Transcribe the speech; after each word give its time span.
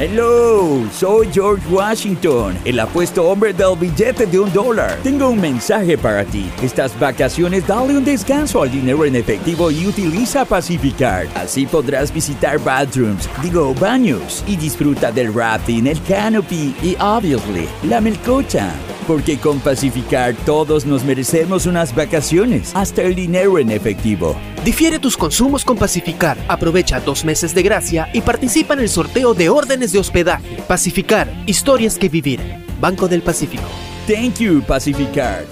Hello, 0.00 0.88
soy 0.90 1.28
George 1.30 1.62
Washington, 1.68 2.56
el 2.64 2.80
apuesto 2.80 3.28
hombre 3.28 3.52
del 3.52 3.76
billete 3.78 4.24
de 4.24 4.38
un 4.38 4.50
dólar. 4.50 4.96
Tengo 5.02 5.28
un 5.28 5.38
mensaje 5.38 5.98
para 5.98 6.24
ti. 6.24 6.50
Estas 6.62 6.98
vacaciones 6.98 7.66
dale 7.66 7.98
un 7.98 8.02
descanso 8.02 8.62
al 8.62 8.70
dinero 8.70 9.04
en 9.04 9.14
efectivo 9.14 9.70
y 9.70 9.86
utiliza 9.86 10.46
Pacificar. 10.46 11.26
Así 11.34 11.66
podrás 11.66 12.14
visitar 12.14 12.58
bathrooms, 12.58 13.28
digo 13.42 13.74
baños, 13.74 14.42
y 14.46 14.56
disfruta 14.56 15.12
del 15.12 15.34
rafting, 15.34 15.86
el 15.86 16.02
canopy 16.04 16.74
y 16.82 16.96
obviously 16.98 17.68
la 17.82 18.00
melcocha. 18.00 18.72
Porque 19.10 19.38
con 19.38 19.58
Pacificar 19.58 20.36
todos 20.46 20.86
nos 20.86 21.02
merecemos 21.02 21.66
unas 21.66 21.92
vacaciones, 21.96 22.70
hasta 22.76 23.02
el 23.02 23.16
dinero 23.16 23.58
en 23.58 23.72
efectivo. 23.72 24.36
Difiere 24.64 25.00
tus 25.00 25.16
consumos 25.16 25.64
con 25.64 25.76
Pacificar. 25.76 26.38
Aprovecha 26.46 27.00
dos 27.00 27.24
meses 27.24 27.52
de 27.52 27.64
gracia 27.64 28.08
y 28.12 28.20
participa 28.20 28.74
en 28.74 28.78
el 28.78 28.88
sorteo 28.88 29.34
de 29.34 29.48
órdenes 29.48 29.90
de 29.90 29.98
hospedaje. 29.98 30.62
Pacificar, 30.68 31.28
historias 31.46 31.98
que 31.98 32.08
vivir. 32.08 32.38
Banco 32.80 33.08
del 33.08 33.22
Pacífico. 33.22 33.64
Thank 34.06 34.38
you, 34.38 34.62
Pacificar. 34.62 35.44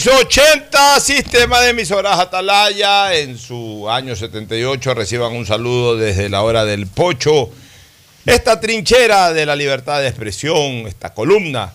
680 0.00 0.98
Sistema 0.98 1.60
de 1.60 1.70
Emisoras 1.70 2.18
Atalaya 2.18 3.14
en 3.14 3.38
su 3.38 3.88
año 3.88 4.16
78 4.16 4.92
reciban 4.92 5.32
un 5.36 5.46
saludo 5.46 5.96
desde 5.96 6.28
la 6.28 6.42
hora 6.42 6.64
del 6.64 6.88
pocho. 6.88 7.48
Esta 8.26 8.58
trinchera 8.58 9.32
de 9.32 9.46
la 9.46 9.54
libertad 9.54 10.00
de 10.00 10.08
expresión, 10.08 10.88
esta 10.88 11.14
columna 11.14 11.72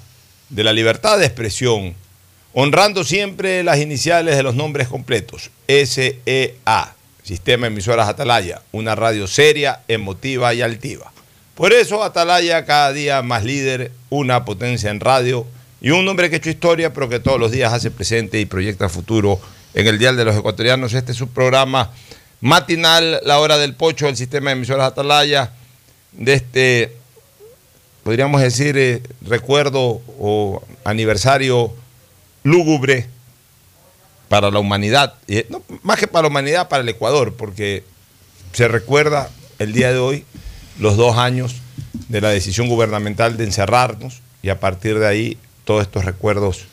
de 0.49 0.63
la 0.65 0.73
libertad 0.73 1.17
de 1.17 1.27
expresión, 1.27 1.95
honrando 2.53 3.05
siempre 3.05 3.63
las 3.63 3.79
iniciales 3.79 4.35
de 4.35 4.43
los 4.43 4.53
nombres 4.53 4.89
completos, 4.89 5.49
SEA, 5.69 6.95
Sistema 7.23 7.67
de 7.67 7.71
Emisoras 7.71 8.09
Atalaya, 8.09 8.61
una 8.73 8.95
radio 8.95 9.27
seria, 9.27 9.79
emotiva 9.87 10.53
y 10.53 10.61
altiva. 10.61 11.13
Por 11.55 11.71
eso 11.71 12.03
Atalaya 12.03 12.65
cada 12.65 12.91
día 12.91 13.21
más 13.21 13.45
líder, 13.45 13.93
una 14.09 14.43
potencia 14.43 14.89
en 14.89 14.99
radio 14.99 15.47
y 15.81 15.91
un 15.91 16.07
hombre 16.07 16.29
que 16.29 16.35
ha 16.35 16.39
hecho 16.39 16.49
historia, 16.49 16.93
pero 16.93 17.09
que 17.09 17.19
todos 17.19 17.39
los 17.39 17.51
días 17.51 17.71
hace 17.71 17.91
presente 17.91 18.39
y 18.39 18.45
proyecta 18.45 18.89
futuro 18.89 19.39
en 19.73 19.87
el 19.87 19.97
Dial 19.97 20.17
de 20.17 20.25
los 20.25 20.35
Ecuatorianos. 20.35 20.93
Este 20.93 21.11
es 21.11 21.17
su 21.17 21.29
programa 21.29 21.91
matinal, 22.41 23.21
La 23.23 23.39
Hora 23.39 23.57
del 23.57 23.75
Pocho, 23.75 24.05
del 24.07 24.17
Sistema 24.17 24.49
de 24.49 24.57
Emisoras 24.57 24.87
Atalaya, 24.91 25.53
de 26.11 26.33
este, 26.33 26.95
podríamos 28.03 28.41
decir, 28.41 28.77
eh, 28.77 29.03
recuerdo 29.21 30.01
o 30.19 30.63
aniversario 30.83 31.73
lúgubre 32.43 33.07
para 34.27 34.51
la 34.51 34.59
humanidad, 34.59 35.15
no, 35.49 35.63
más 35.81 35.97
que 35.97 36.07
para 36.07 36.23
la 36.23 36.27
humanidad, 36.29 36.69
para 36.69 36.83
el 36.83 36.89
Ecuador, 36.89 37.33
porque 37.35 37.83
se 38.53 38.67
recuerda 38.67 39.29
el 39.57 39.73
día 39.73 39.91
de 39.91 39.97
hoy 39.97 40.25
los 40.77 40.97
dos 40.97 41.17
años 41.17 41.55
de 42.07 42.21
la 42.21 42.29
decisión 42.29 42.67
gubernamental 42.67 43.37
de 43.37 43.45
encerrarnos 43.45 44.21
y 44.41 44.49
a 44.49 44.59
partir 44.59 44.99
de 44.99 45.07
ahí 45.07 45.37
todos 45.69 45.83
estos 45.83 46.03
recuerdos 46.03 46.65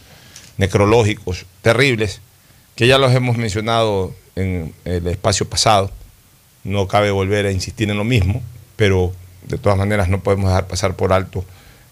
necrológicos 0.56 1.44
terribles, 1.60 2.22
que 2.76 2.87
ya 2.87 2.96
los 2.96 3.12
hemos 3.12 3.37
mencionado 3.37 4.14
en 4.37 4.72
el 4.87 5.06
espacio 5.06 5.46
pasado. 5.46 5.90
No 6.64 6.88
cabe 6.88 7.10
volver 7.10 7.44
a 7.44 7.52
insistir 7.52 7.90
en 7.90 7.98
lo 7.98 8.04
mismo, 8.04 8.40
pero 8.75 9.12
de 9.46 9.58
todas 9.58 9.76
maneras 9.76 10.08
no 10.08 10.22
podemos 10.22 10.48
dejar 10.48 10.66
pasar 10.66 10.96
por 10.96 11.12
alto 11.12 11.44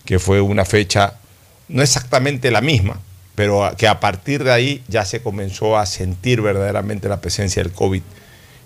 que 0.06 0.18
fue 0.18 0.40
una 0.40 0.64
fecha 0.64 1.18
no 1.68 1.82
exactamente 1.82 2.50
la 2.50 2.62
misma, 2.62 2.98
pero 3.34 3.70
que 3.76 3.86
a 3.86 4.00
partir 4.00 4.42
de 4.42 4.52
ahí 4.52 4.82
ya 4.88 5.04
se 5.04 5.20
comenzó 5.20 5.76
a 5.76 5.84
sentir 5.84 6.40
verdaderamente 6.40 7.06
la 7.10 7.20
presencia 7.20 7.62
del 7.62 7.72
COVID 7.72 8.00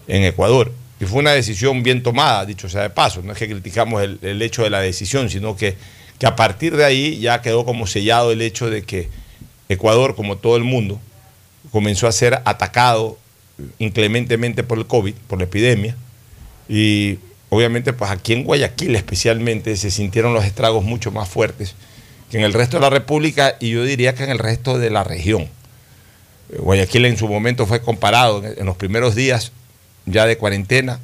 en 0.07 0.23
Ecuador. 0.23 0.71
y 1.01 1.07
fue 1.07 1.19
una 1.19 1.33
decisión 1.33 1.83
bien 1.83 2.05
tomada, 2.05 2.47
dicho 2.47 2.69
sea 2.69 2.83
de 2.83 2.91
paso, 2.91 3.21
no 3.21 3.33
es 3.33 3.39
que 3.39 3.49
criticamos 3.49 4.01
el, 4.01 4.21
el 4.23 4.41
hecho 4.43 4.63
de 4.63 4.71
la 4.71 4.79
decisión, 4.79 5.29
sino 5.29 5.57
que, 5.57 5.77
que 6.19 6.27
a 6.27 6.37
partir 6.37 6.77
de 6.77 6.85
ahí 6.85 7.19
ya 7.19 7.43
quedó 7.43 7.65
como 7.65 7.87
sellado 7.87 8.33
el 8.33 8.43
hecho 8.43 8.71
de 8.71 8.83
que 8.83 9.09
Ecuador, 9.69 10.15
como 10.17 10.37
todo 10.37 10.57
el 10.57 10.65
mundo, 10.65 11.01
comenzó 11.71 12.07
a 12.07 12.13
ser 12.13 12.41
atacado 12.45 13.19
inclementemente 13.79 14.63
por 14.63 14.79
el 14.79 14.87
COVID, 14.87 15.15
por 15.27 15.39
la 15.39 15.45
epidemia, 15.45 15.97
y 16.69 17.19
obviamente 17.51 17.93
pues 17.93 18.11
aquí 18.11 18.33
en 18.33 18.45
Guayaquil 18.45 18.95
especialmente 18.95 19.77
se 19.77 19.91
sintieron 19.91 20.35
los 20.35 20.45
estragos 20.45 20.85
mucho 20.85 21.11
más 21.11 21.29
fuertes 21.29 21.75
que 22.31 22.39
en 22.39 22.45
el 22.45 22.53
resto 22.53 22.77
de 22.77 22.83
la 22.83 22.91
República 22.91 23.57
y 23.59 23.71
yo 23.71 23.85
diría 23.85 24.15
que 24.15 24.25
en 24.25 24.31
el 24.31 24.39
resto 24.39 24.79
de 24.79 24.91
la 24.91 25.05
región. 25.05 25.49
Guayaquil 26.59 27.05
en 27.07 27.17
su 27.17 27.29
momento 27.29 27.67
fue 27.67 27.81
comparado 27.81 28.43
en 28.45 28.67
los 28.67 28.77
primeros 28.77 29.15
días 29.15 29.53
ya 30.07 30.27
de 30.27 30.39
cuarentena. 30.39 31.01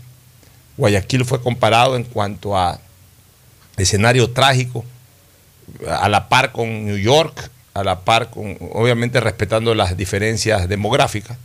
Guayaquil 0.77 1.25
fue 1.25 1.41
comparado 1.41 1.97
en 1.97 2.05
cuanto 2.05 2.57
a 2.57 2.81
escenario 3.77 4.31
trágico, 4.31 4.85
a 5.89 6.09
la 6.09 6.29
par 6.29 6.53
con 6.53 6.87
New 6.87 6.97
York, 6.97 7.51
a 7.75 7.85
la 7.85 8.01
par 8.01 8.31
con, 8.31 8.57
obviamente 8.73 9.21
respetando 9.21 9.75
las 9.75 9.97
diferencias 9.97 10.69
demográficas, 10.69 11.39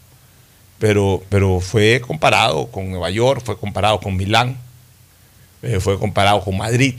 pero, 0.78 1.22
pero 1.30 1.60
fue 1.60 2.02
comparado 2.06 2.68
con 2.68 2.90
Nueva 2.90 3.10
York, 3.10 3.42
fue 3.44 3.58
comparado 3.58 4.00
con 4.00 4.16
Milán, 4.16 4.58
eh, 5.62 5.80
fue 5.80 6.00
comparado 6.00 6.42
con 6.42 6.58
Madrid, 6.58 6.96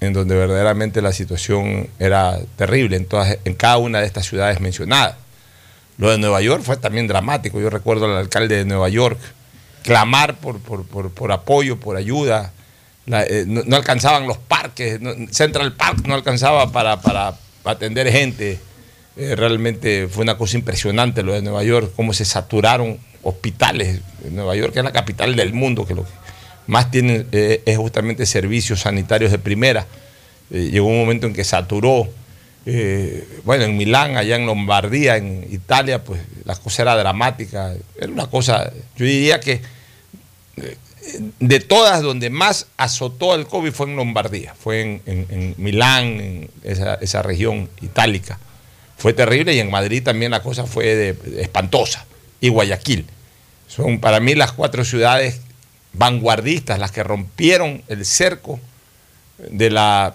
en 0.00 0.12
donde 0.12 0.34
verdaderamente 0.34 1.00
la 1.00 1.12
situación 1.12 1.88
era 2.00 2.40
terrible 2.56 2.96
en, 2.96 3.06
todas, 3.06 3.38
en 3.44 3.54
cada 3.54 3.78
una 3.78 4.00
de 4.00 4.06
estas 4.06 4.26
ciudades 4.26 4.60
mencionadas. 4.60 5.16
Lo 5.98 6.10
de 6.10 6.18
Nueva 6.18 6.40
York 6.40 6.64
fue 6.64 6.76
también 6.76 7.06
dramático. 7.06 7.60
Yo 7.60 7.70
recuerdo 7.70 8.06
al 8.06 8.16
alcalde 8.16 8.56
de 8.56 8.64
Nueva 8.64 8.88
York 8.88 9.20
clamar 9.84 10.36
por, 10.36 10.58
por, 10.58 10.84
por, 10.86 11.10
por 11.12 11.30
apoyo, 11.30 11.78
por 11.78 11.96
ayuda. 11.96 12.52
Eh, 13.06 13.44
no, 13.46 13.76
alcanzaban 13.76 14.28
los 14.28 14.38
parques, 14.38 15.00
Central 15.30 15.72
Park 15.72 16.06
no 16.06 16.14
alcanzaba 16.14 16.70
para, 16.70 17.00
para 17.00 17.36
atender 17.64 18.10
gente. 18.10 18.60
Eh, 19.16 19.34
realmente 19.36 20.08
fue 20.08 20.22
una 20.22 20.38
cosa 20.38 20.56
impresionante 20.56 21.22
lo 21.22 21.32
de 21.32 21.42
Nueva 21.42 21.64
York, 21.64 21.92
cómo 21.96 22.12
se 22.12 22.24
saturaron 22.24 22.98
hospitales. 23.22 24.00
Nueva 24.30 24.54
York 24.56 24.76
es 24.76 24.84
la 24.84 24.92
capital 24.92 25.34
del 25.34 25.52
mundo, 25.52 25.84
que 25.84 25.94
lo 25.94 26.04
que 26.04 26.10
más 26.68 26.90
tiene 26.90 27.26
eh, 27.32 27.62
es 27.66 27.76
justamente 27.76 28.24
servicios 28.24 28.80
sanitarios 28.80 29.32
de 29.32 29.38
primera. 29.38 29.86
llegó 30.50 30.86
un 30.86 30.98
momento 30.98 31.26
en 31.26 31.32
que 31.32 31.44
saturó. 31.44 32.08
bueno, 33.44 33.64
en 33.64 33.76
Milán, 33.76 34.16
allá 34.16 34.36
en 34.36 34.46
Lombardía, 34.46 35.16
en 35.16 35.46
Italia, 35.50 36.04
pues 36.04 36.20
la 36.44 36.54
cosa 36.54 36.82
era 36.82 36.96
dramática. 36.96 37.74
Era 37.98 38.12
una 38.12 38.28
cosa, 38.28 38.72
yo 38.96 39.04
diría 39.04 39.40
que 39.40 39.60
de 41.40 41.60
todas 41.60 42.02
donde 42.02 42.30
más 42.30 42.66
azotó 42.76 43.34
el 43.34 43.46
COVID 43.46 43.72
fue 43.72 43.86
en 43.86 43.96
Lombardía, 43.96 44.54
fue 44.54 44.80
en, 44.80 45.02
en, 45.06 45.54
Milán, 45.58 46.20
en 46.20 46.50
esa, 46.62 46.94
esa, 46.94 47.22
región 47.22 47.68
itálica. 47.80 48.38
Fue 48.96 49.12
terrible 49.12 49.54
y 49.54 49.58
en 49.58 49.70
Madrid 49.70 50.02
también 50.02 50.30
la 50.30 50.42
cosa 50.42 50.64
fue 50.64 50.94
de, 50.94 51.42
espantosa. 51.42 52.06
Y 52.40 52.48
Guayaquil. 52.48 53.06
Son 53.66 54.00
para 54.00 54.20
mí 54.20 54.34
las 54.34 54.52
cuatro 54.52 54.84
ciudades 54.84 55.40
vanguardistas, 55.92 56.78
las 56.78 56.92
que 56.92 57.02
rompieron 57.02 57.82
el 57.88 58.04
cerco 58.04 58.60
de 59.38 59.70
la, 59.70 60.14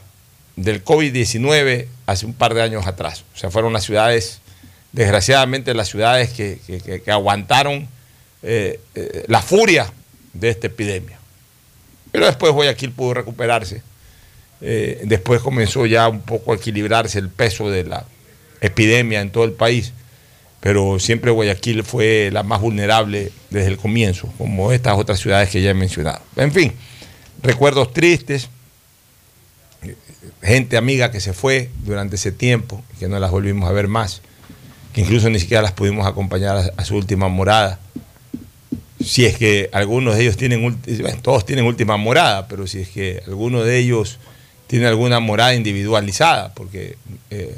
del 0.55 0.83
COVID-19 0.83 1.87
hace 2.05 2.25
un 2.25 2.33
par 2.33 2.53
de 2.53 2.61
años 2.61 2.87
atrás. 2.87 3.25
O 3.35 3.37
sea, 3.37 3.51
fueron 3.51 3.73
las 3.73 3.83
ciudades, 3.83 4.39
desgraciadamente 4.93 5.73
las 5.73 5.89
ciudades 5.89 6.31
que, 6.31 6.59
que, 6.65 7.01
que 7.01 7.11
aguantaron 7.11 7.89
eh, 8.43 8.79
eh, 8.95 9.25
la 9.27 9.41
furia 9.41 9.91
de 10.39 10.49
esta 10.49 10.67
epidemia. 10.67 11.17
Pero 12.11 12.25
después 12.25 12.53
Guayaquil 12.53 12.91
pudo 12.91 13.15
recuperarse. 13.15 13.81
Eh, 14.61 15.01
después 15.05 15.41
comenzó 15.41 15.85
ya 15.85 16.07
un 16.07 16.21
poco 16.21 16.51
a 16.51 16.55
equilibrarse 16.55 17.19
el 17.19 17.29
peso 17.29 17.69
de 17.69 17.83
la 17.83 18.05
epidemia 18.61 19.21
en 19.21 19.31
todo 19.31 19.43
el 19.43 19.51
país. 19.51 19.93
Pero 20.59 20.99
siempre 20.99 21.31
Guayaquil 21.31 21.83
fue 21.83 22.29
la 22.31 22.43
más 22.43 22.61
vulnerable 22.61 23.31
desde 23.49 23.67
el 23.67 23.77
comienzo, 23.77 24.31
como 24.37 24.71
estas 24.71 24.97
otras 24.97 25.19
ciudades 25.19 25.49
que 25.49 25.61
ya 25.61 25.69
he 25.69 25.75
mencionado. 25.75 26.21
En 26.35 26.51
fin, 26.51 26.73
recuerdos 27.43 27.93
tristes, 27.93 28.49
gente 30.41 30.77
amiga 30.77 31.11
que 31.11 31.19
se 31.19 31.33
fue 31.33 31.69
durante 31.83 32.15
ese 32.15 32.31
tiempo, 32.31 32.83
que 32.99 33.07
no 33.07 33.19
las 33.19 33.29
volvimos 33.29 33.69
a 33.69 33.73
ver 33.73 33.87
más, 33.87 34.21
que 34.93 35.01
incluso 35.01 35.29
ni 35.29 35.39
siquiera 35.39 35.61
las 35.61 35.73
pudimos 35.73 36.07
acompañar 36.07 36.57
a, 36.57 36.71
a 36.75 36.85
su 36.85 36.95
última 36.95 37.27
morada 37.27 37.79
si 39.07 39.25
es 39.25 39.37
que 39.37 39.69
algunos 39.71 40.15
de 40.15 40.23
ellos 40.23 40.37
tienen, 40.37 40.61
bueno, 40.61 41.21
todos 41.21 41.45
tienen 41.45 41.65
última 41.65 41.97
morada, 41.97 42.47
pero 42.47 42.67
si 42.67 42.81
es 42.81 42.89
que 42.89 43.21
alguno 43.25 43.63
de 43.63 43.77
ellos 43.79 44.19
tiene 44.67 44.85
alguna 44.87 45.19
morada 45.19 45.55
individualizada, 45.55 46.53
porque 46.53 46.97
eh, 47.31 47.57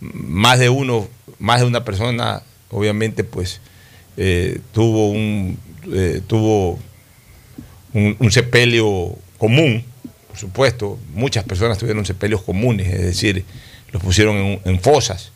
más 0.00 0.58
de 0.58 0.68
uno, 0.68 1.08
más 1.38 1.60
de 1.60 1.66
una 1.66 1.84
persona, 1.84 2.42
obviamente, 2.70 3.22
pues 3.22 3.60
eh, 4.16 4.60
tuvo 4.72 5.10
un 5.10 5.58
eh, 5.92 6.20
tuvo 6.26 6.78
un, 7.94 8.30
sepelio 8.30 9.16
común, 9.38 9.84
por 10.28 10.36
supuesto, 10.36 10.98
muchas 11.14 11.44
personas 11.44 11.78
tuvieron 11.78 12.04
sepelios 12.04 12.42
comunes, 12.42 12.88
es 12.92 13.00
decir, 13.00 13.44
los 13.92 14.02
pusieron 14.02 14.60
en 14.64 14.80
fosas 14.80 15.32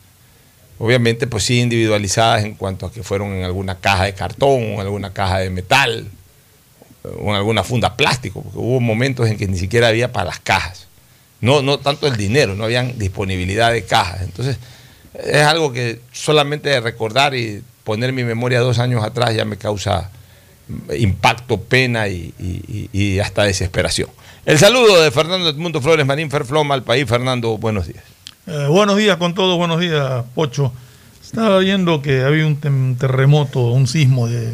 obviamente 0.79 1.27
pues 1.27 1.43
sí 1.43 1.59
individualizadas 1.59 2.43
en 2.43 2.55
cuanto 2.55 2.85
a 2.85 2.91
que 2.91 3.03
fueron 3.03 3.33
en 3.33 3.43
alguna 3.43 3.79
caja 3.79 4.05
de 4.05 4.13
cartón 4.13 4.61
en 4.61 4.79
alguna 4.79 5.13
caja 5.13 5.39
de 5.39 5.49
metal 5.49 6.07
o 7.03 7.29
en 7.29 7.35
alguna 7.35 7.63
funda 7.63 7.97
plástico, 7.97 8.41
porque 8.41 8.57
hubo 8.57 8.79
momentos 8.79 9.27
en 9.29 9.37
que 9.37 9.47
ni 9.47 9.57
siquiera 9.57 9.89
había 9.89 10.11
para 10.11 10.25
las 10.25 10.39
cajas. 10.39 10.87
No, 11.41 11.61
no 11.61 11.77
tanto 11.79 12.07
el 12.07 12.15
dinero, 12.15 12.55
no 12.55 12.63
habían 12.63 12.97
disponibilidad 12.97 13.73
de 13.73 13.83
cajas. 13.83 14.21
Entonces, 14.21 14.57
es 15.13 15.43
algo 15.43 15.73
que 15.73 15.99
solamente 16.13 16.79
recordar 16.79 17.35
y 17.35 17.61
poner 17.83 18.13
mi 18.13 18.23
memoria 18.23 18.61
dos 18.61 18.79
años 18.79 19.03
atrás 19.03 19.35
ya 19.35 19.43
me 19.43 19.57
causa 19.57 20.09
impacto, 20.97 21.61
pena 21.61 22.07
y, 22.07 22.33
y, 22.39 22.89
y 22.93 23.19
hasta 23.19 23.43
desesperación. 23.43 24.09
El 24.45 24.57
saludo 24.57 25.01
de 25.01 25.11
Fernando 25.11 25.49
Edmundo 25.49 25.81
Flores 25.81 26.05
Marín 26.05 26.31
Ferfloma 26.31 26.73
al 26.73 26.83
país. 26.83 27.05
Fernando, 27.07 27.57
buenos 27.57 27.87
días. 27.87 28.12
Eh, 28.45 28.67
buenos 28.67 28.97
días 28.97 29.15
con 29.15 29.33
todos, 29.33 29.57
buenos 29.57 29.79
días, 29.79 30.25
Pocho. 30.35 30.73
Estaba 31.23 31.59
viendo 31.59 32.01
que 32.01 32.23
había 32.23 32.45
un 32.45 32.97
terremoto, 32.97 33.67
un 33.67 33.87
sismo 33.87 34.27
de 34.27 34.51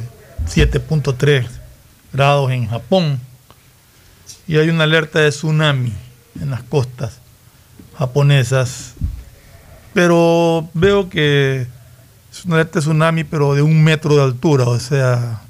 7.3 0.47 1.47
grados 2.13 2.51
en 2.51 2.67
Japón 2.67 3.19
y 4.47 4.57
hay 4.57 4.69
una 4.69 4.83
alerta 4.83 5.17
de 5.21 5.31
tsunami 5.31 5.91
en 6.39 6.51
las 6.51 6.61
costas 6.61 7.17
japonesas. 7.97 8.93
Pero 9.95 10.69
veo 10.75 11.09
que 11.09 11.65
es 12.31 12.45
una 12.45 12.57
alerta 12.57 12.77
de 12.77 12.81
tsunami, 12.81 13.23
pero 13.23 13.55
de 13.55 13.63
un 13.63 13.83
metro 13.83 14.15
de 14.15 14.21
altura, 14.21 14.65
o 14.65 14.79
sea, 14.79 15.41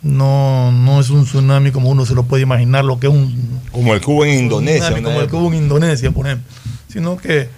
no, 0.00 0.70
no 0.70 1.00
es 1.00 1.10
un 1.10 1.24
tsunami 1.24 1.72
como 1.72 1.90
uno 1.90 2.06
se 2.06 2.14
lo 2.14 2.22
puede 2.22 2.44
imaginar, 2.44 2.84
lo 2.84 3.00
que 3.00 3.08
es 3.08 3.12
un... 3.12 3.62
Como 3.72 3.94
el 3.94 4.00
hubo 4.06 4.24
en 4.24 4.44
Indonesia. 4.44 4.84
Tsunami, 4.84 5.02
como 5.02 5.20
el 5.20 5.34
hubo 5.34 5.52
en 5.52 5.58
Indonesia, 5.58 6.12
por 6.12 6.26
ejemplo 6.26 6.52
sino 6.96 7.16
que 7.16 7.48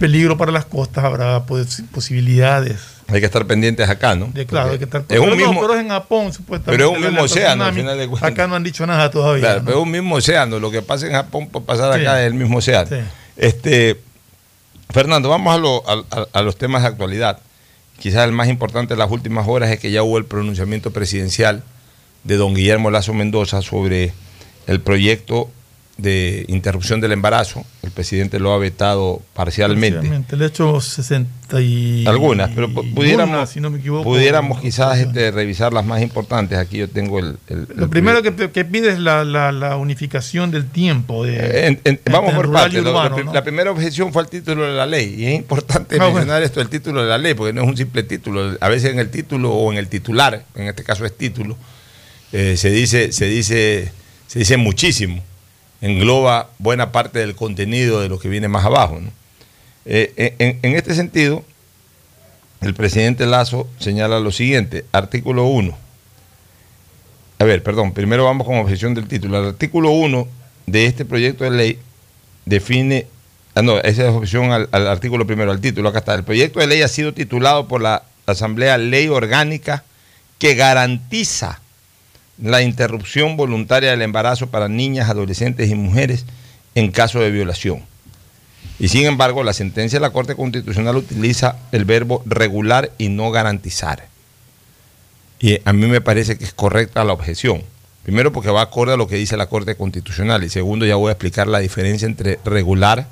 peligro 0.00 0.36
para 0.36 0.50
las 0.52 0.64
costas 0.64 1.04
habrá 1.04 1.44
pues, 1.44 1.82
posibilidades. 1.92 2.78
Hay 3.08 3.20
que 3.20 3.26
estar 3.26 3.46
pendientes 3.46 3.88
acá, 3.88 4.16
¿no? 4.16 4.26
De, 4.34 4.46
claro, 4.46 4.72
hay 4.72 4.78
que 4.78 4.84
estar 4.84 5.04
es 5.08 5.18
un 5.20 5.26
pero, 5.26 5.36
mismo, 5.36 5.60
pero 5.60 5.74
es 5.74 5.80
en 5.80 5.88
Japón, 5.90 6.32
supuestamente. 6.32 6.72
Pero 6.72 6.90
es 6.90 6.96
un 6.98 7.04
mismo 7.04 7.22
océano, 7.22 7.64
al 7.64 7.74
final 7.74 7.96
de 7.96 8.08
cuentas. 8.08 8.32
Acá 8.32 8.48
no 8.48 8.56
han 8.56 8.64
dicho 8.64 8.84
nada 8.86 9.08
todavía. 9.10 9.40
Claro, 9.42 9.60
¿no? 9.60 9.64
pero 9.66 9.78
es 9.78 9.82
un 9.84 9.90
mismo 9.92 10.14
océano. 10.16 10.58
Lo 10.58 10.70
que 10.72 10.82
pasa 10.82 11.06
en 11.06 11.12
Japón 11.12 11.48
puede 11.48 11.64
pasar 11.66 11.94
Sí. 11.94 12.00
acá 12.00 12.20
es 12.22 12.26
el 12.26 12.34
mismo 12.34 12.58
océano. 12.58 12.88
Sí. 12.88 12.96
Este, 13.36 14.00
Fernando, 14.90 15.28
vamos 15.28 15.54
a, 15.54 15.58
lo- 15.58 15.84
a- 15.88 16.04
a- 16.10 16.26
a 16.32 16.42
los 16.42 16.56
temas 16.56 16.82
de 16.82 16.88
actualidad. 16.88 17.38
Quizás 18.00 18.24
el 18.24 18.32
más 18.32 18.48
importante 18.48 18.94
de 18.94 18.98
las 18.98 19.10
últimas 19.10 19.46
horas 19.46 19.70
es 19.70 19.78
que 19.78 19.90
ya 19.92 20.02
hubo 20.02 20.18
el 20.18 20.24
pronunciamiento 20.24 20.90
presidencial 20.90 21.62
de 22.24 22.36
don 22.36 22.54
Guillermo 22.54 22.90
Lazo 22.90 23.14
Mendoza 23.14 23.62
sobre 23.62 24.12
el 24.66 24.80
proyecto 24.80 25.48
de 25.98 26.44
interrupción 26.48 27.00
del 27.00 27.12
embarazo. 27.12 27.64
El 27.82 27.90
presidente 27.90 28.38
lo 28.38 28.52
ha 28.52 28.58
vetado 28.58 29.22
parcialmente. 29.32 29.96
Parcialmente. 29.98 30.34
El 30.36 30.42
hecho 30.42 30.78
60 30.78 31.60
y... 31.62 32.04
Algunas, 32.06 32.50
pero 32.50 32.68
pu- 32.68 32.92
pudiéramos, 32.92 33.34
una, 33.34 33.46
si 33.46 33.60
no 33.60 33.70
me 33.70 33.78
equivoco. 33.78 34.04
pudiéramos 34.04 34.60
quizás 34.60 34.98
este, 34.98 35.30
revisar 35.30 35.72
las 35.72 35.86
más 35.86 36.02
importantes. 36.02 36.58
Aquí 36.58 36.76
yo 36.78 36.88
tengo 36.90 37.18
el... 37.18 37.38
el- 37.48 37.66
Lo 37.74 37.84
el 37.84 37.88
primero 37.88 38.20
que, 38.22 38.34
que 38.50 38.64
pide 38.66 38.90
es 38.92 38.98
la, 38.98 39.24
la- 39.24 39.52
la 39.52 39.76
unificación 39.76 40.50
del 40.50 40.66
tiempo. 40.66 41.24
De, 41.24 41.36
Eh, 41.38 41.66
en- 41.68 41.80
en- 41.84 42.00
vamos 42.12 42.34
por 42.34 42.52
partes. 42.52 42.82
¿no? 42.82 43.32
La 43.32 43.42
primera 43.42 43.70
objeción 43.70 44.12
fue 44.12 44.20
al 44.20 44.28
título 44.28 44.64
de 44.64 44.74
la 44.74 44.84
ley. 44.84 45.14
Y 45.16 45.24
es 45.24 45.34
importante 45.36 45.94
Ah, 45.94 46.00
bueno. 46.00 46.14
mencionar 46.16 46.42
esto, 46.42 46.60
el 46.60 46.68
título 46.68 47.02
de 47.04 47.08
la 47.08 47.16
ley, 47.16 47.32
porque 47.32 47.54
no 47.54 47.62
es 47.62 47.68
un 47.68 47.76
simple 47.76 48.02
título. 48.02 48.54
A 48.60 48.68
veces 48.68 48.90
en 48.92 48.98
el 48.98 49.08
título 49.08 49.50
o 49.54 49.72
en 49.72 49.78
el 49.78 49.88
titular, 49.88 50.44
en 50.56 50.66
este 50.66 50.84
caso 50.84 51.06
es 51.06 51.16
título, 51.16 51.56
eh, 52.32 52.56
se 52.58 52.68
dice, 52.70 53.12
se 53.12 53.24
dice, 53.26 53.92
se 54.26 54.38
dice 54.40 54.58
muchísimo. 54.58 55.22
Engloba 55.80 56.50
buena 56.58 56.92
parte 56.92 57.18
del 57.18 57.34
contenido 57.34 58.00
de 58.00 58.08
lo 58.08 58.18
que 58.18 58.28
viene 58.28 58.48
más 58.48 58.64
abajo. 58.64 59.00
Eh, 59.84 60.34
en, 60.38 60.58
en 60.62 60.76
este 60.76 60.94
sentido, 60.94 61.44
el 62.60 62.74
presidente 62.74 63.26
Lazo 63.26 63.68
señala 63.78 64.20
lo 64.20 64.32
siguiente, 64.32 64.84
artículo 64.92 65.44
1. 65.44 65.76
A 67.38 67.44
ver, 67.44 67.62
perdón, 67.62 67.92
primero 67.92 68.24
vamos 68.24 68.46
con 68.46 68.56
objeción 68.58 68.94
del 68.94 69.06
título. 69.06 69.38
El 69.38 69.48
artículo 69.48 69.90
1 69.90 70.26
de 70.66 70.86
este 70.86 71.04
proyecto 71.04 71.44
de 71.44 71.50
ley 71.50 71.78
define, 72.46 73.06
ah, 73.54 73.62
no, 73.62 73.78
esa 73.78 74.08
es 74.08 74.08
objeción 74.08 74.52
al, 74.52 74.68
al 74.72 74.86
artículo 74.86 75.26
primero, 75.26 75.50
al 75.50 75.60
título, 75.60 75.90
acá 75.90 75.98
está. 75.98 76.14
El 76.14 76.24
proyecto 76.24 76.60
de 76.60 76.66
ley 76.66 76.82
ha 76.82 76.88
sido 76.88 77.12
titulado 77.12 77.68
por 77.68 77.82
la 77.82 78.04
Asamblea 78.26 78.78
Ley 78.78 79.08
Orgánica 79.08 79.84
que 80.38 80.54
garantiza 80.54 81.60
la 82.42 82.62
interrupción 82.62 83.36
voluntaria 83.36 83.90
del 83.90 84.02
embarazo 84.02 84.48
para 84.48 84.68
niñas, 84.68 85.08
adolescentes 85.08 85.70
y 85.70 85.74
mujeres 85.74 86.24
en 86.74 86.90
caso 86.90 87.20
de 87.20 87.30
violación. 87.30 87.84
Y 88.78 88.88
sin 88.88 89.06
embargo, 89.06 89.42
la 89.42 89.54
sentencia 89.54 89.98
de 89.98 90.02
la 90.02 90.10
Corte 90.10 90.34
Constitucional 90.34 90.96
utiliza 90.96 91.56
el 91.72 91.84
verbo 91.84 92.22
regular 92.26 92.92
y 92.98 93.08
no 93.08 93.30
garantizar. 93.30 94.06
Y 95.40 95.60
a 95.64 95.72
mí 95.72 95.86
me 95.86 96.00
parece 96.00 96.36
que 96.36 96.44
es 96.44 96.52
correcta 96.52 97.04
la 97.04 97.12
objeción. 97.12 97.62
Primero 98.02 98.32
porque 98.32 98.50
va 98.50 98.62
acorde 98.62 98.92
a 98.92 98.96
lo 98.96 99.08
que 99.08 99.16
dice 99.16 99.36
la 99.36 99.48
Corte 99.48 99.76
Constitucional 99.76 100.44
y 100.44 100.48
segundo 100.48 100.86
ya 100.86 100.96
voy 100.96 101.08
a 101.08 101.12
explicar 101.12 101.48
la 101.48 101.58
diferencia 101.58 102.06
entre 102.06 102.38
regular 102.44 103.08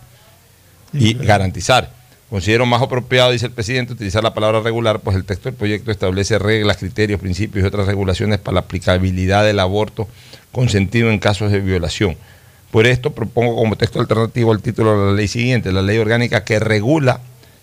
y 0.93 1.15
garantizar. 1.15 1.91
Considero 2.35 2.67
más 2.67 2.83
apropiado, 2.83 3.31
dice 3.31 3.47
el 3.47 3.53
presidente, 3.53 3.93
utilizar 3.93 4.21
la 4.25 4.35
palabra 4.35 4.59
regular, 4.59 4.99
pues 4.99 5.15
el 5.15 5.25
texto 5.25 5.49
del 5.49 5.55
proyecto 5.57 5.93
establece 5.93 6.37
reglas, 6.37 6.79
criterios, 6.79 7.21
principios 7.21 7.63
y 7.63 7.69
otras 7.69 7.87
regulaciones 7.87 8.41
para 8.41 8.55
la 8.55 8.61
aplicabilidad 8.63 9.45
del 9.45 9.61
aborto 9.61 10.09
consentido 10.51 11.13
en 11.13 11.21
casos 11.21 11.53
de 11.53 11.61
violación. 11.61 12.17
Por 12.73 12.89
esto 12.89 13.13
propongo 13.13 13.55
como 13.55 13.77
texto 13.77 14.01
alternativo 14.01 14.53
el 14.53 14.63
título 14.63 14.99
de 14.99 15.13
la 15.13 15.13
ley 15.13 15.29
siguiente, 15.29 15.71
la 15.71 15.81
ley 15.81 15.97
orgánica 15.99 16.43
que 16.43 16.59
regula 16.59 17.21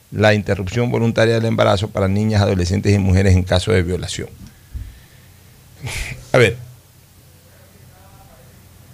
la 0.09 0.33
interrupción 0.33 0.89
voluntaria 0.89 1.33
del 1.33 1.47
embarazo 1.47 1.89
para 1.89 2.07
niñas, 2.07 2.41
adolescentes 2.41 2.95
y 2.95 2.97
mujeres 2.97 3.35
en 3.35 3.43
caso 3.43 3.73
de 3.73 3.83
violación. 3.83 4.29
A 6.31 6.37
ver, 6.37 6.55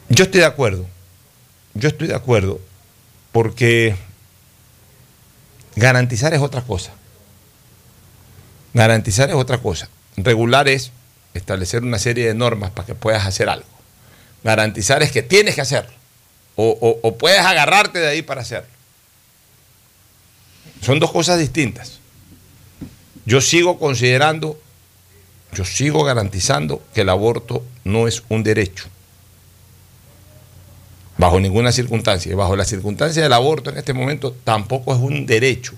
yo 0.10 0.24
estoy 0.24 0.40
de 0.40 0.48
acuerdo, 0.48 0.88
yo 1.76 1.88
estoy 1.88 2.08
de 2.08 2.16
acuerdo 2.16 2.60
porque 3.32 3.94
garantizar 5.78 6.34
es 6.34 6.42
otra 6.42 6.62
cosa. 6.62 6.92
Garantizar 8.74 9.30
es 9.30 9.36
otra 9.36 9.58
cosa. 9.60 9.88
Regular 10.18 10.68
es 10.68 10.92
establecer 11.34 11.84
una 11.84 12.00
serie 12.00 12.28
de 12.28 12.34
normas 12.34 12.72
para 12.72 12.86
que 12.86 12.96
puedas 12.96 13.26
hacer 13.26 13.50
algo. 13.50 13.68
Garantizar 14.44 15.02
es 15.04 15.12
que 15.12 15.24
tienes 15.24 15.56
que 15.56 15.62
hacerlo. 15.62 15.92
O, 16.56 17.00
o- 17.04 17.18
puedes 17.18 17.40
agarrarte 17.42 18.00
de 18.00 18.08
ahí 18.08 18.22
para 18.24 18.42
hacerlo. 18.42 18.70
Son 20.82 21.00
dos 21.00 21.12
cosas 21.12 21.40
distintas. 21.40 22.00
Yo 23.26 23.42
sigo 23.42 23.78
considerando, 23.78 24.60
yo 25.54 25.66
sigo 25.66 26.04
garantizando 26.04 26.82
que 26.94 27.02
el 27.02 27.10
aborto 27.10 27.64
no 27.84 28.08
es 28.08 28.24
un 28.30 28.44
derecho. 28.44 28.86
Bajo 31.18 31.40
ninguna 31.40 31.72
circunstancia. 31.72 32.32
Y 32.32 32.36
bajo 32.36 32.56
la 32.56 32.66
circunstancia 32.66 33.24
del 33.24 33.34
aborto 33.34 33.70
en 33.72 33.78
este 33.78 33.94
momento 33.94 34.36
tampoco 34.44 34.94
es 34.94 35.00
un 35.00 35.26
derecho. 35.26 35.74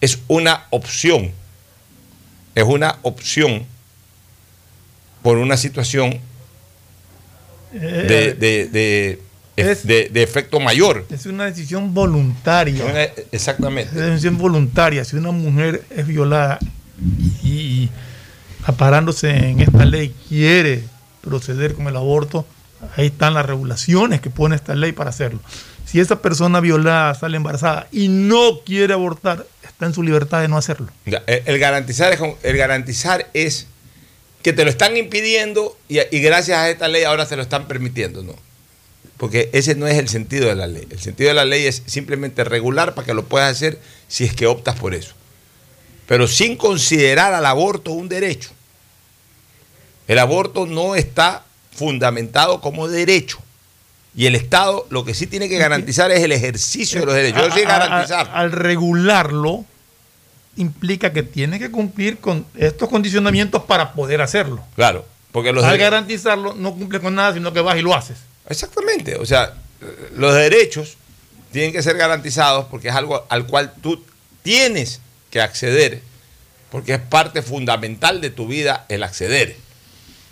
Es 0.00 0.18
una 0.28 0.64
opción. 0.70 1.30
Es 2.54 2.64
una 2.64 2.98
opción 3.02 3.64
por 5.22 5.38
una 5.38 5.56
situación 5.56 6.18
de, 7.72 8.34
de- 8.34 9.20
de- 10.12 10.22
efecto 10.22 10.60
mayor. 10.60 11.06
Es 11.10 11.26
una 11.26 11.44
decisión 11.44 11.94
voluntaria. 11.94 12.84
Una- 12.84 13.02
exactamente. 13.32 13.90
Es 13.90 13.96
una 13.96 14.06
decisión 14.06 14.38
voluntaria. 14.38 15.04
Si 15.04 15.16
una 15.16 15.30
mujer 15.30 15.82
es 15.90 16.06
violada 16.06 16.58
y 17.42 17.88
aparándose 18.64 19.30
en 19.30 19.60
esta 19.60 19.84
ley 19.84 20.14
quiere 20.28 20.82
proceder 21.20 21.74
con 21.74 21.86
el 21.88 21.96
aborto, 21.96 22.46
ahí 22.96 23.06
están 23.06 23.34
las 23.34 23.46
regulaciones 23.46 24.20
que 24.20 24.30
pone 24.30 24.56
esta 24.56 24.74
ley 24.74 24.92
para 24.92 25.10
hacerlo. 25.10 25.40
Si 25.86 26.00
esa 26.00 26.20
persona 26.20 26.60
violada 26.60 27.14
sale 27.14 27.36
embarazada 27.36 27.86
y 27.92 28.08
no 28.08 28.60
quiere 28.64 28.92
abortar, 28.92 29.46
está 29.62 29.86
en 29.86 29.94
su 29.94 30.02
libertad 30.02 30.40
de 30.40 30.48
no 30.48 30.56
hacerlo. 30.56 30.88
El 31.04 31.58
garantizar 32.58 33.30
es 33.34 33.66
que 34.42 34.52
te 34.52 34.64
lo 34.64 34.70
están 34.70 34.96
impidiendo 34.96 35.76
y, 35.88 35.98
y 36.10 36.20
gracias 36.20 36.58
a 36.58 36.70
esta 36.70 36.88
ley 36.88 37.04
ahora 37.04 37.24
se 37.26 37.36
lo 37.36 37.42
están 37.42 37.68
permitiendo, 37.68 38.22
¿no? 38.22 38.34
Porque 39.16 39.48
ese 39.52 39.74
no 39.74 39.86
es 39.86 39.96
el 39.96 40.08
sentido 40.08 40.48
de 40.48 40.56
la 40.56 40.66
ley. 40.66 40.86
El 40.90 41.00
sentido 41.00 41.28
de 41.28 41.34
la 41.34 41.44
ley 41.44 41.66
es 41.66 41.82
simplemente 41.86 42.44
regular 42.44 42.94
para 42.94 43.06
que 43.06 43.14
lo 43.14 43.24
puedas 43.24 43.50
hacer 43.50 43.80
si 44.08 44.24
es 44.24 44.34
que 44.34 44.46
optas 44.46 44.76
por 44.76 44.94
eso. 44.94 45.14
Pero 46.06 46.28
sin 46.28 46.56
considerar 46.56 47.32
al 47.32 47.46
aborto 47.46 47.92
un 47.92 48.08
derecho. 48.08 48.50
El 50.06 50.18
aborto 50.18 50.66
no 50.66 50.94
está 50.94 51.45
fundamentado 51.76 52.60
como 52.60 52.88
derecho. 52.88 53.38
Y 54.14 54.26
el 54.26 54.34
Estado 54.34 54.86
lo 54.90 55.04
que 55.04 55.12
sí 55.14 55.26
tiene 55.26 55.48
que 55.48 55.58
garantizar 55.58 56.10
es 56.10 56.20
el 56.22 56.32
ejercicio 56.32 57.00
de 57.00 57.06
los 57.06 57.14
derechos. 57.14 57.54
Yo 57.54 57.62
garantizar. 57.64 58.30
al 58.32 58.50
regularlo, 58.52 59.64
implica 60.56 61.12
que 61.12 61.22
tiene 61.22 61.58
que 61.58 61.70
cumplir 61.70 62.18
con 62.18 62.46
estos 62.56 62.88
condicionamientos 62.88 63.62
para 63.64 63.92
poder 63.92 64.22
hacerlo. 64.22 64.64
Claro, 64.74 65.04
porque 65.32 65.52
los 65.52 65.62
Al 65.64 65.72
derechos- 65.72 65.90
garantizarlo, 65.90 66.54
no 66.54 66.72
cumple 66.74 67.00
con 67.00 67.14
nada, 67.14 67.34
sino 67.34 67.52
que 67.52 67.60
vas 67.60 67.76
y 67.76 67.82
lo 67.82 67.94
haces. 67.94 68.16
Exactamente, 68.48 69.16
o 69.16 69.26
sea, 69.26 69.52
los 70.14 70.34
derechos 70.34 70.96
tienen 71.52 71.72
que 71.72 71.82
ser 71.82 71.96
garantizados 71.98 72.66
porque 72.70 72.88
es 72.88 72.94
algo 72.94 73.26
al 73.28 73.46
cual 73.46 73.74
tú 73.82 74.02
tienes 74.42 75.00
que 75.30 75.42
acceder, 75.42 76.00
porque 76.70 76.94
es 76.94 77.00
parte 77.00 77.42
fundamental 77.42 78.22
de 78.22 78.30
tu 78.30 78.46
vida 78.46 78.86
el 78.88 79.02
acceder. 79.02 79.56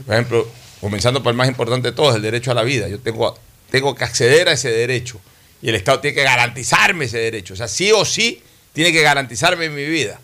Por 0.06 0.14
ejemplo, 0.14 0.48
comenzando 0.84 1.22
por 1.22 1.30
el 1.30 1.36
más 1.38 1.48
importante 1.48 1.88
de 1.88 1.96
todos, 1.96 2.14
el 2.14 2.20
derecho 2.20 2.50
a 2.50 2.54
la 2.54 2.62
vida. 2.62 2.86
Yo 2.88 2.98
tengo, 3.00 3.34
tengo 3.70 3.94
que 3.94 4.04
acceder 4.04 4.50
a 4.50 4.52
ese 4.52 4.70
derecho 4.70 5.18
y 5.62 5.70
el 5.70 5.76
Estado 5.76 5.98
tiene 6.00 6.14
que 6.14 6.22
garantizarme 6.24 7.06
ese 7.06 7.16
derecho. 7.16 7.54
O 7.54 7.56
sea, 7.56 7.68
sí 7.68 7.90
o 7.90 8.04
sí 8.04 8.42
tiene 8.74 8.92
que 8.92 9.00
garantizarme 9.00 9.70
mi 9.70 9.86
vida. 9.86 10.20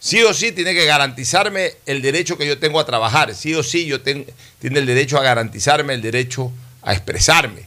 Sí 0.00 0.20
o 0.24 0.34
sí 0.34 0.50
tiene 0.50 0.74
que 0.74 0.84
garantizarme 0.84 1.74
el 1.86 2.02
derecho 2.02 2.36
que 2.36 2.44
yo 2.44 2.58
tengo 2.58 2.80
a 2.80 2.86
trabajar. 2.86 3.36
Sí 3.36 3.54
o 3.54 3.62
sí 3.62 3.86
yo 3.86 4.00
ten- 4.00 4.26
tiene 4.58 4.80
el 4.80 4.86
derecho 4.86 5.16
a 5.16 5.22
garantizarme 5.22 5.94
el 5.94 6.02
derecho 6.02 6.50
a 6.82 6.92
expresarme. 6.92 7.66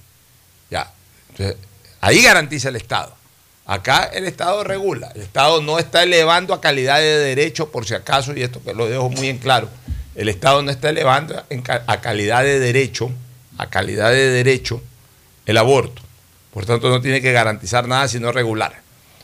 Ya. 0.70 0.92
Entonces, 1.30 1.56
ahí 2.02 2.22
garantiza 2.22 2.68
el 2.68 2.76
Estado. 2.76 3.16
Acá 3.66 4.10
el 4.14 4.26
Estado 4.26 4.66
regula. 4.66 5.14
El 5.16 5.22
Estado 5.22 5.62
no 5.62 5.80
está 5.80 6.04
elevando 6.04 6.54
a 6.54 6.60
calidad 6.60 7.00
de 7.00 7.20
derecho, 7.20 7.72
por 7.72 7.86
si 7.86 7.94
acaso, 7.94 8.36
y 8.36 8.44
esto 8.44 8.62
que 8.62 8.74
lo 8.74 8.90
dejo 8.90 9.10
muy 9.10 9.30
en 9.30 9.38
claro. 9.38 9.70
El 10.16 10.30
Estado 10.30 10.62
no 10.62 10.72
está 10.72 10.90
elevando 10.90 11.44
a 11.88 12.02
calidad 12.02 12.44
de 12.44 12.60
derecho, 12.60 13.12
a 13.58 13.70
calidad 13.70 14.12
de 14.12 14.30
derecho, 14.30 14.82
el 15.46 15.58
aborto. 15.58 16.02
Por 16.54 16.66
tanto, 16.66 16.90
no 16.90 17.02
tiene 17.02 17.22
que 17.22 17.32
garantizar 17.32 17.88
nada 17.88 18.08
sino 18.08 18.32
regular. 18.32 18.82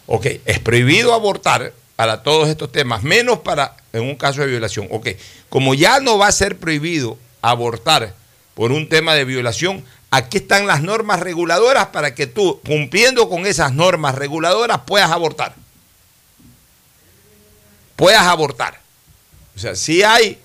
Ok, 0.07 0.25
es 0.45 0.59
prohibido 0.59 1.13
abortar 1.13 1.73
para 1.95 2.23
todos 2.23 2.49
estos 2.49 2.71
temas, 2.71 3.03
menos 3.03 3.39
para 3.39 3.77
en 3.93 4.03
un 4.03 4.15
caso 4.15 4.41
de 4.41 4.47
violación. 4.47 4.87
Ok, 4.89 5.09
como 5.49 5.75
ya 5.75 5.99
no 5.99 6.17
va 6.17 6.27
a 6.27 6.31
ser 6.31 6.57
prohibido 6.57 7.17
abortar 7.41 8.15
por 8.55 8.71
un 8.71 8.89
tema 8.89 9.13
de 9.13 9.25
violación, 9.25 9.85
aquí 10.09 10.37
están 10.37 10.65
las 10.65 10.81
normas 10.81 11.19
reguladoras 11.19 11.87
para 11.87 12.15
que 12.15 12.25
tú, 12.25 12.59
cumpliendo 12.65 13.29
con 13.29 13.45
esas 13.45 13.73
normas 13.73 14.15
reguladoras, 14.15 14.79
puedas 14.87 15.11
abortar. 15.11 15.53
Puedas 17.95 18.23
abortar. 18.23 18.79
O 19.55 19.59
sea, 19.59 19.75
sí 19.75 20.01
hay 20.01 20.39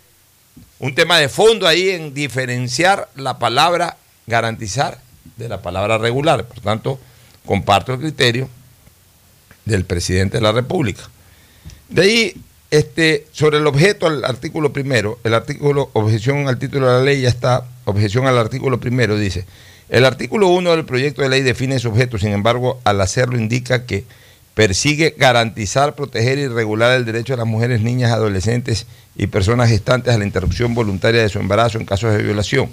un 0.85 0.95
tema 0.95 1.17
de 1.19 1.31
fondo 1.31 1.67
ahí 1.67 1.89
en 1.89 2.13
diferenciar 2.13 3.09
la 3.17 3.39
palabra 3.39 3.97
garantizar 4.27 5.01
de 5.39 5.49
la 5.49 5.63
palabra 5.63 5.97
regular. 5.97 6.45
Por 6.45 6.61
tanto, 6.61 6.99
comparto 7.47 7.95
el 7.95 8.01
criterio 8.01 8.51
del 9.65 9.87
presidente 9.87 10.37
de 10.37 10.43
la 10.43 10.53
República. 10.53 11.09
De 11.89 12.03
ahí, 12.03 12.37
este, 12.71 13.27
sobre 13.33 13.57
el 13.57 13.67
objeto 13.67 14.07
al 14.07 14.27
artículo 14.27 14.75
primero, 14.75 15.19
el 15.25 15.33
artículo, 15.33 15.89
objeción 15.95 16.49
al 16.49 16.59
título 16.59 16.87
de 16.87 16.99
la 16.99 17.03
ley 17.03 17.23
ya 17.23 17.31
está, 17.31 17.67
objeción 17.87 18.27
al 18.27 18.37
artículo 18.37 18.79
primero, 18.79 19.17
dice, 19.17 19.47
el 19.89 20.05
artículo 20.05 20.49
1 20.49 20.71
del 20.73 20.85
proyecto 20.85 21.23
de 21.23 21.31
ley 21.31 21.41
define 21.41 21.79
su 21.79 21.89
objeto, 21.89 22.19
sin 22.19 22.33
embargo, 22.33 22.79
al 22.85 23.01
hacerlo 23.01 23.39
indica 23.39 23.87
que 23.87 24.05
persigue 24.55 25.15
garantizar, 25.19 25.95
proteger 25.95 26.39
y 26.39 26.49
regular 26.49 26.93
el 26.93 27.05
derecho 27.05 27.33
de 27.33 27.39
las 27.39 27.47
mujeres, 27.47 27.81
niñas, 27.81 28.13
adolescentes 28.13 28.87
y 29.17 29.27
personas 29.27 29.69
gestantes 29.69 30.15
a 30.15 30.19
la 30.19 30.25
interrupción 30.25 30.75
voluntaria 30.75 31.23
de 31.23 31.29
su 31.29 31.39
embarazo 31.39 31.79
en 31.79 31.85
casos 31.85 32.13
de 32.13 32.23
violación. 32.23 32.71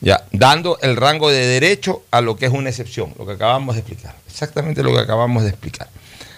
Ya, 0.00 0.24
dando 0.32 0.78
el 0.82 0.96
rango 0.96 1.30
de 1.30 1.46
derecho 1.46 2.02
a 2.10 2.20
lo 2.20 2.36
que 2.36 2.46
es 2.46 2.52
una 2.52 2.68
excepción, 2.68 3.14
lo 3.18 3.26
que 3.26 3.32
acabamos 3.32 3.74
de 3.74 3.80
explicar. 3.80 4.14
Exactamente 4.28 4.82
lo 4.82 4.92
que 4.92 5.00
acabamos 5.00 5.42
de 5.42 5.50
explicar. 5.50 5.88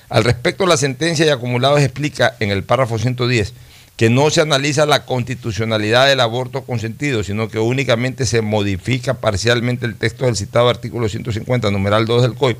Al 0.08 0.24
respecto, 0.24 0.66
la 0.66 0.76
sentencia 0.76 1.24
de 1.24 1.32
acumulados 1.32 1.80
explica 1.80 2.36
en 2.38 2.50
el 2.50 2.62
párrafo 2.62 2.98
110 2.98 3.52
que 3.96 4.10
no 4.10 4.30
se 4.30 4.42
analiza 4.42 4.84
la 4.84 5.06
constitucionalidad 5.06 6.06
del 6.06 6.20
aborto 6.20 6.62
consentido, 6.64 7.24
sino 7.24 7.48
que 7.48 7.58
únicamente 7.58 8.26
se 8.26 8.42
modifica 8.42 9.14
parcialmente 9.14 9.86
el 9.86 9.96
texto 9.96 10.26
del 10.26 10.36
citado 10.36 10.68
artículo 10.68 11.08
150, 11.08 11.70
numeral 11.70 12.04
2 12.04 12.22
del 12.22 12.34
COIP, 12.34 12.58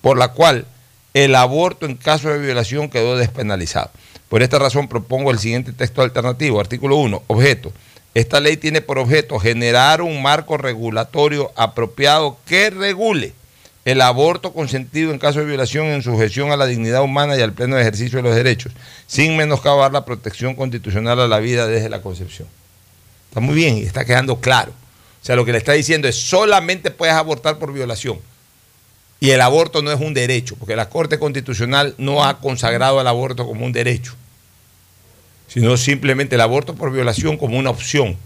por 0.00 0.16
la 0.16 0.28
cual 0.28 0.64
el 1.14 1.34
aborto 1.34 1.86
en 1.86 1.96
caso 1.96 2.28
de 2.28 2.38
violación 2.38 2.88
quedó 2.88 3.16
despenalizado. 3.16 3.90
Por 4.28 4.42
esta 4.42 4.58
razón 4.58 4.88
propongo 4.88 5.30
el 5.30 5.38
siguiente 5.38 5.72
texto 5.72 6.02
alternativo, 6.02 6.60
artículo 6.60 6.96
1, 6.96 7.22
objeto. 7.26 7.72
Esta 8.14 8.40
ley 8.40 8.56
tiene 8.56 8.80
por 8.80 8.98
objeto 8.98 9.38
generar 9.38 10.02
un 10.02 10.22
marco 10.22 10.56
regulatorio 10.56 11.52
apropiado 11.56 12.36
que 12.46 12.70
regule 12.70 13.32
el 13.84 14.02
aborto 14.02 14.52
consentido 14.52 15.12
en 15.12 15.18
caso 15.18 15.38
de 15.38 15.46
violación 15.46 15.86
en 15.86 16.02
sujeción 16.02 16.52
a 16.52 16.56
la 16.56 16.66
dignidad 16.66 17.02
humana 17.02 17.36
y 17.36 17.40
al 17.40 17.54
pleno 17.54 17.78
ejercicio 17.78 18.18
de 18.18 18.22
los 18.22 18.34
derechos, 18.34 18.72
sin 19.06 19.34
menoscabar 19.36 19.92
la 19.92 20.04
protección 20.04 20.54
constitucional 20.54 21.18
a 21.20 21.28
la 21.28 21.38
vida 21.38 21.66
desde 21.66 21.88
la 21.88 22.02
concepción. 22.02 22.48
Está 23.28 23.40
muy 23.40 23.54
bien 23.54 23.78
y 23.78 23.82
está 23.84 24.04
quedando 24.04 24.40
claro. 24.40 24.72
O 25.22 25.24
sea, 25.24 25.36
lo 25.36 25.44
que 25.46 25.52
le 25.52 25.58
está 25.58 25.72
diciendo 25.72 26.06
es 26.06 26.16
solamente 26.16 26.90
puedes 26.90 27.14
abortar 27.14 27.58
por 27.58 27.72
violación. 27.72 28.18
Y 29.20 29.30
el 29.30 29.40
aborto 29.40 29.82
no 29.82 29.90
es 29.90 30.00
un 30.00 30.14
derecho, 30.14 30.56
porque 30.56 30.76
la 30.76 30.88
Corte 30.88 31.18
Constitucional 31.18 31.94
no 31.98 32.24
ha 32.24 32.40
consagrado 32.40 33.00
el 33.00 33.06
aborto 33.06 33.46
como 33.46 33.66
un 33.66 33.72
derecho, 33.72 34.14
sino 35.48 35.76
simplemente 35.76 36.36
el 36.36 36.40
aborto 36.40 36.74
por 36.74 36.92
violación 36.92 37.36
como 37.36 37.58
una 37.58 37.70
opción 37.70 38.16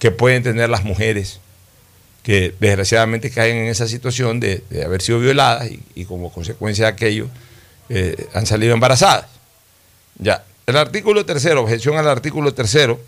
que 0.00 0.10
pueden 0.10 0.42
tener 0.42 0.68
las 0.68 0.84
mujeres 0.84 1.40
que 2.24 2.54
desgraciadamente 2.58 3.30
caen 3.30 3.58
en 3.58 3.66
esa 3.66 3.86
situación 3.86 4.40
de, 4.40 4.64
haber 4.84 5.02
sido 5.02 5.20
violadas 5.20 5.70
y, 5.94 6.04
como 6.06 6.32
consecuencia 6.32 6.86
de 6.86 6.90
aquello 6.90 7.28
eh, 7.90 8.28
han 8.32 8.46
salido 8.46 8.72
embarazadas. 8.72 9.26
Ya, 10.18 10.44
el 10.66 10.76
artículo 10.78 11.26
tercero, 11.26 11.62
objeción 11.62 11.98
al 11.98 12.08
artículo 12.08 12.54
tercero, 12.54 12.98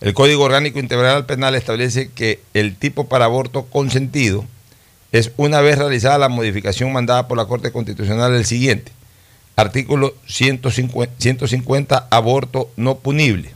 el 0.00 0.14
Código 0.14 0.44
Orgánico 0.44 0.78
Integral 0.78 1.26
Penal 1.26 1.56
establece 1.56 2.12
que 2.12 2.40
el 2.54 2.76
tipo 2.76 3.08
para 3.08 3.24
aborto 3.24 3.66
consentido 3.66 4.44
es 5.12 5.32
una 5.36 5.60
vez 5.60 5.78
realizada 5.78 6.18
la 6.18 6.28
modificación 6.28 6.92
mandada 6.92 7.28
por 7.28 7.38
la 7.38 7.46
Corte 7.46 7.72
Constitucional 7.72 8.34
el 8.34 8.44
siguiente. 8.44 8.92
Artículo 9.56 10.14
150, 10.26 11.14
150 11.18 12.08
aborto 12.10 12.70
no 12.76 12.98
punible. 12.98 13.50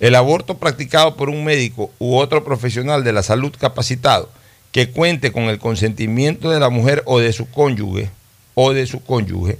El 0.00 0.14
aborto 0.14 0.58
practicado 0.58 1.16
por 1.16 1.28
un 1.28 1.44
médico 1.44 1.90
u 1.98 2.16
otro 2.16 2.44
profesional 2.44 3.04
de 3.04 3.12
la 3.12 3.22
salud 3.22 3.54
capacitado 3.58 4.30
que 4.72 4.90
cuente 4.90 5.32
con 5.32 5.44
el 5.44 5.58
consentimiento 5.58 6.50
de 6.50 6.60
la 6.60 6.70
mujer 6.70 7.02
o 7.06 7.18
de 7.18 7.32
su 7.32 7.50
cónyuge 7.50 8.10
o 8.54 8.72
de 8.72 8.86
su 8.86 9.02
cónyuge, 9.02 9.58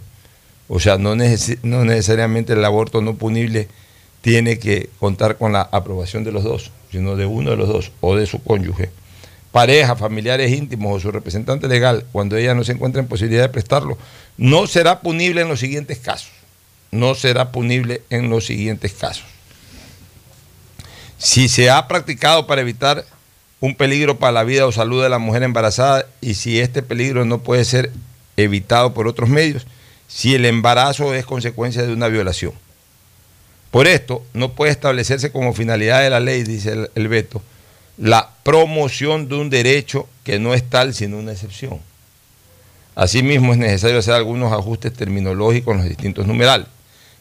o 0.69 0.79
sea, 0.79 0.99
no, 0.99 1.17
no 1.17 1.85
necesariamente 1.85 2.53
el 2.53 2.65
aborto 2.65 3.01
no 3.01 3.17
punible 3.17 3.69
tiene 4.21 4.59
que 4.59 4.89
contar 4.99 5.37
con 5.37 5.53
la 5.53 5.63
aprobación 5.63 6.23
de 6.23 6.33
los 6.33 6.45
dos, 6.45 6.71
sino 6.93 7.17
de 7.17 7.27
uno 7.27 7.51
de 7.51 7.57
los 7.57 7.69
dos 7.69 7.93
o 8.01 8.15
de 8.17 8.27
su 8.27 8.43
cónyuge, 8.43 8.91
pareja, 9.53 9.97
familiares 9.97 10.53
íntimos 10.53 10.97
o 10.97 11.01
su 11.01 11.11
representante 11.11 11.69
legal, 11.69 12.05
cuando 12.13 12.37
ella 12.37 12.55
no 12.55 12.65
se 12.65 12.73
encuentra 12.73 13.01
en 13.01 13.09
posibilidad 13.09 13.43
de 13.43 13.49
prestarlo, 13.49 13.99
no 14.37 14.67
será 14.67 15.01
punible 15.01 15.43
en 15.43 15.49
los 15.49 15.61
siguientes 15.61 15.99
casos. 15.99 16.31
No 16.91 17.15
será 17.15 17.53
punible 17.53 18.03
en 18.11 18.31
los 18.31 18.47
siguientes 18.47 18.93
casos. 18.93 19.25
Si 21.19 21.49
se 21.49 21.71
ha 21.71 21.87
practicado 21.87 22.47
para 22.47 22.63
evitar 22.63 23.05
un 23.61 23.75
peligro 23.75 24.19
para 24.19 24.33
la 24.33 24.45
vida 24.45 24.67
o 24.67 24.73
salud 24.73 25.03
de 25.03 25.09
la 25.09 25.19
mujer 25.19 25.43
embarazada 25.43 26.07
y 26.21 26.35
si 26.35 26.59
este 26.59 26.83
peligro 26.83 27.25
no 27.25 27.43
puede 27.43 27.65
ser 27.65 27.93
evitado 28.37 28.95
por 28.95 29.07
otros 29.07 29.29
medios, 29.29 29.67
si 30.09 30.35
el 30.35 30.45
embarazo 30.47 31.15
es 31.15 31.27
consecuencia 31.27 31.83
de 31.83 31.93
una 31.93 32.09
violación. 32.09 32.53
Por 33.71 33.87
esto, 33.87 34.25
no 34.33 34.53
puede 34.53 34.73
establecerse 34.73 35.31
como 35.31 35.55
finalidad 35.55 36.01
de 36.01 36.11
la 36.11 36.19
ley, 36.19 36.43
dice 36.43 36.89
el, 36.95 37.09
veto, 37.09 37.43
la 38.01 38.31
promoción 38.43 39.29
de 39.29 39.37
un 39.37 39.51
derecho 39.51 40.09
que 40.25 40.39
no 40.39 40.55
es 40.55 40.69
tal 40.69 40.95
sino 40.95 41.19
una 41.19 41.33
excepción. 41.33 41.79
Asimismo, 42.97 43.53
es 43.53 43.59
necesario 43.59 43.99
hacer 43.99 44.15
algunos 44.15 44.53
ajustes 44.53 44.93
terminológicos 44.93 45.73
en 45.73 45.81
los 45.81 45.89
distintos 45.89 46.27
numerales. 46.27 46.67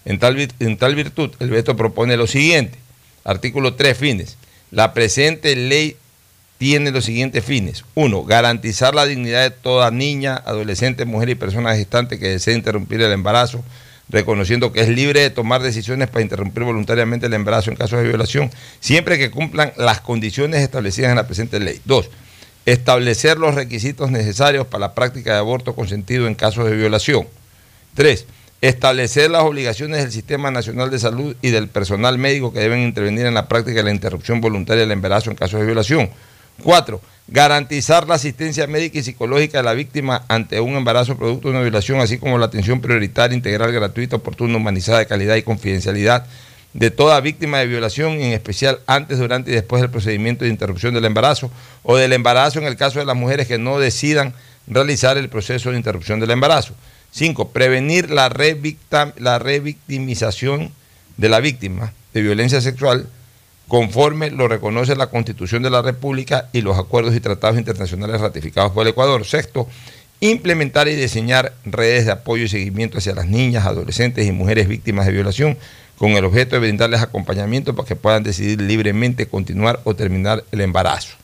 En 0.05 0.17
tal, 0.17 0.47
en 0.59 0.77
tal 0.77 0.95
virtud, 0.95 1.31
el 1.39 1.49
veto 1.51 1.75
propone 1.75 2.17
lo 2.17 2.25
siguiente 2.25 2.79
Artículo 3.23 3.75
3, 3.75 3.97
fines. 3.97 4.37
La 4.71 4.93
presente 4.93 5.55
ley 5.55 5.97
tiene 6.57 6.91
los 6.91 7.05
siguientes 7.05 7.43
fines. 7.43 7.85
Uno, 7.95 8.23
garantizar 8.23 8.95
la 8.95 9.05
dignidad 9.05 9.43
de 9.43 9.51
toda 9.51 9.91
niña, 9.91 10.35
adolescente, 10.35 11.05
mujer 11.05 11.29
y 11.29 11.35
persona 11.35 11.75
gestante 11.75 12.19
que 12.19 12.29
desee 12.29 12.55
interrumpir 12.55 13.01
el 13.01 13.11
embarazo, 13.11 13.63
reconociendo 14.09 14.71
que 14.71 14.81
es 14.81 14.89
libre 14.89 15.21
de 15.21 15.29
tomar 15.29 15.61
decisiones 15.61 16.09
para 16.09 16.21
interrumpir 16.21 16.63
voluntariamente 16.63 17.27
el 17.27 17.33
embarazo 17.33 17.69
en 17.69 17.77
caso 17.77 17.97
de 17.97 18.03
violación, 18.03 18.51
siempre 18.79 19.17
que 19.17 19.31
cumplan 19.31 19.71
las 19.77 20.01
condiciones 20.01 20.61
establecidas 20.61 21.11
en 21.11 21.15
la 21.15 21.27
presente 21.27 21.59
ley. 21.59 21.79
Dos, 21.85 22.09
establecer 22.65 23.37
los 23.37 23.55
requisitos 23.55 24.11
necesarios 24.11 24.67
para 24.67 24.87
la 24.87 24.95
práctica 24.95 25.33
de 25.33 25.39
aborto 25.39 25.75
consentido 25.75 26.27
en 26.27 26.35
casos 26.35 26.65
de 26.65 26.75
violación. 26.75 27.27
Tres, 27.93 28.25
establecer 28.61 29.31
las 29.31 29.43
obligaciones 29.43 30.01
del 30.01 30.11
Sistema 30.11 30.51
Nacional 30.51 30.89
de 30.89 30.99
Salud 30.99 31.35
y 31.41 31.49
del 31.49 31.67
personal 31.67 32.17
médico 32.17 32.51
que 32.51 32.59
deben 32.59 32.81
intervenir 32.81 33.25
en 33.25 33.33
la 33.33 33.47
práctica 33.47 33.77
de 33.77 33.83
la 33.83 33.91
interrupción 33.91 34.41
voluntaria 34.41 34.81
del 34.81 34.91
embarazo 34.91 35.29
en 35.29 35.37
casos 35.37 35.59
de 35.59 35.65
violación. 35.65 36.09
Cuatro, 36.61 37.01
garantizar 37.31 38.07
la 38.07 38.15
asistencia 38.15 38.65
médica 38.65 38.97
y 38.97 39.03
psicológica 39.03 39.59
de 39.59 39.63
la 39.63 39.73
víctima 39.73 40.23
ante 40.27 40.59
un 40.59 40.75
embarazo 40.75 41.15
producto 41.15 41.47
de 41.47 41.53
una 41.53 41.61
violación, 41.61 41.99
así 41.99 42.17
como 42.17 42.39
la 42.39 42.47
atención 42.47 42.81
prioritaria, 42.81 43.35
integral, 43.35 43.71
gratuita, 43.71 44.15
oportuna, 44.15 44.57
humanizada, 44.57 44.99
de 44.99 45.05
calidad 45.05 45.35
y 45.35 45.43
confidencialidad 45.43 46.25
de 46.73 46.91
toda 46.91 47.19
víctima 47.21 47.59
de 47.59 47.67
violación, 47.67 48.13
en 48.13 48.33
especial 48.33 48.79
antes, 48.87 49.19
durante 49.19 49.51
y 49.51 49.53
después 49.53 49.81
del 49.81 49.91
procedimiento 49.91 50.43
de 50.43 50.51
interrupción 50.51 50.93
del 50.93 51.05
embarazo 51.05 51.51
o 51.83 51.97
del 51.97 52.13
embarazo 52.13 52.59
en 52.59 52.65
el 52.65 52.77
caso 52.77 52.99
de 52.99 53.05
las 53.05 53.15
mujeres 53.15 53.47
que 53.47 53.57
no 53.57 53.79
decidan 53.79 54.33
realizar 54.67 55.17
el 55.17 55.29
proceso 55.29 55.71
de 55.71 55.77
interrupción 55.77 56.19
del 56.19 56.31
embarazo. 56.31 56.73
Cinco, 57.11 57.49
prevenir 57.49 58.11
la, 58.11 58.31
la 59.17 59.39
revictimización 59.39 60.71
de 61.17 61.29
la 61.29 61.39
víctima 61.39 61.93
de 62.13 62.21
violencia 62.21 62.61
sexual 62.61 63.07
conforme 63.69 64.31
lo 64.31 64.47
reconoce 64.47 64.95
la 64.95 65.07
Constitución 65.07 65.61
de 65.63 65.69
la 65.69 65.83
República 65.83 66.49
y 66.51 66.61
los 66.61 66.77
acuerdos 66.77 67.15
y 67.15 67.21
tratados 67.21 67.57
internacionales 67.57 68.19
ratificados 68.19 68.71
por 68.71 68.81
el 68.81 68.89
Ecuador. 68.89 69.23
Sexto, 69.25 69.69
implementar 70.19 70.87
y 70.87 70.95
diseñar 70.95 71.53
redes 71.63 72.07
de 72.07 72.11
apoyo 72.11 72.43
y 72.43 72.49
seguimiento 72.49 72.97
hacia 72.97 73.13
las 73.13 73.27
niñas, 73.27 73.67
adolescentes 73.67 74.27
y 74.27 74.31
mujeres 74.31 74.67
víctimas 74.67 75.05
de 75.05 75.13
violación 75.13 75.57
con 75.99 76.11
el 76.11 76.25
objeto 76.25 76.55
de 76.55 76.61
brindarles 76.61 77.01
acompañamiento 77.01 77.75
para 77.75 77.87
que 77.87 77.95
puedan 77.95 78.23
decidir 78.23 78.59
libremente 78.59 79.27
continuar 79.27 79.81
o 79.83 79.95
terminar 79.95 80.43
el 80.51 80.61
embarazo. 80.61 81.15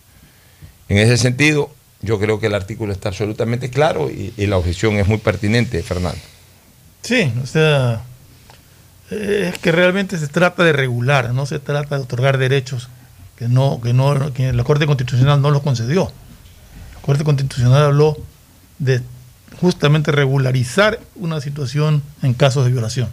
En 0.87 0.99
ese 0.99 1.17
sentido, 1.17 1.71
yo 2.01 2.19
creo 2.19 2.39
que 2.39 2.45
el 2.45 2.53
artículo 2.53 2.93
está 2.93 3.09
absolutamente 3.09 3.71
claro 3.71 4.11
y, 4.11 4.33
la 4.45 4.57
objeción 4.57 4.97
es 4.97 5.07
muy 5.07 5.17
pertinente, 5.17 5.81
Fernando. 5.81 6.19
Sí, 7.01 7.31
o 7.41 7.47
sea, 7.47 8.03
es 9.09 9.57
que 9.59 9.71
realmente 9.71 10.17
se 10.17 10.27
trata 10.27 10.63
de 10.63 10.73
regular, 10.73 11.33
no 11.33 11.45
se 11.45 11.59
trata 11.59 11.97
de 11.97 12.03
otorgar 12.03 12.37
derechos 12.37 12.89
que 13.37 13.47
no, 13.47 13.79
que 13.81 13.93
no, 13.93 14.33
que 14.33 14.53
la 14.53 14.63
Corte 14.63 14.85
Constitucional 14.85 15.41
no 15.41 15.51
los 15.51 15.61
concedió. 15.61 16.11
La 16.95 17.01
Corte 17.01 17.23
Constitucional 17.23 17.83
habló 17.83 18.17
de 18.79 19.01
justamente 19.59 20.11
regularizar 20.11 20.99
una 21.15 21.41
situación 21.41 22.01
en 22.21 22.33
casos 22.33 22.65
de 22.65 22.71
violación. 22.71 23.09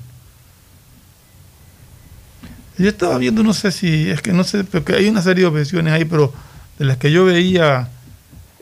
Yo 2.79 2.89
estaba 2.89 3.19
viendo, 3.19 3.43
no 3.43 3.53
sé 3.53 3.71
si, 3.71 4.11
es 4.11 4.23
que 4.23 4.33
no 4.33 4.45
sé, 4.45 4.65
porque 4.65 4.95
hay 4.95 5.09
una 5.09 5.23
serie 5.23 5.43
de 5.43 5.49
objeciones 5.49 5.93
ahí, 5.93 6.05
pero 6.05 6.33
de 6.79 6.85
las 6.85 6.97
que 6.97 7.13
yo 7.13 7.25
veía 7.25 7.89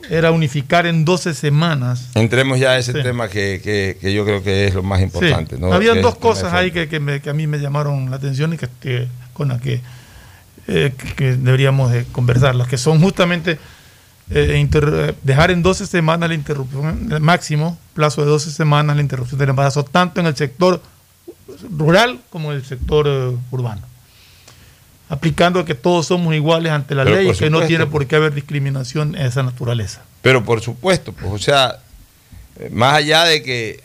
era 0.09 0.31
unificar 0.31 0.85
en 0.85 1.05
12 1.05 1.33
semanas. 1.33 2.09
Entremos 2.15 2.59
ya 2.59 2.71
a 2.71 2.77
ese 2.77 2.93
tema 2.93 3.27
que, 3.27 3.97
yo 4.01 4.25
creo 4.25 4.43
que 4.43 4.67
es 4.67 4.73
lo 4.73 4.83
más 4.83 5.01
importante. 5.01 5.57
¿no? 5.57 5.73
Había 5.73 5.95
dos 5.95 6.15
cosas 6.15 6.53
ahí 6.53 6.71
que, 6.71 7.29
a 7.29 7.33
mí 7.33 7.47
me 7.47 7.59
llamaron 7.59 8.09
la 8.09 8.17
atención 8.17 8.53
y 8.53 8.57
que, 8.57 9.07
con 9.33 9.49
las 9.49 9.61
que, 9.61 9.81
eh, 10.67 10.93
deberíamos 11.17 11.91
de 11.91 12.05
conversar, 12.05 12.55
las 12.55 12.67
que 12.67 12.77
son 12.77 13.01
justamente 13.01 13.57
eh, 14.29 15.13
dejar 15.23 15.51
en 15.51 15.61
12 15.61 15.87
semanas 15.87 16.29
la 16.29 16.35
interrupción, 16.35 17.09
el 17.11 17.19
máximo 17.19 17.77
plazo 17.93 18.21
de 18.21 18.27
12 18.27 18.51
semanas 18.51 18.95
la 18.95 19.01
interrupción 19.01 19.39
del 19.39 19.49
embarazo, 19.49 19.83
tanto 19.83 20.21
en 20.21 20.27
el 20.27 20.35
sector 20.35 20.81
rural 21.77 22.21
como 22.29 22.51
en 22.51 22.57
el 22.57 22.65
sector 22.65 23.07
eh, 23.07 23.35
urbano 23.51 23.90
aplicando 25.11 25.65
que 25.65 25.75
todos 25.75 26.07
somos 26.07 26.33
iguales 26.33 26.71
ante 26.71 26.95
la 26.95 27.03
ley 27.03 27.29
y 27.29 27.33
que 27.33 27.49
no 27.49 27.67
tiene 27.67 27.85
por 27.85 28.07
qué 28.07 28.15
haber 28.15 28.33
discriminación 28.33 29.13
en 29.15 29.25
esa 29.25 29.43
naturaleza. 29.43 30.03
Pero 30.21 30.45
por 30.45 30.61
supuesto, 30.61 31.11
pues, 31.11 31.29
o 31.29 31.37
sea, 31.37 31.79
eh, 32.57 32.69
más 32.71 32.93
allá 32.93 33.25
de 33.25 33.43
que 33.43 33.83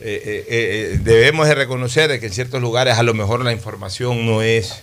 eh, 0.00 0.46
eh, 0.48 1.00
debemos 1.04 1.46
de 1.46 1.54
reconocer 1.54 2.18
que 2.18 2.26
en 2.28 2.32
ciertos 2.32 2.62
lugares 2.62 2.96
a 2.96 3.02
lo 3.02 3.12
mejor 3.12 3.44
la 3.44 3.52
información 3.52 4.24
no 4.24 4.40
es 4.40 4.82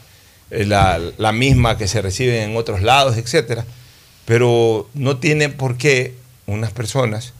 la, 0.51 1.01
la, 1.17 1.31
misma 1.31 1.79
que 1.79 1.87
se 1.87 2.03
recibe 2.03 2.43
en 2.43 2.55
otros 2.55 2.83
lados, 2.83 3.17
etcétera, 3.17 3.65
pero 4.25 4.87
no 4.93 5.17
tiene 5.17 5.49
por 5.49 5.77
qué 5.77 6.13
unas 6.45 6.69
personas 6.69 7.33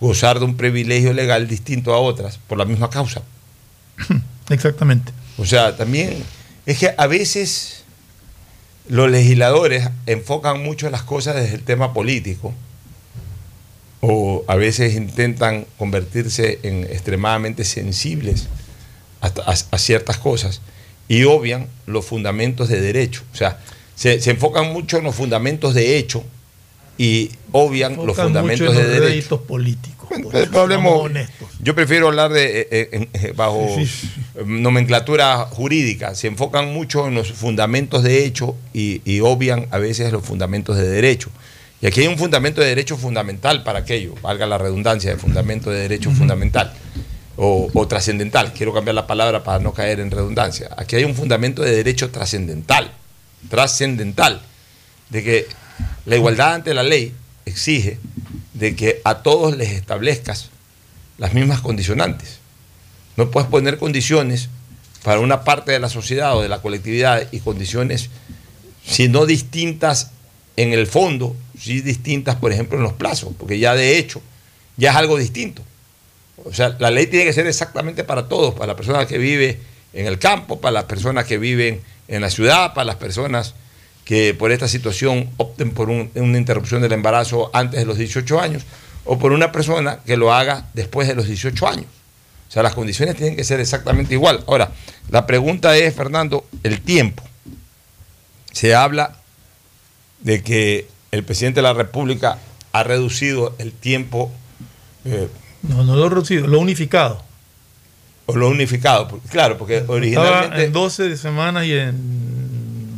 gozar 0.00 0.38
de 0.38 0.46
un 0.46 0.56
privilegio 0.56 1.12
legal 1.12 1.48
distinto 1.48 1.92
a 1.92 1.98
otras 1.98 2.38
por 2.38 2.56
la 2.56 2.64
misma 2.64 2.88
causa. 2.88 3.20
Exactamente. 4.48 5.12
O 5.36 5.44
sea, 5.44 5.76
también 5.76 6.24
es 6.66 6.78
que 6.78 6.92
a 6.96 7.06
veces 7.06 7.84
los 8.88 9.10
legisladores 9.10 9.88
enfocan 10.06 10.62
mucho 10.62 10.90
las 10.90 11.02
cosas 11.02 11.36
desde 11.36 11.54
el 11.54 11.62
tema 11.62 11.92
político 11.92 12.52
o 14.00 14.44
a 14.46 14.56
veces 14.56 14.94
intentan 14.94 15.66
convertirse 15.78 16.58
en 16.62 16.84
extremadamente 16.84 17.64
sensibles 17.64 18.46
a, 19.20 19.78
ciertas 19.78 20.18
cosas 20.18 20.60
y 21.08 21.24
obvian 21.24 21.68
los 21.86 22.04
fundamentos 22.04 22.68
de 22.68 22.80
derecho. 22.80 23.22
O 23.32 23.36
sea, 23.36 23.58
se, 23.94 24.18
enfocan 24.30 24.72
mucho 24.72 24.98
en 24.98 25.04
los 25.04 25.14
fundamentos 25.14 25.74
de 25.74 25.96
hecho 25.96 26.24
y 26.98 27.30
obvian 27.52 27.96
los 28.06 28.16
fundamentos 28.16 28.68
mucho 28.68 28.80
en 28.80 28.86
de 28.86 28.94
los 29.00 29.08
derecho. 29.08 29.42
políticos. 29.42 29.96
Hablemos- 30.54 31.10
yo 31.60 31.74
prefiero 31.74 32.08
hablar 32.08 32.30
de 32.32 32.60
eh, 32.60 32.68
eh, 32.70 33.08
eh, 33.12 33.32
bajo 33.34 33.68
Sí, 33.76 33.86
sí, 33.86 34.08
nomenclatura 34.44 35.38
jurídica. 35.46 36.14
Se 36.14 36.26
enfocan 36.28 36.72
mucho 36.72 37.08
en 37.08 37.14
los 37.14 37.32
fundamentos 37.32 38.02
de 38.02 38.24
hecho 38.24 38.56
y, 38.72 39.02
y 39.04 39.20
obvian 39.20 39.66
a 39.70 39.78
veces 39.78 40.12
los 40.12 40.24
fundamentos 40.24 40.76
de 40.76 40.86
derecho. 40.88 41.30
Y 41.82 41.86
aquí 41.86 42.00
hay 42.00 42.06
un 42.06 42.16
fundamento 42.18 42.60
de 42.60 42.68
derecho 42.68 42.96
fundamental 42.96 43.62
para 43.62 43.80
aquello, 43.80 44.14
valga 44.22 44.46
la 44.46 44.56
redundancia 44.58 45.10
de 45.10 45.16
fundamento 45.18 45.70
de 45.70 45.80
derecho 45.80 46.10
fundamental 46.10 46.72
o, 47.36 47.68
o 47.74 47.86
trascendental. 47.88 48.52
Quiero 48.54 48.72
cambiar 48.72 48.94
la 48.94 49.06
palabra 49.06 49.44
para 49.44 49.58
no 49.58 49.72
caer 49.74 50.00
en 50.00 50.10
redundancia. 50.10 50.70
Aquí 50.76 50.96
hay 50.96 51.04
un 51.04 51.14
fundamento 51.14 51.62
de 51.62 51.72
derecho 51.76 52.10
trascendental, 52.10 52.90
trascendental, 53.50 54.40
de 55.10 55.22
que 55.22 55.46
la 56.06 56.16
igualdad 56.16 56.54
ante 56.54 56.72
la 56.72 56.82
ley 56.82 57.12
exige 57.44 57.98
de 58.54 58.74
que 58.74 59.00
a 59.04 59.22
todos 59.22 59.56
les 59.56 59.72
establezcas 59.72 60.50
las 61.18 61.34
mismas 61.34 61.60
condicionantes. 61.60 62.38
No 63.16 63.30
puedes 63.30 63.48
poner 63.48 63.78
condiciones 63.78 64.48
para 65.02 65.20
una 65.20 65.44
parte 65.44 65.72
de 65.72 65.80
la 65.80 65.88
sociedad 65.88 66.36
o 66.36 66.42
de 66.42 66.48
la 66.48 66.62
colectividad 66.62 67.28
y 67.32 67.40
condiciones, 67.40 68.10
si 68.84 69.08
no 69.08 69.26
distintas 69.26 70.10
en 70.56 70.72
el 70.72 70.86
fondo, 70.86 71.36
sí 71.58 71.80
distintas, 71.80 72.36
por 72.36 72.52
ejemplo, 72.52 72.78
en 72.78 72.84
los 72.84 72.92
plazos, 72.94 73.32
porque 73.38 73.58
ya 73.58 73.74
de 73.74 73.98
hecho 73.98 74.22
ya 74.76 74.90
es 74.90 74.96
algo 74.96 75.18
distinto. 75.18 75.62
O 76.44 76.52
sea, 76.52 76.76
la 76.78 76.90
ley 76.90 77.06
tiene 77.06 77.24
que 77.24 77.32
ser 77.32 77.46
exactamente 77.46 78.04
para 78.04 78.28
todos, 78.28 78.54
para 78.54 78.68
la 78.68 78.76
persona 78.76 79.06
que 79.06 79.18
vive 79.18 79.60
en 79.92 80.06
el 80.06 80.18
campo, 80.18 80.60
para 80.60 80.72
las 80.72 80.84
personas 80.84 81.24
que 81.24 81.38
viven 81.38 81.80
en 82.08 82.20
la 82.20 82.30
ciudad, 82.30 82.74
para 82.74 82.84
las 82.84 82.96
personas 82.96 83.54
que 84.06 84.32
por 84.32 84.52
esta 84.52 84.68
situación 84.68 85.28
opten 85.36 85.72
por 85.72 85.90
un- 85.90 86.10
una 86.14 86.38
interrupción 86.38 86.80
del 86.80 86.92
embarazo 86.92 87.50
antes 87.52 87.78
de 87.80 87.84
los 87.84 87.98
18 87.98 88.40
años, 88.40 88.62
o 89.04 89.18
por 89.18 89.32
una 89.32 89.52
persona 89.52 89.98
que 90.06 90.16
lo 90.16 90.32
haga 90.32 90.66
después 90.72 91.06
de 91.08 91.14
los 91.14 91.26
18 91.26 91.68
años. 91.68 91.86
O 92.48 92.52
sea, 92.52 92.62
las 92.62 92.72
condiciones 92.74 93.16
tienen 93.16 93.36
que 93.36 93.44
ser 93.44 93.60
exactamente 93.60 94.14
igual. 94.14 94.42
Ahora, 94.46 94.70
la 95.10 95.26
pregunta 95.26 95.76
es, 95.76 95.92
Fernando, 95.94 96.46
el 96.62 96.80
tiempo. 96.80 97.22
Se 98.52 98.74
habla 98.74 99.16
de 100.20 100.42
que 100.42 100.88
el 101.10 101.24
presidente 101.24 101.58
de 101.58 101.62
la 101.64 101.74
República 101.74 102.38
ha 102.72 102.82
reducido 102.84 103.54
el 103.58 103.72
tiempo 103.72 104.32
eh, 105.04 105.28
No, 105.62 105.82
no 105.84 105.96
lo 105.96 106.08
reducido, 106.08 106.46
lo 106.46 106.58
unificado. 106.60 107.22
o 108.26 108.36
lo 108.36 108.48
unificado. 108.48 109.20
Claro, 109.30 109.56
porque 109.58 109.78
Estaba 109.78 109.94
originalmente... 109.96 110.64
en 110.64 110.72
12 110.72 111.08
de 111.08 111.16
semanas 111.16 111.64
y 111.66 111.72
en 111.72 112.45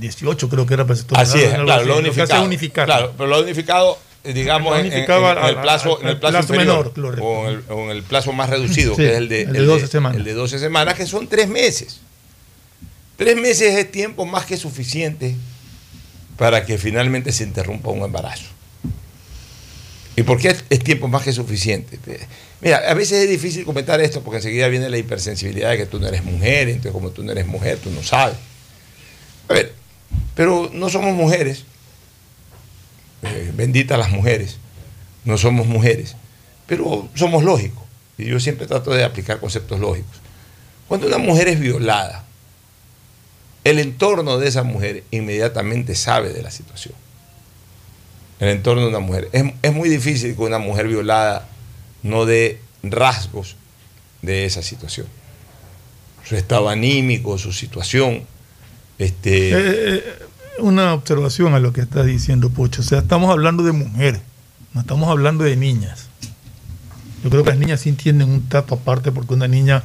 18 0.01 0.49
creo 0.49 0.67
que 0.67 0.75
era 0.75 0.87
para 0.87 0.99
Así 1.21 1.39
es, 1.41 1.51
claro, 1.55 1.73
así. 1.73 1.87
lo 1.89 1.99
unificado. 1.99 2.41
es 2.41 2.47
unificar. 2.47 2.87
Claro, 2.87 3.15
pero 3.17 3.29
lo 3.29 3.41
unificado, 3.43 3.99
digamos, 4.25 4.73
Lo 4.73 4.79
en, 4.79 4.87
en- 4.87 4.93
unificaba 4.93 5.33
en 5.33 5.57
el 5.57 5.61
plazo, 5.63 6.01
en 6.01 6.09
el 6.09 6.19
plazo, 6.19 6.39
plazo 6.39 6.55
inferior, 6.55 6.93
menor, 6.97 7.17
lo 7.19 7.25
o, 7.25 7.49
en 7.49 7.55
el, 7.55 7.65
o 7.71 7.85
en 7.85 7.91
el 7.91 8.03
plazo 8.03 8.33
más 8.33 8.51
reducido, 8.51 8.95
Sí, 8.95 9.03
que 9.03 9.11
es 9.13 9.17
el 9.19 9.29
de, 9.29 9.43
el 9.43 9.53
de 9.53 9.61
12 9.65 9.87
semanas. 9.89 10.19
el 10.19 10.25
de 10.25 10.35
12 10.35 10.59
semanas, 10.59 10.95
que 10.95 11.07
son 11.07 11.27
tres 11.29 11.49
meses. 11.49 12.01
Tres 13.17 13.37
meses 13.37 13.75
es 13.75 13.91
tiempo 13.91 14.25
más 14.27 14.47
que 14.47 14.57
suficiente 14.57 15.35
para 16.37 16.65
que 16.65 16.79
finalmente 16.79 17.33
se 17.33 17.43
interrumpa 17.45 17.91
un 17.91 18.03
embarazo. 18.05 18.45
¿Y 20.15 20.23
por 20.25 20.39
qué 20.39 20.55
es 20.69 20.79
tiempo 20.81 21.07
más 21.09 21.23
que 21.23 21.33
suficiente? 21.33 21.99
Mira, 22.61 22.79
a 22.89 22.95
veces 22.95 23.23
es 23.23 23.31
difícil 23.31 23.65
comentar 23.65 24.01
esto 24.01 24.23
porque 24.23 24.39
enseguida 24.39 24.67
viene 24.69 24.89
la 24.91 24.99
hipersensibilidad 24.99 25.71
de 25.71 25.77
que 25.79 25.87
tú 25.87 26.01
no 26.01 26.09
eres 26.09 26.25
mujer, 26.25 26.69
entonces 26.69 26.91
como 26.93 27.11
tú 27.11 27.23
no 27.23 27.31
eres 27.31 27.47
mujer, 27.47 27.79
tú 27.79 27.91
no 27.91 28.03
sabes. 28.03 28.37
A 29.49 29.53
ver, 29.55 29.75
pero 30.39 30.71
no 30.73 30.89
somos 30.89 31.17
mujeres, 31.17 31.65
eh, 33.23 33.51
benditas 33.57 33.99
las 33.99 34.11
mujeres, 34.11 34.59
no 35.25 35.37
somos 35.37 35.67
mujeres, 35.67 36.15
pero 36.69 37.09
somos 37.17 37.43
lógicos. 37.43 37.83
Y 38.17 38.27
yo 38.27 38.39
siempre 38.39 38.69
trato 38.69 38.93
de 38.93 39.03
aplicar 39.03 39.41
conceptos 39.41 39.81
lógicos. 39.81 40.13
Cuando 40.87 41.09
una 41.09 41.19
mujer 41.19 41.49
es 41.49 41.59
violada, 41.59 42.25
el 43.65 43.81
entorno 43.81 44.39
de 44.39 44.47
esa 44.47 44.63
mujer 44.63 45.03
inmediatamente 45.11 45.97
sabe 45.97 46.33
de 46.33 46.41
la 46.41 46.53
situación. 46.53 46.95
El 48.39 48.51
entorno 48.51 48.83
de 48.83 48.89
una 48.91 49.01
mujer. 49.01 49.29
Es, 49.33 49.43
es 49.61 49.73
muy 49.73 49.89
difícil 49.89 50.37
que 50.37 50.43
una 50.43 50.59
mujer 50.59 50.87
violada 50.87 51.49
no 52.05 52.27
dé 52.27 52.61
rasgos 52.85 53.57
de 54.23 54.45
esa 54.45 54.63
situación. 54.63 55.09
Su 56.25 56.37
estado 56.37 56.69
anímico, 56.69 57.39
su 57.39 57.53
situación. 57.53 58.25
Este, 58.99 59.51
Eh, 59.51 59.55
eh, 59.57 60.28
una 60.61 60.95
observación 60.95 61.55
a 61.55 61.59
lo 61.61 61.73
que 61.73 61.81
está 61.81 62.03
diciendo 62.05 62.51
Pocho. 62.51 62.81
O 62.83 62.85
sea, 62.85 62.99
estamos 63.01 63.31
hablando 63.31 63.63
de 63.63 63.73
mujeres, 63.73 64.21
no 64.75 64.81
estamos 64.81 65.09
hablando 65.09 65.45
de 65.45 65.57
niñas. 65.57 66.07
Yo 67.25 67.31
creo 67.31 67.43
que 67.45 67.51
las 67.51 67.59
niñas 67.59 67.81
sí 67.81 67.93
tienen 67.93 68.29
un 68.29 68.49
trato 68.49 68.77
aparte 68.77 69.11
porque 69.13 69.35
una 69.35 69.49
niña, 69.49 69.83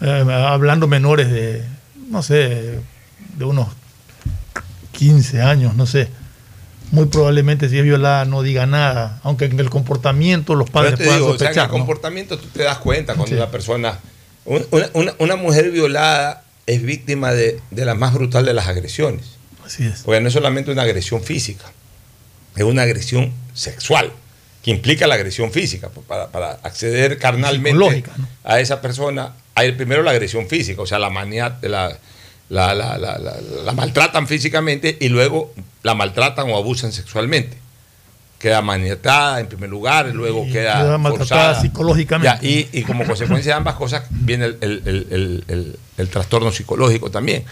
eh, 0.00 0.24
hablando 0.48 0.86
menores 0.88 1.30
de, 1.30 1.62
no 2.08 2.22
sé, 2.22 2.78
de 3.36 3.44
unos 3.44 3.68
15 4.92 5.42
años, 5.42 5.74
no 5.74 5.86
sé, 5.86 6.08
muy 6.90 7.06
probablemente 7.06 7.68
si 7.68 7.78
es 7.78 7.84
violada 7.84 8.24
no 8.24 8.42
diga 8.42 8.66
nada, 8.66 9.20
aunque 9.22 9.46
en 9.46 9.58
el 9.58 9.70
comportamiento 9.70 10.54
los 10.54 10.68
padres 10.70 10.96
puedan 10.96 11.14
digo, 11.18 11.26
o 11.30 11.38
sea, 11.38 11.48
en 11.48 11.54
sospechar. 11.54 11.64
el 11.66 11.72
¿no? 11.72 11.78
comportamiento 11.78 12.38
tú 12.38 12.48
te 12.48 12.62
das 12.62 12.78
cuenta 12.78 13.14
cuando 13.14 13.28
Sí. 13.28 13.34
una 13.34 13.50
persona, 13.50 13.98
un- 14.44 14.66
una, 14.70 14.90
una- 14.94 15.14
una 15.18 15.36
mujer 15.36 15.70
violada 15.70 16.44
es 16.66 16.82
víctima 16.82 17.32
de, 17.32 17.60
de 17.70 17.84
la 17.84 17.94
más 17.94 18.12
brutal 18.14 18.44
de 18.44 18.54
las 18.54 18.68
agresiones. 18.68 19.22
Así 19.64 19.84
es. 19.86 20.00
Porque 20.04 20.20
no 20.20 20.28
es 20.28 20.34
solamente 20.34 20.70
una 20.70 20.82
agresión 20.82 21.22
física, 21.22 21.64
es 22.56 22.62
una 22.64 22.82
agresión 22.82 23.32
sexual, 23.54 24.12
que 24.62 24.70
implica 24.70 25.06
la 25.06 25.14
agresión 25.16 25.50
física. 25.52 25.88
Pues, 25.88 26.06
Para, 26.06 26.28
para 26.30 26.52
acceder 26.62 27.18
carnalmente 27.18 27.70
a 28.44 28.60
esa 28.60 28.80
persona, 28.80 29.32
hay 29.54 29.72
primero 29.72 30.02
la 30.02 30.12
agresión 30.12 30.48
física, 30.48 30.80
o 30.82 30.86
sea, 30.86 30.98
la 30.98 31.10
manía, 31.10 31.58
la, 31.62 31.98
la, 32.48 32.74
la- 32.74 32.98
la- 32.98 33.72
maltratan 33.72 34.26
físicamente 34.28 34.96
y 35.00 35.08
luego 35.08 35.52
la 35.82 35.94
maltratan 35.94 36.48
o 36.50 36.56
abusan 36.56 36.92
sexualmente. 36.92 37.56
Queda 38.38 38.60
maniatada 38.60 39.38
en 39.40 39.46
primer 39.46 39.70
lugar, 39.70 40.08
y 40.08 40.12
luego 40.12 40.44
Y 40.44 40.50
queda, 40.52 40.82
queda 40.82 40.98
maltratada 40.98 41.60
psicológicamente. 41.60 42.38
Ya, 42.42 42.48
y, 42.48 42.68
y 42.72 42.82
como 42.82 43.04
consecuencia 43.04 43.52
de 43.52 43.56
ambas 43.58 43.76
cosas 43.76 44.04
viene 44.10 44.46
el- 44.46 44.58
el- 44.60 45.44
el- 45.48 45.78
el 45.96 46.08
trastorno 46.08 46.50
psicológico 46.50 47.10
también. 47.10 47.44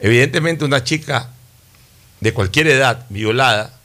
Evidentemente 0.00 0.64
una 0.64 0.84
chica 0.84 1.30
de 2.20 2.32
cualquier 2.32 2.68
edad 2.68 3.06
violada, 3.08 3.78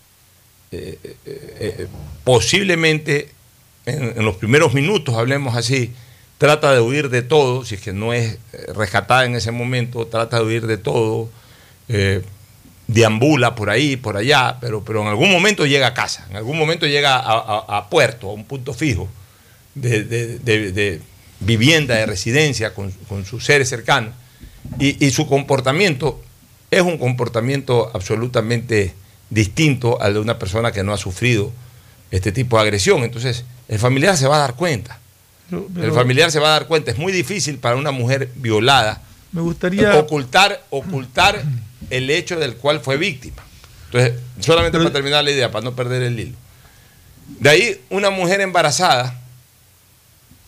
eh, 0.72 0.98
eh, 1.04 1.18
eh, 1.26 1.88
posiblemente 2.24 3.30
en, 3.86 4.24
los 4.24 4.38
primeros 4.38 4.74
minutos, 4.74 5.16
hablemos 5.16 5.56
así, 5.56 5.92
trata 6.38 6.74
de 6.74 6.82
huir 6.82 7.10
de 7.10 7.22
todo, 7.22 7.66
si 7.66 7.76
es 7.76 7.82
que 7.82 7.94
no 7.94 8.14
es 8.14 8.38
rescatada 8.76 9.26
en 9.26 9.36
ese 9.36 9.52
momento, 9.52 10.08
trata 10.08 10.38
de 10.38 10.46
huir 10.46 10.68
de 10.68 10.78
todo, 10.78 11.30
eh, 11.90 12.22
deambula 12.88 13.56
por 13.56 13.70
ahí, 13.70 13.98
por 13.98 14.18
allá, 14.18 14.58
pero, 14.60 14.84
pero 14.84 15.02
en 15.02 15.08
algún 15.08 15.32
momento 15.32 15.66
llega 15.66 15.88
a 15.88 15.94
casa, 15.94 16.26
en 16.30 16.38
algún 16.38 16.58
momento 16.58 16.86
llega 16.86 17.18
a, 17.18 17.90
puerto, 17.90 18.30
a 18.30 18.34
un 18.34 18.46
punto 18.46 18.74
fijo 18.74 19.10
de 19.76 21.02
vivienda, 21.40 21.96
de 21.96 22.06
residencia 22.06 22.74
con, 22.74 22.92
con 23.08 23.26
sus 23.26 23.46
seres 23.46 23.70
cercanos. 23.70 24.14
Y, 24.80 25.06
y 25.06 25.12
su 25.12 25.28
comportamiento 25.28 26.22
es 26.72 26.82
un 26.82 26.98
comportamiento 26.98 27.92
absolutamente 27.94 28.94
distinto 29.30 30.02
al 30.02 30.14
de 30.14 30.20
una 30.20 30.40
persona 30.40 30.72
que 30.72 30.84
no 30.84 30.94
ha 30.94 30.98
sufrido 30.98 31.52
este 32.12 32.32
tipo 32.32 32.58
de 32.58 32.64
agresión. 32.64 33.04
Entonces, 33.04 33.46
el 33.68 33.80
familiar 33.80 34.18
se 34.18 34.28
va 34.28 34.38
a 34.38 34.40
dar 34.40 34.56
cuenta. 34.56 35.00
Pero- 35.50 35.68
el 35.84 35.92
familiar 35.92 36.32
se 36.32 36.40
va 36.40 36.48
a 36.48 36.52
dar 36.52 36.68
cuenta. 36.68 36.92
Es 36.92 36.98
muy 36.98 37.12
difícil 37.12 37.58
para 37.58 37.76
una 37.76 37.92
mujer 37.92 38.30
violada 38.36 39.02
Me 39.32 39.42
gustaría... 39.42 39.98
ocultar, 40.00 40.64
ocultar 40.70 41.44
el 41.90 42.10
hecho 42.10 42.40
del 42.40 42.56
cual 42.56 42.80
fue 42.80 42.98
víctima. 42.98 43.44
Entonces, 43.86 44.14
solamente 44.40 44.78
para 44.80 44.92
terminar 44.92 45.24
la 45.24 45.32
idea, 45.32 45.52
para 45.52 45.64
no 45.64 45.76
perder 45.76 46.02
el 46.02 46.20
hilo. 46.20 46.38
De 47.40 47.50
ahí, 47.50 47.82
una 47.90 48.10
mujer 48.10 48.42
embarazada, 48.42 49.20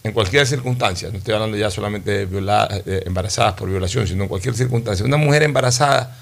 en 0.06 0.13
cualquier 0.13 0.46
circunstancia, 0.48 1.10
no 1.12 1.18
estoy 1.18 1.34
hablando 1.34 1.58
ya 1.58 1.70
solamente 1.72 2.12
de 2.12 2.26
violada- 2.26 2.80
de 2.80 3.04
embarazadas 3.06 3.54
por 3.56 3.70
violación, 3.70 4.08
sino 4.08 4.24
en 4.24 4.30
cualquier 4.30 4.56
circunstancia, 4.56 5.06
una 5.06 5.18
mujer 5.18 5.44
embarazada 5.44 6.15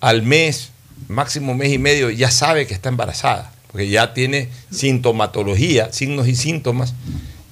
al 0.00 0.22
mes, 0.22 0.70
máximo 1.08 1.54
mes 1.54 1.72
y 1.72 1.78
medio, 1.78 2.10
ya 2.10 2.30
sabe 2.30 2.66
que 2.66 2.74
está 2.74 2.88
embarazada, 2.88 3.50
porque 3.72 3.88
ya 3.88 4.14
tiene 4.14 4.48
sintomatología, 4.70 5.92
signos 5.92 6.28
y 6.28 6.34
síntomas 6.36 6.94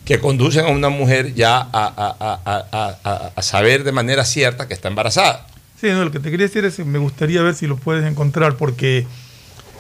que 0.05 0.21
conducen 0.21 0.67
a 0.67 0.69
una 0.69 0.89
mujer 0.89 1.35
ya 1.35 1.57
a, 1.57 1.69
a- 1.73 2.17
a- 2.21 2.41
a- 2.45 2.99
a- 3.03 3.33
a 3.35 3.43
saber 3.43 3.83
de 3.83 3.91
manera 3.93 4.25
cierta 4.25 4.69
que 4.69 4.75
está 4.75 4.89
embarazada. 4.89 5.47
Sí, 5.81 5.89
no, 5.89 6.05
lo 6.05 6.13
que 6.13 6.21
te 6.21 6.31
quería 6.31 6.47
decir 6.47 6.65
es 6.65 6.77
que 6.77 6.85
me 6.85 6.99
gustaría 6.99 7.43
ver 7.43 7.55
si 7.55 7.67
lo 7.67 7.77
puedes 7.77 8.05
encontrar 8.05 8.57
porque 8.57 9.05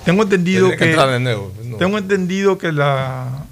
tengo 0.04 0.24
entendido 0.24 0.70
que 0.70 0.76
que, 0.78 0.84
entrar 0.86 1.10
de 1.10 1.20
nuevo, 1.20 1.52
no. 1.64 1.76
tengo 1.76 1.96
entendido 1.98 2.58
que 2.58 2.72
la 2.72 3.44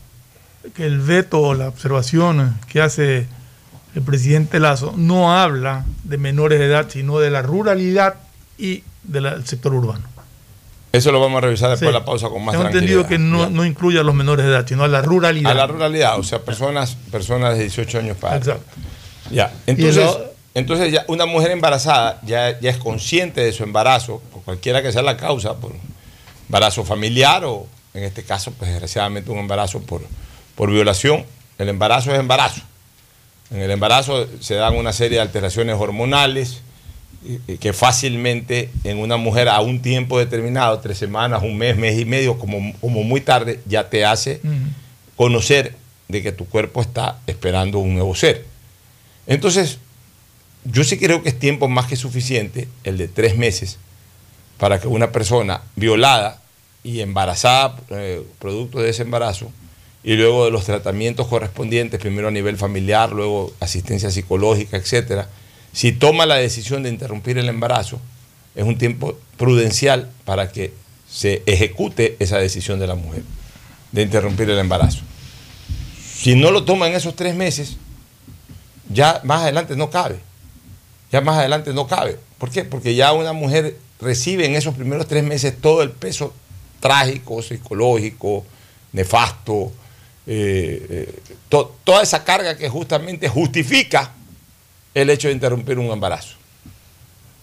que 0.72 0.87
el 0.87 1.00
veto 1.00 1.40
o 1.40 1.55
la 1.55 1.68
observación 1.68 2.59
que 2.68 2.81
hace 2.81 3.27
el 3.94 4.03
presidente 4.03 4.59
Lazo 4.59 4.94
no 4.96 5.33
habla 5.33 5.85
de 6.05 6.18
menores 6.18 6.59
de 6.59 6.66
edad, 6.66 6.87
sino 6.88 7.18
de 7.18 7.31
la 7.31 7.42
ruralidad 7.42 8.16
y 8.59 8.83
del 9.03 9.46
sector 9.46 9.74
urbano. 9.74 10.05
Eso 10.92 11.11
lo 11.11 11.20
vamos 11.20 11.38
a 11.38 11.40
revisar 11.46 11.70
después 11.70 11.88
de 11.88 11.98
la 11.98 12.05
pausa 12.05 12.29
con 12.29 12.44
más 12.44 12.53
Tengo 12.53 12.68
entendido 12.68 13.07
que 13.07 13.18
no, 13.18 13.50
no, 13.50 13.64
incluye 13.64 13.98
a 13.98 14.05
los 14.05 14.14
menores 14.14 14.46
de 14.46 14.53
edad, 14.53 14.64
sino 14.66 14.85
a 14.85 14.88
la 14.88 15.03
ruralidad. 15.03 15.50
A 15.50 15.55
la 15.55 15.66
ruralidad, 15.66 16.18
o 16.18 16.22
sea, 16.22 16.40
personas, 16.40 16.96
personas 17.11 17.57
de 17.57 17.62
18 17.62 17.98
años 17.98 18.16
para. 18.16 18.37
Exacto. 18.37 18.64
Ya, 19.31 19.53
entonces, 19.66 20.09
entonces 20.55 20.92
ya 20.92 21.05
una 21.09 21.27
mujer 21.27 21.50
embarazada 21.50 22.20
ya, 22.22 22.61
ya 22.61 22.70
es 22.70 22.77
consciente 22.77 23.40
de 23.40 23.53
su 23.53 23.64
embarazo, 23.64 24.22
por 24.33 24.42
cualquiera 24.42 24.83
que 24.83 24.92
sea 24.92 25.03
la 25.03 25.16
causa, 25.16 25.57
por 25.57 25.72
embarazo 26.46 26.85
familiar 26.85 27.44
o 27.44 27.66
en 27.92 28.05
este 28.05 28.22
caso, 28.22 28.53
pues 28.53 28.70
desgraciadamente 28.70 29.31
un 29.31 29.38
embarazo 29.38 29.81
por, 29.81 30.03
por 30.54 30.70
violación. 30.70 31.24
El 31.58 31.68
embarazo 31.68 32.12
es 32.12 32.18
embarazo. 32.18 32.62
En 33.50 33.60
el 33.60 33.70
embarazo 33.70 34.26
se 34.40 34.54
dan 34.54 34.74
una 34.74 34.92
serie 34.92 35.18
de 35.18 35.22
alteraciones 35.22 35.76
hormonales 35.78 36.60
que 37.60 37.72
fácilmente 37.72 38.70
en 38.84 38.98
una 38.98 39.16
mujer 39.16 39.48
a 39.48 39.60
un 39.60 39.80
tiempo 39.80 40.18
determinado, 40.18 40.78
tres 40.80 40.98
semanas, 40.98 41.42
un 41.42 41.56
mes, 41.56 41.76
mes 41.76 41.98
y 41.98 42.04
medio, 42.04 42.38
como, 42.38 42.74
como 42.80 43.02
muy 43.02 43.20
tarde, 43.20 43.60
ya 43.66 43.88
te 43.88 44.04
hace 44.04 44.40
conocer 45.16 45.74
de 46.08 46.22
que 46.22 46.32
tu 46.32 46.46
cuerpo 46.46 46.82
está 46.82 47.18
esperando 47.26 47.78
un 47.78 47.94
nuevo 47.94 48.14
ser. 48.14 48.44
Entonces, 49.26 49.78
yo 50.64 50.84
sí 50.84 50.98
creo 50.98 51.22
que 51.22 51.30
es 51.30 51.38
tiempo 51.38 51.68
más 51.68 51.86
que 51.86 51.96
suficiente, 51.96 52.68
el 52.84 52.98
de 52.98 53.08
tres 53.08 53.36
meses, 53.36 53.78
para 54.58 54.78
que 54.80 54.88
una 54.88 55.10
persona 55.10 55.62
violada 55.76 56.42
y 56.82 57.00
embarazada, 57.00 57.76
eh, 57.90 58.22
producto 58.38 58.80
de 58.80 58.90
ese 58.90 59.02
embarazo, 59.02 59.50
y 60.04 60.14
luego 60.14 60.44
de 60.44 60.50
los 60.50 60.64
tratamientos 60.64 61.26
correspondientes, 61.26 61.98
primero 61.98 62.28
a 62.28 62.30
nivel 62.30 62.58
familiar, 62.58 63.10
luego 63.10 63.52
asistencia 63.58 64.10
psicológica, 64.10 64.76
etcétera, 64.76 65.28
si 65.72 65.92
toma 65.92 66.26
la 66.26 66.36
decisión 66.36 66.82
de 66.82 66.90
interrumpir 66.90 67.38
el 67.38 67.48
embarazo, 67.48 67.98
es 68.54 68.64
un 68.64 68.76
tiempo 68.76 69.18
prudencial 69.38 70.10
para 70.24 70.52
que 70.52 70.72
se 71.10 71.42
ejecute 71.46 72.16
esa 72.18 72.38
decisión 72.38 72.78
de 72.78 72.86
la 72.86 72.94
mujer 72.94 73.22
de 73.92 74.02
interrumpir 74.02 74.50
el 74.50 74.58
embarazo. 74.58 75.00
Si 76.14 76.36
no 76.36 76.50
lo 76.50 76.64
toma 76.64 76.86
en 76.88 76.94
esos 76.94 77.16
tres 77.16 77.34
meses, 77.34 77.76
ya 78.88 79.20
más 79.24 79.42
adelante 79.42 79.74
no 79.76 79.90
cabe. 79.90 80.16
Ya 81.10 81.20
más 81.20 81.38
adelante 81.38 81.72
no 81.72 81.86
cabe. 81.86 82.18
¿Por 82.38 82.50
qué? 82.50 82.64
Porque 82.64 82.94
ya 82.94 83.12
una 83.12 83.32
mujer 83.32 83.78
recibe 84.00 84.46
en 84.46 84.54
esos 84.54 84.74
primeros 84.74 85.06
tres 85.06 85.24
meses 85.24 85.60
todo 85.60 85.82
el 85.82 85.90
peso 85.90 86.34
trágico, 86.80 87.40
psicológico, 87.40 88.44
nefasto, 88.92 89.72
eh, 90.26 90.87
eh, 90.88 91.20
toda 91.48 92.02
esa 92.02 92.24
carga 92.24 92.56
que 92.56 92.68
justamente 92.68 93.28
justifica 93.28 94.12
el 94.94 95.10
hecho 95.10 95.28
de 95.28 95.34
interrumpir 95.34 95.78
un 95.78 95.90
embarazo. 95.90 96.37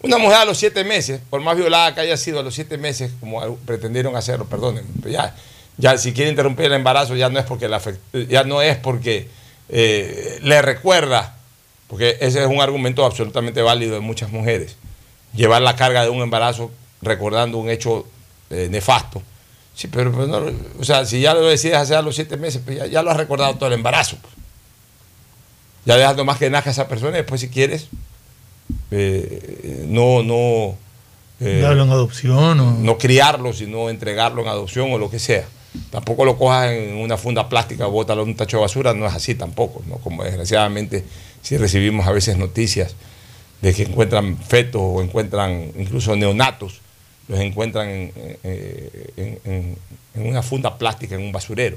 Una 0.00 0.18
mujer 0.18 0.38
a 0.38 0.44
los 0.44 0.58
siete 0.58 0.82
meses, 0.82 1.20
por 1.30 1.40
más 1.40 1.56
violada 1.56 1.94
que 1.94 2.00
haya 2.00 2.16
sido 2.16 2.40
a 2.40 2.42
los 2.42 2.54
siete 2.54 2.76
meses, 2.76 3.12
como 3.20 3.56
pretendieron 3.58 4.16
hacerlo, 4.16 4.46
perdonen, 4.46 4.84
ya, 5.04 5.34
ya 5.76 5.96
si 5.96 6.12
quiere 6.12 6.30
interrumpir 6.30 6.66
el 6.66 6.72
embarazo 6.72 7.14
ya 7.14 7.28
no 7.28 7.38
es 7.38 7.44
porque, 7.44 7.70
ya 8.28 8.42
no 8.42 8.62
es 8.62 8.76
porque 8.78 9.28
eh, 9.68 10.40
le 10.42 10.60
recuerda, 10.60 11.36
porque 11.86 12.16
ese 12.20 12.40
es 12.40 12.46
un 12.46 12.60
argumento 12.60 13.04
absolutamente 13.04 13.62
válido 13.62 13.94
de 13.94 14.00
muchas 14.00 14.30
mujeres, 14.30 14.76
llevar 15.34 15.62
la 15.62 15.76
carga 15.76 16.02
de 16.02 16.10
un 16.10 16.20
embarazo 16.20 16.72
recordando 17.00 17.58
un 17.58 17.70
hecho 17.70 18.06
nefasto 18.50 19.22
Sí, 19.74 19.88
pero, 19.88 20.12
pues, 20.12 20.28
o 20.78 20.84
sea, 20.84 21.04
si 21.06 21.20
ya 21.20 21.34
lo 21.34 21.42
decides 21.46 21.78
hacer 21.78 21.96
a 21.96 22.02
los 22.02 22.14
siete 22.14 22.36
meses, 22.36 22.62
pues 22.64 22.90
ya, 22.90 23.02
lo 23.02 23.10
has 23.10 23.16
recordado 23.16 23.54
todo 23.54 23.68
el 23.68 23.74
embarazo. 23.74 24.16
Pues. 24.20 24.34
Ya 25.84 25.96
dejando 25.96 26.24
más 26.24 26.38
que 26.38 26.50
nazca 26.50 26.70
esa 26.70 26.88
persona 26.88 27.12
y 27.12 27.22
después 27.22 27.40
si 27.40 27.48
quieres, 27.48 27.88
eh, 28.90 29.84
no, 29.88 30.22
no... 30.22 30.76
Eh, 31.40 31.60
Darlo 31.60 31.84
en 31.84 31.90
adopción 31.90 32.60
o... 32.60 32.72
No 32.78 32.98
criarlo, 32.98 33.52
sino 33.52 33.88
entregarlo 33.90 34.42
en 34.42 34.48
adopción 34.48 34.92
o 34.92 34.98
lo 34.98 35.10
que 35.10 35.18
sea. 35.18 35.44
Tampoco 35.90 36.24
lo 36.24 36.36
cojas 36.36 36.70
en 36.70 36.96
una 36.96 37.16
funda 37.16 37.48
plástica 37.48 37.88
o 37.88 37.90
bótalo 37.90 38.22
en 38.22 38.28
un 38.28 38.36
tacho 38.36 38.58
de 38.58 38.62
basura, 38.62 38.92
no 38.92 39.06
es 39.06 39.14
así 39.14 39.34
tampoco, 39.34 39.82
¿no? 39.88 39.96
Como 39.96 40.22
desgraciadamente 40.22 41.02
si 41.40 41.56
recibimos 41.56 42.06
a 42.06 42.12
veces 42.12 42.36
noticias 42.36 42.94
de 43.62 43.72
que 43.72 43.84
encuentran 43.84 44.36
fetos 44.36 44.82
o 44.84 45.02
encuentran 45.02 45.72
incluso 45.78 46.14
neonatos 46.14 46.81
los 47.28 47.40
encuentran 47.40 47.88
en, 47.88 49.78
una 50.14 50.42
funda 50.42 50.78
plástica, 50.78 51.14
en 51.14 51.22
un 51.22 51.32
basurero. 51.32 51.76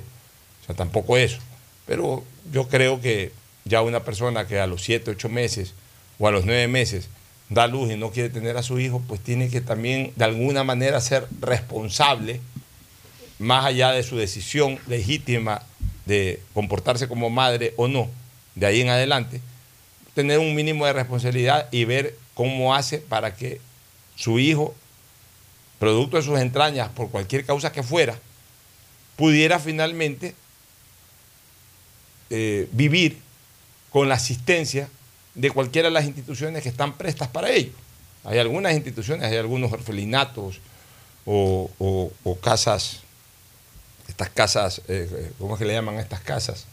O 0.62 0.66
sea, 0.66 0.76
tampoco 0.76 1.18
eso. 1.18 1.38
Pero 1.86 2.24
yo 2.52 2.68
creo 2.68 3.02
que 3.02 3.32
ya 3.64 3.82
una 3.82 4.04
persona 4.04 4.48
que 4.48 4.60
a 4.60 4.68
los 4.68 4.84
7, 4.84 5.12
8 5.12 5.30
meses 5.30 5.74
o 6.20 6.28
a 6.28 6.32
los 6.32 6.46
9 6.46 6.68
meses 6.68 7.10
da 7.50 7.68
luz 7.68 7.92
y 7.92 7.98
no 7.98 8.12
quiere 8.12 8.30
tener 8.30 8.58
a 8.58 8.64
su 8.64 8.80
hijo, 8.80 9.02
pues 9.08 9.22
tiene 9.22 9.50
que 9.50 9.62
también 9.62 10.14
de 10.16 10.26
alguna 10.26 10.64
manera 10.64 11.00
ser 11.00 11.28
responsable, 11.40 12.42
más 13.38 13.66
allá 13.66 13.92
de 13.92 14.04
su 14.04 14.18
decisión 14.18 14.80
legítima 14.88 15.62
de 16.06 16.42
comportarse 16.54 17.08
como 17.08 17.30
madre 17.30 17.74
o 17.78 17.88
no, 17.88 18.10
de 18.56 18.66
ahí 18.66 18.82
en 18.82 18.90
adelante, 18.90 19.42
tener 20.14 20.40
un 20.40 20.56
mínimo 20.56 20.86
de 20.86 20.94
responsabilidad 20.94 21.68
y 21.72 21.86
ver 21.86 22.16
cómo 22.34 22.74
hace 22.74 23.00
para 23.00 23.36
que 23.36 23.60
su 24.16 24.40
hijo 24.40 24.74
producto 25.80 26.18
de 26.18 26.24
sus 26.24 26.40
entrañas, 26.40 26.90
por 26.90 27.10
cualquier 27.10 27.46
causa 27.46 27.72
que 27.72 27.84
fuera, 27.84 28.18
pudiera 29.16 29.60
finalmente 29.60 30.36
eh, 32.30 32.68
vivir 32.72 33.20
con 33.92 34.10
la 34.10 34.16
asistencia 34.16 34.90
de 35.36 35.52
cualquiera 35.52 35.90
de 35.90 35.94
las 35.94 36.06
instituciones 36.06 36.64
que 36.64 36.70
están 36.70 36.94
prestas 36.94 37.28
para 37.28 37.50
ello. 37.50 37.72
Hay 38.24 38.40
algunas 38.40 38.74
instituciones, 38.74 39.32
hay 39.32 39.38
algunos 39.38 39.72
orfelinatos 39.72 40.60
o, 41.26 42.38
casas, 42.42 43.02
estas 44.08 44.30
casas, 44.30 44.82
eh, 44.88 45.32
¿cómo 45.40 45.56
es 45.56 45.60
que 45.60 45.66
le 45.66 45.74
llaman 45.74 45.96
estas 45.96 46.22
casas? 46.22 46.66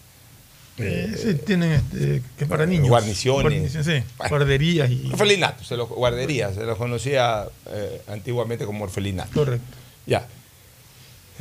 Eh, 0.79 1.15
sí, 1.21 1.35
tienen 1.35 1.73
este, 1.73 2.23
que 2.39 2.47
para 2.47 2.65
niños. 2.65 2.89
Guarniciones. 2.89 4.05
guarderías 4.29 4.91
y. 4.91 5.11
Orfelinatos, 5.13 5.67
se 5.67 5.77
los, 5.77 5.89
guarderías, 5.89 6.55
se 6.55 6.65
los 6.65 6.79
conocía 6.79 7.47
eh, 7.67 8.03
antiguamente 8.09 8.65
como 8.65 8.85
orfelinatos. 8.85 9.35
Correcto. 9.35 9.77
Ya. 10.07 10.27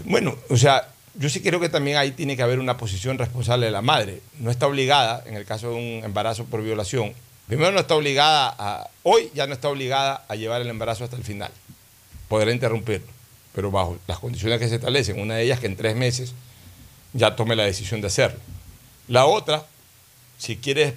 Bueno, 0.06 0.36
o 0.50 0.58
sea, 0.58 0.90
yo 1.16 1.30
sí 1.30 1.42
creo 1.42 1.60
que 1.60 1.70
también 1.70 1.98
ahí 1.98 2.12
tiene 2.12 2.36
que 2.36 2.44
haber 2.44 2.60
una 2.60 2.78
posición 2.78 3.18
responsable 3.18 3.68
de 3.68 3.72
la 3.72 3.82
madre. 3.82 4.22
No 4.40 4.52
está 4.52 4.68
obligada, 4.68 5.24
en 5.26 5.36
el 5.36 5.46
caso 5.46 5.70
de 5.70 5.76
un 5.76 6.04
embarazo 6.04 6.46
por 6.46 6.62
violación, 6.62 7.14
primero 7.48 7.72
no 7.72 7.80
está 7.80 7.96
obligada 7.96 8.54
a. 8.58 8.90
Hoy 9.04 9.30
ya 9.34 9.48
no 9.48 9.54
está 9.54 9.70
obligada 9.70 10.26
a 10.28 10.36
llevar 10.36 10.62
el 10.62 10.68
embarazo 10.68 11.06
hasta 11.06 11.16
el 11.16 11.24
final. 11.24 11.52
Podrá 12.28 12.52
interrumpirlo, 12.52 13.08
pero 13.56 13.72
bajo 13.72 13.98
las 14.08 14.20
condiciones 14.20 14.60
que 14.60 14.68
se 14.68 14.76
establecen. 14.76 15.20
Una 15.22 15.36
de 15.36 15.44
ellas 15.44 15.60
que 15.60 15.68
en 15.68 15.78
tres 15.78 15.96
meses 15.96 16.34
ya 17.14 17.36
tome 17.36 17.56
la 17.56 17.64
decisión 17.64 18.02
de 18.02 18.08
hacerlo. 18.08 18.40
La 19.12 19.26
otra, 19.26 19.66
si 20.38 20.56
quieres 20.56 20.94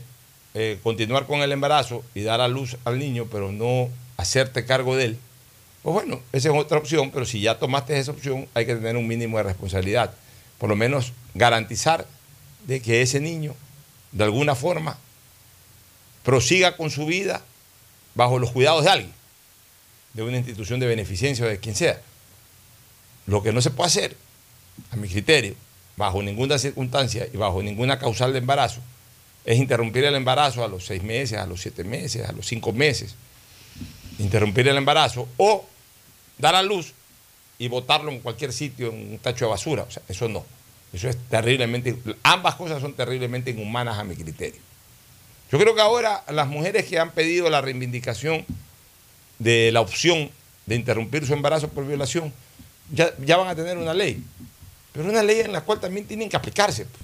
eh, 0.54 0.78
continuar 0.84 1.26
con 1.26 1.40
el 1.40 1.50
embarazo 1.50 2.04
y 2.14 2.22
dar 2.22 2.40
a 2.40 2.46
luz 2.46 2.76
al 2.84 3.00
niño, 3.00 3.26
pero 3.28 3.50
no 3.50 3.90
hacerte 4.16 4.64
cargo 4.64 4.94
de 4.94 5.06
él, 5.06 5.18
pues 5.82 5.94
bueno, 5.94 6.20
esa 6.32 6.50
es 6.50 6.54
otra 6.56 6.78
opción, 6.78 7.10
pero 7.10 7.26
si 7.26 7.40
ya 7.40 7.58
tomaste 7.58 7.98
esa 7.98 8.12
opción, 8.12 8.46
hay 8.54 8.66
que 8.66 8.76
tener 8.76 8.96
un 8.96 9.08
mínimo 9.08 9.38
de 9.38 9.42
responsabilidad. 9.42 10.14
Por 10.58 10.68
lo 10.68 10.76
menos 10.76 11.12
garantizar 11.34 12.06
de 12.68 12.80
que 12.80 13.02
ese 13.02 13.18
niño, 13.18 13.56
de 14.12 14.22
alguna 14.22 14.54
forma, 14.54 14.96
prosiga 16.22 16.76
con 16.76 16.90
su 16.90 17.06
vida 17.06 17.42
bajo 18.14 18.38
los 18.38 18.52
cuidados 18.52 18.84
de 18.84 18.90
alguien, 18.90 19.12
de 20.12 20.22
una 20.22 20.36
institución 20.36 20.78
de 20.78 20.86
beneficencia 20.86 21.46
o 21.46 21.48
de 21.48 21.58
quien 21.58 21.74
sea. 21.74 22.00
Lo 23.26 23.42
que 23.42 23.52
no 23.52 23.60
se 23.60 23.72
puede 23.72 23.88
hacer, 23.88 24.16
a 24.92 24.94
mi 24.94 25.08
criterio, 25.08 25.56
bajo 25.96 26.22
ninguna 26.22 26.58
circunstancia 26.58 27.26
y 27.32 27.36
bajo 27.36 27.62
ninguna 27.62 27.98
causal 27.98 28.32
de 28.32 28.38
embarazo, 28.38 28.80
es 29.44 29.58
interrumpir 29.58 30.04
el 30.04 30.14
embarazo 30.14 30.64
a 30.64 30.68
los 30.68 30.86
seis 30.86 31.02
meses, 31.02 31.38
a 31.38 31.46
los 31.46 31.60
siete 31.60 31.84
meses, 31.84 32.28
a 32.28 32.32
los 32.32 32.46
cinco 32.46 32.72
meses. 32.72 33.14
Interrumpir 34.18 34.66
el 34.68 34.76
embarazo 34.76 35.28
o 35.36 35.64
dar 36.38 36.54
a 36.54 36.62
luz 36.62 36.94
y 37.58 37.68
botarlo 37.68 38.10
en 38.10 38.20
cualquier 38.20 38.52
sitio, 38.52 38.88
en 38.88 39.12
un 39.12 39.18
tacho 39.18 39.44
de 39.44 39.50
basura. 39.50 39.86
Eso 40.08 40.28
no. 40.28 40.44
Eso 40.92 41.08
es 41.08 41.16
terriblemente. 41.28 41.96
Ambas 42.22 42.54
cosas 42.54 42.80
son 42.80 42.94
terriblemente 42.94 43.50
inhumanas 43.50 43.98
a 43.98 44.04
mi 44.04 44.16
criterio. 44.16 44.60
Yo 45.52 45.58
creo 45.58 45.74
que 45.74 45.80
ahora 45.80 46.24
las 46.30 46.48
mujeres 46.48 46.86
que 46.86 46.98
han 46.98 47.10
pedido 47.10 47.50
la 47.50 47.60
reivindicación 47.60 48.46
de 49.38 49.70
la 49.72 49.80
opción 49.80 50.30
de 50.66 50.74
interrumpir 50.74 51.26
su 51.26 51.34
embarazo 51.34 51.68
por 51.68 51.86
violación, 51.86 52.32
ya 52.90 53.36
van 53.36 53.48
a 53.48 53.54
tener 53.54 53.76
una 53.76 53.92
ley 53.92 54.22
pero 54.94 55.10
una 55.10 55.24
ley 55.24 55.40
en 55.40 55.52
la 55.52 55.62
cual 55.62 55.80
también 55.80 56.06
tienen 56.06 56.28
que 56.28 56.36
aplicarse. 56.36 56.86
Pues. 56.86 57.02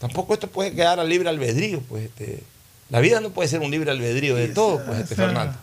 Tampoco 0.00 0.34
esto 0.34 0.48
puede 0.48 0.74
quedar 0.74 0.98
a 0.98 1.04
libre 1.04 1.28
albedrío, 1.28 1.80
pues 1.82 2.06
este, 2.06 2.42
la 2.90 2.98
vida 2.98 3.20
no 3.20 3.30
puede 3.30 3.48
ser 3.48 3.60
un 3.60 3.70
libre 3.70 3.92
albedrío 3.92 4.34
de 4.34 4.48
todo, 4.48 4.84
pues 4.84 4.98
este, 4.98 5.14
Fernando. 5.14 5.56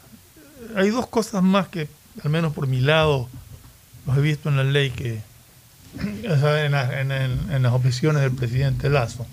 Hay 0.78 0.90
dos 0.92 1.08
cosas 1.08 1.44
más 1.44 1.68
que, 1.68 1.90
al 2.24 2.30
menos 2.30 2.54
por 2.54 2.68
mi 2.68 2.80
lado, 2.80 3.28
los 4.08 4.18
he 4.18 4.22
visto 4.22 4.48
en 4.48 4.56
la 4.56 4.64
ley 4.64 4.92
que, 4.92 5.20
en, 6.00 6.72
las 7.62 7.74
oficinas 7.74 8.22
del 8.22 8.32
presidente 8.32 8.90
Lazo. 8.90 9.28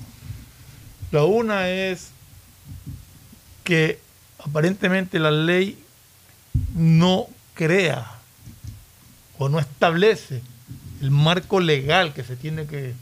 La 1.12 1.22
una 1.22 1.70
es 1.70 2.08
que 3.62 4.00
aparentemente 4.40 5.20
la 5.20 5.30
ley 5.30 5.78
no 6.74 7.28
crea 7.54 8.10
o 9.38 9.48
no 9.48 9.60
establece 9.60 10.42
el 11.06 11.12
marco 11.12 11.60
legal 11.60 12.12
que 12.12 12.24
se 12.24 12.34
tiene 12.34 12.66
que, 12.66 12.92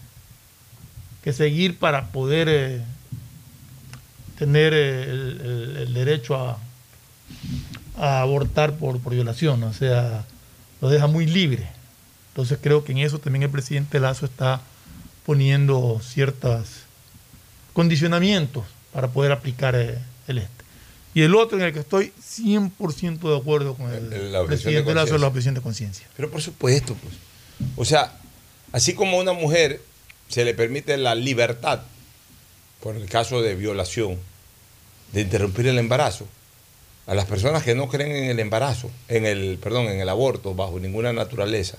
que 1.23 1.33
seguir 1.33 1.79
para 1.79 2.09
poder 2.13 2.49
eh, 2.51 2.83
tener 4.39 4.75
eh, 4.75 5.05
el, 5.05 5.41
el- 5.43 5.77
el 5.79 5.95
derecho 5.95 6.37
a, 6.37 6.59
a 7.97 8.21
abortar 8.21 8.75
por, 8.77 9.01
por 9.01 9.15
violación, 9.15 9.63
o 9.63 9.73
sea, 9.73 10.25
lo 10.83 10.91
deja 10.91 11.07
muy 11.07 11.25
libre. 11.27 11.67
Entonces 12.33 12.59
creo 12.61 12.85
que 12.85 12.93
en 12.93 12.99
eso 12.99 13.19
también 13.21 13.45
el 13.45 13.51
presidente 13.51 13.99
Lazo 14.01 14.27
está 14.27 14.61
poniendo 15.25 15.99
ciertos 16.05 16.67
condicionamientos 17.73 18.65
para 18.93 19.09
poder 19.09 19.33
aplicar 19.33 19.75
eh, 19.77 19.99
el 20.29 20.39
este. 20.39 20.65
Y 21.15 21.23
el 21.23 21.35
otro 21.37 21.57
en 21.59 21.65
el 21.65 21.73
que 21.73 21.79
estoy 21.79 22.13
100% 22.21 23.21
de 23.21 23.37
acuerdo 23.39 23.75
con 23.77 23.91
el, 23.95 24.11
de 24.11 24.29
presidente 24.49 24.95
Lazo 24.95 25.15
es 25.15 25.21
la 25.21 25.29
objeción 25.29 25.55
de 25.55 25.61
conciencia. 25.63 26.07
Pero 26.17 26.31
por 26.31 26.43
supuesto, 26.43 26.95
pues. 27.01 27.15
O 27.77 27.85
sea, 27.85 28.19
así 28.73 28.95
como 28.95 29.19
a 29.19 29.23
una 29.23 29.33
mujer 29.33 29.81
se 30.29 30.45
le 30.45 30.55
permite 30.55 30.97
la 30.97 31.15
libertad, 31.15 31.83
por 32.81 32.97
el 32.97 33.09
caso 33.09 33.43
de 33.43 33.55
violación, 33.55 34.19
de 35.13 35.21
interrumpir 35.23 35.67
el 35.67 35.79
embarazo, 35.79 36.27
a 37.07 37.15
las 37.15 37.27
personas 37.27 37.63
que 37.63 37.75
no 37.75 37.89
creen 37.89 38.13
en 38.13 38.31
el 38.31 38.41
embarazo, 38.41 38.91
en 39.09 39.27
el, 39.27 39.59
perdón, 39.59 39.87
en 39.87 40.01
el 40.01 40.09
aborto 40.09 40.55
bajo 40.55 40.81
ninguna 40.81 41.13
naturaleza, 41.13 41.79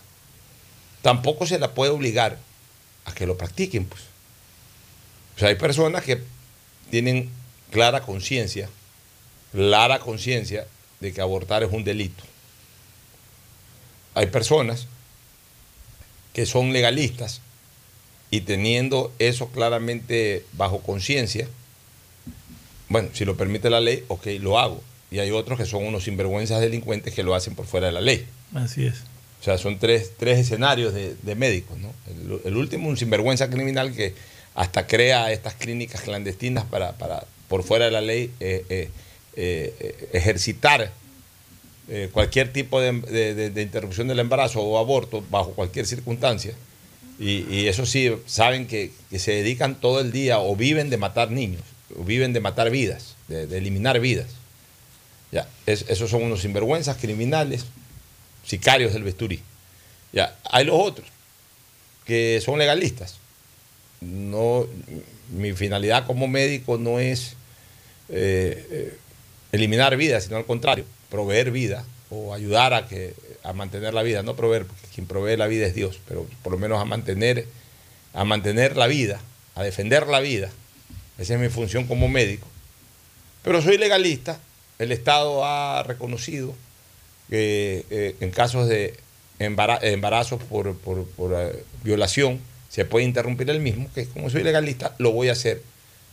tampoco 1.02 1.48
se 1.48 1.60
la 1.60 1.74
puede 1.74 1.92
obligar 1.92 2.38
a 3.06 3.14
que 3.14 3.26
lo 3.26 3.38
practiquen, 3.38 3.86
pues. 3.86 4.02
O 5.36 5.40
sea, 5.40 5.50
hay 5.50 5.56
personas 5.56 6.04
que 6.04 6.22
tienen 6.90 7.30
clara 7.72 8.02
conciencia, 8.02 8.70
clara 9.52 10.00
conciencia 10.00 10.68
de 11.00 11.12
que 11.12 11.22
abortar 11.22 11.64
es 11.64 11.72
un 11.72 11.84
delito. 11.84 12.24
Hay 14.14 14.28
personas 14.28 14.88
que 16.36 16.46
son 16.46 16.74
legalistas 16.74 17.42
y 18.30 18.42
teniendo 18.42 19.14
eso 19.20 19.48
claramente 19.48 20.46
bajo 20.54 20.82
conciencia, 20.82 21.48
bueno, 22.90 23.08
si 23.14 23.24
lo 23.24 23.38
permite 23.38 23.70
la 23.70 23.80
ley, 23.80 24.04
ok, 24.10 24.28
lo 24.42 24.60
hago. 24.60 24.84
Y 25.10 25.20
hay 25.20 25.32
otros 25.32 25.58
que 25.58 25.66
son 25.66 25.86
unos 25.86 26.04
sinvergüenzas 26.04 26.60
delincuentes 26.60 27.14
que 27.14 27.24
lo 27.24 27.34
hacen 27.36 27.56
por 27.56 27.66
fuera 27.66 27.88
de 27.88 27.94
la 27.94 28.02
ley. 28.02 28.28
Así 28.54 28.86
es. 28.86 28.96
O 29.40 29.44
sea, 29.46 29.58
son 29.58 29.80
tres, 29.80 30.12
tres 30.18 30.40
escenarios 30.40 30.94
de, 30.94 31.16
de 31.16 31.36
médicos, 31.36 31.78
¿no? 31.78 31.94
El, 32.08 32.42
el 32.44 32.58
último, 32.58 32.90
un 32.90 32.98
sinvergüenza 32.98 33.50
criminal 33.50 33.94
que 33.94 34.14
hasta 34.56 34.88
crea 34.88 35.32
estas 35.32 35.54
clínicas 35.54 36.02
clandestinas 36.02 36.66
para, 36.66 36.94
para 36.94 37.26
por 37.48 37.64
fuera 37.64 37.86
de 37.86 37.92
la 37.92 38.02
ley, 38.02 38.32
eh, 38.42 38.66
eh, 38.70 38.90
eh, 39.38 40.10
ejercitar 40.12 40.92
eh, 41.88 42.10
cualquier 42.12 42.52
tipo 42.52 42.82
de, 42.82 43.52
interrupción 43.62 44.08
del 44.08 44.20
embarazo 44.20 44.62
o 44.62 44.78
aborto 44.78 45.24
bajo 45.30 45.52
cualquier 45.52 45.86
circunstancia. 45.86 46.54
Y, 47.20 47.68
eso 47.68 47.86
sí, 47.86 48.12
saben 48.26 48.68
que, 48.68 48.92
se 49.18 49.32
dedican 49.32 49.80
todo 49.80 50.02
el 50.02 50.12
día 50.12 50.40
o 50.40 50.56
viven 50.56 50.90
de 50.90 50.98
matar 50.98 51.32
niños, 51.32 51.62
o 51.98 52.04
viven 52.04 52.34
de 52.34 52.42
matar 52.42 52.70
vidas, 52.70 53.16
de, 53.28 53.44
eliminar 53.58 54.00
vidas. 54.00 54.28
Ya, 55.32 55.48
es- 55.66 55.86
esos 55.88 56.10
son 56.10 56.24
unos 56.24 56.42
sinvergüenzas 56.42 56.98
criminales, 56.98 57.66
sicarios 58.46 58.94
del 58.94 59.04
vesturí. 59.04 59.42
Ya, 60.12 60.36
hay 60.44 60.66
los 60.66 60.76
otros 60.80 61.08
que 62.06 62.42
son 62.44 62.60
legalistas. 62.60 63.18
No, 64.02 64.68
mi 65.32 65.54
finalidad 65.54 66.06
como 66.06 66.28
médico 66.28 66.78
no 66.78 67.00
es 67.00 67.36
eh, 68.10 68.68
eh, 68.72 68.98
eliminar 69.52 69.98
vida, 69.98 70.22
sino 70.22 70.38
al 70.38 70.46
contrario, 70.46 70.86
proveer 71.16 71.52
vida 71.52 71.86
o 72.10 72.34
ayudar 72.34 72.74
a 72.74 72.88
que 72.88 73.14
a 73.44 73.54
mantener 73.54 73.94
la 73.94 74.04
vida, 74.04 74.22
no 74.24 74.36
proveer, 74.36 74.66
porque 74.66 74.88
quien 74.94 75.08
provee 75.08 75.38
la 75.38 75.48
vida 75.48 75.66
es 75.66 75.74
Dios, 75.76 76.00
pero 76.08 76.26
por 76.44 76.52
lo 76.52 76.60
menos 76.60 76.82
a 76.82 76.86
mantener 76.86 77.48
a 78.14 78.24
mantener 78.24 78.76
la 78.78 78.88
vida, 78.88 79.20
a 79.56 79.64
defender 79.64 80.08
la 80.08 80.20
vida. 80.22 80.50
Esa 81.18 81.34
es 81.36 81.40
mi 81.40 81.50
función 81.50 81.86
como 81.86 82.08
médico. 82.08 82.48
Pero 83.44 83.62
soy 83.62 83.78
legalista, 83.78 84.40
el 84.80 84.92
Estado 84.92 85.44
ha 85.46 85.84
reconocido 85.84 86.54
que 87.30 87.86
eh, 87.90 88.16
en 88.22 88.32
casos 88.32 88.68
de 88.68 88.94
embara- 89.40 89.80
embarazos 89.82 90.42
por, 90.44 90.76
por- 90.78 91.06
por, 91.18 91.34
eh, 91.38 91.64
violación 91.84 92.40
se 92.70 92.86
puede 92.86 93.06
interrumpir 93.06 93.50
el 93.50 93.60
mismo, 93.62 93.88
que 93.94 94.06
como 94.08 94.30
soy 94.30 94.44
legalista 94.44 94.96
lo 94.98 95.12
voy 95.12 95.30
a 95.30 95.34
hacer. 95.34 95.62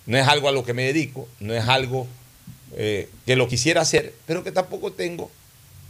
No 0.07 0.17
es 0.19 0.27
algo 0.27 0.49
a 0.49 0.53
lo 0.53 0.65
que 0.65 0.75
me 0.75 0.85
dedico, 0.85 1.29
no 1.41 1.55
es 1.55 1.67
algo 1.69 2.07
eh, 2.77 3.09
que 3.27 3.37
lo 3.37 3.49
quisiera 3.49 3.81
hacer, 3.83 4.13
pero 4.27 4.43
que 4.45 4.53
tampoco 4.53 4.93
tengo. 4.93 5.31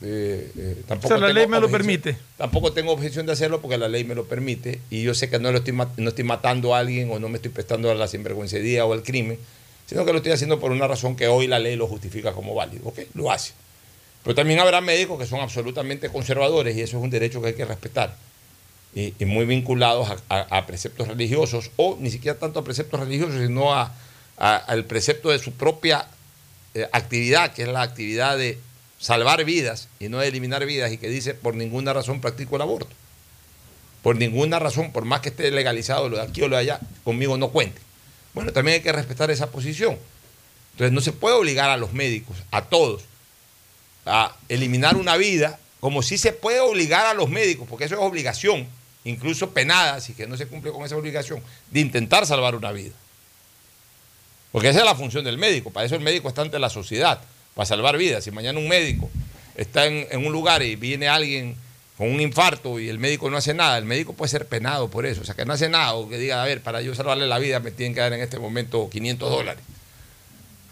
eh, 0.03 0.51
eh, 0.57 0.83
tampoco 0.89 1.07
O 1.15 1.17
sea, 1.17 1.19
la 1.19 1.27
tengo 1.29 1.39
ley 1.41 1.47
me 1.47 1.61
lo 1.61 1.71
permite. 1.71 2.17
Tampoco 2.37 2.73
tengo 2.73 2.93
objeción 2.93 3.25
de 3.27 3.33
hacerlo 3.33 3.61
porque 3.61 3.79
la 3.79 3.89
ley 3.89 4.05
me 4.05 4.15
lo 4.15 4.25
permite 4.25 4.81
y 4.91 5.03
yo 5.03 5.15
sé 5.15 5.31
que 5.31 5.39
no, 5.39 5.53
lo 5.53 5.59
estoy, 5.59 5.75
no 5.97 6.09
estoy 6.09 6.25
matando 6.25 6.75
a 6.75 6.79
alguien 6.81 7.11
o 7.13 7.19
no 7.21 7.29
me 7.29 7.37
estoy 7.37 7.51
prestando 7.53 7.91
a 7.91 7.95
la 7.95 8.09
sinvergüencería 8.09 8.85
o 8.85 8.93
al 8.93 9.03
crimen, 9.05 9.39
sino 9.87 10.05
que 10.05 10.11
lo 10.13 10.19
estoy 10.19 10.33
haciendo 10.33 10.59
por 10.59 10.73
una 10.73 10.89
razón 10.89 11.15
que 11.17 11.29
hoy 11.29 11.47
la 11.47 11.59
ley 11.61 11.77
lo 11.77 11.87
justifica 11.87 12.33
como 12.33 12.55
válido. 12.55 12.89
Ok, 12.89 13.01
lo 13.15 13.31
hace. 13.31 13.53
Pero 14.25 14.35
también 14.35 14.59
habrá 14.61 14.81
médicos 14.81 15.19
que 15.19 15.27
son 15.27 15.41
absolutamente 15.41 16.09
conservadores 16.09 16.77
y 16.77 16.81
eso 16.81 16.97
es 16.99 17.03
un 17.05 17.11
derecho 17.11 17.41
que 17.41 17.49
hay 17.49 17.55
que 17.55 17.65
respetar. 17.65 18.17
Y, 18.95 19.15
y 19.19 19.25
muy 19.25 19.45
vinculados 19.47 20.09
a, 20.11 20.17
a- 20.29 20.59
a 20.59 20.67
preceptos 20.67 21.09
religiosos 21.09 21.71
o 21.77 21.97
ni 21.99 22.11
siquiera 22.11 22.39
tanto 22.39 22.59
a 22.61 22.65
preceptos 22.65 23.01
religiosos, 23.01 23.41
sino 23.41 23.73
a- 23.75 23.93
a- 24.37 24.57
al 24.57 24.85
precepto 24.85 25.31
de 25.31 25.39
su 25.39 25.53
propia 25.53 26.07
eh, 26.75 26.89
actividad, 26.93 27.53
que 27.53 27.63
es 27.63 27.69
la 27.69 27.83
actividad 27.83 28.39
de 28.39 28.59
salvar 28.99 29.45
vidas 29.45 29.89
y 29.99 30.09
no 30.09 30.19
de 30.19 30.29
eliminar 30.29 30.65
vidas 30.65 30.93
y 30.93 30.99
que 30.99 31.09
dice 31.09 31.35
por 31.35 31.55
ninguna 31.55 31.93
razón 31.93 32.21
practico 32.21 32.57
el 32.57 32.63
aborto. 32.63 32.95
Por 34.03 34.17
ninguna 34.17 34.59
razón, 34.59 34.93
por 34.93 35.05
más 35.05 35.21
que 35.21 35.29
esté 35.29 35.51
legalizado 35.51 36.09
lo 36.09 36.17
de 36.17 36.23
aquí 36.23 36.43
o 36.43 36.49
lo 36.49 36.57
de 36.57 36.63
allá, 36.63 36.81
conmigo 37.05 37.37
no 37.37 37.51
cuente. 37.51 37.81
Bueno, 38.35 38.53
también 38.53 38.77
hay 38.77 38.81
que 38.83 38.93
respetar 38.93 39.31
esa 39.31 39.51
posición. 39.51 39.99
Entonces 40.73 40.93
no 40.93 41.01
se 41.01 41.13
puede 41.13 41.37
obligar 41.37 41.71
a 41.71 41.77
los 41.77 41.93
médicos, 41.93 42.37
a 42.51 42.63
todos, 42.63 43.03
a 44.07 44.35
eliminar 44.49 44.97
una 44.97 45.17
vida, 45.17 45.59
como 45.81 46.03
si 46.03 46.17
se 46.17 46.33
puede 46.33 46.61
obligar 46.61 47.07
a 47.07 47.15
los 47.15 47.29
médicos, 47.29 47.69
porque 47.69 47.85
eso 47.85 47.95
es 47.95 48.01
obligación, 48.01 48.67
incluso 49.05 49.51
penada, 49.51 50.01
si 50.01 50.15
que 50.15 50.27
no 50.27 50.37
se 50.37 50.47
cumple 50.47 50.73
con 50.73 50.85
esa 50.85 50.97
obligación, 50.97 51.43
de 51.71 51.81
intentar 51.81 52.27
salvar 52.27 52.55
una 52.55 52.73
vida. 52.73 52.95
Porque 54.53 54.69
esa 54.69 54.81
es 54.81 54.85
la 54.85 54.95
función 54.95 55.25
del 55.25 55.39
médico, 55.39 55.71
para 55.71 55.87
eso 55.87 55.95
el 55.95 56.03
médico 56.03 56.29
está 56.29 56.43
ante 56.43 56.59
la 56.59 56.69
sociedad, 56.69 57.21
para 57.55 57.67
salvar 57.67 57.97
vidas. 57.97 58.23
Si 58.23 58.31
mañana 58.31 58.59
un 58.59 58.69
médico 58.69 59.11
está 59.57 59.87
en, 59.87 60.07
un 60.25 60.31
lugar 60.31 60.63
y 60.63 60.77
viene 60.77 61.09
alguien 61.09 61.57
con 61.97 62.11
un 62.11 62.21
infarto 62.21 62.79
y 62.79 62.89
el 62.89 62.99
médico 62.99 63.31
no 63.31 63.39
hace 63.39 63.55
nada, 63.55 63.79
el 63.79 63.87
médico 63.87 64.13
puede 64.13 64.29
ser 64.29 64.47
penado 64.47 64.89
por 64.89 65.07
eso, 65.07 65.23
o 65.23 65.25
sea, 65.25 65.35
que 65.35 65.47
no 65.47 65.55
hace 65.55 65.71
nada, 65.71 65.95
o 65.95 66.09
que 66.09 66.19
diga, 66.19 66.43
a 66.43 66.47
ver, 66.47 66.63
para 66.63 66.83
yo 66.83 66.95
salvarle 66.95 67.27
la 67.27 67.39
vida 67.39 67.61
me 67.61 67.71
tienen 67.71 67.95
que 67.95 68.01
dar 68.01 68.13
en 68.13 68.21
este 68.21 68.39
momento 68.39 68.89
500 68.91 69.31
dólares. 69.31 69.63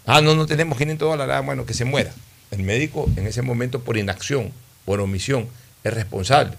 Ah, 0.06 0.20
no, 0.20 0.34
no 0.34 0.46
tenemos 0.46 0.76
500 0.76 1.08
dólares, 1.08 1.34
ah, 1.36 1.40
bueno, 1.40 1.64
que 1.64 1.74
se 1.74 1.84
muera. 1.84 2.12
El 2.50 2.62
médico 2.62 3.08
en 3.16 3.26
ese 3.26 3.42
momento 3.42 3.80
por 3.80 3.96
inacción, 3.96 4.52
por 4.84 5.00
omisión, 5.00 5.48
es 5.84 5.94
responsable. 5.94 6.54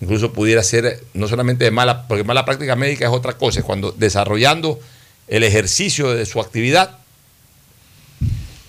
Incluso 0.00 0.32
pudiera 0.32 0.62
ser 0.62 1.04
no 1.12 1.28
solamente 1.28 1.64
de 1.64 1.70
mala, 1.70 2.06
porque 2.08 2.24
mala 2.24 2.44
práctica 2.44 2.76
médica 2.76 3.04
es 3.04 3.12
otra 3.12 3.34
cosa, 3.34 3.60
es 3.60 3.64
cuando 3.64 3.92
desarrollando 3.92 4.80
el 5.28 5.42
ejercicio 5.44 6.14
de 6.14 6.26
su 6.26 6.40
actividad, 6.40 6.98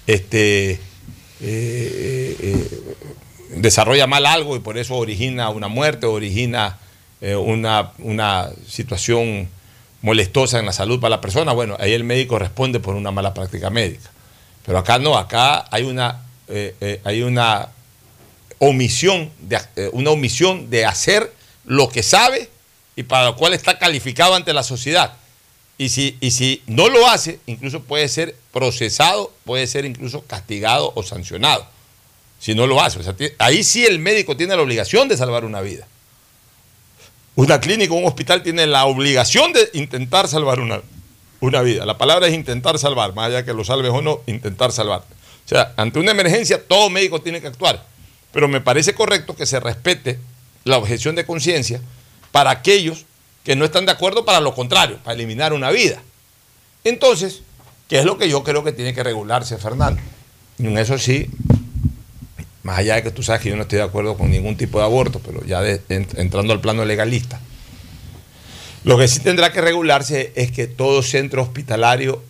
este, 0.07 0.71
eh, 0.71 0.79
eh, 1.41 2.69
desarrolla 3.55 4.07
mal 4.07 4.25
algo 4.25 4.55
y 4.55 4.59
por 4.59 4.77
eso 4.77 4.95
origina 4.95 5.49
una 5.49 5.67
muerte, 5.67 6.05
origina 6.05 6.77
eh, 7.21 7.35
una, 7.35 7.91
una 7.99 8.49
situación 8.67 9.49
molestosa 10.01 10.59
en 10.59 10.65
la 10.65 10.73
salud 10.73 10.99
para 10.99 11.11
la 11.11 11.21
persona, 11.21 11.53
bueno, 11.53 11.77
ahí 11.79 11.93
el 11.93 12.03
médico 12.03 12.39
responde 12.39 12.79
por 12.79 12.95
una 12.95 13.11
mala 13.11 13.33
práctica 13.33 13.69
médica. 13.69 14.09
Pero 14.65 14.77
acá 14.77 14.99
no, 14.99 15.17
acá 15.17 15.65
hay 15.71 15.83
una, 15.83 16.23
hay 17.03 17.21
una 17.21 17.69
omisión, 18.59 19.31
de, 19.41 19.59
una 19.93 20.11
omisión 20.11 20.69
de 20.69 20.85
hacer 20.85 21.33
lo 21.65 21.89
que 21.89 22.03
sabe 22.03 22.49
y 22.95 23.03
para 23.03 23.25
lo 23.25 23.35
cual 23.35 23.53
está 23.53 23.79
calificado 23.79 24.35
ante 24.35 24.53
la 24.53 24.63
sociedad. 24.63 25.13
Y 25.79 25.87
si, 25.87 26.17
y 26.19 26.31
si 26.31 26.61
no 26.67 26.89
lo 26.89 27.07
hace, 27.07 27.39
incluso 27.45 27.81
puede 27.81 28.09
ser 28.09 28.35
procesado, 28.51 29.31
puede 29.45 29.65
ser 29.65 29.85
incluso 29.85 30.25
castigado 30.25 30.91
o 30.93 31.03
sancionado. 31.03 31.65
Si 32.37 32.53
no 32.53 32.67
lo 32.67 32.81
hace. 32.81 32.99
O 32.99 33.03
sea, 33.03 33.15
ahí 33.37 33.63
sí 33.63 33.85
el 33.85 33.99
médico 33.99 34.35
tiene 34.35 34.57
la 34.57 34.61
obligación 34.61 35.07
de 35.07 35.15
salvar 35.15 35.45
una 35.45 35.61
vida. 35.61 35.87
Una 37.35 37.61
clínica, 37.61 37.93
un 37.93 38.03
hospital 38.03 38.43
tiene 38.43 38.67
la 38.67 38.85
obligación 38.87 39.53
de 39.53 39.69
intentar 39.71 40.27
salvar 40.27 40.59
una, 40.59 40.81
una 41.39 41.61
vida. 41.61 41.85
La 41.85 41.97
palabra 41.97 42.27
es 42.27 42.33
intentar 42.33 42.77
salvar, 42.77 43.15
más 43.15 43.27
allá 43.27 43.45
que 43.45 43.53
lo 43.53 43.63
salves 43.63 43.91
o 43.91 44.01
no, 44.01 44.19
intentar 44.27 44.73
salvar. 44.73 45.03
O 45.45 45.47
sea, 45.47 45.73
ante 45.77 45.97
una 45.97 46.11
emergencia, 46.11 46.61
todo 46.61 46.89
médico 46.89 47.21
tiene 47.21 47.39
que 47.39 47.47
actuar. 47.47 47.85
Pero 48.33 48.49
me 48.49 48.59
parece 48.59 48.93
correcto 48.93 49.33
que 49.33 49.45
se 49.45 49.61
respete 49.61 50.19
la 50.65 50.77
objeción 50.77 51.15
de 51.15 51.25
conciencia 51.25 51.79
para 52.33 52.49
aquellos 52.49 53.05
que 53.43 53.55
no 53.55 53.65
están 53.65 53.85
de 53.85 53.91
acuerdo 53.91 54.25
para 54.25 54.39
lo 54.39 54.53
contrario, 54.53 54.99
para 55.03 55.15
eliminar 55.15 55.53
una 55.53 55.71
vida. 55.71 56.01
Entonces, 56.83 57.41
que 57.87 57.99
es 57.99 58.05
lo 58.05 58.17
que 58.17 58.29
yo 58.29 58.43
creo 58.43 58.63
que 58.63 58.71
tiene 58.71 58.93
que 58.93 59.03
regularse, 59.03 59.57
Fernando. 59.57 60.01
Y 60.57 60.67
en 60.67 60.77
eso 60.77 60.97
sí, 60.97 61.29
más 62.63 62.77
allá 62.77 62.95
de 62.95 63.03
que 63.03 63.11
tú 63.11 63.23
sabes 63.23 63.41
que 63.41 63.49
yo 63.49 63.55
no 63.55 63.63
estoy 63.63 63.77
de 63.77 63.85
acuerdo 63.85 64.17
con 64.17 64.29
ningún 64.29 64.57
tipo 64.57 64.79
de 64.79 64.85
aborto, 64.85 65.19
pero 65.19 65.43
ya 65.45 65.61
entrando 65.89 66.53
al 66.53 66.61
plano 66.61 66.85
legalista, 66.85 67.39
lo 68.83 68.97
que 68.97 69.07
sí 69.07 69.19
tendrá 69.19 69.51
que 69.51 69.61
regularse 69.61 70.31
es 70.35 70.51
que 70.51 70.67
todo 70.67 71.01
centro 71.01 71.41
hospitalario 71.41 72.21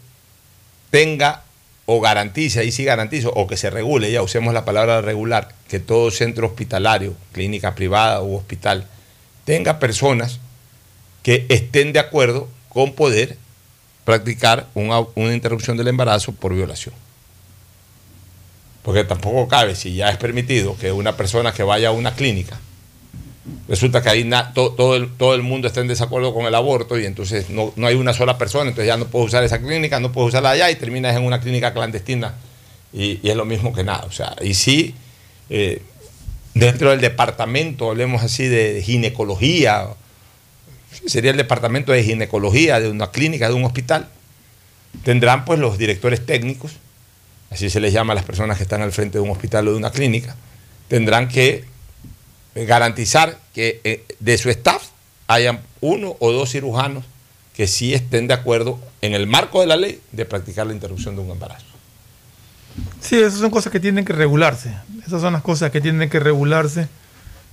tenga 0.90 1.44
o 1.86 2.00
garantice, 2.02 2.60
ahí 2.60 2.72
sí 2.72 2.84
garantizo, 2.84 3.32
o 3.36 3.48
que 3.48 3.58
se 3.58 3.70
regule, 3.70 4.12
ya 4.12 4.22
usemos 4.22 4.54
la 4.54 4.64
palabra 4.64 5.02
regular, 5.02 5.50
que 5.68 5.80
todo 5.80 6.12
centro 6.12 6.48
hospitalario, 6.48 7.16
clínica 7.32 7.74
privada 7.74 8.22
u 8.22 8.36
hospital, 8.36 8.88
tenga 9.44 9.80
personas 9.80 10.40
que 11.24 11.46
estén 11.50 11.94
de 11.94 12.00
acuerdo 12.00 12.48
con 12.70 12.94
poder 12.94 13.38
practicar 14.06 14.68
una, 14.74 15.00
una 15.16 15.34
interrupción 15.34 15.78
del 15.78 15.88
embarazo 15.88 16.32
por 16.32 16.54
violación. 16.54 16.96
Porque 18.84 19.04
tampoco 19.04 19.48
cabe, 19.48 19.76
si 19.76 19.96
ya 19.96 20.10
es 20.10 20.18
permitido 20.18 20.78
que 20.78 20.92
una 20.92 21.16
persona 21.18 21.52
que 21.52 21.64
vaya 21.64 21.90
a 21.90 21.92
una 21.92 22.16
clínica, 22.16 22.60
resulta 23.68 24.02
que 24.02 24.10
ahí 24.10 24.30
todo, 24.54 24.96
el, 24.96 25.10
todo 25.16 25.36
el 25.36 25.44
mundo 25.44 25.68
está 25.68 25.82
en 25.82 25.88
desacuerdo 25.88 26.34
con 26.34 26.46
el 26.46 26.56
aborto 26.56 26.98
y 26.98 27.06
entonces 27.06 27.50
no, 27.50 27.74
no 27.76 27.88
hay 27.88 27.96
una 27.96 28.14
sola 28.14 28.38
persona, 28.38 28.70
entonces 28.70 28.88
ya 28.88 28.98
no 28.98 29.08
puedes 29.08 29.28
usar 29.28 29.44
esa 29.44 29.60
clínica, 29.60 30.00
no 30.00 30.12
puedes 30.12 30.30
usarla 30.30 30.52
allá 30.52 30.72
y 30.72 30.76
terminas 30.76 31.16
en 31.16 31.24
una 31.24 31.40
clínica 31.40 31.74
clandestina 31.74 32.36
y, 32.94 33.28
es 33.28 33.36
lo 33.36 33.46
mismo 33.46 33.74
que 33.74 33.84
nada. 33.84 34.06
O 34.06 34.12
sea, 34.12 34.36
y 34.42 34.54
sí, 34.54 34.96
eh, 35.50 35.82
dentro 36.54 36.92
del 36.92 37.02
departamento, 37.02 37.90
hablemos 37.90 38.24
así 38.24 38.48
de 38.48 38.82
ginecología, 38.84 39.88
sería 41.06 41.32
el 41.32 41.38
departamento 41.38 41.92
de 41.92 42.04
ginecología 42.04 42.80
de 42.80 42.90
una 42.90 43.12
clínica, 43.12 43.48
de 43.48 43.54
un 43.54 43.66
hospital, 43.66 44.10
tendrán 45.04 45.46
pues 45.46 45.60
los 45.60 45.78
directores 45.78 46.26
técnicos, 46.26 46.74
así 47.50 47.70
se 47.70 47.80
les 47.80 47.94
llama 47.94 48.14
a 48.14 48.16
las 48.16 48.26
personas 48.26 48.58
que 48.58 48.64
están 48.64 48.82
al 48.82 48.92
frente 48.92 49.18
de 49.18 49.24
un 49.24 49.30
hospital 49.30 49.68
o 49.68 49.72
de 49.72 49.78
una 49.78 49.92
clínica, 49.92 50.36
tendrán 50.88 51.28
que 51.28 51.66
garantizar 52.56 53.38
que 53.54 53.82
eh, 53.84 54.06
de 54.20 54.38
su 54.38 54.50
staff 54.50 54.84
hayan 55.28 55.62
uno 55.82 56.16
o 56.20 56.32
dos 56.32 56.52
cirujanos 56.52 57.06
que 57.54 57.68
sí 57.68 57.94
estén 57.94 58.28
de 58.28 58.34
acuerdo 58.34 58.80
en 59.02 59.14
el 59.14 59.28
marco 59.28 59.62
de 59.62 59.68
la 59.68 59.76
ley 59.76 60.02
de 60.12 60.26
practicar 60.26 60.68
la 60.68 60.74
interrupción 60.74 61.16
de 61.16 61.22
un 61.22 61.30
embarazo. 61.30 61.66
Sí, 63.02 63.18
esas 63.18 63.40
son 63.40 63.52
cosas 63.52 63.72
que 63.72 63.80
tienen 63.80 64.06
que 64.06 64.14
regularse. 64.14 64.74
Esas 65.06 65.22
son 65.22 65.34
las 65.34 65.42
cosas 65.42 65.72
que 65.72 65.82
tienen 65.82 66.10
que 66.10 66.20
regularse, 66.20 66.88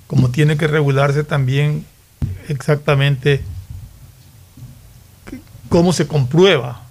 como 0.07 0.31
tiene 0.31 0.57
que 0.57 0.67
regularse 0.67 1.25
también 1.25 1.85
exactamente 2.49 3.43
cómo 5.69 5.93
se 5.93 6.07
comprueba 6.07 6.83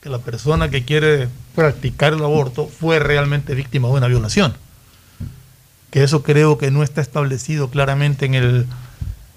que 0.00 0.08
la 0.08 0.18
persona 0.18 0.68
que 0.68 0.84
quiere 0.84 1.28
practicar 1.54 2.12
el 2.12 2.22
aborto 2.22 2.66
fue 2.66 2.98
realmente 2.98 3.54
víctima 3.54 3.88
de 3.88 3.94
una 3.94 4.08
violación. 4.08 4.54
Que 5.90 6.02
eso 6.02 6.22
creo 6.22 6.58
que 6.58 6.70
no 6.70 6.82
está 6.82 7.00
establecido 7.00 7.68
claramente 7.70 8.26
en 8.26 8.34
el 8.34 8.66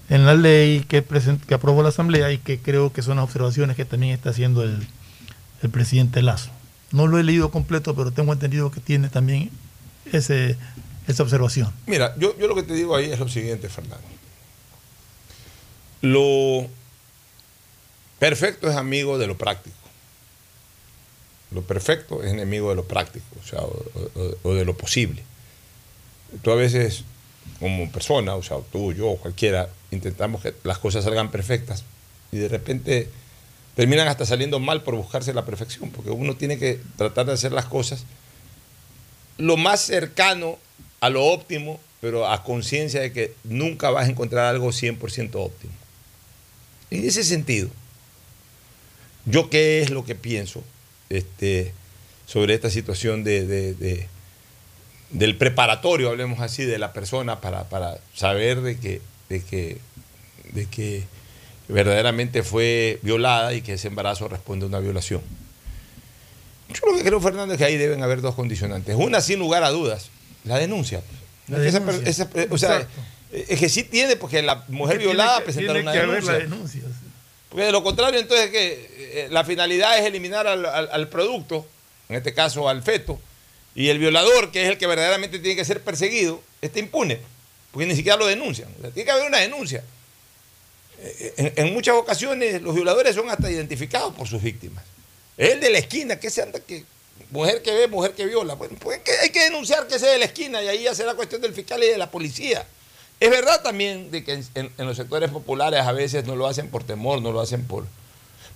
en 0.08 0.24
la 0.24 0.34
ley 0.34 0.84
que, 0.86 1.04
presen- 1.06 1.40
que 1.40 1.54
aprobó 1.54 1.82
la 1.82 1.88
Asamblea 1.88 2.30
y 2.30 2.38
que 2.38 2.60
creo 2.60 2.92
que 2.92 3.02
son 3.02 3.16
las 3.16 3.24
observaciones 3.24 3.74
que 3.74 3.84
también 3.84 4.12
está 4.14 4.30
haciendo 4.30 4.62
el, 4.62 4.86
el 5.62 5.70
presidente 5.70 6.22
Lazo. 6.22 6.50
No 6.92 7.08
lo 7.08 7.18
he 7.18 7.24
leído 7.24 7.50
completo, 7.50 7.92
pero 7.96 8.12
tengo 8.12 8.32
entendido 8.32 8.70
que 8.70 8.78
tiene 8.80 9.08
también 9.08 9.50
ese, 10.12 10.56
esa 11.08 11.24
observación. 11.24 11.72
Mira, 11.86 12.14
yo, 12.18 12.38
yo 12.38 12.46
lo 12.46 12.54
que 12.54 12.62
te 12.62 12.74
digo 12.74 12.94
ahí 12.94 13.10
es 13.10 13.18
lo 13.18 13.28
siguiente, 13.28 13.68
Fernando. 13.68 14.06
Lo 16.00 16.66
perfecto 18.18 18.68
es 18.68 18.76
amigo 18.76 19.18
de 19.18 19.26
lo 19.26 19.36
práctico. 19.36 19.76
Lo 21.50 21.62
perfecto 21.62 22.22
es 22.22 22.32
enemigo 22.32 22.70
de 22.70 22.76
lo 22.76 22.84
práctico, 22.84 23.24
o 24.42 24.54
de 24.54 24.64
lo 24.64 24.76
posible. 24.76 25.22
Tú 26.42 26.50
a 26.50 26.56
veces, 26.56 27.04
como 27.60 27.90
persona, 27.90 28.34
o 28.34 28.42
sea, 28.42 28.58
tú, 28.72 28.92
yo, 28.92 29.16
cualquiera, 29.16 29.68
intentamos 29.90 30.42
que 30.42 30.54
las 30.64 30.78
cosas 30.78 31.04
salgan 31.04 31.30
perfectas 31.30 31.84
y 32.32 32.38
de 32.38 32.48
repente 32.48 33.08
terminan 33.76 34.08
hasta 34.08 34.26
saliendo 34.26 34.58
mal 34.58 34.82
por 34.82 34.96
buscarse 34.96 35.32
la 35.32 35.44
perfección, 35.44 35.90
porque 35.90 36.10
uno 36.10 36.34
tiene 36.34 36.58
que 36.58 36.80
tratar 36.96 37.26
de 37.26 37.32
hacer 37.34 37.52
las 37.52 37.66
cosas 37.66 38.04
lo 39.38 39.56
más 39.56 39.80
cercano 39.80 40.58
a 41.00 41.10
lo 41.10 41.24
óptimo, 41.24 41.78
pero 42.00 42.28
a 42.28 42.42
conciencia 42.42 43.00
de 43.00 43.12
que 43.12 43.34
nunca 43.44 43.90
vas 43.90 44.06
a 44.06 44.10
encontrar 44.10 44.46
algo 44.46 44.68
100% 44.68 45.30
óptimo. 45.34 45.72
En 46.90 47.04
ese 47.06 47.24
sentido, 47.24 47.68
yo 49.24 49.50
qué 49.50 49.80
es 49.82 49.90
lo 49.90 50.04
que 50.04 50.14
pienso 50.14 50.62
este, 51.08 51.72
sobre 52.26 52.54
esta 52.54 52.70
situación 52.70 53.24
de, 53.24 53.46
de- 53.46 53.74
de- 53.74 54.08
del 55.10 55.36
preparatorio, 55.36 56.10
hablemos 56.10 56.40
así, 56.40 56.64
de 56.64 56.78
la 56.78 56.92
persona 56.92 57.40
para, 57.40 57.68
para 57.68 57.98
saber 58.14 58.60
de 58.60 58.76
que, 58.78 59.00
de, 59.28 59.42
que, 59.42 59.78
de 60.52 60.66
que 60.66 61.04
verdaderamente 61.68 62.42
fue 62.42 62.98
violada 63.02 63.52
y 63.54 63.62
que 63.62 63.74
ese 63.74 63.88
embarazo 63.88 64.28
responde 64.28 64.64
a 64.66 64.68
una 64.68 64.80
violación. 64.80 65.20
Yo 66.68 66.90
lo 66.90 66.96
que 66.98 67.04
creo, 67.04 67.20
Fernando, 67.20 67.54
es 67.54 67.58
que 67.58 67.64
ahí 67.64 67.76
deben 67.76 68.02
haber 68.02 68.20
dos 68.20 68.34
condicionantes. 68.34 68.96
Una, 68.96 69.20
sin 69.20 69.38
lugar 69.38 69.62
a 69.62 69.70
dudas, 69.70 70.10
la 70.44 70.58
denuncia. 70.58 71.02
La 71.48 71.58
Esa 71.64 71.78
denuncia. 71.78 72.00
per- 72.00 72.08
esa 72.08 72.28
per- 72.30 72.48
o 72.52 72.58
sea, 72.58 72.76
Exacto. 72.76 73.00
Es 73.32 73.58
que 73.60 73.68
sí 73.68 73.82
tiene, 73.84 74.16
porque 74.16 74.42
la 74.42 74.64
mujer 74.68 74.98
violada 74.98 75.38
que- 75.38 75.44
presentar 75.44 75.74
tiene 75.74 75.82
una 75.88 75.92
que 75.92 75.98
haber 75.98 76.24
la 76.24 76.32
denuncia. 76.38 76.82
Porque 77.48 77.64
de 77.64 77.72
lo 77.72 77.82
contrario, 77.82 78.20
entonces, 78.20 78.50
que 78.50 79.28
la 79.30 79.44
finalidad 79.44 79.98
es 79.98 80.04
eliminar 80.04 80.46
al, 80.46 80.64
al- 80.66 80.88
al 80.92 81.08
producto, 81.08 81.66
en 82.08 82.16
este 82.16 82.34
caso 82.34 82.68
al 82.68 82.82
feto, 82.82 83.20
y 83.74 83.88
el 83.88 83.98
violador, 83.98 84.50
que 84.52 84.62
es 84.64 84.68
el 84.68 84.78
que 84.78 84.86
verdaderamente 84.86 85.38
tiene 85.38 85.56
que 85.56 85.64
ser 85.64 85.80
perseguido, 85.82 86.42
está 86.62 86.78
impune, 86.78 87.20
porque 87.72 87.86
ni 87.86 87.94
siquiera 87.94 88.16
lo 88.16 88.26
denuncian. 88.26 88.68
O 88.78 88.80
sea, 88.82 88.90
tiene 88.90 89.04
que 89.04 89.10
haber 89.12 89.26
una 89.26 89.38
denuncia. 89.38 89.82
Eh, 90.98 91.34
En, 91.36 91.52
en 91.66 91.72
muchas 91.74 91.94
ocasiones 91.94 92.62
los 92.62 92.74
violadores 92.74 93.14
son 93.14 93.28
hasta 93.30 93.50
identificados 93.50 94.14
por 94.14 94.26
sus 94.26 94.42
víctimas. 94.42 94.84
Es 95.36 95.50
el 95.52 95.60
de 95.60 95.70
la 95.70 95.78
esquina, 95.78 96.18
que 96.18 96.30
se 96.30 96.42
anda 96.42 96.60
que 96.60 96.84
mujer 97.30 97.60
que 97.62 97.72
ve, 97.74 97.86
mujer 97.88 98.12
que 98.12 98.24
viola. 98.24 98.54
Bueno, 98.54 98.76
pues 98.80 98.98
hay 98.98 99.04
que- 99.04 99.12
hay 99.18 99.30
que 99.30 99.44
denunciar 99.44 99.86
que 99.86 99.98
sea 99.98 100.10
de 100.10 100.18
la 100.18 100.24
esquina 100.24 100.62
y 100.62 100.68
ahí 100.68 100.82
ya 100.84 100.94
será 100.94 101.14
cuestión 101.14 101.40
del 101.42 101.52
fiscal 101.52 101.82
y 101.84 101.86
de 101.88 101.98
la 101.98 102.10
policía. 102.10 102.66
Es 103.18 103.30
verdad 103.30 103.62
también 103.62 104.10
de 104.10 104.24
que 104.24 104.34
en, 104.34 104.44
en- 104.54 104.70
en 104.76 104.86
los 104.86 104.96
sectores 104.96 105.30
populares 105.30 105.80
a 105.80 105.92
veces 105.92 106.26
no 106.26 106.36
lo 106.36 106.46
hacen 106.46 106.68
por 106.68 106.84
temor, 106.84 107.22
no 107.22 107.32
lo 107.32 107.40
hacen 107.40 107.64
por... 107.64 107.86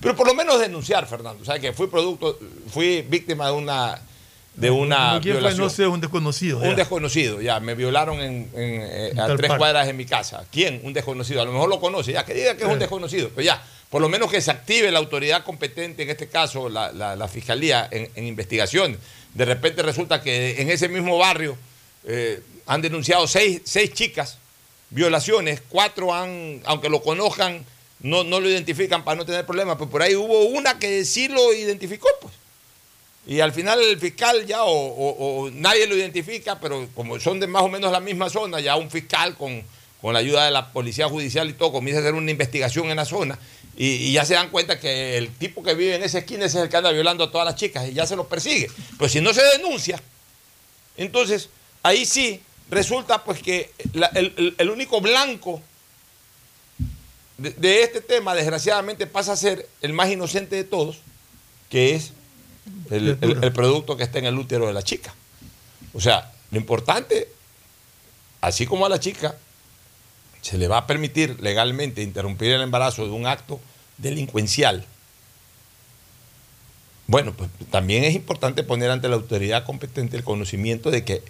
Pero 0.00 0.16
por 0.16 0.26
lo 0.26 0.34
menos 0.34 0.58
denunciar, 0.60 1.06
Fernando. 1.06 1.42
O 1.42 1.44
sea, 1.44 1.58
que 1.58 1.72
fui 1.72 1.86
producto, 1.86 2.38
fui 2.70 3.02
víctima 3.02 3.46
de 3.46 3.52
una, 3.52 4.00
de 4.54 4.70
una 4.70 5.18
¿Quién 5.22 5.34
fue? 5.34 5.40
violación. 5.40 5.58
No 5.66 5.70
sé, 5.70 5.86
un 5.86 6.00
desconocido. 6.00 6.58
Un 6.58 6.70
ya. 6.70 6.74
desconocido, 6.74 7.40
ya, 7.42 7.60
me 7.60 7.74
violaron 7.74 8.18
en, 8.20 8.50
en, 8.54 8.80
eh, 8.82 9.12
a 9.20 9.34
tres 9.36 9.52
cuadras 9.58 9.86
de 9.86 9.92
mi 9.92 10.06
casa. 10.06 10.44
¿Quién? 10.50 10.80
Un 10.84 10.92
desconocido. 10.94 11.42
A 11.42 11.44
lo 11.44 11.52
mejor 11.52 11.68
lo 11.68 11.80
conoce, 11.80 12.12
ya, 12.12 12.24
que 12.24 12.32
diga 12.34 12.56
que 12.56 12.64
es 12.64 12.68
un 12.70 12.78
desconocido. 12.78 13.28
Pero 13.34 13.44
ya, 13.44 13.62
por 13.90 14.00
lo 14.00 14.08
menos 14.08 14.30
que 14.30 14.40
se 14.40 14.50
active 14.50 14.90
la 14.90 14.98
autoridad 15.00 15.44
competente, 15.44 16.02
en 16.02 16.10
este 16.10 16.28
caso 16.28 16.68
la, 16.70 16.92
la- 16.92 17.14
la 17.16 17.28
fiscalía, 17.28 17.86
en, 17.90 18.08
en 18.14 18.26
investigación. 18.26 18.96
De 19.34 19.44
repente 19.44 19.82
resulta 19.82 20.22
que 20.22 20.60
en 20.62 20.70
ese 20.70 20.88
mismo 20.88 21.18
barrio 21.18 21.56
eh, 22.04 22.40
han 22.66 22.80
denunciado 22.80 23.26
seis, 23.26 23.60
seis 23.64 23.92
chicas 23.92 24.38
violaciones, 24.90 25.62
cuatro 25.68 26.12
han, 26.14 26.60
aunque 26.64 26.88
lo 26.88 27.02
conozcan, 27.02 27.64
no, 28.00 28.24
no 28.24 28.40
lo 28.40 28.48
identifican 28.48 29.04
para 29.04 29.16
no 29.16 29.24
tener 29.24 29.46
problemas, 29.46 29.76
pero 29.76 29.90
por 29.90 30.02
ahí 30.02 30.14
hubo 30.14 30.46
una 30.46 30.78
que 30.78 31.04
sí 31.04 31.28
lo 31.28 31.52
identificó, 31.52 32.08
pues. 32.20 32.34
Y 33.26 33.40
al 33.40 33.52
final 33.52 33.80
el 33.80 33.98
fiscal 33.98 34.46
ya, 34.46 34.64
o, 34.64 35.50
nadie 35.52 35.86
lo 35.86 35.94
identifica, 35.94 36.58
pero 36.58 36.88
como 36.94 37.20
son 37.20 37.38
de 37.38 37.46
más 37.46 37.62
o 37.62 37.68
menos 37.68 37.92
la 37.92 38.00
misma 38.00 38.30
zona, 38.30 38.60
ya 38.60 38.76
un 38.76 38.90
fiscal 38.90 39.36
con, 39.36 39.62
con 40.00 40.14
la 40.14 40.20
ayuda 40.20 40.46
de 40.46 40.50
la 40.50 40.72
policía 40.72 41.08
judicial 41.08 41.48
y 41.48 41.52
todo 41.52 41.70
comienza 41.70 42.00
a 42.00 42.02
hacer 42.02 42.14
una 42.14 42.30
investigación 42.30 42.90
en 42.90 42.96
la 42.96 43.04
zona 43.04 43.38
y, 43.76 43.86
y 43.86 44.12
ya 44.12 44.24
se 44.24 44.34
dan 44.34 44.48
cuenta 44.48 44.80
que 44.80 45.18
el 45.18 45.28
tipo 45.34 45.62
que 45.62 45.74
vive 45.74 45.94
en 45.94 46.02
esa 46.02 46.18
esquina 46.18 46.46
ese 46.46 46.58
es 46.58 46.64
el 46.64 46.70
que 46.70 46.78
anda 46.78 46.90
violando 46.90 47.24
a 47.24 47.30
todas 47.30 47.44
las 47.44 47.56
chicas 47.56 47.88
y 47.88 47.92
ya 47.92 48.06
se 48.06 48.16
los 48.16 48.26
persigue. 48.26 48.70
Pero 48.98 49.08
si 49.08 49.20
no 49.20 49.34
se 49.34 49.42
denuncia, 49.44 50.00
entonces 50.96 51.50
ahí 51.82 52.06
sí 52.06 52.40
resulta 52.70 53.24
pues 53.24 53.42
que 53.42 53.72
el, 54.14 54.54
el- 54.58 54.70
único 54.70 55.00
blanco 55.00 55.60
de, 57.38 57.82
este 57.82 58.00
tema 58.00 58.34
desgraciadamente 58.34 59.06
pasa 59.06 59.32
a 59.32 59.36
ser 59.36 59.68
el 59.80 59.92
más 59.92 60.10
inocente 60.10 60.56
de 60.56 60.64
todos, 60.64 60.98
que 61.68 61.94
es 61.94 62.12
el, 62.90 63.52
producto 63.52 63.96
que 63.96 64.04
está 64.04 64.18
en 64.18 64.26
el 64.26 64.38
útero 64.38 64.66
de 64.66 64.72
la 64.72 64.82
chica. 64.82 65.14
O 65.94 66.00
sea, 66.00 66.32
lo 66.50 66.58
importante, 66.58 67.28
así 68.40 68.66
como 68.66 68.86
a 68.86 68.88
la 68.88 69.00
chica, 69.00 69.36
se 70.42 70.58
le 70.58 70.68
va 70.68 70.78
a 70.78 70.86
permitir 70.86 71.40
legalmente 71.40 72.02
interrumpir 72.02 72.52
el 72.52 72.62
embarazo 72.62 73.04
de 73.04 73.10
un 73.10 73.26
acto 73.26 73.60
delincuencial. 73.98 74.86
Bueno, 77.06 77.32
pues 77.32 77.50
también 77.70 78.04
es 78.04 78.14
importante 78.14 78.62
poner 78.62 78.90
ante 78.90 79.08
la 79.08 79.16
autoridad 79.16 79.64
competente 79.64 80.16
el 80.16 80.22
conocimiento 80.22 80.92
de 80.92 81.04
que, 81.04 81.22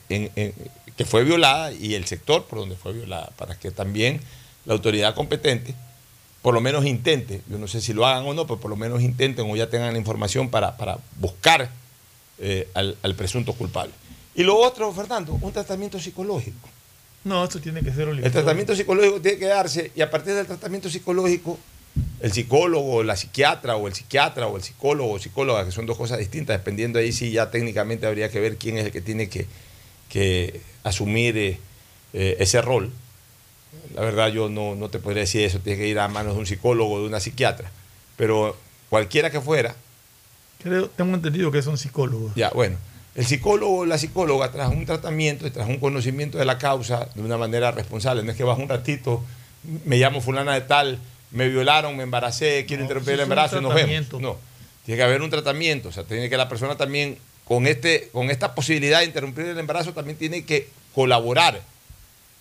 que 0.97 1.05
fue 1.05 1.25
violada 1.25 1.73
y 1.73 1.95
el 1.95 2.07
sector 2.07 2.45
por 2.45 2.59
donde 2.59 2.77
fue 2.77 2.93
violada, 2.93 3.31
para 3.37 3.59
que 3.59 3.71
también 3.71 4.21
la 4.65 4.75
autoridad 4.75 5.15
competente 5.15 5.75
por 6.43 6.55
lo 6.55 6.61
menos 6.61 6.87
intente, 6.87 7.43
yo 7.51 7.59
no 7.59 7.69
sé 7.69 7.81
si 7.81 7.93
lo 7.93 8.07
hagan 8.07 8.25
o 8.27 8.33
no, 8.33 8.47
pero 8.47 8.59
por 8.59 8.71
lo 8.71 8.77
menos 8.77 9.03
intenten 9.03 9.51
o 9.51 9.57
ya 9.57 9.69
tengan 9.69 9.93
la 9.93 9.99
información 9.99 10.49
para, 10.49 10.77
para 10.77 10.99
buscar 11.19 11.69
eh, 12.39 12.67
al, 12.73 12.97
al 13.03 13.15
presunto 13.15 13.53
culpable. 13.53 13.93
Y 14.35 14.43
lo 14.43 14.57
otro, 14.57 14.91
Fernando, 14.93 15.37
un 15.41 15.53
tratamiento 15.53 15.99
psicológico. 15.99 16.69
No, 17.25 17.45
eso 17.45 17.61
tiene 17.61 17.83
que 17.83 17.91
ser 17.91 18.03
El 18.03 18.09
obligatorio. 18.11 18.33
tratamiento 18.33 18.75
psicológico 18.75 19.21
tiene 19.21 19.39
que 19.39 19.47
darse 19.47 19.93
y 19.95 20.01
a 20.01 20.11
partir 20.11 20.33
del 20.33 20.47
tratamiento 20.47 20.89
psicológico, 20.89 21.59
el 22.21 22.33
psicólogo, 22.33 23.03
la 23.03 23.17
psiquiatra 23.17 23.77
o 23.77 23.87
el 23.87 23.95
psiquiatra 23.95 24.47
o 24.47 24.57
el 24.57 24.63
psicólogo 24.63 25.13
o 25.13 25.19
psicóloga, 25.19 25.67
que 25.67 25.73
son 25.73 25.85
dos 25.85 25.99
cosas 25.99 26.19
distintas, 26.19 26.57
dependiendo 26.57 26.99
ahí 26.99 27.13
sí 27.13 27.33
ya 27.33 27.51
técnicamente 27.51 28.07
habría 28.07 28.31
que 28.31 28.41
ver 28.41 28.57
quién 28.57 28.79
es 28.79 28.87
el 28.87 28.93
que 28.93 29.03
tiene 29.03 29.29
que, 29.29 29.47
que 30.11 30.61
asumir 30.85 31.39
eh, 31.39 31.59
eh, 32.13 32.37
ese 32.41 32.61
rol. 32.61 32.91
La 33.95 34.03
verdad 34.03 34.29
yo 34.29 34.49
no, 34.49 34.75
no 34.75 34.91
te 34.91 34.99
podría 34.99 35.23
decir 35.23 35.43
eso, 35.43 35.61
tiene 35.61 35.79
que 35.79 35.89
ir 35.89 35.99
a 35.99 36.09
manos 36.09 36.35
de 36.35 36.41
un 36.41 36.47
psicólogo 36.47 36.95
o 36.95 37.01
de 37.01 37.07
una 37.07 37.21
psiquiatra, 37.21 37.71
pero 38.17 38.57
cualquiera 38.91 39.31
que 39.31 39.41
fuera, 39.41 39.75
Creo, 40.63 40.91
tengo 40.91 41.15
entendido 41.15 41.51
que 41.51 41.63
son 41.63 41.79
psicólogos. 41.79 42.35
ya, 42.35 42.51
bueno, 42.51 42.77
el 43.15 43.25
psicólogo 43.25 43.79
o 43.79 43.87
la 43.87 43.97
psicóloga, 43.97 44.51
tras 44.53 44.69
un 44.71 44.85
tratamiento 44.85 45.47
y 45.47 45.51
tras 45.51 45.69
un 45.69 45.79
conocimiento 45.79 46.37
de 46.37 46.45
la 46.45 46.59
causa 46.59 47.09
de 47.15 47.23
una 47.23 47.39
manera 47.39 47.71
responsable, 47.71 48.23
no 48.23 48.31
es 48.33 48.37
que 48.37 48.45
vas 48.45 48.59
un 48.59 48.69
ratito, 48.69 49.25
me 49.85 49.97
llamo 49.97 50.21
fulana 50.21 50.53
de 50.55 50.61
tal, 50.63 50.99
me 51.31 51.49
violaron, 51.49 51.97
me 51.97 52.03
embaracé, 52.03 52.67
quiero 52.67 52.81
No, 52.83 52.85
interrumpir 52.85 53.15
el 53.15 53.21
embarazo 53.21 53.59
y 53.59 53.63
nos 53.63 53.71
vemos. 53.75 53.89
tratamiento. 53.89 54.21
No, 54.21 54.37
tiene 54.85 54.99
que 54.99 55.03
haber 55.05 55.23
un 55.23 55.31
tratamiento, 55.31 55.89
o 55.89 55.93
sea, 55.93 56.05
tiene 56.05 56.29
que 56.29 56.37
la 56.37 56.49
persona 56.49 56.77
también, 56.77 57.17
con, 57.51 57.67
este, 57.67 58.11
con 58.13 58.31
esta 58.31 58.55
posibilidad 58.55 59.01
de 59.01 59.07
interrumpir 59.07 59.45
el 59.45 59.59
embarazo, 59.59 59.93
también 59.93 60.17
tiene 60.17 60.45
que 60.45 60.69
colaborar, 60.95 61.61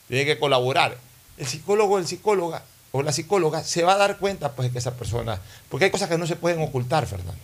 tiene 0.07 0.24
que 0.24 0.38
colaborar. 0.38 0.95
El 1.39 1.47
psicólogo 1.47 1.95
o 1.95 1.97
el 1.97 2.05
psicóloga 2.05 2.62
o 2.91 3.01
la 3.01 3.12
psicóloga 3.12 3.64
se 3.64 3.82
va 3.82 3.93
a 3.93 3.97
dar 3.97 4.20
cuenta 4.20 4.51
pues 4.51 4.68
de 4.68 4.72
que 4.72 4.78
esa 4.78 4.93
persona, 4.93 5.41
porque 5.68 5.86
hay 5.86 5.89
cosas 5.89 6.10
que 6.10 6.18
no 6.20 6.28
se 6.28 6.36
pueden 6.36 6.62
ocultar, 6.62 7.07
Fernando. 7.07 7.41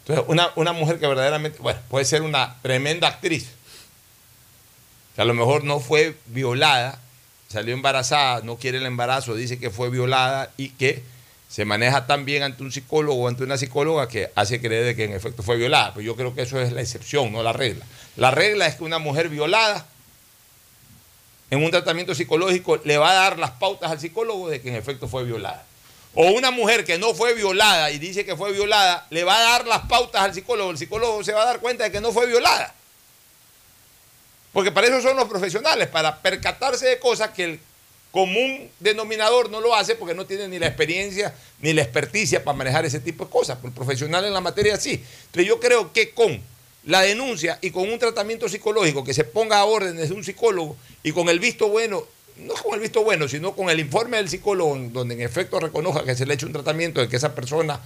Entonces, 0.00 0.24
una, 0.26 0.50
una 0.56 0.72
mujer 0.72 0.98
que 0.98 1.06
verdaderamente, 1.06 1.60
bueno, 1.60 1.78
puede 1.88 2.04
ser 2.04 2.22
una 2.22 2.56
tremenda 2.62 3.06
actriz. 3.06 3.48
A 5.18 5.24
lo 5.24 5.34
mejor 5.34 5.62
no 5.62 5.78
fue 5.78 6.16
violada, 6.26 6.98
salió 7.46 7.74
embarazada, 7.74 8.40
no 8.40 8.56
quiere 8.56 8.78
el 8.78 8.86
embarazo, 8.86 9.36
dice 9.36 9.60
que 9.60 9.70
fue 9.70 9.88
violada 9.88 10.50
y 10.56 10.70
que 10.70 11.04
se 11.56 11.64
maneja 11.64 12.06
tan 12.06 12.26
bien 12.26 12.42
ante 12.42 12.62
un 12.62 12.70
psicólogo 12.70 13.24
o 13.24 13.28
ante 13.28 13.42
una 13.42 13.56
psicóloga 13.56 14.08
que 14.08 14.30
hace 14.34 14.60
creer 14.60 14.84
de 14.84 14.94
que 14.94 15.04
en 15.04 15.14
efecto 15.14 15.42
fue 15.42 15.56
violada. 15.56 15.94
Pero 15.94 16.04
yo 16.04 16.14
creo 16.14 16.34
que 16.34 16.42
eso 16.42 16.60
es 16.60 16.70
la 16.70 16.82
excepción, 16.82 17.32
no 17.32 17.42
la 17.42 17.54
regla. 17.54 17.82
La 18.16 18.30
regla 18.30 18.66
es 18.66 18.74
que 18.74 18.84
una 18.84 18.98
mujer 18.98 19.30
violada 19.30 19.86
en 21.48 21.64
un 21.64 21.70
tratamiento 21.70 22.14
psicológico 22.14 22.78
le 22.84 22.98
va 22.98 23.10
a 23.10 23.14
dar 23.14 23.38
las 23.38 23.52
pautas 23.52 23.90
al 23.90 23.98
psicólogo 23.98 24.50
de 24.50 24.60
que 24.60 24.68
en 24.68 24.74
efecto 24.74 25.08
fue 25.08 25.24
violada. 25.24 25.64
O 26.14 26.26
una 26.32 26.50
mujer 26.50 26.84
que 26.84 26.98
no 26.98 27.14
fue 27.14 27.32
violada 27.32 27.90
y 27.90 27.98
dice 27.98 28.26
que 28.26 28.36
fue 28.36 28.52
violada, 28.52 29.06
le 29.08 29.24
va 29.24 29.38
a 29.38 29.40
dar 29.40 29.66
las 29.66 29.86
pautas 29.86 30.20
al 30.20 30.34
psicólogo. 30.34 30.72
El 30.72 30.76
psicólogo 30.76 31.24
se 31.24 31.32
va 31.32 31.40
a 31.40 31.46
dar 31.46 31.60
cuenta 31.60 31.84
de 31.84 31.90
que 31.90 32.02
no 32.02 32.12
fue 32.12 32.26
violada. 32.26 32.74
Porque 34.52 34.72
para 34.72 34.88
eso 34.88 35.00
son 35.00 35.16
los 35.16 35.26
profesionales, 35.26 35.88
para 35.88 36.20
percatarse 36.20 36.84
de 36.84 36.98
cosas 36.98 37.30
que 37.30 37.44
el 37.44 37.60
común 38.10 38.70
denominador 38.80 39.50
no 39.50 39.60
lo 39.60 39.74
hace 39.74 39.94
porque 39.94 40.14
no 40.14 40.26
tiene 40.26 40.48
ni 40.48 40.58
la 40.58 40.66
experiencia 40.66 41.34
ni 41.60 41.72
la 41.72 41.82
experticia 41.82 42.42
para 42.42 42.56
manejar 42.56 42.84
ese 42.84 43.00
tipo 43.00 43.24
de 43.24 43.30
cosas. 43.30 43.58
El 43.62 43.72
profesional 43.72 44.24
en 44.24 44.32
la 44.32 44.40
materia 44.40 44.76
sí. 44.78 45.02
Entonces 45.26 45.46
yo 45.46 45.60
creo 45.60 45.92
que 45.92 46.10
con 46.10 46.40
la 46.84 47.02
denuncia 47.02 47.58
y 47.60 47.70
con 47.70 47.90
un 47.90 47.98
tratamiento 47.98 48.48
psicológico 48.48 49.04
que 49.04 49.12
se 49.12 49.24
ponga 49.24 49.58
a 49.58 49.64
órdenes 49.64 50.08
de 50.08 50.14
un 50.14 50.24
psicólogo 50.24 50.76
y 51.02 51.12
con 51.12 51.28
el 51.28 51.40
visto 51.40 51.68
bueno, 51.68 52.04
no 52.36 52.54
con 52.54 52.74
el 52.74 52.80
visto 52.80 53.02
bueno, 53.02 53.26
sino 53.28 53.56
con 53.56 53.70
el 53.70 53.80
informe 53.80 54.18
del 54.18 54.28
psicólogo, 54.28 54.78
donde 54.92 55.14
en 55.14 55.22
efecto 55.22 55.58
reconozca 55.58 56.04
que 56.04 56.14
se 56.14 56.26
le 56.26 56.32
ha 56.32 56.34
hecho 56.34 56.46
un 56.46 56.52
tratamiento, 56.52 57.00
de 57.00 57.08
que 57.08 57.16
esa 57.16 57.34
persona 57.34 57.80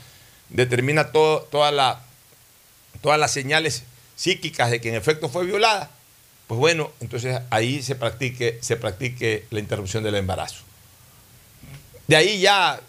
determina 0.48 1.12
todas 1.12 1.72
las 1.72 3.32
señales 3.32 3.84
psíquicas 4.16 4.70
de 4.70 4.80
que 4.80 4.90
en 4.90 4.96
efecto 4.96 5.28
fue 5.30 5.46
violada, 5.46 5.90
pues 6.50 6.58
bueno, 6.58 6.90
entonces 6.98 7.42
ahí 7.50 7.80
se 7.80 7.94
practique, 7.94 8.58
se 8.60 8.74
practique 8.74 9.46
la 9.50 9.60
interrupción 9.60 10.02
del 10.02 10.16
embarazo. 10.16 10.64
De 12.08 12.16
ahí 12.16 12.40
ya 12.40 12.80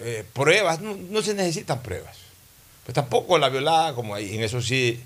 eh, 0.00 0.24
pruebas, 0.32 0.80
no, 0.80 0.96
no 0.96 1.22
se 1.22 1.34
necesitan 1.34 1.84
pruebas. 1.84 2.16
Pues 2.84 2.96
tampoco 2.96 3.38
la 3.38 3.48
violada, 3.48 3.94
como 3.94 4.16
ahí, 4.16 4.34
en 4.34 4.42
eso 4.42 4.60
sí, 4.60 5.00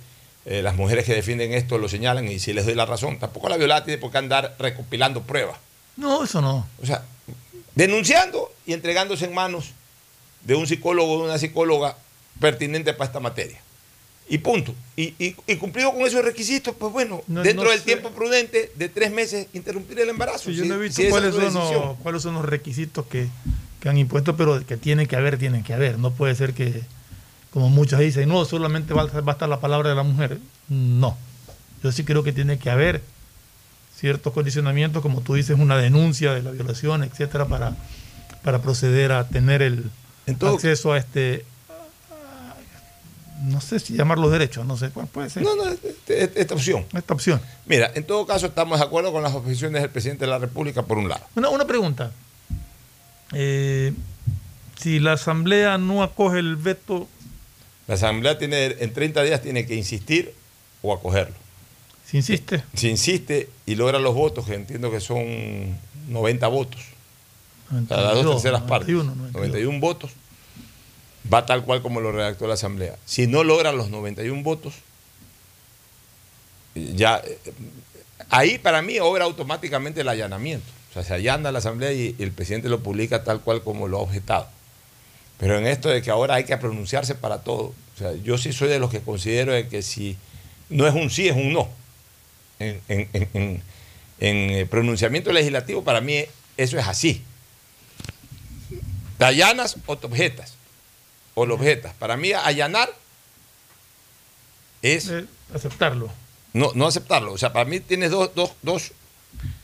eh, 0.46 0.62
las 0.62 0.76
mujeres 0.76 1.04
que 1.04 1.12
defienden 1.12 1.52
esto 1.52 1.76
lo 1.76 1.90
señalan 1.90 2.26
y 2.26 2.38
sí 2.38 2.54
les 2.54 2.64
doy 2.64 2.74
la 2.74 2.86
razón, 2.86 3.18
tampoco 3.18 3.50
la 3.50 3.58
violada 3.58 3.84
tiene 3.84 3.98
por 3.98 4.10
qué 4.10 4.16
andar 4.16 4.56
recopilando 4.58 5.20
pruebas. 5.24 5.58
No, 5.98 6.24
eso 6.24 6.40
no. 6.40 6.66
O 6.82 6.86
sea, 6.86 7.04
denunciando 7.74 8.50
y 8.64 8.72
entregándose 8.72 9.26
en 9.26 9.34
manos 9.34 9.72
de 10.46 10.54
un 10.54 10.66
psicólogo 10.66 11.16
o 11.16 11.18
de 11.18 11.24
una 11.24 11.38
psicóloga 11.38 11.98
pertinente 12.40 12.94
para 12.94 13.08
esta 13.08 13.20
materia. 13.20 13.60
Y 14.32 14.38
punto. 14.38 14.74
Y, 14.96 15.12
y- 15.18 15.34
y 15.46 15.56
cumplido 15.56 15.92
con 15.92 16.02
esos 16.02 16.24
requisitos, 16.24 16.74
pues 16.78 16.92
bueno, 16.92 17.22
No- 17.26 17.42
dentro 17.42 17.64
no 17.64 17.70
del 17.70 17.80
sé. 17.80 17.84
tiempo 17.86 18.10
prudente 18.12 18.70
de 18.76 18.88
tres 18.88 19.10
meses, 19.10 19.48
interrumpir 19.52 19.98
el 20.00 20.08
embarazo. 20.08 20.50
Sí, 20.50 20.54
yo 20.56 20.64
no 20.64 20.76
he 20.76 20.78
visto 20.78 21.02
si 21.02 21.08
cuáles, 21.08 21.34
son 21.34 21.52
los, 21.52 21.96
cuáles 21.98 22.22
son 22.22 22.34
los 22.34 22.44
requisitos 22.44 23.04
que, 23.06 23.26
que 23.80 23.88
han 23.88 23.98
impuesto, 23.98 24.36
pero 24.36 24.64
que 24.64 24.76
tiene 24.76 25.06
que 25.08 25.16
haber, 25.16 25.36
tienen 25.36 25.64
que 25.64 25.74
haber. 25.74 25.98
No 25.98 26.12
puede 26.12 26.34
ser 26.36 26.54
que, 26.54 26.80
como 27.50 27.68
muchos 27.70 27.98
dicen, 27.98 28.28
no, 28.28 28.44
solamente 28.44 28.94
va, 28.94 29.02
a- 29.02 29.20
va 29.20 29.32
a 29.32 29.34
estar 29.34 29.48
la 29.48 29.58
palabra 29.58 29.88
de 29.90 29.96
la 29.96 30.04
mujer. 30.04 30.38
No. 30.68 31.18
Yo 31.82 31.90
sí 31.90 32.04
creo 32.04 32.22
que 32.22 32.32
tiene 32.32 32.56
que 32.58 32.70
haber 32.70 33.02
ciertos 33.96 34.32
condicionamientos, 34.32 35.02
como 35.02 35.22
tú 35.22 35.34
dices, 35.34 35.58
una 35.58 35.76
denuncia 35.76 36.32
de 36.34 36.42
la 36.42 36.52
violación, 36.52 37.02
etcétera, 37.02 37.46
para, 37.46 37.76
para 38.44 38.62
proceder 38.62 39.10
a 39.12 39.26
tener 39.28 39.60
el 39.60 39.90
acceso 40.40 40.92
a 40.92 40.98
este. 40.98 41.44
No 43.42 43.60
sé 43.60 43.80
si 43.80 43.94
llamarlo 43.96 44.28
derechos, 44.28 44.66
no 44.66 44.76
sé 44.76 44.90
cuál 44.90 45.06
puede 45.06 45.30
ser. 45.30 45.42
No, 45.42 45.56
no, 45.56 45.64
este- 45.68 46.40
esta 46.40 46.54
opción. 46.54 46.84
Esta 46.94 47.14
opción. 47.14 47.40
Mira, 47.66 47.90
en 47.94 48.04
todo 48.04 48.26
caso 48.26 48.46
estamos 48.46 48.78
de 48.78 48.84
acuerdo 48.84 49.12
con 49.12 49.22
las 49.22 49.32
objeciones 49.34 49.80
del 49.82 49.90
presidente 49.90 50.24
de 50.26 50.30
la 50.30 50.38
República, 50.38 50.82
por 50.82 50.98
un 50.98 51.08
lado. 51.08 51.24
Una, 51.34 51.48
una 51.48 51.64
pregunta. 51.66 52.12
Eh, 53.32 53.92
si 54.78 54.98
la 54.98 55.12
Asamblea 55.12 55.78
no 55.78 56.02
acoge 56.02 56.38
el 56.38 56.56
veto, 56.56 57.08
La 57.86 57.94
Asamblea 57.94 58.38
tiene, 58.38 58.76
en 58.80 58.92
30 58.92 59.22
días 59.22 59.42
tiene 59.42 59.66
que 59.66 59.74
insistir 59.74 60.32
o 60.82 60.92
acogerlo. 60.94 61.34
si 62.06 62.16
insiste, 62.18 62.62
Si 62.74 62.88
insiste 62.88 63.48
y 63.66 63.74
logra 63.76 63.98
los 63.98 64.14
votos, 64.14 64.46
que 64.46 64.54
entiendo 64.54 64.90
que 64.90 65.00
son 65.00 65.76
90 66.08 66.46
votos, 66.48 66.80
o 67.68 67.86
sea, 67.86 67.96
las 67.98 68.14
dos 68.14 68.24
92, 68.24 68.42
terceras 68.42 68.62
partes, 68.62 68.88
91, 68.94 69.14
92. 69.14 69.32
91 69.34 69.80
votos, 69.80 70.10
va 71.32 71.46
tal 71.46 71.64
cual 71.64 71.82
como 71.82 72.00
lo 72.00 72.12
redactó 72.12 72.46
la 72.46 72.54
Asamblea. 72.54 72.96
Si 73.06 73.26
no 73.26 73.44
logra 73.44 73.72
los 73.72 73.90
91 73.90 74.42
votos, 74.42 74.74
ya 76.74 77.18
eh, 77.24 77.38
ahí 78.30 78.58
para 78.58 78.82
mí 78.82 78.98
obra 79.00 79.24
automáticamente 79.24 80.00
el 80.02 80.08
allanamiento. 80.08 80.66
O 80.90 80.92
sea, 80.94 81.04
se 81.04 81.14
allana 81.14 81.52
la 81.52 81.58
Asamblea 81.60 81.92
y, 81.92 82.16
el 82.18 82.32
presidente 82.32 82.68
lo 82.68 82.80
publica 82.80 83.22
tal 83.24 83.40
cual 83.40 83.62
como 83.62 83.88
lo 83.88 83.98
ha 83.98 84.02
objetado. 84.02 84.48
Pero 85.38 85.58
en 85.58 85.66
esto 85.66 85.88
de 85.88 86.02
que 86.02 86.10
ahora 86.10 86.34
hay 86.34 86.44
que 86.44 86.56
pronunciarse 86.56 87.14
para 87.14 87.42
todo, 87.42 87.72
o 87.94 87.98
sea, 87.98 88.12
yo 88.14 88.36
sí 88.38 88.52
soy 88.52 88.68
de 88.68 88.78
los 88.78 88.90
que 88.90 89.00
considero 89.00 89.52
de 89.52 89.68
que 89.68 89.82
si 89.82 90.16
no 90.68 90.86
es 90.86 90.94
un 90.94 91.10
sí, 91.10 91.28
es 91.28 91.36
un 91.36 91.52
no. 91.52 91.68
En- 92.58 92.80
en, 92.88 93.62
eh, 94.20 94.66
pronunciamiento 94.70 95.32
legislativo, 95.32 95.82
para 95.82 96.00
mí 96.02 96.24
eso 96.58 96.78
es 96.78 96.86
así. 96.86 97.22
¿Te 99.16 99.24
allanas 99.24 99.76
o 99.86 99.96
te 99.96 100.06
objetas? 100.06 100.54
O 101.40 101.46
lo 101.46 101.54
objetas. 101.54 101.94
Para 101.94 102.18
mí, 102.18 102.32
allanar 102.34 102.90
es 104.82 105.08
eh, 105.08 105.24
aceptarlo. 105.54 106.10
no, 106.52 106.70
no 106.74 106.86
aceptarlo. 106.86 107.32
O 107.32 107.38
sea, 107.38 107.50
para 107.52 107.64
mí 107.64 107.80
tienes 107.80 108.10
dos, 108.10 108.30
dos, 108.34 108.52
dos, 108.60 108.92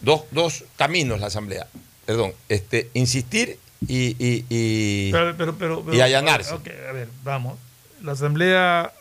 dos, 0.01 0.22
dos 0.31 0.64
caminos 0.77 1.20
la 1.20 1.27
Asamblea. 1.27 1.66
Perdón, 2.07 2.33
este, 2.49 2.91
insistir 2.95 3.59
y, 3.87 4.16
y, 4.24 4.47
y- 4.49 5.12
Pero, 5.12 5.37
pero, 5.37 5.55
pero- 5.59 5.95
y 5.95 6.01
allanarse. 6.01 6.55
a 6.55 6.93
ver, 6.93 7.09
vamos. 7.24 7.59
La 8.03 8.12
Asamblea 8.12 8.93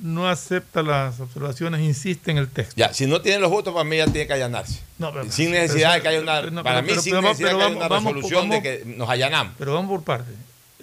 no 0.00 0.28
acepta 0.28 0.82
las 0.82 1.20
observaciones, 1.20 1.80
insiste 1.82 2.32
en 2.32 2.38
el 2.38 2.48
texto. 2.48 2.74
Ya, 2.76 2.92
si 2.92 3.06
no 3.06 3.20
tienen 3.20 3.40
los 3.40 3.50
votos, 3.52 3.72
para 3.72 3.84
mí 3.84 3.98
ya 3.98 4.06
tiene 4.06 4.26
que 4.26 4.32
allanarse. 4.32 4.80
No, 4.98 5.12
pero- 5.12 5.30
sin 5.30 5.52
necesidad 5.52 5.94
de 5.94 6.02
que 6.02 6.08
haya 6.08 6.20
una. 6.20 6.42
no, 6.50 6.64
para 6.64 6.82
mí, 6.82 6.90
sin 7.00 7.20
necesidad 7.20 7.50
de 7.50 7.56
que 7.58 7.64
haya 7.64 7.68
una 7.76 7.86
vamos- 7.88 8.12
resolución 8.14 8.48
vamos- 8.48 8.62
de 8.64 8.80
que 8.80 8.84
nos 8.96 9.08
allanamos. 9.08 9.54
Pero 9.58 9.74
vamos 9.74 9.90
por 9.90 10.02
partes. 10.02 10.34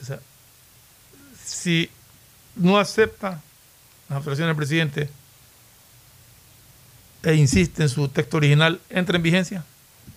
O 0.01 0.05
sea, 0.05 0.19
si 1.63 1.89
no 2.55 2.77
acepta 2.77 3.41
las 4.09 4.17
observaciones 4.19 4.49
del 4.49 4.55
presidente 4.55 5.09
e 7.23 7.33
insiste 7.35 7.83
en 7.83 7.89
su 7.89 8.07
texto 8.09 8.37
original, 8.37 8.79
¿entra 8.89 9.15
en 9.15 9.23
vigencia? 9.23 9.63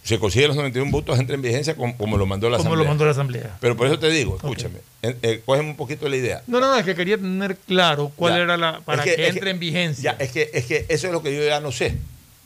Se 0.02 0.18
consigue 0.18 0.46
los 0.48 0.56
91 0.56 0.90
votos, 0.90 1.18
entra 1.18 1.34
en 1.34 1.42
vigencia 1.42 1.74
como, 1.76 1.96
como 1.96 2.16
lo 2.16 2.26
mandó 2.26 2.48
la 2.48 2.58
Como 2.58 2.68
Asamblea. 2.68 2.84
lo 2.84 2.88
mandó 2.88 3.04
la 3.04 3.10
Asamblea. 3.12 3.56
Pero 3.60 3.76
por 3.76 3.86
eso 3.86 3.98
te 3.98 4.08
digo, 4.10 4.36
escúchame, 4.36 4.78
eh, 5.02 5.16
eh, 5.22 5.42
cógeme 5.44 5.70
un 5.70 5.76
poquito 5.76 6.08
la 6.08 6.16
idea. 6.16 6.42
No, 6.46 6.60
no, 6.60 6.68
no, 6.68 6.76
es 6.76 6.84
que 6.84 6.94
quería 6.94 7.16
tener 7.16 7.56
claro 7.56 8.12
cuál 8.14 8.34
Ya. 8.34 8.40
era 8.40 8.56
la. 8.56 8.80
para 8.80 9.04
Es 9.04 9.14
que, 9.16 9.22
es 9.26 9.34
entre 9.34 9.50
en 9.50 9.58
vigencia. 9.58 10.16
Ya, 10.16 10.24
es 10.24 10.30
que, 10.32 10.50
es 10.52 10.64
que 10.66 10.86
eso 10.88 11.06
es 11.08 11.12
lo 11.12 11.22
que 11.22 11.34
yo 11.34 11.44
ya 11.44 11.60
no 11.60 11.72
sé. 11.72 11.96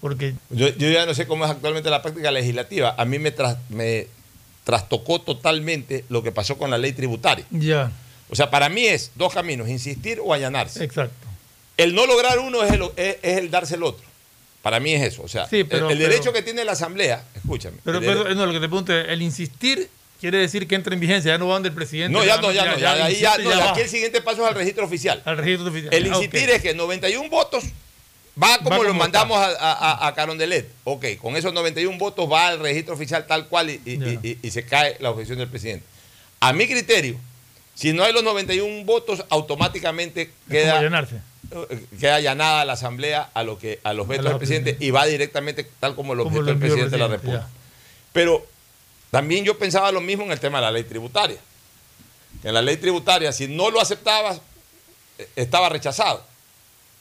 Porque 0.01 0.35
Yo, 0.51 0.69
yo 0.69 0.91
ya 0.91 1.05
no 1.05 1.13
sé 1.13 1.27
cómo 1.27 1.45
es 1.45 1.51
actualmente 1.51 1.91
la 1.91 2.01
práctica 2.01 2.31
legislativa. 2.31 2.95
A 2.97 3.05
mí 3.05 3.19
me, 3.19 3.35
tras- 3.35 3.59
me 3.69 4.07
trastocó 4.65 5.21
totalmente 5.21 6.05
lo 6.09 6.23
que 6.23 6.33
pasó 6.33 6.57
con 6.57 6.71
la 6.71 6.79
ley 6.79 6.93
tributaria. 6.93 7.45
Ya. 7.51 7.93
O 8.31 8.35
sea, 8.37 8.51
para 8.51 8.69
mí 8.69 8.87
es 8.87 9.11
dos 9.15 9.33
caminos, 9.35 9.69
insistir 9.69 10.21
o 10.23 10.33
allanarse. 10.33 10.85
Exacto. 10.85 11.27
El 11.77 11.95
no 11.95 12.07
lograr 12.07 12.39
uno 12.39 12.63
es 12.63 12.73
el, 12.73 12.83
es, 12.97 13.17
es 13.23 13.39
el 13.39 13.51
darse 13.51 13.75
el 13.77 13.83
otro. 13.83 14.05
Para 14.63 14.79
mí 14.81 14.93
es 14.93 15.03
eso. 15.03 15.23
O 15.23 15.29
sea, 15.29 15.47
Sí, 15.49 15.65
pero- 15.65 15.87
el, 15.87 15.93
el 15.93 15.99
pero- 15.99 16.11
derecho 16.11 16.33
que 16.33 16.43
tiene 16.43 16.65
la 16.65 16.73
Asamblea, 16.73 17.25
escúchame. 17.35 17.79
Pero, 17.85 17.99
el 17.99 18.05
pero 18.05 18.35
no, 18.35 18.47
lo 18.47 18.53
que 18.53 18.61
te 18.61 18.69
pregunto 18.69 18.95
es, 18.97 19.09
el 19.09 19.23
insistir 19.23 19.89
quiere 20.21 20.37
decir 20.39 20.69
que 20.69 20.75
entra 20.75 20.93
en 20.93 21.01
vigencia, 21.01 21.33
ya 21.33 21.39
no 21.39 21.49
van 21.49 21.63
del 21.63 21.73
presidente. 21.73 22.13
no, 22.13 22.23
ya 22.25 22.37
no, 22.37 22.53
ya 22.53 22.67
no, 22.67 22.79
ya, 22.79 23.05
ahí 23.07 23.17
ya, 23.19 23.39
no, 23.39 23.49
va. 23.51 23.71
aquí 23.71 23.81
el 23.81 23.89
siguiente 23.89 24.21
paso 24.21 24.43
es 24.43 24.49
al 24.49 24.55
registro 24.55 24.85
oficial. 24.85 25.23
Al 25.25 25.39
registro 25.39 25.71
oficial. 25.71 25.95
El 25.95 26.05
Ah, 26.13 26.17
insistir 26.17 26.51
es 26.51 26.61
que 26.61 26.75
91 26.75 27.31
votos 27.31 27.65
va 28.41 28.59
como, 28.59 28.71
Va 28.79 28.85
lo 28.85 28.93
mandamos 28.95 29.39
a, 29.39 29.49
a, 29.57 30.07
a 30.09 30.15
Carondelet. 30.15 30.69
Ok, 30.85 31.07
con 31.21 31.37
esos 31.37 31.55
91 31.55 31.97
votos 31.97 32.31
va 32.31 32.49
al 32.49 32.61
registro 32.61 32.93
oficial 32.95 33.27
tal 33.27 33.49
cual 33.49 33.71
y, 33.71 33.81
y- 33.87 34.19
y- 34.23 34.39
y 34.43 34.51
se 34.51 34.65
cae 34.67 34.97
la 35.01 35.11
objeción 35.11 35.39
del 35.39 35.49
presidente. 35.49 35.87
A 36.41 36.53
mi 36.53 36.67
criterio, 36.69 37.17
si 37.81 37.95
no 37.95 38.05
hay 38.05 38.13
los 38.13 38.23
91 38.23 38.85
votos, 38.85 39.25
automáticamente 39.31 40.31
queda, 40.51 40.83
eh, 40.83 41.87
queda 41.99 42.17
allanada 42.17 42.67
la 42.67 42.75
asamblea 42.75 43.31
a, 43.33 43.43
lo 43.43 43.59
que, 43.59 43.81
a 43.83 43.95
los 43.95 44.07
vetos 44.07 44.27
del 44.27 44.37
presidente 44.37 44.77
y 44.81 44.91
va 44.91 45.07
directamente 45.07 45.67
tal 45.81 45.95
como 45.95 46.15
lo 46.15 46.25
objetó 46.25 46.51
el 46.51 46.59
presidente 46.59 46.91
de 46.91 46.99
la 46.99 47.09
República. 47.09 47.49
Pero 48.13 48.47
también 49.11 49.47
yo 49.47 49.57
pensaba 49.57 49.91
lo 49.93 50.03
mismo 50.03 50.25
en 50.25 50.33
el 50.33 50.39
tema 50.39 50.59
de 50.59 50.67
la 50.67 50.73
ley 50.73 50.85
tributaria. 50.85 51.39
En 52.45 52.53
la 52.53 52.61
ley 52.61 52.77
tributaria, 52.77 53.33
si 53.33 53.49
no 53.49 53.71
lo 53.71 53.81
aceptabas, 53.81 54.43
eh, 55.17 55.27
estaba 55.37 55.71
rechazado. 55.71 56.23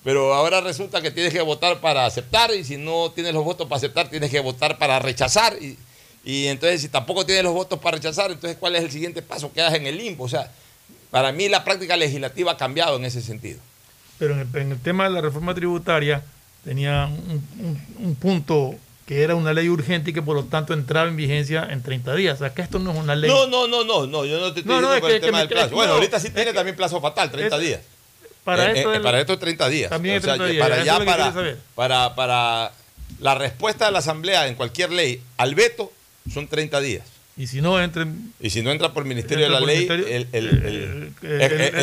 Pero 0.05 0.33
ahora 0.33 0.61
resulta 0.61 1.01
que 1.01 1.11
tienes 1.11 1.33
que 1.33 1.41
votar 1.41 1.81
para 1.81 2.05
aceptar 2.05 2.53
y 2.53 2.63
si 2.63 2.77
no 2.77 3.11
tienes 3.11 3.33
los 3.33 3.43
votos 3.43 3.67
para 3.67 3.79
aceptar, 3.79 4.09
tienes 4.09 4.31
que 4.31 4.39
votar 4.39 4.77
para 4.77 4.97
rechazar. 4.99 5.61
Y, 5.61 5.77
y 6.23 6.47
entonces, 6.47 6.79
si 6.79 6.87
tampoco 6.87 7.25
tienes 7.25 7.43
los 7.43 7.53
votos 7.53 7.79
para 7.79 7.97
rechazar, 7.97 8.31
entonces, 8.31 8.57
¿cuál 8.57 8.77
es 8.77 8.83
el 8.83 8.91
siguiente 8.91 9.21
paso? 9.21 9.51
Quedas 9.51 9.73
en 9.73 9.85
el 9.85 9.97
limbo. 9.97 10.23
O 10.23 10.29
sea, 10.29 10.49
para 11.11 11.31
mí 11.31 11.49
la 11.49 11.63
práctica 11.63 11.95
legislativa 11.97 12.51
ha 12.53 12.57
cambiado 12.57 12.97
en 12.97 13.05
ese 13.05 13.21
sentido. 13.21 13.59
Pero 14.17 14.33
en 14.33 14.39
el, 14.41 14.61
en 14.61 14.71
el 14.73 14.79
tema 14.79 15.05
de 15.05 15.11
la 15.11 15.21
reforma 15.21 15.53
tributaria 15.55 16.23
tenía 16.63 17.05
un, 17.07 17.43
un- 17.59 18.05
un 18.05 18.15
punto 18.15 18.75
que 19.05 19.23
era 19.23 19.33
una 19.33 19.53
ley 19.53 19.69
urgente 19.69 20.11
y 20.11 20.13
que 20.13 20.21
por 20.21 20.35
lo 20.35 20.43
tanto 20.43 20.73
entraba 20.73 21.07
en 21.07 21.15
vigencia 21.15 21.67
en 21.71 21.81
30 21.81 22.13
días. 22.15 22.35
O 22.35 22.39
sea, 22.39 22.53
que 22.53 22.61
esto 22.61 22.77
no 22.77 22.91
es 22.91 22.97
una 22.97 23.15
ley. 23.15 23.29
No, 23.29 23.47
no, 23.47 23.67
no, 23.67 23.83
no, 23.83 24.05
no, 24.05 24.25
yo 24.25 24.39
no 24.39 24.53
te 24.53 24.59
estoy 24.59 24.71
No, 24.75 24.81
no, 24.81 24.91
diciendo 24.91 24.93
es 24.95 25.01
por 25.01 25.09
que- 25.09 25.15
el 25.15 25.21
que 25.21 25.25
tema 25.25 25.39
del 25.39 25.47
plazo. 25.47 25.65
es- 25.67 25.71
Bueno, 25.71 25.87
no, 25.89 25.95
ahorita 25.95 26.19
sí 26.19 26.29
tiene 26.29 26.53
también 26.53 26.75
plazo 26.75 27.01
fatal, 27.01 27.31
30 27.31 27.55
es- 27.55 27.61
días. 27.61 27.81
Para 28.43 28.71
Eh, 28.71 28.77
esto 28.77 28.93
eh, 28.93 28.99
para 28.99 29.19
esto 29.19 29.37
30 29.39 29.67
días. 29.67 29.89
También 29.89 30.15
es 30.15 30.23
O 30.23 30.25
sea, 30.25 30.35
30 30.35 30.51
días, 30.53 30.63
Para 30.69 30.83
ya 30.83 30.97
es 30.97 31.55
para, 31.75 32.15
para 32.15 32.71
la 33.19 33.35
respuesta 33.35 33.85
de 33.85 33.91
la 33.91 33.99
Asamblea 33.99 34.47
en 34.47 34.55
cualquier 34.55 34.91
ley 34.91 35.21
al 35.37 35.55
veto 35.55 35.91
son 36.31 36.47
30 36.47 36.79
días. 36.79 37.03
Y 37.39 37.47
si 37.47 37.61
no 37.61 37.81
entren. 37.81 38.33
Y 38.41 38.49
si 38.49 38.61
no 38.61 38.69
entra 38.69 38.93
por 38.93 39.03
el 39.03 39.09
Ministerio 39.09 39.45
de 39.45 39.49
la 39.51 39.61
Ley, 39.61 39.87
él, 39.89 41.13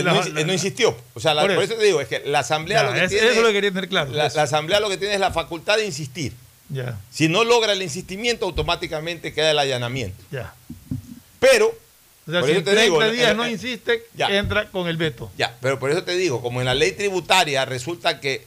no, 0.05 0.53
insistió. 0.53 0.95
O 1.15 1.21
sea, 1.21 1.33
la- 1.35 1.43
Por 1.43 1.55
por, 1.55 1.65
eso. 1.65 1.75
te 1.75 1.85
digo, 1.85 2.01
es 2.01 2.09
que 2.09 2.21
la 2.27 2.41
Asamblea 2.41 2.83
Ya, 2.83 2.87
lo 2.89 2.93
que 2.95 3.05
es- 3.05 3.11
tiene. 3.11 3.27
eso 3.29 3.37
es 3.37 3.41
lo 3.41 3.47
que 3.49 3.53
quería 3.55 3.71
tener 3.71 3.89
claro. 3.89 4.13
La, 4.13 4.27
Asamblea 4.27 4.81
lo 4.81 4.89
que 4.91 4.99
tiene 4.99 5.15
es 5.15 5.21
la 5.21 5.33
facultad 5.33 5.79
de 5.79 5.87
insistir. 5.87 6.35
Ya, 6.69 6.99
Si 7.11 7.29
no 7.29 7.43
logra 7.45 7.73
el 7.73 7.81
insistimiento, 7.83 8.45
automáticamente 8.45 9.33
queda 9.33 9.53
el 9.53 9.59
allanamiento. 9.59 10.23
ya. 10.31 10.53
Pero, 11.39 11.69
O 12.27 12.31
sea, 12.31 12.41
por 12.41 12.49
si 12.49 12.51
eso 12.53 12.59
en 12.59 12.65
te 12.65 12.71
30 12.73 12.83
digo, 12.83 13.11
días 13.13 13.37
no 13.37 13.49
insiste, 13.49 14.05
ya. 14.15 14.29
entra 14.37 14.69
con 14.71 14.89
el 14.89 14.97
veto. 14.97 15.31
Ya, 15.39 15.57
pero 15.61 15.79
por 15.79 15.91
eso 15.91 16.03
te 16.03 16.17
digo, 16.17 16.43
como 16.43 16.61
en 16.61 16.67
la 16.67 16.75
ley 16.75 16.93
tributaria 16.93 17.65
resulta 17.65 18.21
que 18.21 18.45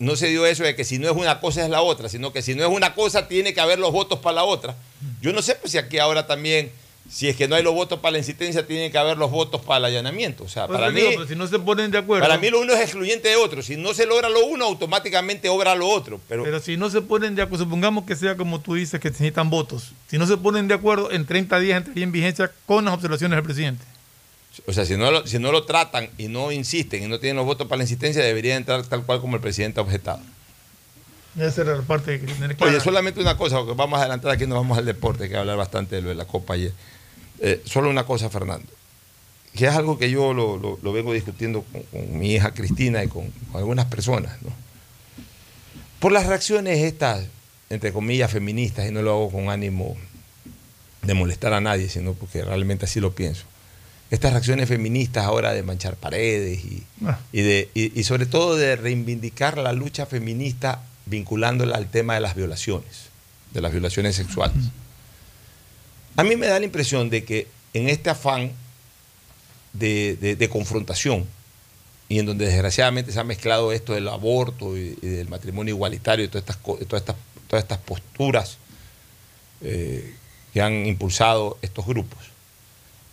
no 0.00 0.16
se 0.16 0.28
dio 0.28 0.46
eso 0.46 0.64
de 0.64 0.74
que 0.74 0.82
si 0.82 0.98
no 0.98 1.08
es 1.08 1.16
una 1.16 1.40
cosa 1.40 1.62
es 1.62 1.68
la 1.68 1.82
otra, 1.82 2.08
sino 2.08 2.32
que 2.32 2.40
si 2.40 2.54
no 2.54 2.64
es 2.64 2.70
una 2.70 2.94
cosa 2.94 3.28
tiene 3.28 3.52
que 3.52 3.60
haber 3.60 3.78
los 3.78 3.92
votos 3.92 4.18
para 4.18 4.36
la 4.36 4.44
otra. 4.44 4.74
Yo 5.20 5.32
no 5.32 5.42
sé 5.42 5.54
pues 5.56 5.72
si 5.72 5.78
aquí 5.78 5.98
ahora 5.98 6.26
también, 6.26 6.72
si 7.10 7.28
es 7.28 7.36
que 7.36 7.46
no 7.46 7.54
hay 7.54 7.62
los 7.62 7.74
votos 7.74 8.00
para 8.00 8.12
la 8.12 8.18
insistencia, 8.18 8.66
tienen 8.66 8.90
que 8.90 8.96
haber 8.96 9.18
los 9.18 9.30
votos 9.30 9.60
para 9.60 9.76
el 9.76 9.84
allanamiento. 9.84 10.44
O 10.44 10.48
sea, 10.48 10.66
Por 10.66 10.76
para 10.76 10.90
mí, 10.90 11.02
digo, 11.02 11.26
si 11.26 11.36
no 11.36 11.46
se 11.46 11.58
ponen 11.58 11.90
de 11.90 11.98
acuerdo. 11.98 12.26
para 12.26 12.38
mí 12.38 12.48
lo 12.48 12.60
uno 12.60 12.72
es 12.72 12.80
excluyente 12.80 13.28
de 13.28 13.36
otro. 13.36 13.62
Si 13.62 13.76
no 13.76 13.92
se 13.92 14.06
logra 14.06 14.30
lo 14.30 14.46
uno, 14.46 14.64
automáticamente 14.64 15.50
obra 15.50 15.74
lo 15.74 15.86
otro. 15.86 16.18
Pero, 16.30 16.44
Pero 16.44 16.60
si 16.60 16.78
no 16.78 16.88
se 16.88 17.02
ponen 17.02 17.34
de 17.34 17.42
acuerdo, 17.42 17.64
supongamos 17.64 18.04
que 18.06 18.16
sea 18.16 18.38
como 18.38 18.58
tú 18.62 18.76
dices, 18.76 18.98
que 19.00 19.10
necesitan 19.10 19.50
votos. 19.50 19.92
Si 20.08 20.16
no 20.16 20.26
se 20.26 20.38
ponen 20.38 20.66
de 20.66 20.72
acuerdo, 20.72 21.10
en 21.12 21.26
30 21.26 21.60
días 21.60 21.76
entraría 21.76 22.04
en 22.04 22.12
vigencia 22.12 22.50
con 22.64 22.86
las 22.86 22.94
observaciones 22.94 23.36
del 23.36 23.44
presidente. 23.44 23.84
O 24.66 24.72
sea, 24.72 24.84
si 24.84 24.96
no, 24.96 25.10
lo, 25.10 25.26
si 25.26 25.38
no 25.38 25.52
lo 25.52 25.64
tratan 25.64 26.08
y 26.18 26.28
no 26.28 26.52
insisten 26.52 27.02
y 27.02 27.08
no 27.08 27.18
tienen 27.20 27.36
los 27.36 27.46
votos 27.46 27.66
para 27.66 27.78
la 27.78 27.84
insistencia, 27.84 28.22
debería 28.22 28.56
entrar 28.56 28.82
tal 28.84 29.04
cual 29.04 29.20
como 29.20 29.36
el 29.36 29.42
presidente 29.42 29.80
ha 29.80 29.82
objetado. 29.82 30.20
Esa 31.38 31.62
era 31.62 31.76
la 31.76 31.82
parte 31.82 32.18
que 32.20 32.26
clara. 32.26 32.56
Oye, 32.60 32.80
solamente 32.80 33.20
una 33.20 33.36
cosa, 33.36 33.58
porque 33.58 33.74
vamos 33.74 33.98
a 33.98 34.02
adelantar 34.02 34.32
aquí, 34.32 34.46
nos 34.46 34.58
vamos 34.58 34.76
al 34.78 34.84
deporte, 34.84 35.28
que 35.28 35.36
hablar 35.36 35.56
bastante 35.56 35.96
de 35.96 36.02
lo 36.02 36.08
de 36.08 36.14
la 36.16 36.24
Copa 36.24 36.54
ayer. 36.54 36.72
Eh, 37.40 37.62
solo 37.64 37.88
una 37.88 38.04
cosa, 38.04 38.28
Fernando, 38.30 38.66
que 39.54 39.66
es 39.66 39.72
algo 39.74 39.96
que 39.98 40.10
yo 40.10 40.34
lo, 40.34 40.56
lo- 40.56 40.78
lo 40.82 40.92
vengo 40.92 41.12
discutiendo 41.12 41.62
con, 41.62 41.82
con 41.84 42.18
mi 42.18 42.34
hija 42.34 42.52
Cristina 42.52 43.02
y 43.04 43.08
con, 43.08 43.30
con 43.50 43.58
algunas 43.60 43.86
personas, 43.86 44.40
¿no? 44.42 44.50
Por 46.00 46.12
las 46.12 46.26
reacciones 46.26 46.78
estas, 46.78 47.24
entre 47.68 47.92
comillas, 47.92 48.30
feministas, 48.30 48.88
y 48.88 48.92
no 48.92 49.02
lo 49.02 49.10
hago 49.12 49.30
con 49.30 49.50
ánimo 49.50 49.96
de 51.02 51.14
molestar 51.14 51.52
a 51.54 51.60
nadie, 51.60 51.88
sino 51.88 52.14
porque 52.14 52.42
realmente 52.44 52.84
así 52.86 53.00
lo 53.00 53.12
pienso. 53.12 53.44
Estas 54.10 54.32
reacciones 54.32 54.68
feministas 54.68 55.24
ahora 55.24 55.52
de 55.52 55.62
manchar 55.62 55.96
paredes 55.96 56.64
y, 56.64 56.82
Ah. 57.06 57.18
y 57.32 57.42
de, 57.42 57.70
y, 57.74 57.98
y 57.98 58.04
sobre 58.04 58.26
todo 58.26 58.56
de 58.56 58.76
reivindicar 58.76 59.56
la 59.58 59.72
lucha 59.72 60.04
feminista 60.06 60.82
vinculándola 61.06 61.76
al 61.76 61.88
tema 61.90 62.14
de 62.14 62.20
las 62.20 62.34
violaciones, 62.34 63.08
de 63.52 63.60
las 63.60 63.72
violaciones 63.72 64.16
sexuales. 64.16 64.56
A 66.16 66.24
mí 66.24 66.36
me 66.36 66.46
da 66.48 66.58
la 66.58 66.64
impresión 66.64 67.08
de 67.08 67.24
que 67.24 67.46
en 67.72 67.88
este 67.88 68.10
afán 68.10 68.50
de, 69.72 70.16
de- 70.20 70.34
de 70.36 70.48
confrontación 70.48 71.24
y 72.08 72.18
en 72.18 72.26
donde 72.26 72.46
desgraciadamente 72.46 73.12
se 73.12 73.20
ha 73.20 73.24
mezclado 73.24 73.70
esto 73.72 73.92
del 73.94 74.08
aborto 74.08 74.76
y, 74.76 74.98
y 75.00 75.06
del 75.06 75.28
matrimonio 75.28 75.72
igualitario 75.74 76.24
y 76.24 76.28
todas 76.28 76.42
estas, 76.42 76.58
todas 76.88 77.02
estas, 77.02 77.16
todas 77.46 77.62
estas 77.62 77.78
posturas 77.78 78.58
eh, 79.62 80.14
que 80.52 80.60
han 80.60 80.86
impulsado 80.86 81.56
estos 81.62 81.86
grupos, 81.86 82.18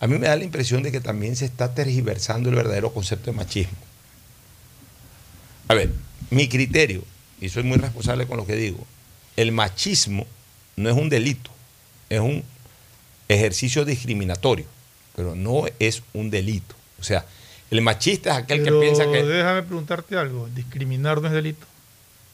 a 0.00 0.06
mí 0.06 0.18
me 0.18 0.26
da 0.28 0.36
la 0.36 0.44
impresión 0.44 0.82
de 0.82 0.92
que 0.92 1.00
también 1.00 1.36
se 1.36 1.44
está 1.44 1.74
tergiversando 1.74 2.48
el 2.50 2.54
verdadero 2.56 2.92
concepto 2.92 3.30
de 3.30 3.36
machismo. 3.36 3.76
A 5.68 5.74
ver, 5.74 5.90
mi 6.30 6.48
criterio, 6.48 7.02
y 7.40 7.48
soy 7.48 7.62
muy 7.62 7.78
responsable 7.78 8.26
con 8.26 8.36
lo 8.36 8.46
que 8.46 8.54
digo, 8.56 8.86
el 9.36 9.52
machismo 9.52 10.26
no 10.76 10.88
es 10.88 10.96
un 10.96 11.08
delito, 11.08 11.50
es 12.08 12.20
un 12.20 12.42
ejercicio 13.28 13.84
discriminatorio, 13.84 14.66
pero 15.14 15.34
no 15.34 15.64
es 15.78 16.02
un 16.14 16.30
delito. 16.30 16.74
O 17.00 17.02
sea, 17.02 17.26
el 17.70 17.82
machista 17.82 18.30
es 18.30 18.36
aquel 18.44 18.62
Pero 18.62 18.80
que 18.80 18.86
piensa 18.86 19.04
que... 19.10 19.22
déjame 19.24 19.62
preguntarte 19.62 20.16
algo. 20.16 20.48
¿Discriminar 20.54 21.20
no 21.20 21.28
es 21.28 21.34
delito? 21.34 21.66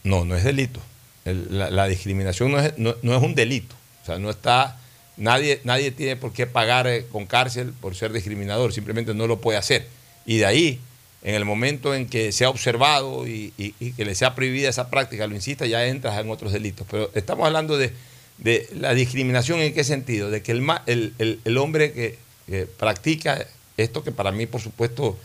No, 0.05 0.25
no 0.25 0.37
es 0.37 0.45
delito. 0.45 0.81
El- 1.25 1.59
la, 1.59 1.71
la 1.71 1.87
discriminación 1.89 2.53
no 2.53 2.61
es, 2.61 2.79
no- 2.79 2.95
no 3.03 3.17
es 3.17 3.23
un 3.23 3.35
delito. 3.35 3.75
O 4.03 4.07
sea, 4.07 4.19
no 4.19 4.31
está... 4.31 4.79
Nadie, 5.17 5.61
nadie 5.65 5.91
tiene 5.93 6.17
por 6.17 6.33
qué 6.33 6.47
pagar 6.47 6.87
eh, 6.87 7.07
con 7.13 7.27
cárcel 7.27 7.73
por 7.81 7.95
ser 7.95 8.13
discriminador, 8.13 8.73
simplemente 8.73 9.15
no 9.15 9.27
lo 9.27 9.41
puede 9.41 9.59
hacer. 9.59 9.87
Y 10.27 10.39
de 10.39 10.47
ahí, 10.47 10.81
en 11.23 11.35
el 11.35 11.45
momento 11.45 11.95
en 11.95 12.07
que 12.09 12.33
se 12.33 12.45
ha 12.45 12.51
observado 12.51 13.27
y, 13.27 13.53
y- 13.57 13.93
que 13.93 14.05
le 14.05 14.15
sea 14.15 14.35
prohibida 14.35 14.69
esa 14.69 14.91
práctica, 14.91 15.27
lo 15.27 15.35
insista, 15.35 15.67
ya 15.67 15.87
entras 15.87 16.19
en 16.21 16.31
otros 16.31 16.53
delitos. 16.53 16.87
Pero 16.91 17.11
estamos 17.15 17.47
hablando 17.47 17.79
de, 17.79 17.93
de 18.39 18.69
la 18.75 18.93
discriminación 18.95 19.61
en 19.61 19.73
qué 19.73 19.85
sentido? 19.85 20.31
De 20.31 20.43
que 20.43 20.53
el, 20.53 20.65
el, 20.87 21.41
el- 21.45 21.59
hombre 21.59 21.93
que, 21.93 22.19
que 22.47 22.67
practica 22.67 23.47
esto, 23.77 24.03
que 24.03 24.13
para 24.13 24.33
mí, 24.33 24.47
por 24.47 24.61
supuesto, 24.61 25.17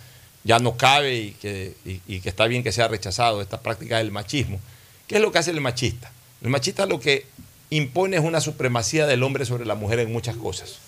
ya 0.43 0.59
no 0.59 0.77
cabe 0.77 1.15
y 1.15 1.31
que, 1.31 1.73
y 2.07 2.19
que 2.21 2.29
está 2.29 2.45
bien 2.47 2.63
que 2.63 2.71
sea 2.71 2.87
rechazado, 2.87 3.41
esta 3.41 3.61
práctica 3.61 3.97
del 3.97 4.11
machismo. 4.11 4.59
¿Qué 5.07 5.15
es 5.15 5.21
lo 5.21 5.31
que 5.31 5.39
hace 5.39 5.51
el 5.51 5.59
machista? 5.61 6.11
El 6.41 6.49
machista 6.49 6.85
lo 6.85 6.99
que 6.99 7.25
impone 7.70 8.17
es 8.17 8.24
una 8.24 8.41
supremacía 8.41 9.05
del 9.07 9.24
hombre 9.24 9.45
sobre 9.45 9.65
la 9.65 9.76
mujer 9.76 9.99
en 9.99 10.11
muchas 10.11 10.36
cosas. 10.36 10.80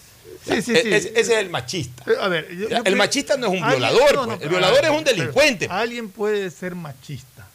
Sí, 0.48 0.62
sí, 0.64 0.72
E- 0.74 0.82
sí. 0.82 0.88
Ese, 0.94 1.10
ese 1.10 1.20
es 1.20 1.30
el 1.30 1.50
machista. 1.50 2.04
Eh, 2.10 2.16
A 2.20 2.28
ver, 2.28 2.48
yo- 2.58 2.68
el 2.84 2.96
machista 2.96 3.38
no 3.38 3.48
es 3.54 3.62
un 3.62 3.68
violador, 3.68 4.16
no, 4.16 4.22
no, 4.26 4.28
pues. 4.34 4.42
el 4.44 4.50
violador 4.50 4.82
ver, 4.82 4.92
es 4.92 4.98
un 4.98 5.04
delincuente. 5.04 5.68
Alguien 5.70 6.10
puede 6.10 6.50
ser 6.50 6.74
machista. 6.74 7.46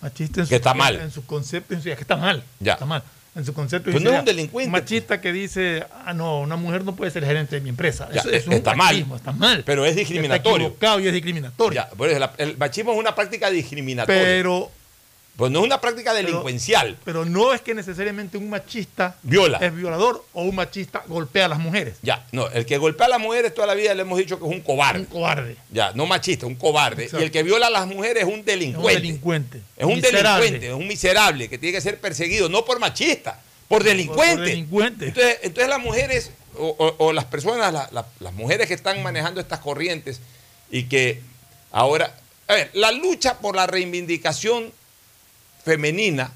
Machista 0.00 0.40
en 0.40 0.46
Que 0.48 0.56
está 0.56 0.74
mal. 0.74 0.96
En 0.96 1.10
su 1.10 1.24
concepto, 1.26 1.74
en 1.74 1.80
su- 1.82 1.84
que 1.84 1.92
está 1.92 2.16
mal. 2.16 2.42
Ya. 2.58 2.72
Está 2.72 2.86
mal. 2.86 3.02
En 3.36 3.44
su 3.46 3.54
concepto. 3.54 3.92
Pues 3.92 4.02
no 4.02 4.12
es 4.12 4.18
un 4.18 4.24
delincuente. 4.24 4.70
Machista 4.72 5.20
que 5.20 5.30
dice, 5.32 5.84
ah, 6.04 6.12
no, 6.12 6.40
una 6.40 6.56
mujer 6.56 6.84
no 6.84 6.96
puede 6.96 7.12
ser 7.12 7.24
gerente 7.24 7.54
de 7.56 7.60
mi 7.60 7.68
empresa. 7.68 8.08
Ya, 8.12 8.20
Eso, 8.22 8.30
eso 8.30 8.50
es 8.50 8.56
está 8.56 8.72
un 8.72 8.78
mal. 8.78 8.86
machismo, 8.94 9.14
Está 9.16 9.30
mal. 9.32 9.62
Pero 9.64 9.84
es 9.84 9.90
Está 9.90 10.00
discriminatorio. 10.00 10.66
equivocado 10.66 10.98
y 11.00 11.06
es 11.06 11.12
discriminatorio. 11.12 11.86
Ya, 11.92 12.32
el 12.38 12.56
machismo 12.58 12.92
es 12.92 12.98
una 12.98 13.14
práctica 13.14 13.48
discriminatoria. 13.50 14.20
Pero, 14.20 14.72
pues 15.36 15.50
no 15.50 15.60
es 15.60 15.64
una 15.64 15.80
práctica 15.80 16.12
delincuencial. 16.12 16.98
pero 17.04 17.24
no 17.24 17.54
es 17.54 17.60
que 17.62 17.72
necesariamente 17.74 18.36
un 18.36 18.50
machista 18.50 19.16
Viola. 19.22 19.58
es 19.58 19.74
violador 19.74 20.24
o 20.34 20.42
un 20.42 20.54
machista 20.54 21.02
golpea 21.06 21.46
a 21.46 21.48
las 21.48 21.58
mujeres. 21.58 21.96
Ya, 22.02 22.26
no, 22.32 22.48
el 22.48 22.66
que 22.66 22.76
golpea 22.76 23.06
a 23.06 23.10
las 23.10 23.20
mujeres 23.20 23.54
toda 23.54 23.66
la 23.66 23.74
vida 23.74 23.94
le 23.94 24.02
hemos 24.02 24.18
dicho 24.18 24.38
que 24.38 24.44
es 24.46 24.50
un 24.52 24.60
cobarde. 24.60 25.00
Un 25.00 25.06
cobarde. 25.06 25.56
Ya, 25.70 25.92
no 25.94 26.04
machista, 26.06 26.46
un 26.46 26.56
cobarde. 26.56 27.04
Exacto. 27.04 27.22
Y 27.22 27.24
el 27.26 27.30
que 27.30 27.42
viola 27.42 27.68
a 27.68 27.70
las 27.70 27.86
mujeres 27.86 28.22
es 28.24 28.28
un 28.28 28.30
Es 28.32 28.38
un 28.40 28.44
delincuente. 28.44 29.00
delincuente. 29.00 29.60
Es 29.76 29.84
un 29.86 29.94
Miserable. 29.94 30.44
delincuente, 30.44 30.66
es 30.68 30.74
un 30.74 30.86
miserable 30.88 31.48
que 31.48 31.56
tiene 31.58 31.74
que 31.76 31.80
ser 31.80 31.98
perseguido, 32.00 32.48
no 32.50 32.64
por 32.66 32.78
machista, 32.78 33.40
por 33.68 33.82
delincuente. 33.82 34.36
por 34.36 34.44
delincuente. 34.44 35.06
Entonces, 35.08 35.38
entonces 35.42 35.68
las 35.70 35.80
mujeres, 35.80 36.30
o, 36.58 36.66
o- 36.66 36.96
o 37.06 37.12
las 37.14 37.24
personas, 37.26 37.72
la- 37.72 37.88
la- 37.92 38.06
las 38.18 38.32
mujeres 38.34 38.66
que 38.68 38.74
están 38.74 39.02
manejando 39.02 39.40
estas 39.40 39.60
corrientes 39.60 40.20
y 40.70 40.82
que 40.84 41.20
ahora, 41.70 42.14
a 42.48 42.54
ver, 42.54 42.70
la 42.74 42.90
lucha 42.92 43.38
por 43.38 43.56
la 43.56 43.66
reivindicación 43.68 44.72
femenina 45.64 46.32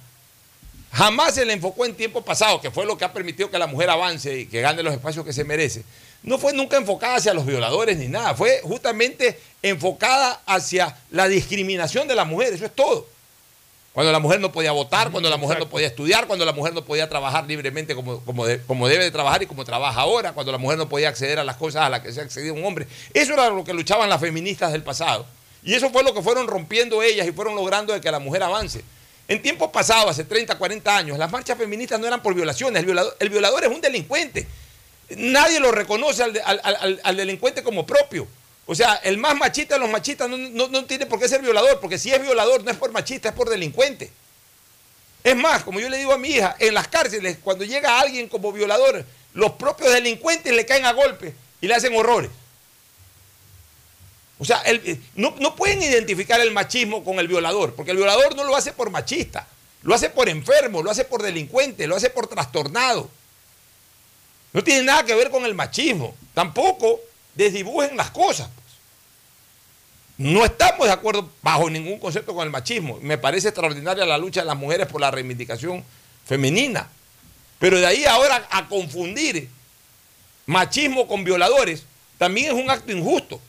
jamás 0.92 1.34
se 1.34 1.44
le 1.44 1.52
enfocó 1.52 1.84
en 1.86 1.94
tiempo 1.94 2.22
pasado, 2.22 2.60
que 2.60 2.70
fue 2.70 2.86
lo 2.86 2.96
que 2.96 3.04
ha 3.04 3.12
permitido 3.12 3.50
que 3.50 3.58
la 3.58 3.66
mujer 3.66 3.90
avance 3.90 4.38
y 4.40 4.46
que 4.46 4.60
gane 4.60 4.82
los 4.82 4.94
espacios 4.94 5.24
que 5.24 5.32
se 5.32 5.42
merece. 5.44 5.82
No 6.22 6.38
fue 6.38 6.52
nunca 6.52 6.76
enfocada 6.76 7.16
hacia 7.16 7.34
los 7.34 7.44
violadores 7.44 7.96
ni 7.98 8.06
nada, 8.08 8.34
fue 8.34 8.60
justamente 8.62 9.38
enfocada 9.62 10.40
hacia 10.46 10.96
la 11.10 11.26
discriminación 11.28 12.06
de 12.08 12.14
la 12.14 12.24
mujer, 12.24 12.52
eso 12.54 12.64
es 12.64 12.74
todo. 12.74 13.06
Cuando 13.92 14.10
la 14.10 14.18
mujer 14.18 14.40
no 14.40 14.50
podía 14.50 14.72
votar, 14.72 15.10
cuando 15.10 15.28
la 15.30 15.36
mujer 15.36 15.58
no 15.58 15.68
podía 15.68 15.86
estudiar, 15.86 16.26
cuando 16.26 16.44
la 16.44 16.52
mujer 16.52 16.74
no 16.74 16.84
podía 16.84 17.08
trabajar 17.08 17.44
libremente 17.46 17.94
como, 17.94 18.20
como, 18.24 18.46
de- 18.46 18.60
como 18.62 18.88
debe 18.88 19.04
de 19.04 19.10
trabajar 19.10 19.42
y 19.42 19.46
como 19.46 19.64
trabaja 19.64 20.00
ahora, 20.00 20.32
cuando 20.32 20.50
la 20.50 20.58
mujer 20.58 20.78
no 20.78 20.88
podía 20.88 21.08
acceder 21.08 21.38
a 21.38 21.44
las 21.44 21.56
cosas 21.56 21.82
a 21.82 21.88
las 21.88 22.00
que 22.00 22.12
se 22.12 22.20
ha 22.20 22.24
accedido 22.24 22.54
un 22.54 22.64
hombre. 22.64 22.88
Eso 23.12 23.34
era 23.34 23.50
lo 23.50 23.62
que 23.62 23.72
luchaban 23.72 24.08
las 24.08 24.20
feministas 24.20 24.72
del 24.72 24.82
pasado. 24.82 25.26
Y 25.62 25.74
eso 25.74 25.90
fue 25.90 26.02
lo 26.02 26.12
que 26.12 26.22
fueron 26.22 26.46
rompiendo 26.48 27.02
ellas 27.02 27.26
y 27.26 27.32
fueron 27.32 27.54
logrando 27.54 27.92
de 27.92 28.00
que 28.00 28.10
la 28.10 28.18
mujer 28.18 28.42
avance. 28.42 28.82
En 29.26 29.40
tiempos 29.40 29.70
pasados, 29.70 30.10
hace 30.10 30.24
30, 30.24 30.58
40 30.58 30.96
años, 30.96 31.18
las 31.18 31.30
marchas 31.30 31.56
feministas 31.56 31.98
no 31.98 32.06
eran 32.06 32.22
por 32.22 32.34
violaciones. 32.34 32.80
El 32.80 32.86
violador, 32.86 33.16
el 33.18 33.28
violador 33.30 33.64
es 33.64 33.70
un 33.70 33.80
delincuente. 33.80 34.46
Nadie 35.16 35.60
lo 35.60 35.72
reconoce 35.72 36.22
al, 36.22 36.32
de- 36.32 36.42
al- 36.42 36.60
al- 36.62 37.00
al 37.02 37.16
delincuente 37.16 37.62
como 37.62 37.86
propio. 37.86 38.26
O 38.66 38.74
sea, 38.74 38.94
el 38.96 39.18
más 39.18 39.34
machista 39.36 39.74
de 39.74 39.80
los 39.80 39.90
machistas 39.90 40.28
no, 40.28 40.36
no- 40.36 40.68
no 40.68 40.84
tiene 40.86 41.06
por 41.06 41.18
qué 41.18 41.28
ser 41.28 41.40
violador, 41.42 41.80
porque 41.80 41.98
si 41.98 42.10
es 42.12 42.20
violador 42.20 42.64
no 42.64 42.70
es 42.70 42.76
por 42.76 42.92
machista, 42.92 43.28
es 43.30 43.34
por 43.34 43.48
delincuente. 43.48 44.10
Es 45.22 45.36
más, 45.36 45.64
como 45.64 45.80
yo 45.80 45.88
le 45.88 45.96
digo 45.98 46.12
a 46.12 46.18
mi 46.18 46.28
hija, 46.28 46.54
en 46.58 46.74
las 46.74 46.88
cárceles, 46.88 47.38
cuando 47.42 47.64
llega 47.64 47.98
alguien 48.00 48.28
como 48.28 48.52
violador, 48.52 49.04
los 49.32 49.52
propios 49.52 49.90
delincuentes 49.92 50.52
le 50.54 50.66
caen 50.66 50.84
a 50.84 50.92
golpe 50.92 51.34
y 51.62 51.66
le 51.66 51.74
hacen 51.74 51.96
horrores. 51.96 52.30
O 54.38 54.44
sea, 54.44 54.62
eh, 54.66 55.00
no, 55.14 55.34
no 55.38 55.54
pueden 55.54 55.82
identificar 55.82 56.40
el 56.40 56.50
machismo 56.50 57.04
con 57.04 57.18
el 57.18 57.28
violador, 57.28 57.74
porque 57.74 57.92
el 57.92 57.96
violador 57.96 58.34
no 58.36 58.44
lo 58.44 58.56
hace 58.56 58.72
por 58.72 58.90
machista, 58.90 59.46
lo 59.82 59.94
hace 59.94 60.10
por 60.10 60.28
enfermo, 60.28 60.82
lo 60.82 60.90
hace 60.90 61.04
por 61.04 61.22
delincuente, 61.22 61.86
lo 61.86 61.96
hace 61.96 62.10
por 62.10 62.26
trastornado. 62.26 63.08
No 64.54 64.62
tiene 64.62 64.84
nada 64.84 65.04
que 65.04 65.14
ver 65.14 65.30
con 65.30 65.44
el 65.44 65.54
machismo. 65.54 66.14
Tampoco 66.32 67.00
desdibujen 67.34 67.96
las 67.96 68.10
cosas. 68.10 68.48
pues. 68.54 68.64
No 70.16 70.44
estamos 70.44 70.86
de 70.86 70.92
acuerdo 70.92 71.28
bajo 71.42 71.68
ningún 71.68 71.98
concepto 71.98 72.34
con 72.34 72.44
el 72.44 72.50
machismo. 72.50 72.98
Me 73.02 73.18
parece 73.18 73.48
extraordinaria 73.48 74.06
la 74.06 74.16
lucha 74.16 74.40
de 74.40 74.46
las 74.46 74.56
mujeres 74.56 74.86
por 74.86 75.00
la 75.00 75.10
reivindicación 75.10 75.84
femenina. 76.24 76.88
Pero 77.58 77.80
de 77.80 77.86
ahí 77.86 78.04
ahora 78.04 78.46
a 78.48 78.68
confundir 78.68 79.48
machismo 80.46 81.08
con 81.08 81.24
violadores 81.24 81.84
también 82.16 82.56
es 82.56 82.62
un 82.62 82.70
acto 82.70 82.92
injusto. 82.92 83.40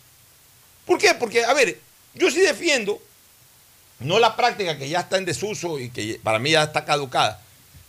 ¿Por 0.85 0.99
qué? 0.99 1.13
Porque, 1.15 1.43
a 1.43 1.53
ver, 1.53 1.79
yo 2.13 2.29
sí 2.31 2.39
defiendo, 2.41 3.01
no 3.99 4.19
la 4.19 4.35
práctica 4.35 4.77
que 4.77 4.89
ya 4.89 5.01
está 5.01 5.17
en 5.17 5.25
desuso 5.25 5.79
y 5.79 5.89
que 5.89 6.19
para 6.23 6.39
mí 6.39 6.51
ya 6.51 6.63
está 6.63 6.85
caducada, 6.85 7.41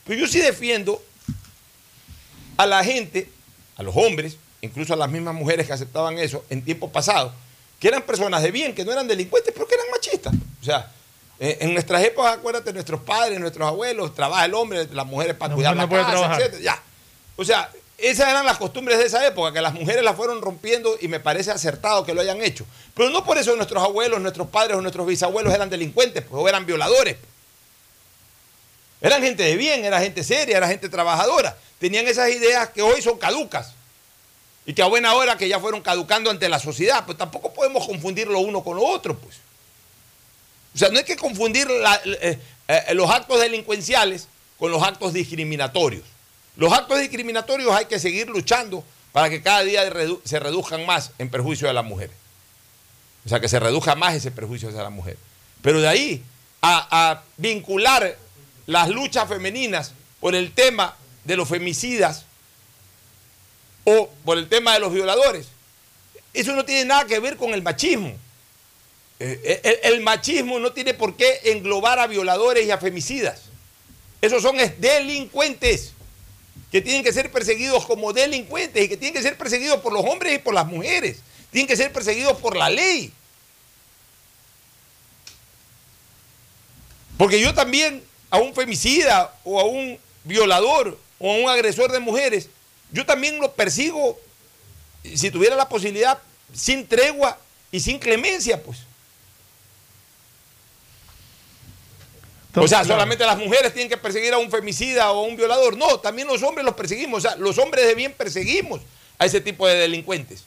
pero 0.04 0.20
yo 0.20 0.26
sí 0.26 0.40
defiendo 0.40 1.02
a 2.56 2.66
la 2.66 2.82
gente, 2.82 3.28
a 3.76 3.82
los 3.82 3.94
hombres, 3.96 4.36
incluso 4.62 4.94
a 4.94 4.96
las 4.96 5.10
mismas 5.10 5.34
mujeres 5.34 5.66
que 5.66 5.72
aceptaban 5.72 6.18
eso 6.18 6.44
en 6.48 6.62
tiempos 6.62 6.90
pasados, 6.90 7.32
que 7.78 7.88
eran 7.88 8.02
personas 8.02 8.42
de 8.42 8.50
bien, 8.50 8.74
que 8.74 8.84
no 8.84 8.92
eran 8.92 9.06
delincuentes, 9.06 9.52
pero 9.52 9.66
que 9.66 9.74
eran 9.74 9.86
machistas. 9.90 10.34
O 10.60 10.64
sea, 10.64 10.90
eh, 11.38 11.58
en 11.60 11.74
nuestras 11.74 12.02
épocas, 12.02 12.38
acuérdate, 12.38 12.72
nuestros 12.72 13.02
padres, 13.02 13.38
nuestros 13.38 13.68
abuelos, 13.68 14.14
trabaja 14.14 14.46
el 14.46 14.54
hombre, 14.54 14.88
las 14.92 15.06
mujeres 15.06 15.36
para 15.36 15.54
cuidar 15.54 15.76
la 15.76 15.88
casa, 15.88 16.36
etcétera, 16.36 16.62
Ya. 16.62 16.82
O 17.36 17.44
sea, 17.44 17.70
esas 17.98 18.28
eran 18.28 18.44
las 18.44 18.58
costumbres 18.58 18.98
de 18.98 19.06
esa 19.06 19.26
época, 19.26 19.52
que 19.52 19.60
las 19.60 19.72
mujeres 19.74 20.02
las 20.04 20.16
fueron 20.16 20.42
rompiendo 20.42 20.96
y 21.00 21.08
me 21.08 21.18
parece 21.20 21.50
acertado 21.50 22.04
que 22.04 22.12
lo 22.14 22.20
hayan 22.20 22.42
hecho. 22.42 22.66
Pero 22.94 23.10
no 23.10 23.24
por 23.24 23.38
eso 23.38 23.56
nuestros 23.56 23.82
abuelos, 23.82 24.20
nuestros 24.20 24.48
padres 24.48 24.76
o 24.76 24.82
nuestros 24.82 25.06
bisabuelos 25.06 25.54
eran 25.54 25.70
delincuentes, 25.70 26.22
pues, 26.28 26.42
o 26.42 26.48
eran 26.48 26.66
violadores. 26.66 27.16
Eran 29.00 29.22
gente 29.22 29.42
de 29.42 29.56
bien, 29.56 29.84
era 29.84 30.00
gente 30.00 30.24
seria, 30.24 30.56
era 30.56 30.68
gente 30.68 30.88
trabajadora. 30.88 31.56
Tenían 31.78 32.06
esas 32.06 32.30
ideas 32.30 32.70
que 32.70 32.82
hoy 32.82 33.02
son 33.02 33.18
caducas. 33.18 33.72
Y 34.64 34.74
que 34.74 34.82
a 34.82 34.86
buena 34.86 35.14
hora 35.14 35.36
que 35.36 35.48
ya 35.48 35.60
fueron 35.60 35.80
caducando 35.80 36.30
ante 36.30 36.48
la 36.48 36.58
sociedad. 36.58 37.04
Pues 37.04 37.16
tampoco 37.16 37.52
podemos 37.52 37.86
confundir 37.86 38.26
lo 38.26 38.40
uno 38.40 38.64
con 38.64 38.76
lo 38.76 38.84
otro, 38.84 39.16
pues. 39.16 39.36
O 40.74 40.78
sea, 40.78 40.88
no 40.88 40.98
hay 40.98 41.04
que 41.04 41.16
confundir 41.16 41.70
la- 41.70 42.00
eh, 42.04 42.38
eh, 42.68 42.94
los 42.94 43.10
actos 43.10 43.40
delincuenciales 43.40 44.28
con 44.58 44.70
los 44.70 44.82
actos 44.82 45.12
discriminatorios. 45.12 46.04
Los 46.56 46.72
actos 46.72 46.98
discriminatorios 46.98 47.72
hay 47.72 47.84
que 47.84 47.98
seguir 47.98 48.28
luchando 48.28 48.84
para 49.12 49.30
que 49.30 49.42
cada 49.42 49.62
día 49.62 49.82
se 50.24 50.40
reduzcan 50.40 50.84
más 50.86 51.12
en 51.18 51.30
perjuicio 51.30 51.68
de 51.68 51.74
la 51.74 51.82
mujer. 51.82 52.10
O 53.24 53.28
sea, 53.28 53.40
que 53.40 53.48
se 53.48 53.58
reduzca 53.58 53.94
más 53.94 54.14
ese 54.14 54.30
perjuicio 54.30 54.68
hacia 54.68 54.82
la 54.82 54.90
mujer. 54.90 55.18
Pero 55.60 55.80
de 55.80 55.88
ahí 55.88 56.22
a, 56.62 57.22
vincular 57.36 58.16
las 58.66 58.88
luchas 58.88 59.28
femeninas 59.28 59.92
por 60.20 60.34
el 60.34 60.52
tema 60.52 60.96
de 61.24 61.36
los 61.36 61.48
femicidas 61.48 62.24
o 63.84 64.10
por 64.24 64.38
el 64.38 64.48
tema 64.48 64.74
de 64.74 64.80
los 64.80 64.92
violadores, 64.92 65.48
eso 66.32 66.54
no 66.54 66.64
tiene 66.64 66.84
nada 66.84 67.04
que 67.04 67.18
ver 67.20 67.36
con 67.36 67.52
el 67.52 67.62
machismo. 67.62 68.14
Eh, 69.18 69.60
El, 69.82 69.94
el 69.94 70.00
machismo 70.02 70.58
no 70.58 70.72
tiene 70.72 70.94
por 70.94 71.16
qué 71.16 71.40
englobar 71.44 71.98
a 71.98 72.06
violadores 72.06 72.66
y 72.66 72.70
a 72.70 72.78
femicidas. 72.78 73.42
Esos 74.20 74.42
son 74.42 74.60
es, 74.60 74.80
delincuentes 74.80 75.92
que 76.70 76.80
tienen 76.80 77.04
que 77.04 77.12
ser 77.12 77.30
perseguidos 77.30 77.86
como 77.86 78.12
delincuentes 78.12 78.84
y 78.84 78.88
que 78.88 78.96
tienen 78.96 79.14
que 79.14 79.22
ser 79.22 79.38
perseguidos 79.38 79.80
por 79.80 79.92
los 79.92 80.04
hombres 80.04 80.34
y 80.34 80.38
por 80.38 80.54
las 80.54 80.66
mujeres. 80.66 81.18
Tienen 81.50 81.68
que 81.68 81.76
ser 81.76 81.92
perseguidos 81.92 82.38
por 82.38 82.56
la 82.56 82.68
ley. 82.68 83.12
Porque 87.16 87.40
yo 87.40 87.54
también 87.54 88.02
a 88.30 88.38
un 88.38 88.54
femicida 88.54 89.34
o 89.44 89.60
a 89.60 89.64
un 89.64 89.98
violador 90.24 90.98
o 91.18 91.32
a 91.32 91.36
un 91.36 91.48
agresor 91.48 91.92
de 91.92 91.98
mujeres, 91.98 92.48
yo 92.92 93.06
también 93.06 93.38
lo 93.38 93.52
persigo, 93.52 94.18
si 95.14 95.30
tuviera 95.30 95.56
la 95.56 95.68
posibilidad, 95.68 96.18
sin 96.52 96.86
tregua 96.86 97.38
y 97.70 97.80
sin 97.80 97.98
clemencia, 97.98 98.62
pues. 98.62 98.85
O 102.64 102.68
sea, 102.68 102.84
solamente 102.84 103.24
las 103.26 103.36
mujeres 103.38 103.72
tienen 103.72 103.88
que 103.88 103.96
perseguir 103.96 104.32
a 104.32 104.38
un 104.38 104.50
femicida 104.50 105.10
o 105.12 105.24
a 105.24 105.28
un 105.28 105.36
violador. 105.36 105.76
No, 105.76 106.00
también 106.00 106.26
los 106.28 106.42
hombres 106.42 106.64
los 106.64 106.74
perseguimos. 106.74 107.18
O 107.24 107.28
sea, 107.28 107.36
los 107.36 107.58
hombres 107.58 107.86
de 107.86 107.94
bien 107.94 108.12
perseguimos 108.12 108.80
a 109.18 109.26
ese 109.26 109.40
tipo 109.40 109.66
de 109.66 109.74
delincuentes. 109.76 110.44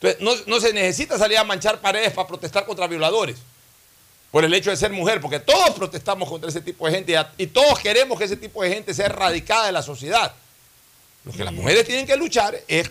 Entonces, 0.00 0.20
no, 0.20 0.32
no 0.46 0.60
se 0.60 0.72
necesita 0.72 1.18
salir 1.18 1.38
a 1.38 1.44
manchar 1.44 1.80
paredes 1.80 2.12
para 2.12 2.26
protestar 2.26 2.64
contra 2.66 2.86
violadores. 2.86 3.36
Por 4.30 4.44
el 4.44 4.54
hecho 4.54 4.70
de 4.70 4.76
ser 4.76 4.90
mujer, 4.92 5.20
porque 5.20 5.38
todos 5.40 5.70
protestamos 5.70 6.28
contra 6.28 6.48
ese 6.48 6.62
tipo 6.62 6.86
de 6.86 6.94
gente 6.94 7.14
y, 7.36 7.46
todos 7.48 7.78
queremos 7.80 8.18
que 8.18 8.24
ese 8.24 8.36
tipo 8.36 8.62
de 8.62 8.70
gente 8.70 8.94
sea 8.94 9.06
erradicada 9.06 9.66
de 9.66 9.72
la 9.72 9.82
sociedad. 9.82 10.34
Lo 11.24 11.32
que 11.32 11.44
las 11.44 11.52
mujeres 11.52 11.84
tienen 11.86 12.06
que 12.06 12.16
luchar 12.16 12.58
es 12.66 12.90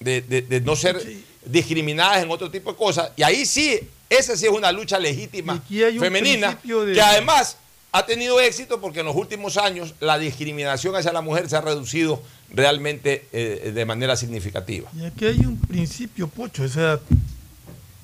de, 0.00 0.22
de- 0.22 0.42
de 0.42 0.60
no 0.62 0.74
ser 0.74 0.96
discriminadas 1.44 2.22
en 2.22 2.30
otro 2.30 2.50
tipo 2.50 2.72
de 2.72 2.78
cosas. 2.78 3.10
Y 3.16 3.22
ahí 3.22 3.44
sí, 3.44 3.78
esa 4.08 4.36
sí 4.36 4.46
es 4.46 4.50
una 4.50 4.72
lucha 4.72 4.98
legítima 4.98 5.62
femenina, 6.00 6.58
de- 6.86 6.94
que 6.94 7.02
además 7.02 7.58
ha 7.92 8.06
tenido 8.06 8.40
éxito 8.40 8.80
porque 8.80 9.00
en 9.00 9.06
los 9.06 9.14
últimos 9.16 9.56
años 9.58 9.94
la 10.00 10.18
discriminación 10.18 10.96
hacia 10.96 11.12
la 11.12 11.20
mujer 11.20 11.48
se 11.48 11.56
ha 11.56 11.60
reducido 11.60 12.22
realmente 12.50 13.26
eh, 13.32 13.72
de 13.74 13.84
manera 13.84 14.16
significativa. 14.16 14.90
Y 14.98 15.04
aquí 15.04 15.26
hay 15.26 15.40
un 15.40 15.60
principio, 15.60 16.26
Pocho. 16.28 16.62
O 16.64 16.68
sea, 16.68 16.98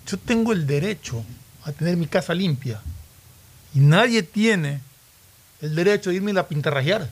yo 0.06 0.16
tengo 0.18 0.52
el 0.52 0.66
derecho 0.66 1.24
a 1.64 1.72
tener 1.72 1.96
mi 1.96 2.06
casa 2.06 2.34
limpia. 2.34 2.80
Y 3.74 3.80
nadie 3.80 4.22
tiene 4.22 4.80
el 5.60 5.74
derecho 5.74 6.10
de 6.10 6.16
irme 6.16 6.30
a 6.30 6.34
la 6.34 6.48
pintarrajear. 6.48 7.10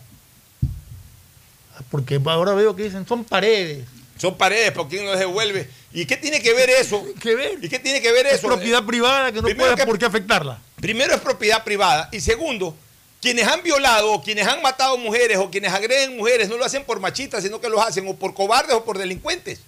Porque 1.91 2.21
ahora 2.25 2.55
veo 2.55 2.75
que 2.75 2.85
dicen, 2.85 3.07
son 3.07 3.25
paredes. 3.25 3.87
Son 4.19 4.37
paredes, 4.39 4.73
¿por 4.73 4.89
quién 4.89 5.05
nos 5.05 5.19
devuelve? 5.19 5.69
¿Y 5.93 6.07
qué 6.07 6.17
tiene 6.17 6.41
que 6.41 6.55
ver 6.55 6.71
eso? 6.71 7.05
¿Qué 7.21 7.35
ver? 7.35 7.59
¿Y 7.63 7.69
qué 7.69 7.79
tiene 7.79 8.01
que 8.01 8.11
ver 8.13 8.27
Es 8.27 8.35
eso? 8.35 8.49
propiedad 8.49 8.83
privada 8.85 9.31
que 9.31 9.39
no 9.43 9.45
Primero 9.45 9.73
puede 9.73 9.77
que- 9.77 9.87
por 9.87 9.99
qué 9.99 10.07
afectarla. 10.07 10.59
Primero 10.81 11.15
es 11.15 11.21
propiedad 11.21 11.65
privada 11.65 12.09
y 12.13 12.21
segundo, 12.21 12.77
quienes 13.23 13.47
han 13.47 13.63
violado 13.63 14.13
o 14.13 14.23
quienes 14.23 14.47
han 14.47 14.61
matado 14.63 14.97
mujeres 14.99 15.39
o 15.39 15.51
quienes 15.51 15.73
agreden 15.73 16.17
mujeres 16.17 16.49
no 16.49 16.57
lo 16.57 16.65
hacen 16.65 16.85
por 16.85 17.01
machistas, 17.01 17.43
sino 17.43 17.61
que 17.61 17.69
lo 17.69 17.81
hacen 17.83 18.07
o 18.09 18.15
por 18.15 18.35
cobardes 18.35 18.75
o 18.75 18.85
por 18.85 18.99
delincuentes. 18.99 19.61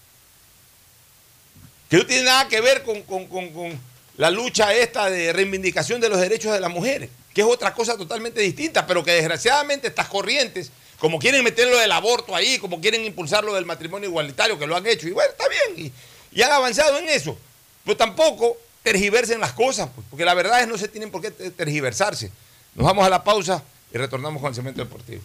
Que 1.89 1.97
no 1.97 2.07
tiene 2.07 2.25
nada 2.25 2.47
que 2.49 2.61
ver 2.61 2.83
con, 2.83 3.03
con- 3.03 3.27
con- 3.27 3.51
con 3.53 3.81
la 4.19 4.31
lucha 4.31 4.75
esta 4.75 5.09
de 5.09 5.33
reivindicación 5.33 6.01
de 6.01 6.09
los 6.11 6.21
derechos 6.21 6.53
de 6.53 6.61
las 6.61 6.71
mujeres, 6.71 7.09
que 7.33 7.41
es 7.41 7.47
otra 7.47 7.73
cosa 7.73 7.97
totalmente 7.97 8.41
distinta, 8.41 8.87
pero 8.87 9.03
que 9.03 9.13
desgraciadamente 9.13 9.87
estas 9.89 10.09
corrientes, 10.09 10.71
como 10.99 11.19
quieren 11.19 11.43
meter 11.43 11.69
lo 11.69 11.79
del 11.79 11.93
aborto 11.93 12.35
ahí, 12.37 12.59
como 12.59 12.81
quieren 12.81 13.05
impulsar 13.05 13.45
lo 13.45 13.55
del 13.55 13.65
matrimonio 13.65 14.09
igualitario, 14.09 14.59
que 14.59 14.67
lo 14.67 14.77
han 14.77 14.87
hecho, 14.87 15.09
y 15.09 15.13
bueno, 15.13 15.31
está 15.31 15.45
bien, 15.49 15.87
y, 16.33 16.39
y 16.39 16.43
han 16.43 16.53
avanzado 16.53 16.99
en 16.99 17.09
eso, 17.09 17.39
pero 17.85 17.97
tampoco 17.97 18.59
tergiversen 18.93 19.39
las 19.41 19.53
cosas, 19.53 19.91
pues, 19.95 20.07
porque 20.09 20.25
la 20.25 20.33
verdad 20.33 20.63
es 20.63 20.69
no 20.69 20.79
se 20.79 20.89
tienen 20.89 21.11
por 21.11 21.21
qué 21.21 21.31
ter- 21.31 21.51
tergiversarse. 21.51 22.31
Nos 22.75 22.87
vamos 22.87 23.07
a 23.07 23.11
la 23.11 23.23
pausa 23.23 23.63
y 23.93 23.99
retornamos 23.99 24.41
con 24.41 24.49
el 24.49 24.55
cemento 24.55 24.83
deportivo. 24.83 25.21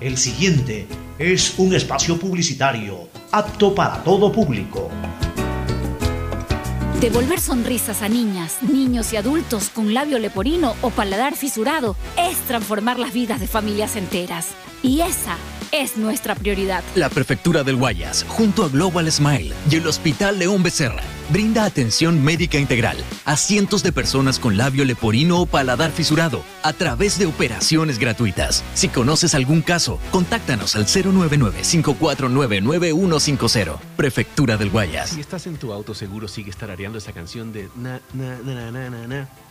El 0.00 0.18
siguiente 0.18 0.86
es 1.18 1.54
un 1.58 1.74
espacio 1.74 2.18
publicitario 2.18 3.08
apto 3.32 3.74
para 3.74 4.02
todo 4.02 4.30
público. 4.30 4.90
Devolver 7.00 7.40
sonrisas 7.40 8.02
a 8.02 8.08
niñas, 8.10 8.56
niños 8.62 9.14
y 9.14 9.16
adultos 9.16 9.70
con 9.70 9.94
labio 9.94 10.18
leporino 10.18 10.74
o 10.82 10.90
paladar 10.90 11.34
fisurado 11.36 11.96
es 12.18 12.36
transformar 12.40 12.98
las 12.98 13.14
vidas 13.14 13.40
de 13.40 13.46
familias 13.46 13.96
enteras. 13.96 14.48
Y 14.82 15.00
esa 15.00 15.36
es 15.72 15.96
nuestra 15.96 16.34
prioridad. 16.34 16.84
La 16.94 17.08
Prefectura 17.08 17.64
del 17.64 17.76
Guayas, 17.76 18.26
junto 18.28 18.64
a 18.64 18.68
Global 18.68 19.10
Smile 19.10 19.54
y 19.70 19.76
el 19.76 19.86
Hospital 19.86 20.38
León 20.38 20.62
Becerra, 20.62 21.02
brinda 21.30 21.64
atención 21.64 22.22
médica 22.22 22.58
integral 22.58 22.98
a 23.24 23.36
cientos 23.36 23.82
de 23.82 23.92
personas 23.92 24.38
con 24.38 24.56
labio 24.56 24.84
leporino 24.84 25.40
o 25.40 25.46
paladar 25.46 25.90
fisurado 25.92 26.42
a 26.62 26.72
través 26.72 27.18
de 27.18 27.26
operaciones 27.26 27.98
gratuitas. 27.98 28.62
Si 28.74 28.88
conoces 28.88 29.34
algún 29.34 29.62
caso, 29.62 29.98
contáctanos 30.10 30.76
al 30.76 30.86
099-549-9150. 30.86 33.78
Prefectura 33.96 34.56
del 34.56 34.70
Guayas. 34.70 35.10
Si 35.10 35.20
estás 35.20 35.46
en 35.46 35.56
tu 35.56 35.72
auto, 35.72 35.94
seguro 35.94 36.26
sigue 36.28 36.52
tarareando 36.52 36.98
esa 36.98 37.12
canción 37.12 37.52
de 37.52 37.68
na, 37.76 38.00
na, 38.12 38.38
na, 38.38 38.70
na, 38.70 38.90
na, 38.90 39.06
na 39.06 39.28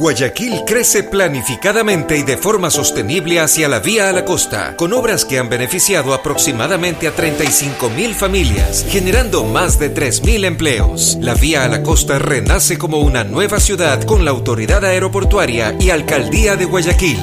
Guayaquil 0.00 0.62
crece 0.66 1.02
planificadamente 1.02 2.16
y 2.16 2.22
de 2.22 2.38
forma 2.38 2.70
sostenible 2.70 3.38
hacia 3.38 3.68
la 3.68 3.80
vía 3.80 4.08
a 4.08 4.12
la 4.12 4.24
costa, 4.24 4.74
con 4.76 4.94
obras 4.94 5.26
que 5.26 5.38
han 5.38 5.50
beneficiado 5.50 6.14
aproximadamente 6.14 7.06
a 7.06 7.14
35 7.14 7.90
mil 7.90 8.14
familias, 8.14 8.86
generando 8.88 9.44
más 9.44 9.78
de 9.78 9.90
3 9.90 10.24
mil 10.24 10.46
empleos. 10.46 11.18
La 11.20 11.34
vía 11.34 11.64
a 11.64 11.68
la 11.68 11.82
costa 11.82 12.18
renace 12.18 12.78
como 12.78 13.00
una 13.00 13.24
nueva 13.24 13.60
ciudad 13.60 14.02
con 14.04 14.24
la 14.24 14.30
autoridad 14.30 14.84
aeroportuaria 14.86 15.76
y 15.78 15.90
alcaldía 15.90 16.56
de 16.56 16.64
Guayaquil. 16.64 17.18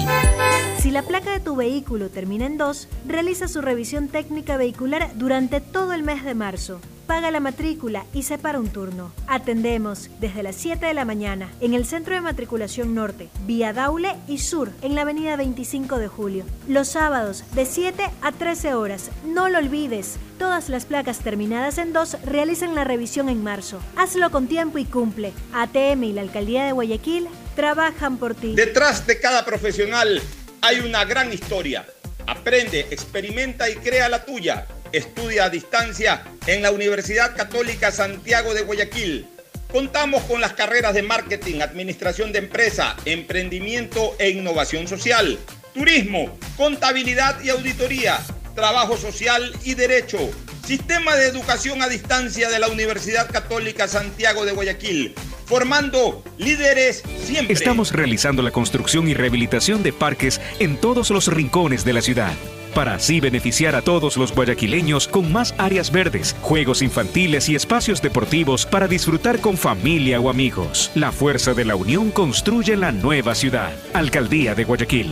Si 0.80 0.92
la 0.92 1.02
placa 1.02 1.32
de 1.32 1.40
tu 1.40 1.56
vehículo 1.56 2.10
termina 2.10 2.46
en 2.46 2.60
2, 2.60 2.88
realiza 3.08 3.48
su 3.48 3.62
revisión 3.62 4.08
técnica 4.08 4.56
vehicular 4.56 5.10
durante 5.16 5.62
todo 5.62 5.94
el 5.94 6.04
mes 6.04 6.24
de 6.24 6.36
marzo. 6.36 6.80
Paga 7.08 7.32
la 7.32 7.40
matrícula 7.40 8.06
y 8.14 8.24
separa 8.24 8.60
un 8.60 8.68
turno. 8.68 9.14
Atendemos 9.28 10.10
desde 10.20 10.44
las 10.44 10.58
7 10.58 10.86
de 10.88 10.94
la 10.94 11.06
mañana 11.06 11.50
en 11.62 11.74
el 11.74 11.86
Centro 11.86 12.14
de 12.14 12.20
Matriculación 12.20 12.94
Norte, 12.94 13.30
vía 13.46 13.72
Daule 13.72 14.14
y 14.28 14.40
Sur, 14.40 14.72
en 14.82 14.94
la 14.94 15.04
avenida 15.04 15.38
25 15.38 16.00
de 16.00 16.10
Julio. 16.10 16.44
Los 16.68 16.90
sábados 16.90 17.46
de 17.54 17.66
7 17.66 18.04
a 18.22 18.32
13 18.34 18.74
horas. 18.74 19.10
No 19.26 19.48
lo 19.48 19.58
olvides. 19.58 20.18
Todas 20.38 20.68
las 20.68 20.84
placas 20.84 21.20
terminadas 21.20 21.78
en 21.78 21.94
2 21.94 22.18
realizan 22.26 22.76
la 22.76 22.84
revisión 22.84 23.30
en 23.30 23.42
marzo. 23.42 23.80
Hazlo 23.96 24.30
con 24.30 24.48
tiempo 24.48 24.78
y 24.78 24.84
cumple. 24.84 25.32
ATM 25.54 26.04
y 26.04 26.12
la 26.12 26.22
Alcaldía 26.22 26.66
de 26.66 26.74
Guayaquil 26.74 27.30
trabajan 27.56 28.18
por 28.18 28.36
ti. 28.36 28.54
Detrás 28.54 29.08
de 29.08 29.18
cada 29.18 29.46
profesional 29.46 30.22
hay 30.60 30.82
una 30.82 31.06
gran 31.06 31.32
historia. 31.32 31.86
Aprende, 32.28 32.82
experimenta 32.92 33.70
y 33.70 33.76
crea 33.76 34.10
la 34.10 34.26
tuya. 34.26 34.68
Estudia 34.92 35.46
a 35.46 35.50
distancia 35.50 36.24
en 36.46 36.62
la 36.62 36.72
Universidad 36.72 37.36
Católica 37.36 37.92
Santiago 37.92 38.54
de 38.54 38.62
Guayaquil. 38.62 39.28
Contamos 39.72 40.24
con 40.24 40.40
las 40.40 40.54
carreras 40.54 40.94
de 40.94 41.04
marketing, 41.04 41.60
administración 41.62 42.32
de 42.32 42.40
empresa, 42.40 42.96
emprendimiento 43.06 44.16
e 44.18 44.30
innovación 44.30 44.88
social, 44.88 45.38
turismo, 45.74 46.38
contabilidad 46.56 47.42
y 47.44 47.50
auditoría, 47.50 48.20
trabajo 48.56 48.98
social 48.98 49.54
y 49.64 49.74
derecho. 49.74 50.18
Sistema 50.66 51.16
de 51.16 51.28
educación 51.28 51.82
a 51.82 51.90
distancia 51.90 52.50
de 52.50 52.60
la 52.60 52.68
Universidad 52.68 53.30
Católica 53.30 53.88
Santiago 53.88 54.46
de 54.46 54.54
Guayaquil 54.54 55.16
formando 55.46 56.24
líderes 56.38 57.04
siempre. 57.24 57.54
Estamos 57.54 57.94
realizando 57.94 58.42
la 58.42 58.52
construcción 58.52 59.08
y 59.08 59.14
rehabilitación 59.14 59.82
de 59.82 59.94
parques 59.94 60.42
en 60.60 60.76
todos 60.76 61.10
los 61.10 61.28
rincones 61.28 61.86
de 61.86 61.94
la 61.94 62.02
ciudad 62.02 62.34
para 62.74 62.96
así 62.96 63.20
beneficiar 63.20 63.76
a 63.76 63.82
todos 63.82 64.18
los 64.18 64.34
guayaquileños 64.34 65.08
con 65.08 65.32
más 65.32 65.54
áreas 65.58 65.92
verdes, 65.92 66.36
juegos 66.42 66.82
infantiles 66.82 67.50
y 67.50 67.56
espacios 67.56 68.02
deportivos 68.02 68.66
para 68.66 68.88
disfrutar 68.88 69.40
con 69.40 69.58
familia 69.58 70.20
o 70.20 70.30
amigos. 70.30 70.92
La 70.96 71.12
fuerza 71.12 71.54
de 71.54 71.66
la 71.66 71.76
unión 71.76 72.12
construye 72.12 72.76
la 72.78 72.92
nueva 72.92 73.36
ciudad. 73.36 73.72
Alcaldía 73.94 74.56
de 74.56 74.64
Guayaquil. 74.64 75.12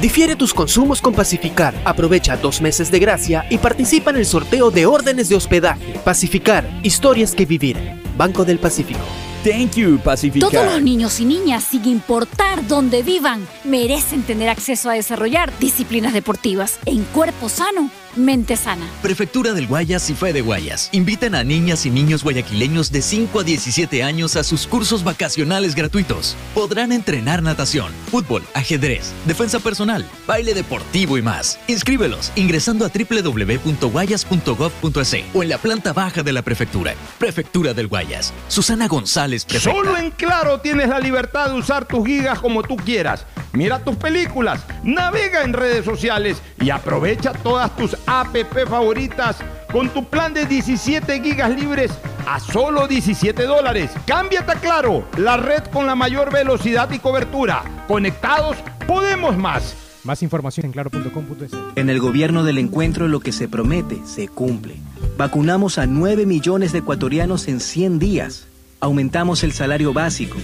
Difiere 0.00 0.36
tus 0.36 0.54
consumos 0.54 1.02
con 1.02 1.12
Pacificar. 1.12 1.74
Aprovecha 1.84 2.36
dos 2.36 2.60
meses 2.60 2.88
de 2.92 3.00
gracia 3.00 3.46
y 3.50 3.58
participa 3.58 4.10
en 4.10 4.16
el 4.18 4.26
sorteo 4.26 4.70
de 4.70 4.86
órdenes 4.86 5.28
de 5.28 5.34
hospedaje. 5.34 5.98
Pacificar, 6.04 6.68
historias 6.84 7.34
que 7.34 7.46
vivir. 7.46 7.76
Banco 8.16 8.44
del 8.44 8.60
Pacífico. 8.60 9.00
Thank 9.42 9.74
you, 9.74 9.98
Pacificar. 9.98 10.50
Todos 10.50 10.72
los 10.72 10.82
niños 10.82 11.18
y 11.18 11.24
niñas, 11.24 11.64
sin 11.64 11.84
importar 11.86 12.64
dónde 12.68 13.02
vivan, 13.02 13.44
merecen 13.64 14.22
tener 14.22 14.48
acceso 14.48 14.88
a 14.88 14.92
desarrollar 14.92 15.52
disciplinas 15.58 16.12
deportivas 16.12 16.78
en 16.86 17.02
cuerpo 17.02 17.48
sano 17.48 17.90
mente 18.18 18.56
sana. 18.56 18.88
Prefectura 19.02 19.52
del 19.52 19.66
Guayas 19.66 20.08
y 20.10 20.14
Fede 20.14 20.40
Guayas 20.40 20.88
invitan 20.92 21.34
a 21.34 21.44
niñas 21.44 21.86
y 21.86 21.90
niños 21.90 22.22
guayaquileños 22.22 22.92
de 22.92 23.02
5 23.02 23.40
a 23.40 23.44
17 23.44 24.02
años 24.02 24.36
a 24.36 24.44
sus 24.44 24.66
cursos 24.66 25.04
vacacionales 25.04 25.74
gratuitos. 25.74 26.36
Podrán 26.54 26.92
entrenar 26.92 27.42
natación, 27.42 27.92
fútbol, 28.10 28.42
ajedrez, 28.54 29.12
defensa 29.26 29.60
personal, 29.60 30.04
baile 30.26 30.54
deportivo 30.54 31.18
y 31.18 31.22
más. 31.22 31.58
Inscríbelos 31.68 32.32
ingresando 32.36 32.84
a 32.84 32.90
www.guayas.gov.es 32.90 35.08
o 35.34 35.42
en 35.42 35.48
la 35.48 35.58
planta 35.58 35.92
baja 35.92 36.22
de 36.22 36.32
la 36.32 36.42
prefectura. 36.42 36.94
Prefectura 37.18 37.74
del 37.74 37.88
Guayas. 37.88 38.32
Susana 38.48 38.88
González, 38.88 39.44
prefecta. 39.44 39.76
Solo 39.76 39.96
en 39.96 40.10
Claro 40.10 40.60
tienes 40.60 40.88
la 40.88 40.98
libertad 40.98 41.50
de 41.50 41.58
usar 41.58 41.86
tus 41.86 42.06
gigas 42.06 42.40
como 42.40 42.62
tú 42.62 42.76
quieras. 42.76 43.26
Mira 43.52 43.82
tus 43.82 43.96
películas, 43.96 44.60
navega 44.82 45.42
en 45.42 45.52
redes 45.52 45.84
sociales 45.84 46.42
y 46.60 46.70
aprovecha 46.70 47.32
todas 47.32 47.74
tus 47.76 47.96
APP 48.08 48.66
favoritas 48.66 49.36
con 49.70 49.90
tu 49.90 50.02
plan 50.04 50.32
de 50.32 50.46
17 50.46 51.20
gigas 51.20 51.50
libres 51.54 51.90
a 52.26 52.40
solo 52.40 52.88
17 52.88 53.44
dólares. 53.44 53.90
Cámbiate 54.06 54.52
a 54.52 54.54
Claro, 54.54 55.04
la 55.18 55.36
red 55.36 55.62
con 55.72 55.86
la 55.86 55.94
mayor 55.94 56.32
velocidad 56.32 56.90
y 56.90 56.98
cobertura. 57.00 57.84
Conectados, 57.86 58.56
podemos 58.86 59.36
más. 59.36 59.76
Más 60.04 60.22
información 60.22 60.66
en 60.66 60.72
claro.com.es. 60.72 61.50
En 61.76 61.90
el 61.90 62.00
gobierno 62.00 62.44
del 62.44 62.56
encuentro 62.56 63.08
lo 63.08 63.20
que 63.20 63.32
se 63.32 63.46
promete 63.46 64.00
se 64.06 64.26
cumple. 64.26 64.76
Vacunamos 65.18 65.76
a 65.76 65.86
9 65.86 66.24
millones 66.24 66.72
de 66.72 66.78
ecuatorianos 66.78 67.46
en 67.46 67.60
100 67.60 67.98
días. 67.98 68.46
Aumentamos 68.80 69.44
el 69.44 69.52
salario 69.52 69.92
básico. 69.92 70.38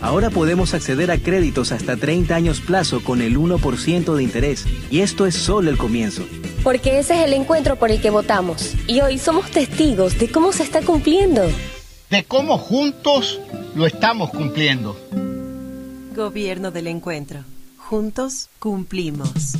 Ahora 0.00 0.30
podemos 0.30 0.74
acceder 0.74 1.10
a 1.10 1.18
créditos 1.18 1.72
hasta 1.72 1.96
30 1.96 2.34
años 2.34 2.60
plazo 2.60 3.02
con 3.02 3.22
el 3.22 3.38
1% 3.38 4.14
de 4.14 4.22
interés. 4.22 4.66
Y 4.90 5.00
esto 5.00 5.26
es 5.26 5.34
solo 5.34 5.70
el 5.70 5.78
comienzo. 5.78 6.22
Porque 6.62 6.98
ese 6.98 7.14
es 7.14 7.26
el 7.26 7.32
encuentro 7.32 7.76
por 7.76 7.90
el 7.90 8.00
que 8.00 8.10
votamos. 8.10 8.74
Y 8.86 9.00
hoy 9.00 9.18
somos 9.18 9.50
testigos 9.50 10.18
de 10.18 10.30
cómo 10.30 10.52
se 10.52 10.62
está 10.62 10.82
cumpliendo. 10.82 11.42
De 12.10 12.24
cómo 12.24 12.58
juntos 12.58 13.40
lo 13.74 13.86
estamos 13.86 14.30
cumpliendo. 14.30 14.96
Gobierno 16.14 16.70
del 16.70 16.86
Encuentro. 16.86 17.44
Juntos 17.76 18.48
cumplimos. 18.58 19.56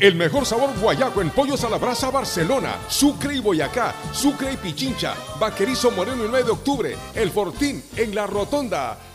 El 0.00 0.14
mejor 0.14 0.46
sabor 0.46 0.70
guayaco 0.80 1.20
en 1.20 1.28
pollos 1.28 1.62
a 1.62 1.68
la 1.68 1.76
brasa 1.76 2.10
Barcelona, 2.10 2.76
Sucre 2.88 3.36
y 3.36 3.40
Boyacá, 3.40 3.94
Sucre 4.14 4.54
y 4.54 4.56
Pichincha, 4.56 5.14
Vaquerizo 5.38 5.90
Moreno 5.90 6.24
el 6.24 6.30
9 6.30 6.46
de 6.46 6.50
octubre, 6.52 6.96
El 7.14 7.30
Fortín 7.30 7.82
en 7.96 8.14
la 8.14 8.26
Rotonda. 8.26 8.96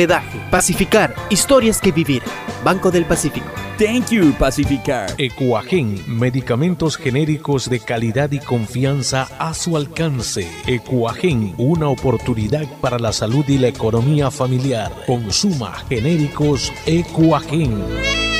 hospedaje. 0.00 0.40
Pacificar, 0.50 1.14
historias 1.28 1.80
que 1.80 1.92
vivir. 1.92 2.22
Banco 2.64 2.90
del 2.90 3.04
Pacífico. 3.04 3.46
Thank 3.78 4.10
you, 4.10 4.32
Pacificar. 4.38 5.10
Ecuagen, 5.18 6.02
medicamentos 6.06 6.96
genéricos 6.96 7.68
de 7.68 7.80
calidad 7.80 8.30
y 8.32 8.38
confianza 8.38 9.28
a 9.38 9.54
su 9.54 9.76
alcance. 9.76 10.46
Ecuagen, 10.66 11.54
una 11.56 11.88
oportunidad 11.88 12.66
para 12.80 12.98
la 12.98 13.12
salud 13.12 13.44
y 13.48 13.58
la 13.58 13.68
economía 13.68 14.30
familiar. 14.30 14.90
Consuma 15.06 15.72
genéricos 15.88 16.72
Ecuagen. 16.86 18.39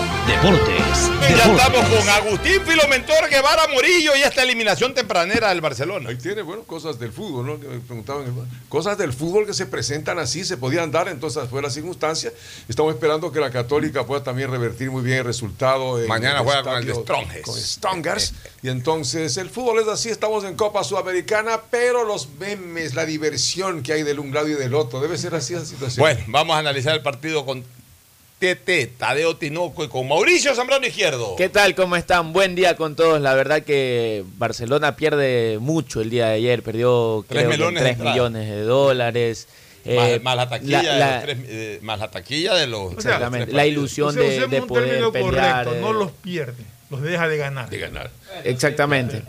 Deportes. 0.27 1.11
Ya 1.21 1.45
estamos 1.45 1.89
con 1.89 2.09
Agustín 2.09 2.61
Filomentor 2.65 3.29
Guevara 3.29 3.67
Morillo 3.73 4.15
y 4.15 4.21
esta 4.21 4.43
eliminación 4.43 4.93
tempranera 4.93 5.49
del 5.49 5.61
Barcelona. 5.61 6.09
Ahí 6.09 6.17
tiene, 6.17 6.41
bueno, 6.41 6.63
cosas 6.63 6.99
del 6.99 7.11
fútbol, 7.11 7.45
¿no? 7.45 7.59
Que 7.59 7.67
me 7.67 7.79
preguntaban, 7.79 8.25
cosas 8.69 8.97
del 8.97 9.13
fútbol 9.13 9.45
que 9.45 9.53
se 9.53 9.65
presentan 9.65 10.19
así, 10.19 10.43
se 10.43 10.57
podían 10.57 10.91
dar, 10.91 11.07
entonces 11.07 11.49
fue 11.49 11.61
la 11.61 11.69
circunstancia. 11.69 12.31
Estamos 12.67 12.93
esperando 12.93 13.31
que 13.31 13.39
la 13.39 13.49
Católica 13.49 14.05
pueda 14.05 14.23
también 14.23 14.51
revertir 14.51 14.91
muy 14.91 15.01
bien 15.01 15.19
el 15.19 15.25
resultado. 15.25 15.99
en 15.99 16.07
Mañana 16.07 16.39
juega 16.39 16.63
con 16.63 16.77
el 16.77 16.85
de. 16.85 16.93
Con 16.93 17.55
Strongers. 17.55 18.33
y 18.61 18.69
entonces 18.69 19.37
el 19.37 19.49
fútbol 19.49 19.79
es 19.79 19.87
así, 19.87 20.09
estamos 20.09 20.43
en 20.43 20.55
Copa 20.55 20.83
Sudamericana, 20.83 21.61
pero 21.71 22.03
los 22.03 22.29
memes, 22.39 22.93
la 22.93 23.05
diversión 23.05 23.81
que 23.81 23.93
hay 23.93 24.03
del 24.03 24.19
un 24.19 24.33
lado 24.33 24.47
y 24.47 24.53
del 24.53 24.75
otro, 24.75 25.01
debe 25.01 25.17
ser 25.17 25.33
así 25.33 25.53
esa 25.53 25.65
situación. 25.65 26.03
Bueno, 26.03 26.21
vamos 26.27 26.55
a 26.55 26.59
analizar 26.59 26.93
el 26.93 27.01
partido 27.01 27.45
con 27.45 27.63
Tete, 28.45 28.87
Tadeo 28.87 29.35
Tinoco 29.37 29.83
y 29.83 29.87
con 29.87 30.07
Mauricio 30.07 30.55
Zambrano 30.55 30.87
Izquierdo. 30.87 31.35
¿Qué 31.35 31.47
tal? 31.47 31.75
¿Cómo 31.75 31.95
están? 31.95 32.33
Buen 32.33 32.55
día 32.55 32.75
con 32.75 32.95
todos. 32.95 33.21
La 33.21 33.35
verdad 33.35 33.61
que 33.61 34.23
Barcelona 34.39 34.95
pierde 34.95 35.59
mucho 35.61 36.01
el 36.01 36.09
día 36.09 36.25
de 36.29 36.33
ayer. 36.33 36.63
Perdió 36.63 37.23
Tres 37.29 37.43
creo 37.43 37.51
que 37.51 37.57
melones 37.59 37.75
de 37.83 37.85
3 37.89 37.91
entrada. 37.97 38.11
millones 38.15 38.49
de 38.49 38.61
dólares. 38.63 39.47
más, 39.85 40.09
Eh, 40.09 40.19
más 40.23 40.35
la 40.35 40.49
taquilla 40.49 40.81
la- 40.81 40.91
de 40.93 40.99
la- 40.99 41.13
los 41.17 41.23
tres- 41.23 41.37
eh, 41.49 41.79
más 41.83 41.99
la 41.99 42.09
taquilla 42.09 42.55
de 42.55 42.65
los 42.67 42.93
Exactamente. 42.93 43.45
tres 43.45 43.55
La 43.55 43.65
ilusión 43.67 44.09
O 44.09 44.11
sea, 44.11 44.47
de, 44.47 44.61
poder 44.63 45.11
pelear. 45.11 45.65
correcto, 45.65 45.75
eh, 45.75 45.79
no 45.81 45.93
los 45.93 46.11
pierde, 46.11 46.63
los 46.91 47.01
deja 47.01 47.27
de 47.27 47.37
ganar. 47.37 47.69
De 47.69 47.77
ganar. 47.79 48.11
Exactamente. 48.43 49.23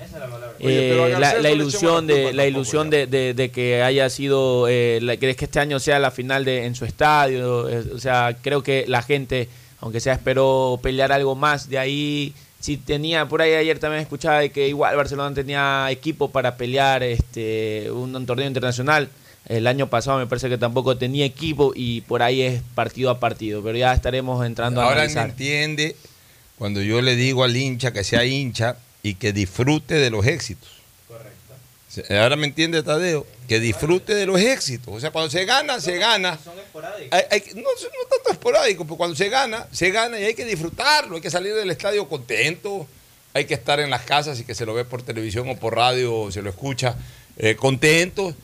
Eh, 0.58 1.14
la, 1.18 1.34
le 1.38 1.52
ilusión 1.52 2.06
de 2.06 2.32
la 2.32 2.46
ilusión 2.46 2.90
de, 2.90 3.06
de- 3.06 3.34
de 3.34 3.50
que 3.50 3.82
haya 3.82 4.08
sido 4.10 4.68
eh, 4.68 4.98
la- 5.02 5.16
que 5.16 5.30
es 5.30 5.36
que 5.36 5.46
este 5.46 5.60
año 5.60 5.80
sea 5.80 5.98
la 5.98 6.10
final 6.10 6.44
de 6.44 6.66
en 6.66 6.74
su 6.74 6.84
estadio 6.84 7.68
eh, 7.68 7.82
o 7.94 7.98
sea 7.98 8.36
creo 8.42 8.62
que 8.62 8.84
la 8.86 9.02
gente 9.02 9.48
aunque 9.80 9.98
sea 10.00 10.12
esperó 10.12 10.78
pelear 10.82 11.10
algo 11.10 11.34
más. 11.34 11.68
De 11.68 11.76
ahí, 11.78 12.32
si 12.60 12.76
tenía, 12.76 13.26
por 13.26 13.42
ahí 13.42 13.54
ayer 13.54 13.80
también 13.80 14.00
escuchaba 14.02 14.38
de 14.38 14.50
que 14.50 14.68
igual 14.68 14.94
Barcelona 14.96 15.34
tenía 15.34 15.88
equipo 15.90 16.30
para 16.30 16.56
pelear 16.56 17.02
este 17.02 17.90
un, 17.90 18.14
un 18.14 18.24
torneo 18.26 18.46
internacional. 18.46 19.08
El 19.48 19.66
año 19.66 19.88
pasado 19.88 20.18
me 20.18 20.28
parece 20.28 20.48
que 20.48 20.56
tampoco 20.56 20.96
tenía 20.96 21.24
equipo 21.24 21.72
y 21.74 22.02
por 22.02 22.22
ahí 22.22 22.42
es 22.42 22.62
partido 22.76 23.10
a 23.10 23.18
partido, 23.18 23.60
pero 23.60 23.76
ya 23.76 23.92
estaremos 23.92 24.46
entrando 24.46 24.80
a 24.80 24.84
Ahora 24.84 25.00
analizar. 25.00 25.30
entiende 25.30 25.96
cuando 26.62 26.80
yo 26.80 27.02
le 27.02 27.16
digo 27.16 27.42
al 27.42 27.56
hincha 27.56 27.92
que 27.92 28.04
sea 28.04 28.24
hincha 28.24 28.76
y 29.02 29.14
que 29.14 29.32
disfrute 29.32 29.94
de 29.94 30.10
los 30.10 30.24
éxitos. 30.24 30.68
Correcto. 31.08 32.14
Ahora 32.22 32.36
me 32.36 32.46
entiende 32.46 32.84
Tadeo, 32.84 33.26
que 33.48 33.58
disfrute 33.58 34.14
de 34.14 34.26
los 34.26 34.40
éxitos. 34.40 34.94
O 34.94 35.00
sea, 35.00 35.10
cuando 35.10 35.28
se 35.28 35.44
gana, 35.44 35.80
se 35.80 35.98
gana. 35.98 36.38
Hay- 37.10 37.24
hay 37.32 37.40
que- 37.40 37.54
no, 37.54 37.62
no 37.62 38.08
tanto 38.08 38.30
esporádico, 38.30 38.84
pero 38.84 38.96
cuando 38.96 39.16
se 39.16 39.28
gana, 39.28 39.66
se 39.72 39.90
gana 39.90 40.20
y 40.20 40.24
hay 40.24 40.34
que 40.34 40.44
disfrutarlo. 40.44 41.16
Hay 41.16 41.20
que 41.20 41.32
salir 41.32 41.52
del 41.52 41.68
estadio 41.72 42.08
contento. 42.08 42.86
Hay 43.34 43.44
que 43.46 43.54
estar 43.54 43.80
en 43.80 43.90
las 43.90 44.02
casas 44.02 44.38
y 44.38 44.44
que 44.44 44.54
se 44.54 44.64
lo 44.64 44.72
ve 44.72 44.84
por 44.84 45.02
televisión 45.02 45.48
o 45.50 45.56
por 45.56 45.74
radio 45.74 46.14
o 46.16 46.30
se 46.30 46.42
lo 46.42 46.50
escucha 46.50 46.94
eh, 47.38 47.56
contento. 47.56 48.36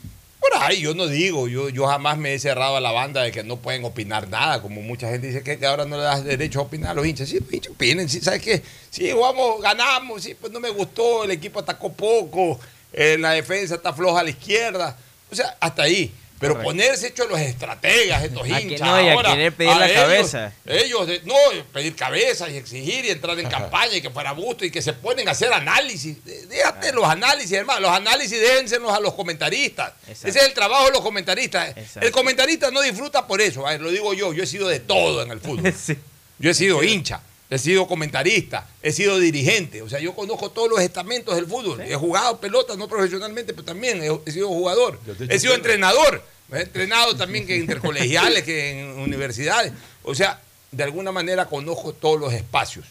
Ahí 0.61 0.81
yo 0.81 0.95
no 0.95 1.07
digo, 1.07 1.47
yo, 1.47 1.69
yo 1.69 1.87
jamás 1.87 2.19
me 2.19 2.35
he 2.35 2.39
cerrado 2.39 2.77
a 2.77 2.81
la 2.81 2.91
banda 2.91 3.23
de 3.23 3.31
que 3.31 3.45
no 3.45 3.59
pueden 3.59 3.85
opinar 3.85 4.29
nada, 4.29 4.61
como 4.61 4.83
mucha 4.83 5.09
gente 5.09 5.29
dice 5.29 5.43
que, 5.43 5.59
que 5.59 5.67
ahora 5.67 5.85
no 5.85 5.97
le 5.97 6.03
das 6.03 6.25
derecho 6.25 6.59
a 6.59 6.63
opinar 6.63 6.91
a 6.91 6.95
los 6.95 7.07
hinchas. 7.07 7.29
Sí, 7.29 7.39
los 7.39 7.53
hinchas 7.53 7.73
opinen, 7.73 8.09
sí, 8.09 8.21
¿sabes 8.21 8.43
qué? 8.43 8.63
Sí, 8.91 9.11
jugamos, 9.11 9.61
ganamos, 9.61 10.23
sí, 10.23 10.35
pues 10.35 10.53
no 10.53 10.59
me 10.59 10.71
gustó, 10.71 11.25
el 11.25 11.31
equipo 11.31 11.61
atacó 11.61 11.93
poco, 11.93 12.59
eh, 12.93 13.17
la 13.19 13.33
defensa 13.33 13.77
está 13.77 13.93
floja 13.93 14.21
a 14.21 14.25
la 14.25 14.31
izquierda. 14.31 14.97
O 15.31 15.35
sea, 15.35 15.57
hasta 15.61 15.83
ahí. 15.83 16.13
Pero 16.41 16.55
Correcto. 16.55 16.69
ponerse 16.71 17.07
hecho 17.09 17.27
los 17.27 17.41
estrategas, 17.41 18.23
estos 18.23 18.45
A 18.45 18.61
hinchas. 18.61 18.81
no, 18.81 19.03
y 19.03 19.09
a 19.09 19.13
ahora, 19.15 19.31
querer 19.33 19.53
pedir 19.55 19.75
la 19.75 19.87
ellos- 19.89 20.01
cabeza. 20.03 20.53
Ellos, 20.67 21.09
no, 21.25 21.35
pedir 21.73 21.97
cabeza 21.97 22.49
y 22.49 22.57
exigir 22.57 23.05
y 23.07 23.11
entrar 23.11 23.37
en 23.41 23.49
campaña 23.49 23.95
y 23.97 24.01
que 24.01 24.11
fuera 24.11 24.31
gusto 24.33 24.65
y 24.65 24.71
que 24.71 24.81
se 24.81 24.93
ponen 24.93 25.27
a 25.29 25.33
hacer 25.33 25.53
análisis. 25.53 26.17
Déjate 26.49 26.93
los 26.93 27.05
análisis, 27.05 27.53
hermano. 27.53 27.81
Los 27.81 27.91
análisis 27.91 28.39
déjenselos 28.41 28.93
a 28.93 29.01
los 29.01 29.15
comentaristas. 29.15 29.95
Ese 30.09 30.29
es 30.29 30.37
el 30.37 30.53
trabajo 30.55 30.87
de 30.87 30.93
los 30.93 31.01
comentaristas. 31.01 31.75
El 32.01 32.11
comentarista 32.13 32.71
no 32.71 32.83
disfruta 32.83 33.27
por 33.27 33.41
eso. 33.41 33.67
A 33.67 33.71
ver, 33.73 33.81
lo 33.81 33.91
digo 33.91 34.15
yo. 34.15 34.33
Yo 34.33 34.45
he 34.45 34.47
sido 34.47 34.69
de 34.69 34.79
todo 34.81 35.23
en 35.23 35.33
el 35.33 35.41
fútbol. 35.41 35.75
Yo 36.41 36.51
he 36.51 36.55
sido 36.55 36.85
hincha. 36.85 37.21
He 37.51 37.59
sido 37.59 37.87
comentarista, 37.87 38.69
he 38.83 38.93
sido 38.93 39.19
dirigente, 39.19 39.81
o 39.81 39.89
sea, 39.89 40.01
yo 40.01 40.15
conozco 40.15 40.51
todos 40.51 40.69
los 40.69 40.81
estamentos 40.81 41.35
del 41.35 41.47
fútbol. 41.47 41.81
He 41.81 41.95
jugado 41.95 42.39
pelota, 42.39 42.77
no 42.77 42.89
profesionalmente, 42.89 43.55
pero 43.55 43.65
también 43.65 44.03
he, 44.03 44.21
he 44.27 44.33
sido 44.33 44.49
jugador. 44.49 45.01
He 45.29 45.39
sido 45.39 45.55
entrenador, 45.55 46.23
he 46.53 46.61
entrenado 46.61 47.17
también 47.17 47.47
que 47.47 47.55
en 47.55 47.63
intercolegiales, 47.63 48.45
que 48.45 48.81
en 48.81 48.99
universidades. 48.99 49.73
O 50.03 50.15
sea, 50.15 50.43
de 50.71 50.85
alguna 50.85 51.11
manera 51.11 51.47
conozco 51.47 51.95
todos 51.95 52.21
los 52.21 52.35
espacios. 52.35 52.85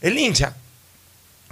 El 0.00 0.18
hincha 0.18 0.56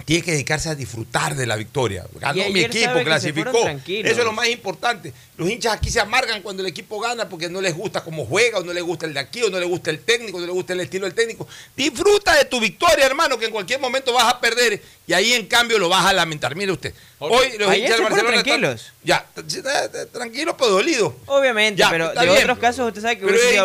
tiene 0.05 0.23
que 0.23 0.31
dedicarse 0.31 0.69
a 0.69 0.75
disfrutar 0.75 1.35
de 1.35 1.45
la 1.45 1.55
victoria. 1.55 2.05
Ganó 2.19 2.49
mi 2.49 2.61
equipo, 2.61 2.93
clasificó. 3.03 3.61
tranquilos. 3.61 4.11
Eso 4.11 4.21
es 4.21 4.25
lo 4.25 4.31
más 4.33 4.47
importante. 4.47 5.13
Los 5.37 5.49
hinchas 5.49 5.73
aquí 5.73 5.89
se 5.89 5.99
amargan 5.99 6.41
cuando 6.41 6.63
el 6.63 6.67
equipo 6.69 6.99
gana 6.99 7.29
porque 7.29 7.47
no 7.49 7.61
les 7.61 7.75
gusta 7.75 8.03
cómo 8.03 8.25
juega, 8.25 8.59
o 8.59 8.63
no 8.63 8.73
les 8.73 8.83
gusta 8.83 9.05
el 9.05 9.13
de 9.13 9.19
aquí, 9.19 9.41
o 9.43 9.49
no 9.49 9.59
les 9.59 9.69
gusta 9.69 9.89
el 9.91 9.99
técnico, 9.99 10.39
no 10.39 10.45
les 10.45 10.53
gusta 10.55 10.73
el 10.73 10.79
estilo 10.81 11.05
del 11.05 11.13
técnico. 11.13 11.47
Disfruta 11.75 12.35
de 12.35 12.45
tu 12.45 12.59
victoria, 12.59 13.05
hermano, 13.05 13.37
que 13.37 13.45
en 13.45 13.51
cualquier 13.51 13.79
momento 13.79 14.11
vas 14.13 14.25
a 14.33 14.39
perder 14.39 14.81
y 15.05 15.13
ahí 15.13 15.33
en 15.33 15.45
cambio 15.47 15.77
lo 15.77 15.89
vas 15.89 16.05
a 16.05 16.13
lamentar. 16.13 16.55
Mire 16.55 16.71
usted, 16.71 16.93
hoy 17.19 17.57
los 17.57 17.75
hinchas 17.75 17.91
del 17.91 18.01
Barcelona 18.03 18.37
están- 18.37 18.43
tranquilos. 18.43 18.91
ya, 19.03 19.25
t- 19.33 19.43
t- 19.43 20.05
tranquilo 20.07 20.57
pero 20.57 20.71
dolido. 20.71 21.15
Obviamente, 21.27 21.83
pero 21.89 22.09
de 22.13 22.25
bien. 22.25 22.37
otros 22.43 22.57
casos 22.59 22.87
usted 22.87 23.01
sabe 23.01 23.17
que 23.19 23.25
es 23.27 23.41
sido 23.41 23.63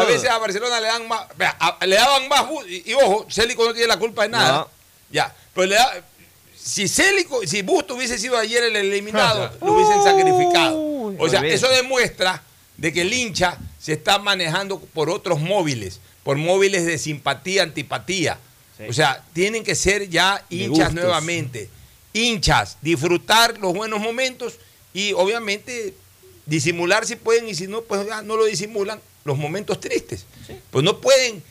a, 0.00 0.04
veces 0.04 0.30
a 0.30 0.38
Barcelona 0.38 0.80
le 0.80 0.86
dan 0.86 1.08
más, 1.08 1.26
le 1.84 1.94
daban 1.96 2.28
más 2.28 2.46
y 2.68 2.94
ojo, 2.94 3.26
Célico 3.30 3.64
no 3.66 3.72
tiene 3.72 3.88
la 3.88 3.98
culpa 3.98 4.22
de 4.22 4.28
nada. 4.28 4.68
Ya, 5.10 5.34
pero 5.54 5.66
le 5.66 5.74
da, 5.76 6.04
si 6.56 6.88
Célico, 6.88 7.40
si 7.46 7.62
Busto 7.62 7.94
hubiese 7.94 8.18
sido 8.18 8.36
ayer 8.36 8.64
el 8.64 8.76
eliminado, 8.76 9.52
lo 9.60 9.72
hubiesen 9.72 10.02
sacrificado. 10.02 11.14
O 11.18 11.28
sea, 11.28 11.40
eso 11.46 11.68
demuestra 11.68 12.42
de 12.76 12.92
que 12.92 13.02
el 13.02 13.12
hincha 13.12 13.58
se 13.78 13.92
está 13.92 14.18
manejando 14.18 14.80
por 14.80 15.08
otros 15.08 15.40
móviles, 15.40 16.00
por 16.22 16.36
móviles 16.36 16.84
de 16.84 16.98
simpatía, 16.98 17.62
antipatía. 17.62 18.38
O 18.88 18.92
sea, 18.92 19.24
tienen 19.32 19.64
que 19.64 19.74
ser 19.74 20.08
ya 20.08 20.44
hinchas 20.50 20.92
nuevamente. 20.92 21.70
Hinchas, 22.12 22.78
disfrutar 22.82 23.58
los 23.58 23.72
buenos 23.72 24.00
momentos 24.00 24.58
y 24.92 25.12
obviamente 25.12 25.94
disimular 26.46 27.06
si 27.06 27.16
pueden 27.16 27.48
y 27.48 27.54
si 27.54 27.66
no, 27.66 27.82
pues 27.82 28.06
ya 28.06 28.22
no 28.22 28.36
lo 28.36 28.44
disimulan 28.44 29.00
los 29.24 29.38
momentos 29.38 29.80
tristes. 29.80 30.26
Pues 30.70 30.84
no 30.84 31.00
pueden 31.00 31.42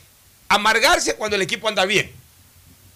amargarse 0.47 1.15
cuando 1.15 1.35
el 1.35 1.41
equipo 1.41 1.67
anda 1.67 1.85
bien. 1.85 2.11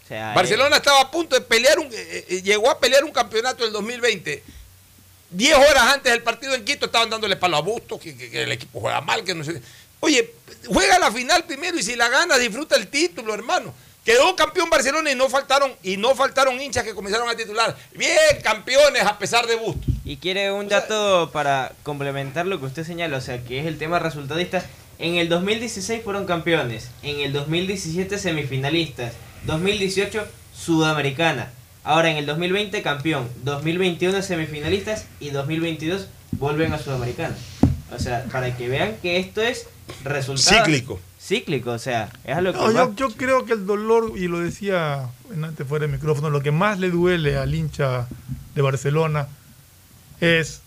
Sea, 0.10 0.34
Barcelona 0.34 0.76
estaba 0.78 1.02
a 1.02 1.12
punto 1.12 1.36
de 1.36 1.42
pelear, 1.42 1.80
un, 1.80 1.86
eh, 1.94 2.26
eh, 2.28 2.42
llegó 2.42 2.70
a 2.70 2.80
pelear 2.80 3.04
un 3.06 3.12
campeonato 3.12 3.64
del 3.64 3.72
2020. 3.72 4.44
Diez 5.32 5.56
horas 5.56 5.84
antes 5.94 6.12
del 6.12 6.24
partido 6.24 6.56
en 6.56 6.66
Quito 6.66 6.88
estaban 6.88 7.10
dándole 7.10 7.36
palo 7.36 7.58
a 7.58 7.62
Busto, 7.62 8.00
que, 8.00 8.18
que- 8.18 8.30
que 8.32 8.44
el 8.44 8.52
equipo 8.52 8.80
juega 8.82 9.00
mal, 9.02 9.24
que 9.24 9.36
no 9.36 9.44
sé. 9.44 9.62
Oye, 10.00 10.34
juega 10.68 10.98
la 10.98 11.12
final 11.12 11.44
primero 11.46 11.78
y 11.78 11.84
si 11.84 11.96
la 11.96 12.10
gana, 12.10 12.38
disfruta 12.38 12.76
el 12.76 12.88
título, 12.88 13.34
hermano. 13.34 13.74
Quedó 14.04 14.36
campeón 14.36 14.70
Barcelona 14.72 15.12
y 15.12 15.16
no 15.16 15.30
faltaron, 15.30 15.76
y 15.84 15.98
no 15.98 16.16
faltaron 16.16 16.60
hinchas 16.60 16.84
que 16.84 16.96
comenzaron 16.96 17.30
a 17.30 17.36
titular. 17.36 17.78
Bien, 17.94 18.18
campeones 18.42 19.04
a 19.04 19.20
pesar 19.20 19.46
de 19.46 19.56
Busto. 19.56 19.86
Y 20.04 20.18
quiere 20.18 20.52
un 20.52 20.68
dato 20.68 21.30
para 21.32 21.74
complementar 21.84 22.48
lo 22.48 22.60
que 22.60 22.66
usted 22.66 22.84
señala, 22.84 23.18
o 23.18 23.22
sea, 23.22 23.44
que 23.44 23.60
es 23.60 23.68
el 23.68 23.78
tema 23.78 24.00
resultadista. 24.00 24.66
En 25.00 25.16
el 25.16 25.30
2016 25.30 26.04
fueron 26.04 26.26
campeones, 26.26 26.90
en 27.04 27.22
el 27.22 27.32
2017 27.32 28.18
semifinalistas, 28.18 29.14
2018 29.46 30.26
sudamericana, 30.54 31.50
ahora 31.86 32.12
en 32.12 32.18
el 32.18 32.26
2020 32.26 32.82
campeón, 32.82 33.28
2021 33.44 34.22
semifinalistas 34.22 35.06
y 35.22 35.30
2022 35.30 36.08
vuelven 36.34 36.74
a 36.74 36.80
sudamericana. 36.80 37.36
O 37.96 37.98
sea, 37.98 38.26
para 38.26 38.56
que 38.58 38.68
vean 38.68 38.98
que 39.02 39.18
esto 39.20 39.42
es 39.42 39.68
resultado 40.04 40.66
Cíclico. 40.66 41.00
Cíclico, 41.20 41.72
o 41.72 41.80
sea, 41.80 42.12
es 42.26 42.36
a 42.36 42.42
lo 42.42 42.52
que 42.52 42.60
No, 42.60 42.66
va. 42.66 42.72
yo, 42.74 42.96
yo 42.96 43.10
creo 43.16 43.46
que 43.46 43.54
el 43.54 43.66
dolor, 43.66 44.14
y 44.18 44.28
lo 44.28 44.40
decía 44.40 45.10
en- 45.34 45.44
antes 45.46 45.66
fuera 45.66 45.84
del 45.88 45.94
micrófono, 45.96 46.30
lo 46.30 46.42
que 46.44 46.52
más 46.52 46.78
le 46.78 46.90
duele 46.92 47.38
al 47.38 47.56
hincha 47.56 48.08
de 48.54 48.62
Barcelona 48.62 49.28
es 50.22 50.62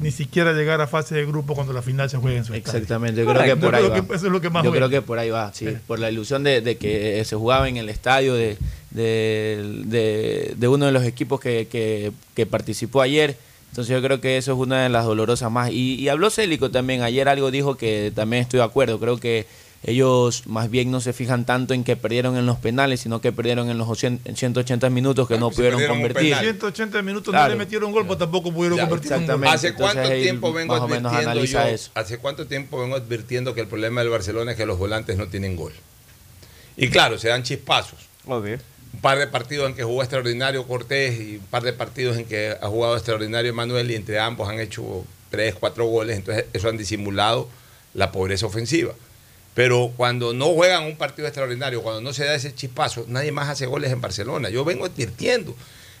ni 0.00 0.10
siquiera 0.10 0.52
llegar 0.52 0.80
a 0.80 0.86
fase 0.86 1.14
de 1.14 1.26
grupo 1.26 1.54
cuando 1.54 1.72
la 1.72 1.82
final 1.82 2.08
se 2.10 2.16
juegue 2.18 2.38
en 2.38 2.44
su 2.44 2.54
estadio. 2.54 2.78
Exactamente, 2.78 3.20
yo 3.24 3.26
creo 3.32 3.42
que 3.44 3.56
por 3.56 3.74
ahí 3.74 3.82
va. 3.82 3.90
creo 3.90 4.06
que 4.08 4.14
eso 4.14 4.26
es 4.26 4.32
lo 4.32 4.40
que 4.40 4.50
más 4.50 4.64
Yo 4.64 4.70
creo 4.72 4.88
que 4.88 5.02
por 5.02 5.18
ahí 5.18 5.30
va, 5.30 5.52
sí. 5.52 5.66
Sí. 5.66 5.76
Por 5.86 5.98
la 5.98 6.10
ilusión 6.10 6.42
de, 6.44 6.60
de 6.60 6.76
que 6.76 7.24
se 7.24 7.34
jugaba 7.36 7.68
en 7.68 7.76
el 7.78 7.88
estadio 7.88 8.34
de, 8.34 8.56
de, 8.90 9.82
de- 9.86 10.54
de 10.56 10.68
uno 10.68 10.86
de 10.86 10.92
los 10.92 11.04
equipos 11.04 11.40
que, 11.40 11.66
que- 11.70 12.12
que 12.34 12.46
participó 12.46 13.00
ayer. 13.02 13.36
Entonces 13.70 13.94
yo 13.94 14.02
creo 14.02 14.20
que 14.20 14.36
eso 14.38 14.52
es 14.52 14.58
una 14.58 14.82
de 14.82 14.88
las 14.88 15.04
dolorosas 15.04 15.50
más. 15.50 15.70
Y, 15.70 15.94
y 15.96 16.08
habló 16.08 16.30
Célico 16.30 16.70
también, 16.70 17.02
ayer 17.02 17.28
algo 17.28 17.50
dijo 17.50 17.76
que 17.76 18.12
también 18.14 18.42
estoy 18.42 18.58
de 18.58 18.64
acuerdo. 18.64 18.98
Creo 18.98 19.18
que 19.18 19.46
ellos 19.84 20.46
más 20.46 20.70
bien 20.70 20.90
no 20.90 21.00
se 21.00 21.12
fijan 21.12 21.44
tanto 21.46 21.72
en 21.72 21.84
que 21.84 21.94
perdieron 21.96 22.36
en 22.36 22.46
los 22.46 22.58
penales, 22.58 23.00
sino 23.00 23.20
que 23.20 23.30
perdieron 23.32 23.70
en 23.70 23.78
los 23.78 23.96
100 23.98 24.20
en 24.24 24.36
180 24.36 24.90
minutos 24.90 25.28
que 25.28 25.38
no 25.38 25.50
pudieron 25.50 25.80
convertir. 25.86 26.30
penal. 26.30 26.40
180 26.44 27.02
minutos 27.02 27.32
Claro. 27.32 27.44
no 27.44 27.50
le 27.50 27.64
metieron 27.64 27.92
gol, 27.92 28.02
pero 28.04 28.18
tampoco 28.18 28.52
pudieron 28.52 28.76
Ya, 28.78 28.84
convertir 28.84 29.12
exactamente. 29.12 29.54
¿Hace 29.54 29.74
cuánto 29.74 30.00
Entonces, 30.00 30.22
tiempo 30.24 30.52
vengo 30.52 30.74
más 30.74 30.82
o 30.82 30.88
menos 30.88 31.12
advirtiendo 31.12 31.30
analiza 31.30 31.68
yo? 31.68 31.74
eso. 31.74 31.90
¿Hace 31.94 32.18
cuánto 32.18 32.46
tiempo 32.46 32.80
vengo 32.80 32.96
advirtiendo 32.96 33.54
que 33.54 33.60
el 33.60 33.68
problema 33.68 34.00
del 34.00 34.10
Barcelona 34.10 34.50
es 34.52 34.56
que 34.56 34.66
los 34.66 34.78
volantes 34.78 35.16
no 35.16 35.28
tienen 35.28 35.54
gol? 35.54 35.72
Y 36.76 36.88
claro, 36.90 37.18
se 37.18 37.28
dan 37.28 37.42
chispazos. 37.44 38.00
Obvio. 38.26 38.58
Un 38.94 39.00
par 39.00 39.18
de 39.18 39.26
partidos 39.28 39.68
en 39.68 39.76
que 39.76 39.84
jugó 39.84 40.02
extraordinario 40.02 40.66
Cortés 40.66 41.20
y 41.20 41.36
un 41.36 41.44
par 41.46 41.62
de 41.62 41.72
partidos 41.72 42.16
en 42.16 42.24
que 42.24 42.56
ha 42.60 42.66
jugado 42.68 42.96
extraordinario 42.96 43.54
Manuel 43.54 43.90
y 43.90 43.94
entre 43.94 44.18
ambos 44.18 44.48
han 44.48 44.58
hecho 44.58 45.04
tres, 45.30 45.54
cuatro 45.54 45.84
goles, 45.86 46.16
entonces 46.16 46.46
eso 46.52 46.68
han 46.68 46.76
disimulado 46.78 47.48
la 47.94 48.10
pobreza 48.12 48.46
ofensiva. 48.46 48.92
Pero 49.58 49.92
cuando 49.96 50.32
no 50.32 50.54
juegan 50.54 50.84
un 50.84 50.96
partido 50.96 51.26
extraordinario, 51.26 51.82
cuando 51.82 52.00
no 52.00 52.12
se 52.12 52.24
da 52.24 52.32
ese 52.36 52.54
chispazo, 52.54 53.06
nadie 53.08 53.32
más 53.32 53.48
hace 53.48 53.66
goles 53.66 53.90
en 53.90 54.00
Barcelona. 54.00 54.50
Yo 54.50 54.64
vengo 54.64 54.84
advirtiendo. 54.86 55.52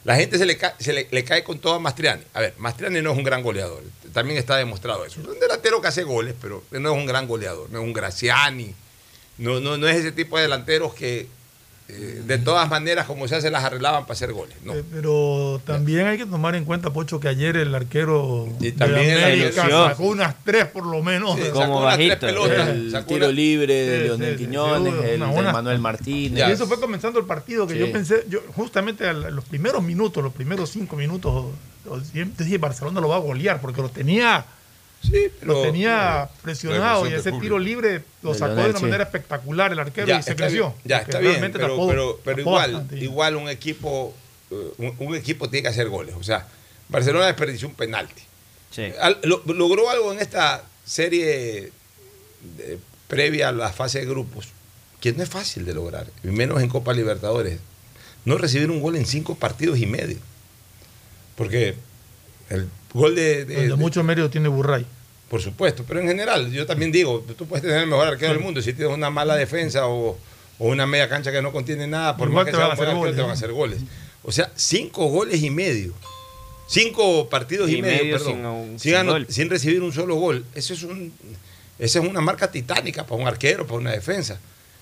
La 0.04 0.14
gente 0.14 0.38
se 0.38 0.46
le, 0.46 0.56
ca- 0.56 0.76
se 0.78 0.92
le 1.10 1.24
cae 1.24 1.42
con 1.42 1.58
todo 1.58 1.74
a 1.74 1.80
Mastriani. 1.80 2.22
A 2.34 2.40
ver, 2.40 2.54
Mastriani 2.58 3.02
no 3.02 3.10
es 3.10 3.18
un 3.18 3.24
gran 3.24 3.42
goleador. 3.42 3.82
También 4.12 4.38
está 4.38 4.56
demostrado 4.56 5.04
eso. 5.04 5.20
Es 5.20 5.26
un 5.26 5.40
delantero 5.40 5.80
que 5.80 5.88
hace 5.88 6.04
goles, 6.04 6.36
pero 6.40 6.62
no 6.70 6.92
es 6.92 6.96
un 6.96 7.04
gran 7.06 7.26
goleador. 7.26 7.68
No 7.70 7.80
es 7.80 7.84
un 7.84 7.92
Graciani. 7.92 8.72
No, 9.38 9.58
no, 9.58 9.76
no 9.76 9.88
es 9.88 9.96
ese 9.96 10.12
tipo 10.12 10.36
de 10.36 10.42
delanteros 10.42 10.94
que 10.94 11.26
eh, 11.90 12.22
de 12.26 12.36
todas 12.38 12.68
maneras, 12.68 13.06
como 13.06 13.26
se 13.26 13.34
hace, 13.36 13.50
las 13.50 13.64
arreglaban 13.64 14.02
para 14.02 14.12
hacer 14.12 14.32
goles. 14.34 14.54
No. 14.62 14.74
Eh, 14.74 14.84
pero 14.92 15.60
también 15.64 16.06
hay 16.06 16.18
que 16.18 16.26
tomar 16.26 16.54
en 16.54 16.66
cuenta, 16.66 16.90
Pocho, 16.92 17.18
que 17.18 17.28
ayer 17.28 17.56
el 17.56 17.74
arquero 17.74 18.46
Y 18.60 18.72
también 18.72 19.06
de 19.06 19.24
América 19.24 19.62
ilusión. 19.64 19.88
sacó 19.90 20.02
unas 20.04 20.34
tres 20.44 20.66
por 20.66 20.84
lo 20.84 21.02
menos. 21.02 21.36
Sí, 21.36 21.48
Como 21.50 21.60
sacó 21.64 21.78
unas 21.78 21.96
tres 21.96 22.08
bajito. 22.10 22.26
pelotas, 22.26 22.68
El 22.68 22.90
sacó 22.90 23.06
tiro 23.06 23.26
una- 23.26 23.34
libre 23.34 23.74
de 23.74 23.96
Sí, 23.98 24.04
Leonel 24.04 24.32
sí, 24.32 24.38
sí, 24.38 24.44
Quiñones, 24.46 24.92
sí, 24.92 24.98
el 25.08 25.22
una- 25.22 25.32
de 25.32 25.38
una- 25.40 25.52
Manuel 25.52 25.78
Martínez. 25.78 26.48
Y 26.48 26.52
eso 26.52 26.66
fue 26.66 26.78
comenzando 26.78 27.18
el 27.20 27.24
partido 27.26 27.66
que 27.66 27.72
Sí. 27.74 27.80
yo 27.80 27.90
pensé, 27.90 28.24
yo 28.28 28.40
justamente 28.54 29.08
a 29.08 29.12
los 29.14 29.44
primeros 29.46 29.82
minutos, 29.82 30.22
los 30.22 30.32
primeros 30.34 30.68
cinco 30.70 30.94
minutos, 30.96 31.46
yo 32.12 32.24
dije 32.36 32.58
Barcelona 32.58 33.00
lo 33.00 33.08
va 33.08 33.16
a 33.16 33.20
golear 33.20 33.62
porque 33.62 33.80
lo 33.80 33.88
tenía 33.88 34.44
lo 35.42 35.62
tenía 35.62 36.28
presionado 36.42 37.08
y 37.08 37.14
ese 37.14 37.32
tiro 37.32 37.58
libre 37.58 38.02
lo 38.22 38.34
sacó 38.34 38.56
de 38.56 38.70
una 38.70 38.78
sí. 38.78 38.84
manera 38.84 39.04
espectacular 39.04 39.72
el 39.72 39.78
arquero 39.78 40.06
Ya, 40.06 40.18
y 40.18 40.22
se 40.22 40.34
creció. 40.36 40.68
bien, 40.70 40.82
ya 40.84 40.96
Porque 40.98 41.10
está 41.10 41.18
bien, 41.20 41.32
realmente 41.32 41.58
pero, 41.58 41.74
tapó- 41.76 41.88
pero, 41.88 42.20
pero 42.24 42.36
tapó 42.38 42.50
igual, 42.50 42.72
bastante. 42.72 42.96
igual 43.04 43.36
un 43.36 43.48
equipo, 43.48 44.14
eh, 44.50 44.68
un, 44.78 44.94
un 44.98 45.14
equipo 45.14 45.48
tiene 45.48 45.62
que 45.62 45.68
hacer 45.68 45.88
goles. 45.88 46.14
O 46.18 46.22
sea, 46.22 46.46
Barcelona 46.88 47.26
desperdició 47.26 47.68
un 47.68 47.74
penalti. 47.74 48.22
Al- 49.00 49.18
lo- 49.22 49.42
logró 49.46 49.88
algo 49.90 50.12
en 50.12 50.20
esta 50.20 50.62
serie 50.84 51.72
de- 52.56 52.78
previa 53.08 53.48
a 53.48 53.52
la 53.52 53.72
fase 53.72 54.00
de 54.00 54.06
grupos 54.06 54.48
que 55.00 55.12
no 55.12 55.22
es 55.22 55.28
fácil 55.28 55.64
de 55.64 55.74
lograr, 55.74 56.06
y 56.24 56.28
menos 56.28 56.60
en 56.60 56.68
Copa 56.68 56.92
Libertadores. 56.92 57.60
No 58.24 58.36
recibir 58.36 58.70
un 58.70 58.80
gol 58.80 58.96
en 58.96 59.06
cinco 59.06 59.36
partidos 59.36 59.78
y 59.78 59.86
medio. 59.86 60.18
Porque 61.36 61.76
el 62.50 62.68
gol 62.94 63.14
de, 63.14 63.44
de- 63.44 63.54
Donde 63.54 63.68
de- 63.70 63.76
mucho 63.76 64.02
mérito 64.02 64.30
tiene 64.30 64.48
Burray. 64.48 64.86
por 65.28 65.40
supuesto, 65.42 65.84
pero 65.86 66.00
en 66.00 66.08
general, 66.08 66.50
yo 66.52 66.64
también 66.66 66.90
digo, 66.90 67.24
tú 67.36 67.46
puedes 67.46 67.62
tener 67.62 67.78
el 67.82 67.86
mejor 67.86 68.08
arquero 68.08 68.32
del 68.32 68.42
mundo, 68.42 68.62
si 68.62 68.72
tienes 68.72 68.94
una 68.94 69.10
mala 69.10 69.36
defensa 69.36 69.86
o, 69.86 70.18
o 70.58 70.66
una 70.68 70.86
media 70.86 71.08
cancha 71.08 71.30
que 71.30 71.42
no 71.42 71.52
contiene 71.52 71.86
nada, 71.86 72.16
por 72.16 72.28
Igual 72.28 72.44
más 72.44 72.46
que 72.46 72.50
te 72.52 72.56
sea 72.56 72.66
van 72.68 72.70
a 72.70 72.74
un 72.74 72.76
buen 72.78 72.88
hacer 72.88 72.88
arquero, 72.88 72.98
goles, 72.98 73.16
te 73.16 73.22
van 73.22 73.30
a 73.30 73.34
hacer 73.34 73.52
goles. 73.52 73.78
O 74.22 74.32
sea, 74.32 74.50
cinco 74.56 75.06
goles 75.06 75.42
y 75.42 75.50
medio. 75.50 75.92
Cinco 76.66 77.28
partidos 77.30 77.70
y, 77.70 77.76
Y 77.76 77.82
medio, 77.82 77.98
medio 78.04 78.16
perdón, 78.18 78.32
sin 78.34 78.44
un- 78.46 78.68
sin, 78.70 78.78
sin 78.78 78.94
ano- 78.96 79.12
gol. 79.12 79.26
sin 79.30 79.48
recibir 79.50 79.82
un 79.82 79.92
solo 79.92 80.16
gol. 80.16 80.44
Eso 80.54 80.74
es 80.74 80.82
un, 80.82 81.12
esa 81.78 81.98
es 82.00 82.04
una 82.04 82.20
marca 82.20 82.50
titánica 82.50 83.04
para 83.06 83.20
un 83.20 83.26
arquero, 83.28 83.66
para 83.66 83.78
una 83.78 83.92
defensa. 83.92 84.38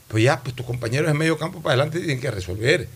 Pues 0.08 0.22
ya, 0.24 0.40
pues 0.42 0.54
tus 0.56 0.66
compañeros 0.66 1.10
en 1.10 1.16
medio 1.16 1.36
campo 1.38 1.60
para 1.60 1.74
adelante 1.74 1.98
tienen 1.98 2.20
que 2.20 2.30
resolver. 2.30 2.88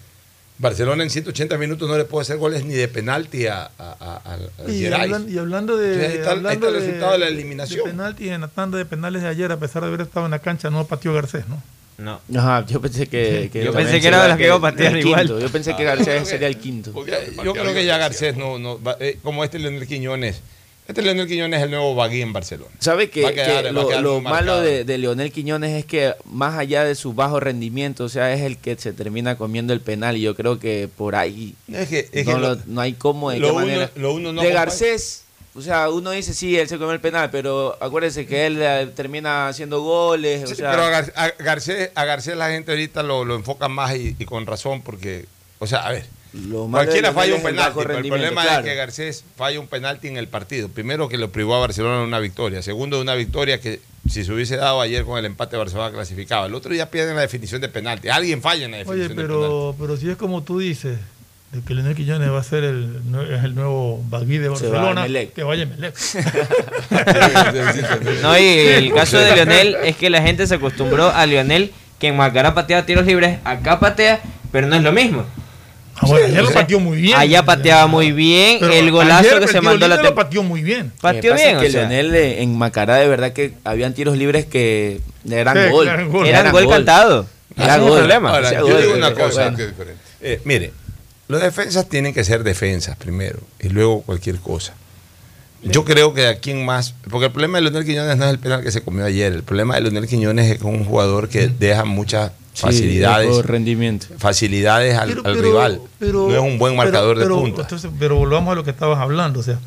Barcelona 0.60 1.02
en 1.02 1.08
180 1.10 1.56
minutos 1.56 1.88
no 1.88 1.96
le 1.96 2.04
puede 2.04 2.22
hacer 2.22 2.36
goles 2.36 2.64
ni 2.66 2.74
de 2.74 2.86
penalti 2.86 3.46
a, 3.46 3.62
a, 3.62 3.70
a- 3.78 4.20
a- 4.24 4.34
al 4.34 4.70
Y, 4.70 4.80
Gerais. 4.80 5.10
hablan- 5.10 5.28
y 5.32 5.38
hablando 5.38 5.76
de. 5.78 5.86
Entonces, 5.94 6.10
ahí 6.12 6.18
está- 6.18 6.30
ahí 6.32 6.36
hablando 6.36 6.66
está 6.66 6.68
el 6.78 6.84
resultado 6.84 7.12
de 7.12 7.18
la 7.18 7.28
eliminación. 7.28 7.84
De 7.86 7.90
penalti 7.90 8.28
en 8.28 8.40
la 8.42 8.48
tanda 8.48 8.76
de 8.76 8.84
penales 8.84 9.22
de 9.22 9.28
ayer, 9.28 9.50
a 9.50 9.56
pesar 9.58 9.80
de 9.82 9.88
haber 9.88 10.02
estado 10.02 10.26
en 10.26 10.32
la 10.32 10.38
cancha, 10.38 10.68
no 10.70 10.86
pateó 10.86 11.14
Garcés, 11.14 11.44
¿no? 11.48 11.62
No. 11.96 12.20
Ajá, 12.38 12.64
yo 12.66 12.80
pensé 12.80 13.06
que, 13.06 13.50
que 13.52 13.64
Yo 13.64 13.72
pensé 13.72 14.00
que 14.00 14.08
era 14.08 14.22
de 14.22 14.28
los 14.28 14.36
que 14.38 14.46
iba 14.46 14.54
a 14.56 14.60
patear 14.60 14.96
igual. 14.96 15.20
quinto. 15.26 15.40
Yo 15.40 15.48
pensé 15.50 15.74
que 15.76 15.82
Ah, 15.82 15.94
Garcés 15.94 16.06
yo 16.06 16.12
creo 16.12 16.24
sería 16.26 16.38
que- 16.48 16.54
el 16.54 16.56
quinto. 16.58 16.92
Porque 16.92 17.32
yo 17.44 17.52
creo 17.52 17.74
que 17.74 17.84
ya 17.86 17.98
Garcés 17.98 18.36
no, 18.36 18.58
no 18.58 18.82
va- 18.82 18.96
eh, 19.00 19.18
como 19.22 19.44
este 19.44 19.58
Leonel 19.58 19.86
Quiñones. 19.86 20.40
Este 20.90 21.02
Leonel 21.02 21.26
Quiñones 21.26 21.58
es 21.58 21.64
el 21.64 21.70
nuevo 21.70 21.94
Bagui 21.94 22.20
en 22.22 22.32
Barcelona. 22.32 22.70
¿Sabe 22.78 23.10
que, 23.10 23.22
quedar- 23.22 23.72
lo, 23.72 24.20
malo 24.20 24.60
de, 24.60 24.84
de 24.84 24.98
Leonel 24.98 25.32
Quiñones 25.32 25.72
es 25.78 25.84
que 25.84 26.14
más 26.24 26.58
allá 26.58 26.84
de 26.84 26.94
su 26.94 27.12
bajo 27.14 27.40
rendimiento, 27.40 28.04
o 28.04 28.08
sea, 28.08 28.32
es 28.32 28.42
el 28.42 28.58
que 28.58 28.76
se 28.76 28.92
termina 28.92 29.36
comiendo 29.36 29.72
el 29.72 29.80
penal 29.80 30.16
y 30.16 30.20
yo 30.22 30.34
creo 30.34 30.58
que 30.58 30.88
por 30.96 31.14
ahí 31.16 31.54
Es 31.72 31.88
que- 31.88 32.08
es 32.12 32.26
no, 32.26 32.34
que 32.34 32.40
lo- 32.40 32.54
lo- 32.54 32.60
no 32.66 32.80
hay 32.80 32.92
cómo, 32.94 33.30
de 33.30 33.38
lo 33.38 33.46
qué 33.48 33.52
uno- 33.52 33.60
manera. 33.66 33.90
lo 33.96 34.14
uno 34.14 34.32
no 34.32 34.42
de. 34.42 34.52
Garcés, 34.52 35.24
o 35.54 35.62
sea, 35.62 35.90
uno 35.90 36.10
dice 36.12 36.32
sí, 36.34 36.56
él 36.58 36.68
se 36.68 36.78
comió 36.78 36.92
el 36.92 37.00
penal, 37.00 37.28
pero 37.30 37.76
acuérdense 37.80 38.24
que 38.26 38.46
él 38.46 38.58
eh, 38.60 38.88
termina 38.94 39.48
haciendo 39.48 39.82
goles, 39.82 40.44
o 40.50 40.54
sea, 40.54 40.70
pero 40.70 40.84
a, 40.84 40.90
Gar- 40.90 41.12
a 41.16 41.42
Garcés, 41.42 41.90
a 41.94 42.04
Garcés 42.04 42.36
la 42.36 42.50
gente 42.50 42.70
ahorita 42.70 43.02
lo, 43.02 43.24
lo 43.24 43.34
enfoca 43.34 43.68
más 43.68 43.94
y, 43.96 44.14
y 44.18 44.24
con 44.24 44.46
razón 44.46 44.82
porque, 44.82 45.26
o 45.58 45.66
sea, 45.66 45.86
a 45.86 45.90
ver, 45.92 46.04
lo 46.32 46.68
cualquiera 46.68 47.10
Leonel 47.10 47.14
falla 47.14 47.34
un 47.34 47.42
penalti, 47.42 47.78
pero 47.78 47.98
el 47.98 48.08
problema 48.08 48.42
claro. 48.42 48.60
es 48.60 48.70
que 48.70 48.76
Garcés 48.76 49.24
falla 49.36 49.60
un 49.60 49.66
penalti 49.66 50.08
en 50.08 50.16
el 50.16 50.28
partido. 50.28 50.68
Primero 50.68 51.08
que 51.08 51.18
lo 51.18 51.30
privó 51.30 51.56
a 51.56 51.60
Barcelona 51.60 51.98
de 51.98 52.04
una 52.04 52.20
victoria. 52.20 52.62
Segundo 52.62 52.96
de 52.96 53.02
una 53.02 53.14
victoria 53.14 53.60
que 53.60 53.80
si 54.08 54.24
se 54.24 54.32
hubiese 54.32 54.56
dado 54.56 54.80
ayer 54.80 55.04
con 55.04 55.18
el 55.18 55.24
empate 55.24 55.56
Barcelona 55.56 55.90
clasificaba. 55.90 56.46
El 56.46 56.54
otro 56.54 56.72
día 56.72 56.90
pierden 56.90 57.16
la 57.16 57.22
definición 57.22 57.60
de 57.60 57.68
penalti. 57.68 58.08
Alguien 58.08 58.42
falla 58.42 58.64
en 58.64 58.72
la 58.72 58.76
definición 58.78 59.06
Oye, 59.06 59.08
de 59.08 59.14
penalti. 59.14 59.32
pero, 59.32 59.74
pero 59.78 59.96
si 59.96 60.10
es 60.10 60.16
como 60.16 60.42
tú 60.42 60.58
dices, 60.58 60.98
de 61.52 61.62
que 61.62 61.74
Leonel 61.74 61.96
Quiñones 61.96 62.30
va 62.30 62.38
a 62.38 62.44
ser 62.44 62.62
el, 62.62 63.00
es 63.28 63.42
el 63.42 63.56
nuevo 63.56 64.00
Bagui 64.08 64.38
de 64.38 64.48
va 64.48 64.54
Barcelona, 64.54 65.06
que 65.34 65.42
vaya 65.42 65.64
a 65.64 65.66
Emelec. 65.66 65.96
No, 68.22 68.38
y 68.38 68.44
el 68.44 68.94
caso 68.94 69.18
de 69.18 69.34
Lionel 69.34 69.76
es 69.82 69.96
que 69.96 70.10
la 70.10 70.22
gente 70.22 70.46
se 70.46 70.54
acostumbró 70.54 71.10
a 71.10 71.26
Lionel 71.26 71.72
que 71.98 72.08
en 72.08 72.16
Macará 72.16 72.54
pateaba 72.54 72.86
tiros 72.86 73.04
libres, 73.04 73.40
acá 73.44 73.80
patea, 73.80 74.22
pero 74.52 74.68
no 74.68 74.76
es 74.76 74.82
lo 74.82 74.92
mismo. 74.92 75.26
Ah, 76.02 76.06
bueno, 76.06 76.26
ayer 76.26 76.42
lo 76.42 76.50
pateó 76.50 76.80
muy 76.80 77.00
bien. 77.00 77.18
Allá 77.18 77.42
pateaba 77.44 77.86
muy 77.86 78.12
bien, 78.12 78.56
Pero 78.58 78.72
el 78.72 78.90
golazo 78.90 79.38
que 79.38 79.44
el 79.44 79.50
se 79.50 79.60
mandó 79.60 79.86
la 79.86 79.96
lo 79.96 80.14
pateó 80.14 80.42
muy 80.42 80.62
bien. 80.62 80.90
Pateó 81.00 81.34
bien, 81.34 81.56
es 81.56 81.62
que 81.62 81.68
o 81.68 81.70
sea. 81.70 81.80
Leonel 81.88 82.14
eh, 82.14 82.42
en 82.42 82.56
Macará 82.56 82.96
de 82.96 83.06
verdad 83.06 83.32
que 83.32 83.52
habían 83.64 83.92
tiros 83.92 84.16
libres 84.16 84.46
que 84.46 85.00
eran 85.30 85.56
Sí, 85.56 85.70
gol. 85.70 85.88
eran 85.88 86.08
gol. 86.10 86.26
Eran 86.26 86.52
gol 86.52 86.68
cantado. 86.68 87.26
Era 87.56 87.76
gol. 87.76 87.98
problema. 87.98 88.30
Ahora, 88.30 88.52
yo 88.52 88.62
gol, 88.66 88.80
digo 88.80 88.94
una 88.94 89.12
cosa. 89.12 89.50
bueno. 89.50 89.64
Eh, 90.22 90.40
mire, 90.44 90.72
los 91.28 91.40
defensas 91.42 91.86
tienen 91.88 92.14
que 92.14 92.24
ser 92.24 92.44
defensas 92.44 92.96
primero 92.96 93.38
y 93.60 93.68
luego 93.68 94.00
cualquier 94.02 94.36
cosa. 94.38 94.74
Yo 95.62 95.84
creo 95.84 96.14
que 96.14 96.26
aquí 96.26 96.52
en 96.52 96.64
más, 96.64 96.94
porque 97.10 97.26
el 97.26 97.32
problema 97.32 97.58
de 97.58 97.62
Leonel 97.64 97.84
Quiñones 97.84 98.16
no 98.16 98.24
es 98.24 98.30
el 98.30 98.38
penal 98.38 98.62
que 98.62 98.72
se 98.72 98.80
comió 98.80 99.04
ayer, 99.04 99.30
el 99.34 99.42
problema 99.42 99.74
de 99.74 99.82
Leonel 99.82 100.06
Quiñones 100.08 100.46
es 100.46 100.52
que 100.52 100.58
es 100.58 100.64
un 100.64 100.84
jugador 100.86 101.28
que 101.28 101.48
deja 101.48 101.84
muchas 101.84 102.32
Sí, 102.52 102.62
facilidades, 102.62 103.44
rendimiento. 103.46 104.06
facilidades 104.18 104.96
al, 104.98 105.08
Pero- 105.10 105.22
al 105.24 105.34
pero- 105.34 105.48
rival. 105.48 105.80
pero- 105.98 106.28
no 106.28 106.34
es 106.34 106.40
un 106.40 106.58
buen 106.58 106.76
marcador 106.76 107.16
pero- 107.16 107.36
de 107.36 107.40
punta. 107.42 107.62
entonces, 107.62 107.90
pero 107.98 108.16
volvamos 108.16 108.52
a 108.52 108.54
lo 108.56 108.64
que 108.64 108.70
estabas 108.70 108.98
hablando, 108.98 109.40
o 109.40 109.42
sea, 109.42 109.58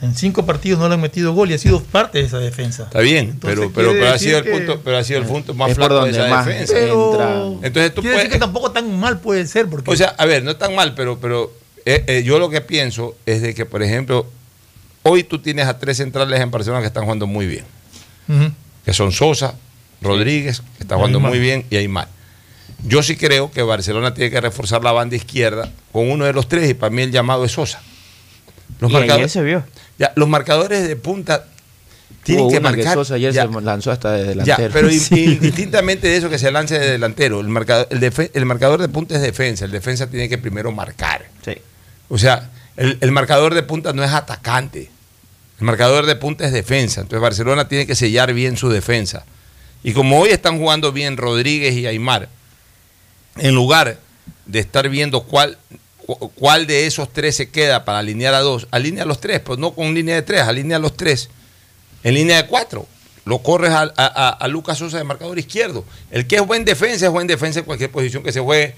en 0.00 0.14
cinco 0.14 0.46
partidos 0.46 0.80
no 0.80 0.88
le 0.88 0.94
han 0.94 1.00
metido 1.02 1.34
gol 1.34 1.50
y 1.50 1.54
ha 1.54 1.58
sido 1.58 1.82
parte 1.82 2.18
de 2.20 2.24
esa 2.24 2.38
defensa. 2.38 2.84
Está 2.84 3.00
bien, 3.00 3.30
Entonces, 3.32 3.68
pero, 3.74 3.92
pero, 3.94 4.08
ha 4.08 4.18
sido 4.18 4.38
el 4.38 4.44
punto, 4.50 4.80
pero 4.82 4.96
ha 4.96 5.04
sido 5.04 5.18
el 5.20 5.26
punto 5.26 5.52
más 5.52 5.74
flaco 5.74 6.02
de 6.04 6.10
esa 6.10 6.26
más 6.28 6.46
defensa. 6.46 6.72
Pero 6.72 7.58
Entonces 7.62 7.94
tú 7.94 8.00
quiere 8.00 8.16
puedes, 8.16 8.28
decir 8.28 8.30
que 8.32 8.38
tampoco 8.38 8.70
tan 8.72 8.98
mal 8.98 9.20
puede 9.20 9.46
ser, 9.46 9.68
porque 9.68 9.90
O 9.90 9.94
sea, 9.96 10.14
a 10.16 10.24
ver, 10.24 10.42
no 10.42 10.52
es 10.52 10.58
tan 10.58 10.74
mal, 10.74 10.94
pero, 10.94 11.18
pero 11.20 11.52
eh, 11.84 12.02
eh, 12.06 12.22
yo 12.24 12.38
lo 12.38 12.48
que 12.48 12.62
pienso 12.62 13.14
es 13.26 13.42
de 13.42 13.52
que, 13.54 13.66
por 13.66 13.82
ejemplo, 13.82 14.26
hoy 15.02 15.22
tú 15.22 15.38
tienes 15.38 15.66
a 15.66 15.78
tres 15.78 15.98
centrales 15.98 16.40
en 16.40 16.50
Barcelona 16.50 16.80
que 16.80 16.86
están 16.86 17.04
jugando 17.04 17.26
muy 17.26 17.46
bien, 17.46 17.64
que 18.86 18.94
son 18.94 19.12
Sosa, 19.12 19.54
Rodríguez, 20.02 20.62
que 20.76 20.82
está 20.84 20.96
jugando 20.96 21.20
muy 21.20 21.38
bien, 21.38 21.64
y 21.70 21.76
Aymar. 21.76 22.08
Yo 22.84 23.02
sí 23.02 23.16
creo 23.16 23.50
que 23.50 23.62
Barcelona 23.62 24.14
tiene 24.14 24.30
que 24.30 24.40
reforzar 24.40 24.82
la 24.82 24.92
banda 24.92 25.14
izquierda 25.16 25.70
con 25.92 26.10
uno 26.10 26.24
de 26.24 26.32
los 26.32 26.48
tres, 26.48 26.70
y 26.70 26.74
para 26.74 26.90
mí 26.90 27.02
el 27.02 27.10
llamado 27.12 27.44
es 27.44 27.52
Sosa. 27.52 27.80
Los 28.80 28.90
Y 28.90 28.94
ayer 28.96 29.06
marcadores, 29.08 29.32
se 29.32 29.42
vio. 29.42 29.64
ya, 29.98 30.12
los 30.16 30.28
marcadores 30.28 30.88
de 30.88 30.96
punta 30.96 31.44
tienen 32.22 32.44
Hubo 32.44 32.52
que 32.52 32.60
marcar. 32.60 32.94
Sosa 32.94 33.14
ayer 33.16 33.32
ya, 33.34 33.46
se 33.46 33.60
lanzó 33.60 33.90
hasta 33.92 34.12
de 34.12 34.24
ya, 34.44 34.56
delantero. 34.56 34.70
pero 34.72 34.90
Sí. 34.90 35.24
indistintamente 35.24 36.08
de 36.08 36.16
eso 36.16 36.30
que 36.30 36.38
se 36.38 36.50
lance 36.50 36.78
de 36.78 36.90
delantero, 36.92 37.40
el, 37.40 37.48
marcador, 37.48 37.86
el, 37.90 38.30
el 38.32 38.46
marcador 38.46 38.80
de 38.80 38.88
punta 38.88 39.14
es 39.16 39.20
defensa, 39.22 39.64
el 39.66 39.70
defensa 39.70 40.08
tiene 40.08 40.28
que 40.30 40.38
primero 40.38 40.72
marcar. 40.72 41.26
Sí. 41.44 41.52
O 42.08 42.16
sea, 42.16 42.48
el, 42.78 42.96
el 43.02 43.12
marcador 43.12 43.52
de 43.54 43.62
punta 43.62 43.92
no 43.92 44.02
es 44.02 44.10
atacante. 44.12 44.90
El 45.58 45.66
marcador 45.66 46.06
de 46.06 46.16
punta 46.16 46.46
es 46.46 46.52
defensa. 46.52 47.02
Entonces 47.02 47.20
Barcelona 47.20 47.68
tiene 47.68 47.86
que 47.86 47.94
sellar 47.94 48.32
bien 48.32 48.56
su 48.56 48.70
defensa. 48.70 49.26
Y 49.82 49.92
como 49.92 50.18
hoy 50.20 50.30
están 50.30 50.58
jugando 50.58 50.92
bien 50.92 51.16
Rodríguez 51.16 51.74
y 51.74 51.86
Aymar, 51.86 52.28
en 53.36 53.54
lugar 53.54 53.98
de 54.46 54.58
estar 54.58 54.88
viendo 54.88 55.22
cuál, 55.22 55.56
cu- 56.04 56.30
cuál 56.34 56.66
de 56.66 56.86
esos 56.86 57.12
tres 57.12 57.36
se 57.36 57.48
queda 57.50 57.84
para 57.84 57.98
alinear 58.00 58.34
a 58.34 58.40
dos, 58.40 58.66
alinea 58.70 59.04
a 59.04 59.06
los 59.06 59.20
tres, 59.20 59.40
pues 59.40 59.58
no 59.58 59.72
con 59.72 59.94
línea 59.94 60.16
de 60.16 60.22
tres, 60.22 60.42
alinea 60.42 60.76
a 60.76 60.80
los 60.80 60.96
tres 60.96 61.30
en 62.02 62.14
línea 62.14 62.42
de 62.42 62.46
cuatro. 62.48 62.86
Lo 63.26 63.38
corres 63.38 63.70
a, 63.72 64.46
Lucas 64.48 64.78
Sosa 64.78 64.98
de 64.98 65.04
marcador 65.04 65.38
izquierdo. 65.38 65.84
El 66.10 66.26
que 66.26 66.36
es 66.36 66.46
buen 66.46 66.64
defensa 66.64 67.06
es 67.06 67.12
buen 67.12 67.26
defensa 67.26 67.60
en 67.60 67.64
cualquier 67.66 67.90
posición 67.90 68.22
que 68.22 68.32
se 68.32 68.40
juegue. 68.40 68.74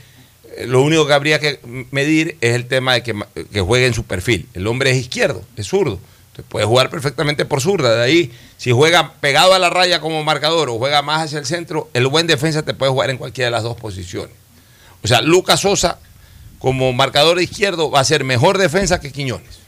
Eh, 0.56 0.66
Lo 0.66 0.82
único 0.82 1.06
que 1.06 1.12
habría 1.14 1.38
que 1.38 1.60
medir 1.90 2.36
es 2.40 2.54
el 2.54 2.66
tema 2.66 2.94
de 2.94 3.02
que, 3.02 3.14
que 3.52 3.60
juegue 3.60 3.86
en 3.86 3.94
su 3.94 4.04
perfil. 4.04 4.48
El 4.52 4.66
hombre 4.66 4.90
es 4.90 4.96
izquierdo, 4.98 5.42
es 5.56 5.68
zurdo. 5.68 6.00
Entonces 6.32 6.46
puede 6.50 6.64
jugar 6.66 6.88
perfectamente 6.90 7.44
por 7.44 7.60
zurda. 7.60 7.94
De 7.94 8.02
ahí, 8.02 8.32
si 8.56 8.70
juega 8.72 9.12
pegado 9.20 9.52
a 9.54 9.58
la 9.58 9.68
raya 9.70 10.00
como 10.00 10.24
marcador 10.24 10.70
o 10.70 10.78
juega 10.78 11.02
más 11.02 11.22
hacia 11.26 11.38
el 11.38 11.44
centro, 11.46 11.90
el 11.92 12.06
buen 12.06 12.26
defensa 12.26 12.62
te 12.62 12.72
puede 12.74 12.90
jugar 12.90 13.10
en 13.10 13.18
cualquiera 13.18 13.46
de 13.48 13.50
las 13.52 13.62
dos 13.62 13.76
posiciones. 13.76 14.34
O 15.02 15.08
sea, 15.08 15.20
Lucas 15.20 15.60
Sosa 15.60 15.98
como 16.58 16.92
marcador 16.94 17.40
izquierdo 17.42 17.90
va 17.90 18.00
a 18.00 18.04
ser 18.04 18.24
mejor 18.24 18.56
defensa 18.56 18.98
que 19.00 19.12
Quiñones. 19.12 19.58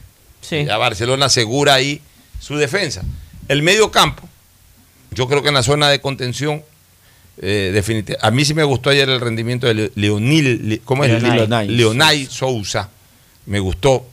Sí. 0.41 0.65
Ya 0.65 0.77
Barcelona 0.79 1.27
asegura 1.27 1.75
ahí 1.75 2.01
su 2.41 2.57
defensa. 2.57 3.03
El 3.49 3.63
medio 3.63 3.91
campo, 3.91 4.27
yo 5.11 5.29
creo 5.29 5.43
que 5.43 5.49
en 5.49 5.55
la 5.55 5.63
zona 5.63 5.91
de 5.91 6.01
contención, 6.01 6.63
eh, 7.39 7.83
a 8.23 8.31
mí 8.31 8.45
sí 8.45 8.55
me 8.55 8.65
gustó 8.65 8.91
ayer 8.91 9.09
el 9.11 9.21
rendimiento 9.21 9.67
de 9.67 9.75
Le- 9.75 9.93
Leonil, 9.97 10.69
Le- 10.69 10.79
¿cómo 10.79 11.05
es? 11.05 11.11
Leonay, 11.11 11.41
Leonay 11.69 12.27
Sousa. 12.27 12.89
Me 13.47 13.59
gustó, 13.61 14.07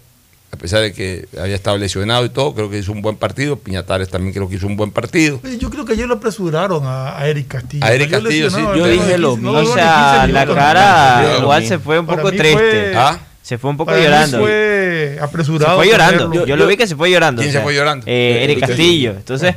a 0.54 0.58
pesar 0.58 0.82
de 0.82 0.92
que 0.94 1.28
había 1.40 1.56
estado 1.56 1.78
lesionado 1.78 2.26
y 2.26 2.30
todo, 2.30 2.54
creo 2.54 2.70
que 2.70 2.78
hizo 2.78 2.92
un 2.92 3.02
buen 3.02 3.16
partido. 3.16 3.58
Piñatares 3.58 4.10
también 4.10 4.34
creo 4.34 4.50
que 4.50 4.56
hizo 4.56 4.68
un 4.68 4.76
buen 4.76 4.92
partido. 4.92 5.40
Yo 5.60 5.70
creo 5.70 5.86
que 5.86 5.94
ayer 5.94 6.08
lo 6.08 6.16
apresuraron 6.16 6.84
a, 6.86 7.18
a 7.18 7.28
Eric 7.28 7.48
Castillo. 7.48 7.86
A 7.86 7.94
Eric 7.94 8.12
Castillo, 8.12 8.50
sí. 8.50 8.62
Yo 8.76 8.86
dije 8.86 9.18
lo 9.18 9.36
15, 9.36 9.42
no 9.44 9.52
O 9.54 9.66
sea, 9.74 10.24
15 10.26 10.34
la 10.34 10.46
cara 10.54 11.38
igual 11.40 11.66
se 11.66 11.80
fue 11.80 12.00
un 12.00 12.06
poco 12.06 12.30
triste. 12.30 12.54
fue- 12.54 12.94
¿Ah? 12.96 13.20
Se 13.42 13.58
fue 13.58 13.70
un 13.72 13.78
poco 13.78 13.88
Para 13.88 13.98
mí 13.98 14.04
llorando. 14.06 14.40
fue 14.40 15.14
Se 15.16 15.20
apresurado. 15.20 15.76
fue 15.78 15.88
llorando. 15.88 16.46
Yo, 16.46 16.56
lo 16.56 16.68
vi 16.68 16.78
que 16.78 16.86
se 16.88 16.96
fue 16.96 17.10
llorando. 17.10 17.42
¿Quién 17.42 17.52
se 17.52 17.60
fue 17.62 17.74
llorando? 17.74 18.06
Eh, 18.08 18.44
Eric. 18.44 18.60
Castillo. 18.60 19.12
Entonces, 19.12 19.56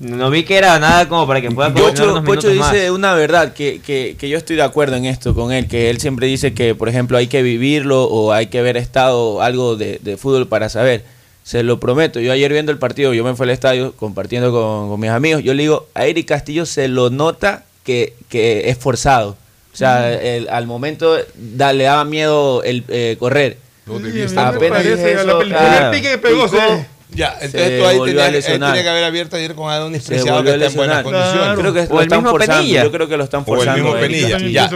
no 0.00 0.30
vi 0.30 0.44
que 0.44 0.56
era 0.56 0.78
nada 0.78 1.08
como 1.08 1.26
para 1.26 1.40
que 1.40 1.50
pueda 1.50 1.72
Pocho, 1.74 2.04
unos 2.12 2.24
Pocho 2.24 2.48
dice 2.48 2.60
más. 2.60 2.90
una 2.90 3.14
verdad 3.14 3.52
que, 3.52 3.80
que- 3.80 4.14
que 4.18 4.28
yo 4.28 4.38
estoy 4.38 4.56
de 4.56 4.62
acuerdo 4.62 4.96
en 4.96 5.06
esto 5.06 5.34
con 5.34 5.52
él, 5.52 5.66
que 5.66 5.90
él 5.90 5.98
siempre 6.00 6.26
dice 6.28 6.54
que, 6.54 6.74
por 6.74 6.88
ejemplo, 6.88 7.18
hay 7.18 7.26
que 7.26 7.42
vivirlo 7.42 8.04
o 8.04 8.32
hay 8.32 8.46
que 8.46 8.58
haber 8.60 8.76
estado 8.76 9.42
algo 9.42 9.74
de, 9.76 9.98
de 10.02 10.16
fútbol 10.16 10.46
para 10.46 10.68
saber. 10.68 11.04
Se 11.42 11.62
lo 11.62 11.78
prometo. 11.80 12.20
Yo 12.20 12.32
ayer 12.32 12.52
viendo 12.52 12.72
el 12.72 12.78
partido, 12.78 13.12
yo 13.14 13.24
me 13.24 13.34
fui 13.34 13.44
al 13.44 13.50
estadio 13.50 13.92
compartiendo 13.92 14.50
con, 14.52 14.88
con 14.88 15.00
mis 15.00 15.10
amigos. 15.10 15.42
Yo 15.42 15.54
le 15.54 15.62
digo, 15.62 15.88
a 15.94 16.06
Eric 16.06 16.26
Castillo 16.28 16.66
se 16.66 16.88
lo 16.88 17.08
nota 17.10 17.64
que, 17.84 18.14
que 18.28 18.68
es 18.68 18.78
forzado. 18.78 19.36
O 19.76 19.78
sea, 19.78 20.12
el- 20.14 20.48
al 20.48 20.66
momento 20.66 21.16
da- 21.36 21.72
le 21.74 21.84
daba 21.84 22.04
miedo 22.06 22.62
el 22.62 22.82
eh, 22.88 23.16
correr. 23.18 23.58
Apenas 24.56 24.82
dije 24.82 25.12
eso, 25.12 25.38
claro, 25.40 25.90
picó, 26.22 26.48
Ya, 27.14 27.36
entonces 27.40 27.78
tú 27.80 27.86
ahí 27.86 27.98
tenías, 28.06 28.44
tenía 28.44 28.82
que 28.82 28.88
haber 28.88 29.04
abierto 29.04 29.36
ayer 29.36 29.54
con 29.54 29.70
Adonis 29.70 30.02
Preciado 30.02 30.42
que 30.42 30.50
está 30.54 30.66
en 30.66 30.74
buenas 30.74 31.02
condiciones. 31.04 31.58
Creo 31.58 31.72
que 31.74 31.86
lo 31.94 32.00
están 32.02 32.22
forzando. 32.30 32.62
Yo 32.84 32.90
creo 32.92 33.08
que 33.08 33.16
lo 33.16 33.24
están 33.24 33.40
O 33.46 33.52
el 33.52 33.56
forzando. 33.58 33.84
mismo 33.84 34.00
Penilla. 34.00 34.38
Ya. 34.50 34.68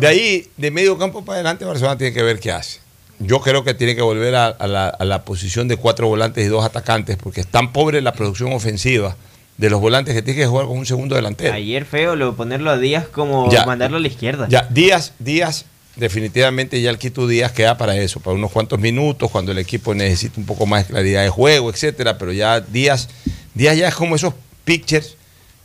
De 0.00 0.06
ahí, 0.08 0.46
de 0.56 0.70
medio 0.70 0.98
campo 0.98 1.24
para 1.24 1.36
adelante, 1.36 1.64
Barcelona 1.64 1.96
tiene 1.96 2.12
que 2.12 2.22
ver 2.22 2.38
qué 2.40 2.52
hace. 2.52 2.80
Yo 3.20 3.40
creo 3.40 3.64
que 3.64 3.72
tiene 3.74 3.94
que 3.96 4.02
volver 4.02 4.34
a, 4.34 4.46
a 4.48 4.66
la, 4.66 4.88
a 4.88 5.04
la 5.04 5.22
posición 5.24 5.68
de 5.68 5.76
cuatro 5.76 6.08
volantes 6.08 6.44
y 6.44 6.48
dos 6.48 6.64
atacantes, 6.64 7.16
porque 7.16 7.40
es 7.42 7.46
tan 7.46 7.72
pobre 7.72 8.00
la 8.02 8.12
producción 8.12 8.52
ofensiva 8.52 9.16
de 9.60 9.68
los 9.70 9.78
volantes 9.80 10.14
que 10.14 10.22
tiene 10.22 10.40
que 10.40 10.46
jugar 10.46 10.66
con 10.66 10.78
un 10.78 10.86
segundo 10.86 11.14
delantero. 11.16 11.52
Ayer 11.52 11.84
feo 11.84 12.16
lo 12.16 12.34
ponerlo 12.34 12.70
a 12.70 12.78
Díaz 12.78 13.06
como 13.06 13.50
Ya. 13.52 13.66
mandarlo 13.66 13.98
a 13.98 14.00
la 14.00 14.08
izquierda. 14.08 14.46
Ya, 14.48 14.66
Díaz, 14.70 15.12
Díaz, 15.18 15.66
definitivamente 15.96 16.80
ya 16.80 16.88
el 16.90 16.96
Quito 16.98 17.26
Díaz 17.26 17.52
queda 17.52 17.76
para 17.76 17.94
eso, 17.96 18.20
para 18.20 18.34
unos 18.34 18.50
cuantos 18.50 18.78
minutos, 18.80 19.30
cuando 19.30 19.52
el 19.52 19.58
equipo 19.58 19.94
necesita 19.94 20.40
un 20.40 20.46
poco 20.46 20.64
más 20.64 20.86
de 20.88 20.92
claridad 20.94 21.22
de 21.22 21.28
juego, 21.28 21.68
etcétera. 21.70 22.16
Pero 22.16 22.32
ya 22.32 22.60
Díaz, 22.60 23.08
Díaz 23.54 23.76
ya 23.76 23.88
es 23.88 23.94
como 23.94 24.16
esos 24.16 24.32
pitchers 24.64 25.16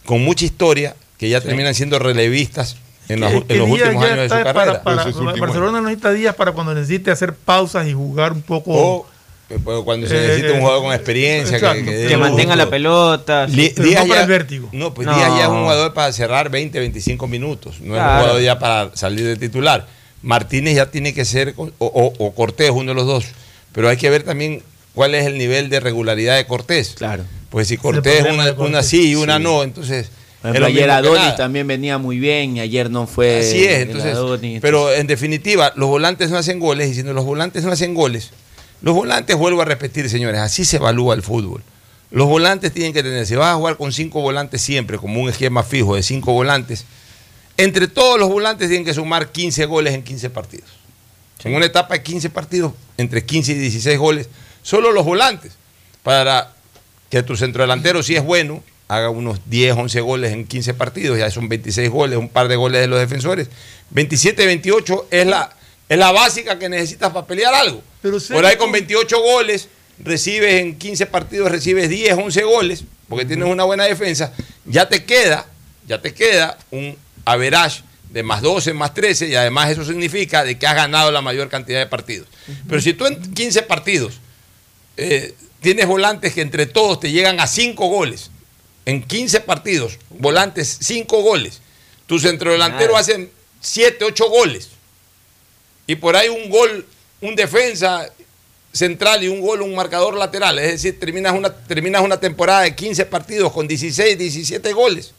con 0.06 0.22
mucha 0.24 0.44
historia 0.44 0.96
que 1.18 1.30
ya 1.30 1.40
terminan 1.40 1.74
siendo 1.74 1.98
relevistas 1.98 2.76
en, 3.08 3.22
los- 3.22 3.32
en 3.48 3.62
últimos 3.62 4.04
años 4.04 4.18
de 4.18 4.24
su 4.30 4.30
carrera. 4.36 4.54
para- 4.54 4.84
para- 4.84 5.04
Barcelona 5.40 5.80
no 5.80 5.84
necesita 5.84 6.12
días 6.12 6.36
para 6.36 6.52
cuando 6.52 6.74
necesite 6.74 7.12
hacer 7.12 7.34
pausas 7.34 7.88
y 7.88 7.94
jugar 7.94 8.34
un 8.34 8.42
poco. 8.42 8.72
O, 8.74 9.08
cuando 9.84 10.08
se 10.08 10.16
Eh, 10.18 10.28
necesita 10.28 10.52
un 10.54 10.58
eh, 10.58 10.60
jugador 10.62 10.84
con 10.84 10.94
experiencia, 10.94 11.60
que, 11.60 11.66
exacto. 11.66 11.92
dé 11.92 12.08
Que 12.08 12.18
mantenga 12.18 12.54
gusto. 12.56 12.66
la 12.66 12.70
pelota. 12.70 13.48
Li- 13.48 13.70
Díaz 13.70 14.04
no 14.04 14.08
para 14.10 14.16
ya- 14.16 14.22
el 14.24 14.28
vértigo. 14.28 14.70
No, 14.72 14.94
pues 14.94 15.08
No. 15.08 15.16
Díaz 15.16 15.30
ya 15.38 15.44
es 15.44 15.50
un 15.50 15.62
jugador 15.62 15.94
para 15.94 16.12
cerrar 16.12 16.50
20, 16.50 16.80
25 16.80 17.28
minutos. 17.28 17.80
No 17.82 17.96
es 17.96 18.02
un 18.02 18.08
jugador 18.08 18.42
ya 18.42 18.58
para 18.60 18.92
salir 18.96 19.26
de 19.26 19.36
titular. 19.36 19.86
Martínez 20.22 20.76
ya 20.76 20.88
tiene 20.90 21.14
que 21.14 21.26
ser, 21.26 21.54
o, 21.58 21.70
o- 21.78 22.14
o 22.18 22.34
Cortés, 22.34 22.72
uno 22.72 22.92
de 22.92 22.96
los 22.96 23.06
dos. 23.06 23.26
Pero 23.72 23.90
hay 23.90 23.98
que 23.98 24.10
ver 24.10 24.24
también 24.24 24.64
cuál 24.96 25.14
es 25.14 25.26
el 25.28 25.38
nivel 25.38 25.70
de 25.70 25.80
regularidad 25.80 26.36
de 26.38 26.46
Cortés. 26.48 26.96
Claro. 26.98 27.24
Pues 27.50 27.68
si 27.68 27.78
Cortés 27.78 28.16
problema 28.22 28.34
una, 28.36 28.46
de 28.46 28.56
Cortés. 28.56 28.70
una 28.70 28.84
sí 28.84 29.10
y 29.12 29.16
una 29.16 29.38
Sí. 29.38 29.44
no, 29.44 29.62
entonces. 29.64 30.10
Por 30.42 30.50
es 30.52 30.58
ejemplo, 30.58 30.60
lo 30.62 30.66
ayer 30.76 30.90
Adonis 30.92 31.36
también 31.36 31.66
venía 31.68 31.98
muy 31.98 32.20
bien 32.20 32.58
y 32.58 32.60
ayer 32.60 32.90
no 32.90 33.08
fue. 33.08 33.40
Así 33.40 33.64
es, 33.66 33.80
entonces, 33.80 34.14
Adonis. 34.14 34.60
pero 34.62 34.92
en 34.94 35.08
definitiva, 35.08 35.72
los 35.76 35.90
volantes 35.90 36.30
no 36.32 36.38
hacen 36.38 36.60
goles, 36.60 36.90
y 36.92 36.96
si 36.96 37.04
no 37.04 37.14
los 37.14 37.26
volantes 37.26 37.64
no 37.64 37.72
hacen 37.72 37.94
goles, 37.96 38.32
los 38.82 38.94
volantes, 38.94 39.36
vuelvo 39.36 39.62
a 39.62 39.66
repetir, 39.66 40.10
señores, 40.10 40.40
así 40.42 40.66
se 40.66 40.78
evalúa 40.78 41.16
el 41.16 41.22
fútbol. 41.22 41.64
Los 42.12 42.28
volantes 42.28 42.72
tienen 42.72 42.94
que 42.94 43.04
tener, 43.04 43.26
si 43.26 43.36
vas 43.36 43.54
a 43.54 43.56
jugar 43.56 43.78
con 43.78 43.92
cinco 43.92 44.22
volantes 44.22 44.62
siempre, 44.62 44.98
como 44.98 45.22
un 45.22 45.30
esquema 45.30 45.64
fijo 45.64 45.96
de 45.96 46.04
cinco 46.04 46.34
volantes, 46.34 46.86
entre 47.58 47.88
todos 47.88 48.20
los 48.20 48.30
volantes 48.30 48.68
tienen 48.68 48.86
que 48.86 48.94
sumar 48.94 49.32
15 49.32 49.66
goles 49.66 49.94
en 49.94 50.04
15 50.04 50.30
partidos. 50.30 50.70
En 51.44 51.54
una 51.54 51.66
etapa 51.66 51.94
de 51.94 52.04
15 52.04 52.32
partidos, 52.32 52.74
entre 52.98 53.24
15 53.24 53.52
y 53.52 53.56
16 53.56 54.00
goles, 54.00 54.30
solo 54.64 54.92
los 54.92 55.06
volantes, 55.06 55.54
para 56.02 56.54
que 57.10 57.22
tu 57.22 57.38
centrodelantero, 57.38 58.02
si 58.02 58.16
es 58.16 58.24
bueno, 58.24 58.64
haga 58.88 59.10
unos 59.10 59.40
10, 59.46 59.76
11 59.76 60.02
goles 60.02 60.34
en 60.34 60.48
15 60.48 60.74
partidos, 60.74 61.20
ya 61.20 61.30
son 61.30 61.48
26 61.48 61.90
goles, 61.90 62.18
un 62.18 62.30
par 62.30 62.48
de 62.48 62.56
goles 62.56 62.82
de 62.82 62.88
los 62.88 63.00
defensores. 63.00 63.50
27, 63.92 64.46
28 64.46 65.08
es 65.12 65.28
la, 65.28 65.56
es 65.88 65.98
la 65.98 66.12
básica 66.12 66.58
que 66.58 66.70
necesitas 66.70 67.12
para 67.12 67.26
pelear 67.26 67.54
algo. 67.54 67.84
Pero 68.02 68.18
Por 68.32 68.46
ahí 68.46 68.56
con 68.58 68.72
28 68.72 69.22
goles, 69.22 69.68
recibes 70.00 70.62
en 70.62 70.78
15 70.78 71.06
partidos, 71.08 71.52
recibes 71.52 71.90
10, 71.90 72.14
11 72.18 72.44
goles, 72.44 72.84
porque 73.08 73.26
tienes 73.26 73.48
una 73.48 73.64
buena 73.64 73.86
defensa, 73.86 74.34
ya 74.66 74.90
te 74.90 75.06
queda, 75.06 75.46
ya 75.88 76.02
te 76.02 76.14
queda 76.14 76.58
un 76.72 76.98
average 77.26 77.84
de 78.10 78.24
más 78.24 78.42
12, 78.42 78.74
más 78.74 78.94
13, 78.94 79.28
y 79.28 79.36
además 79.36 79.70
eso 79.72 79.84
significa 79.84 80.44
de 80.44 80.58
que 80.58 80.68
has 80.68 80.76
ganado 80.76 81.12
la 81.12 81.22
mayor 81.22 81.50
cantidad 81.50 81.80
de 81.80 81.86
partidos. 81.88 82.28
Pero 82.68 82.82
si 82.82 82.94
tú 82.94 83.06
en 83.06 83.34
15 83.34 83.64
partidos 83.64 84.20
eh, 84.98 85.34
tienes 85.60 85.86
volantes 85.86 86.34
que 86.34 86.42
entre 86.42 86.66
todos 86.66 87.00
te 87.00 87.12
llegan 87.12 87.40
a 87.40 87.48
5 87.48 87.88
goles, 87.88 88.32
en 88.86 89.04
15 89.04 89.42
partidos, 89.42 89.98
volantes 90.10 90.78
5 90.82 91.22
goles, 91.22 91.62
tu 92.06 92.20
centrodelantero 92.20 92.94
Nada. 92.94 93.00
hace 93.00 93.30
7, 93.62 94.06
8 94.06 94.30
goles, 94.30 94.70
y 95.88 95.96
por 95.96 96.16
ahí 96.16 96.30
un 96.30 96.50
gol, 96.50 96.86
un 97.22 97.36
defensa 97.36 98.10
central 98.72 99.24
y 99.24 99.28
un 99.28 99.42
gol, 99.42 99.62
un 99.62 99.76
marcador 99.76 100.16
lateral. 100.16 100.60
Es 100.60 100.72
decir, 100.74 101.00
terminas 101.00 101.34
una, 101.34 101.54
terminas 101.54 102.02
una 102.02 102.20
temporada 102.20 102.62
de 102.62 102.76
15 102.76 103.06
partidos 103.06 103.52
con 103.52 103.68
16, 103.68 104.18
17 104.18 104.74
goles. 104.74 105.14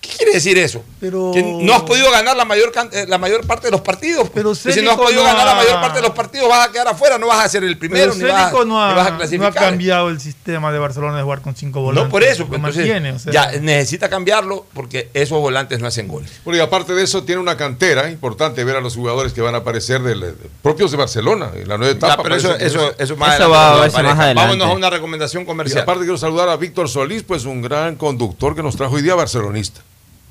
¿Qué 0.00 0.08
quiere 0.16 0.32
decir 0.32 0.56
eso? 0.56 0.82
Pero- 0.98 1.30
Que 1.34 1.42
no 1.42 1.74
has 1.74 1.82
podido 1.82 2.10
ganar 2.10 2.34
la 2.34 2.46
mayor, 2.46 2.72
eh, 2.92 3.04
la 3.06 3.18
mayor 3.18 3.46
parte 3.46 3.66
de 3.66 3.70
los 3.70 3.82
partidos. 3.82 4.30
Pero 4.32 4.54
si 4.54 4.80
no 4.80 4.92
has 4.92 4.96
podido 4.96 5.22
no 5.22 5.28
ganar 5.28 5.44
la 5.46 5.54
mayor 5.56 5.74
parte 5.80 5.98
de 5.98 6.02
los 6.02 6.12
partidos, 6.16 6.48
vas 6.48 6.68
a 6.68 6.72
quedar 6.72 6.88
afuera, 6.88 7.18
no 7.18 7.26
vas 7.26 7.44
a 7.44 7.48
ser 7.50 7.64
el 7.64 7.76
primero, 7.76 8.12
Pero 8.12 8.14
ni 8.14 8.22
vas, 8.32 8.52
no 8.52 8.64
ni 8.64 8.70
vas 8.72 8.82
a 8.82 8.90
ha, 8.90 9.10
no 9.10 9.14
ha 9.14 9.16
clasificar. 9.18 9.52
cambiado 9.54 10.08
el 10.08 10.18
sistema 10.18 10.72
de 10.72 10.78
Barcelona 10.78 11.18
de 11.18 11.22
jugar 11.22 11.42
con 11.42 11.54
cinco 11.54 11.82
volantes. 11.82 12.04
No 12.04 12.10
por 12.10 12.22
eso, 12.22 12.46
pues, 12.46 12.56
entonces, 12.58 12.86
mantiene, 12.86 13.12
o 13.12 13.18
sea. 13.18 13.30
ya 13.32 13.52
necesita 13.60 14.08
cambiarlo 14.08 14.66
porque 14.72 15.10
esos 15.12 15.38
volantes 15.38 15.80
no 15.80 15.86
hacen 15.86 16.08
goles. 16.08 16.30
Porque 16.44 16.62
aparte 16.62 16.94
de 16.94 17.02
eso, 17.04 17.24
tiene 17.24 17.40
una 17.42 17.58
cantera 17.58 18.08
importante 18.10 18.64
ver 18.64 18.76
a 18.76 18.80
los 18.80 18.94
jugadores 18.96 19.34
que 19.34 19.42
van 19.42 19.54
a 19.54 19.58
aparecer 19.58 20.02
del, 20.02 20.20
de- 20.20 20.34
propios 20.62 20.90
de 20.90 20.96
Barcelona 20.96 21.50
en 21.54 21.68
la 21.68 21.76
nueva 21.76 21.92
etapa. 21.92 22.16
Ya, 22.16 22.22
pero 22.22 22.34
eso, 22.36 22.56
eso, 22.56 22.94
eso 22.98 23.16
más 23.16 23.34
Eso 23.38 23.50
va 23.50 23.76
más 23.86 23.94
adelante. 23.94 24.34
Vámonos 24.34 24.66
a 24.68 24.72
una 24.72 24.88
recomendación 24.88 25.42
Y 25.42 25.46
comercial. 25.46 25.82
aparte 25.82 26.02
quiero 26.04 26.16
saludar 26.16 26.48
a 26.48 26.56
Víctor 26.56 26.88
Solís, 26.88 27.22
pues 27.22 27.44
un 27.44 27.60
gran 27.60 27.96
conductor 27.96 28.56
que 28.56 28.62
nos 28.62 28.76
trajo 28.76 28.94
hoy 28.94 29.02
día 29.02 29.14
barcelonista. 29.14 29.82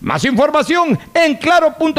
Más 0.00 0.24
información 0.24 0.98
en 1.14 1.36
claro.com.es. 1.36 1.96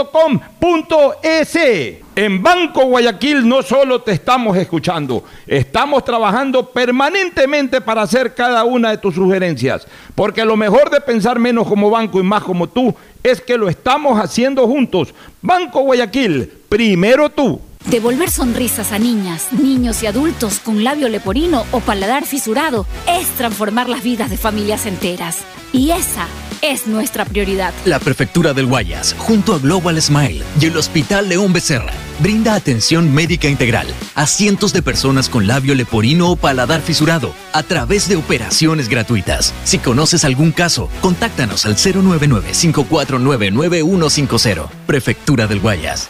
En 2.15 2.41
Banco 2.41 2.85
Guayaquil 2.85 3.47
no 3.47 3.61
solo 3.61 4.01
te 4.01 4.11
estamos 4.11 4.57
escuchando, 4.57 5.23
estamos 5.45 6.03
trabajando 6.03 6.71
permanentemente 6.71 7.81
para 7.81 8.01
hacer 8.01 8.33
cada 8.33 8.63
una 8.63 8.89
de 8.91 8.97
tus 8.97 9.15
sugerencias, 9.15 9.87
porque 10.15 10.43
lo 10.45 10.57
mejor 10.57 10.89
de 10.89 11.01
pensar 11.01 11.37
menos 11.37 11.67
como 11.67 11.91
banco 11.91 12.19
y 12.19 12.23
más 12.23 12.43
como 12.43 12.67
tú 12.67 12.93
es 13.23 13.41
que 13.41 13.57
lo 13.57 13.69
estamos 13.69 14.19
haciendo 14.19 14.65
juntos. 14.67 15.13
Banco 15.41 15.81
Guayaquil, 15.81 16.51
primero 16.69 17.29
tú. 17.29 17.61
Devolver 17.85 18.29
sonrisas 18.29 18.91
a 18.91 18.99
niñas, 18.99 19.53
niños 19.53 20.03
y 20.03 20.07
adultos 20.07 20.59
con 20.59 20.83
labio 20.83 21.09
leporino 21.09 21.65
o 21.71 21.79
paladar 21.79 22.25
fisurado 22.25 22.85
es 23.07 23.27
transformar 23.37 23.89
las 23.89 24.03
vidas 24.03 24.29
de 24.29 24.37
familias 24.37 24.85
enteras. 24.85 25.39
Y 25.71 25.91
esa 25.91 26.27
es 26.61 26.87
nuestra 26.87 27.25
prioridad. 27.25 27.73
La 27.85 27.99
Prefectura 27.99 28.53
del 28.53 28.65
Guayas, 28.65 29.13
junto 29.17 29.53
a 29.53 29.59
Global 29.59 30.01
Smile 30.01 30.43
y 30.59 30.65
el 30.65 30.75
Hospital 30.77 31.29
León 31.29 31.53
Becerra, 31.53 31.93
brinda 32.19 32.55
atención 32.55 33.13
médica 33.13 33.47
integral 33.47 33.87
a 34.15 34.25
cientos 34.27 34.73
de 34.73 34.81
personas 34.81 35.29
con 35.29 35.47
labio 35.47 35.75
leporino 35.75 36.31
o 36.31 36.35
paladar 36.35 36.81
fisurado 36.81 37.33
a 37.53 37.63
través 37.63 38.09
de 38.09 38.15
operaciones 38.15 38.89
gratuitas. 38.89 39.53
Si 39.63 39.77
conoces 39.79 40.25
algún 40.25 40.51
caso, 40.51 40.89
contáctanos 41.01 41.65
al 41.65 41.75
099-549-9150. 41.75 44.69
Prefectura 44.85 45.47
del 45.47 45.59
Guayas. 45.59 46.09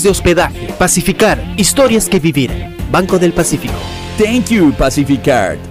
de 0.03 0.09
hospedaje. 0.09 0.67
Pacificar, 0.77 1.41
historias 1.57 2.07
que 2.09 2.19
vivir. 2.19 2.51
Banco 2.91 3.19
del 3.19 3.33
Pacífico. 3.33 3.75
Thank 4.17 4.49
you, 4.49 4.73
Pacificard. 4.73 5.70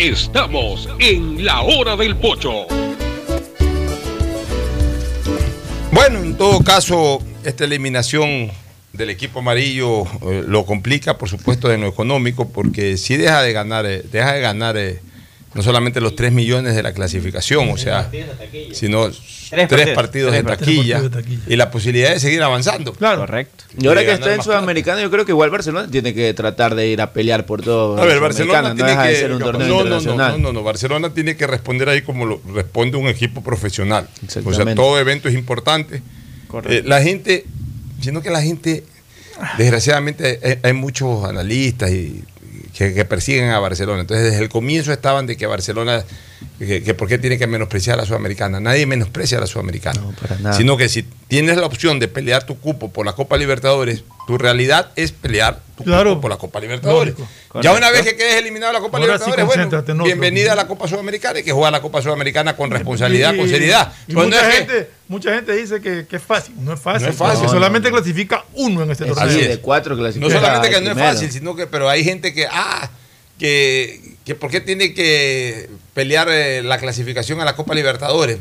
Estamos 0.00 0.88
en 0.98 1.44
la 1.44 1.60
hora 1.60 1.94
del 1.94 2.16
pocho. 2.16 2.66
Bueno, 5.92 6.20
en 6.20 6.38
todo 6.38 6.64
caso, 6.64 7.18
esta 7.44 7.64
eliminación 7.64 8.50
del 8.94 9.10
equipo 9.10 9.40
amarillo 9.40 10.04
eh, 10.22 10.42
lo 10.48 10.64
complica, 10.64 11.18
por 11.18 11.28
supuesto, 11.28 11.70
en 11.70 11.82
lo 11.82 11.88
económico, 11.88 12.48
porque 12.48 12.96
si 12.96 13.18
deja 13.18 13.42
de 13.42 13.52
ganar, 13.52 13.84
eh, 13.84 14.02
deja 14.10 14.32
de 14.32 14.40
ganar 14.40 14.78
eh, 14.78 15.00
no 15.52 15.62
solamente 15.62 16.00
los 16.00 16.14
3 16.14 16.32
millones 16.32 16.76
de 16.76 16.82
la 16.82 16.92
clasificación, 16.92 17.70
o 17.70 17.76
sea, 17.76 18.08
sino 18.72 19.10
tres, 19.50 19.90
partidos, 19.94 20.32
de, 20.32 20.44
taquilla, 20.44 21.02
y 21.48 21.56
la 21.56 21.70
posibilidad 21.72 22.10
de 22.10 22.20
seguir 22.20 22.42
avanzando. 22.42 22.92
Claro. 22.92 23.22
Correcto. 23.22 23.64
Y 23.76 23.86
ahora 23.88 24.04
que 24.04 24.12
está 24.12 24.32
en 24.34 24.42
Sudamericano, 24.42 25.00
yo 25.00 25.10
creo 25.10 25.24
que 25.24 25.32
igual 25.32 25.50
Barcelona 25.50 25.90
tiene 25.90 26.14
que 26.14 26.32
tratar 26.34 26.76
de 26.76 26.86
ir 26.86 27.00
a 27.00 27.12
pelear 27.12 27.46
por 27.46 27.62
todo. 27.62 28.00
A 28.00 28.04
ver, 28.04 28.20
Barcelona 28.20 28.74
tiene 28.74 28.94
no 28.94 29.02
que. 29.02 29.08
De 29.08 29.16
ser 29.16 29.32
un 29.32 29.40
torneo 29.40 29.66
no, 29.66 29.74
no, 29.74 29.80
internacional. 29.80 30.32
no, 30.32 30.38
no, 30.38 30.52
no, 30.52 30.62
Barcelona 30.62 31.12
tiene 31.12 31.36
que 31.36 31.46
responder 31.46 31.88
ahí 31.88 32.02
como 32.02 32.26
lo 32.26 32.40
responde 32.54 32.96
un 32.96 33.08
equipo 33.08 33.42
profesional. 33.42 34.08
O 34.44 34.52
sea, 34.52 34.74
todo 34.74 34.98
evento 35.00 35.28
es 35.28 35.34
importante. 35.34 36.02
Eh, 36.68 36.82
la 36.84 37.02
gente, 37.02 37.44
sino 38.00 38.22
que 38.22 38.30
la 38.30 38.42
gente, 38.42 38.84
desgraciadamente, 39.58 40.38
hay, 40.42 40.58
hay 40.62 40.72
muchos 40.72 41.24
analistas 41.24 41.90
y 41.90 42.22
que, 42.88 43.04
persiguen 43.04 43.50
a 43.50 43.58
Barcelona. 43.58 44.00
Entonces, 44.00 44.30
desde 44.30 44.42
el 44.42 44.48
comienzo 44.48 44.92
estaban 44.92 45.26
de 45.26 45.36
que 45.36 45.46
Barcelona, 45.46 46.04
que, 46.58 46.82
que 46.82 46.94
por 46.94 47.08
qué 47.08 47.18
tiene 47.18 47.38
que 47.38 47.46
menospreciar 47.46 47.94
a 47.98 48.02
la 48.02 48.06
Sudamericana. 48.06 48.60
Nadie 48.60 48.86
menosprecia 48.86 49.38
a 49.38 49.40
la 49.42 49.46
Sudamericana. 49.46 50.00
No, 50.00 50.12
para 50.12 50.36
nada. 50.38 50.56
Sino 50.56 50.76
que 50.76 50.88
si 50.88 51.02
tienes 51.28 51.56
la 51.56 51.66
opción 51.66 51.98
de 51.98 52.08
pelear 52.08 52.44
tu 52.44 52.58
cupo 52.58 52.90
por 52.90 53.06
la 53.06 53.12
Copa 53.12 53.36
Libertadores, 53.36 54.04
tu 54.26 54.38
realidad 54.38 54.90
es 54.96 55.12
pelear 55.12 55.60
tu 55.76 55.84
Claro. 55.84 56.10
cupo 56.10 56.22
por 56.22 56.30
la 56.30 56.36
Copa 56.36 56.60
Libertadores. 56.60 57.14
Lógico. 57.18 57.28
Ya 57.62 57.72
una 57.72 57.90
vez 57.90 58.02
que 58.02 58.16
quedes 58.16 58.36
eliminado 58.36 58.72
de 58.72 58.78
la 58.78 58.82
Copa 58.82 58.98
Ahora 58.98 59.18
sí, 59.18 59.24
Libertadores, 59.30 59.86
bueno, 59.86 60.04
bienvenida 60.04 60.52
a 60.52 60.56
la 60.56 60.66
Copa 60.66 60.86
Sudamericana 60.86 61.40
y 61.40 61.42
que 61.42 61.52
juega 61.52 61.70
la 61.70 61.80
Copa 61.82 62.00
Sudamericana 62.02 62.54
con 62.56 62.70
responsabilidad, 62.70 63.34
Y- 63.34 63.38
con 63.38 63.48
seriedad. 63.48 63.92
y 64.06 64.12
no 64.12 64.24
mucha, 64.24 64.46
que- 64.50 64.56
gente, 64.56 64.90
mucha 65.08 65.34
gente 65.34 65.52
dice 65.56 65.80
que, 65.80 66.06
que 66.06 66.16
es 66.16 66.22
fácil. 66.22 66.54
No 66.60 66.74
es 66.74 66.80
fácil. 66.80 67.06
No 67.06 67.12
es 67.12 67.16
fácil. 67.16 67.44
No, 67.44 67.48
solamente 67.48 67.90
clasifica 67.90 68.44
uno 68.54 68.82
en 68.82 68.90
este 68.92 69.06
torneo. 69.06 69.24
Así 69.26 69.40
es. 69.40 69.58
cuatro 69.58 69.94
No 69.96 70.02
clasifica 70.02 70.30
solamente 70.34 70.70
que 70.70 70.80
no 70.80 70.90
es 70.92 70.98
fácil, 70.98 71.32
sino 71.32 71.56
que, 71.56 71.66
pero 71.66 71.88
hay 71.88 72.04
gente 72.04 72.32
que, 72.32 72.46
ah, 72.50 72.88
que, 73.38 74.09
que 74.30 74.36
por 74.36 74.48
qué 74.48 74.60
tiene 74.60 74.94
que 74.94 75.68
pelear 75.92 76.28
eh, 76.30 76.62
la 76.62 76.78
clasificación 76.78 77.40
a 77.40 77.44
la 77.44 77.56
Copa 77.56 77.74
Libertadores. 77.74 78.38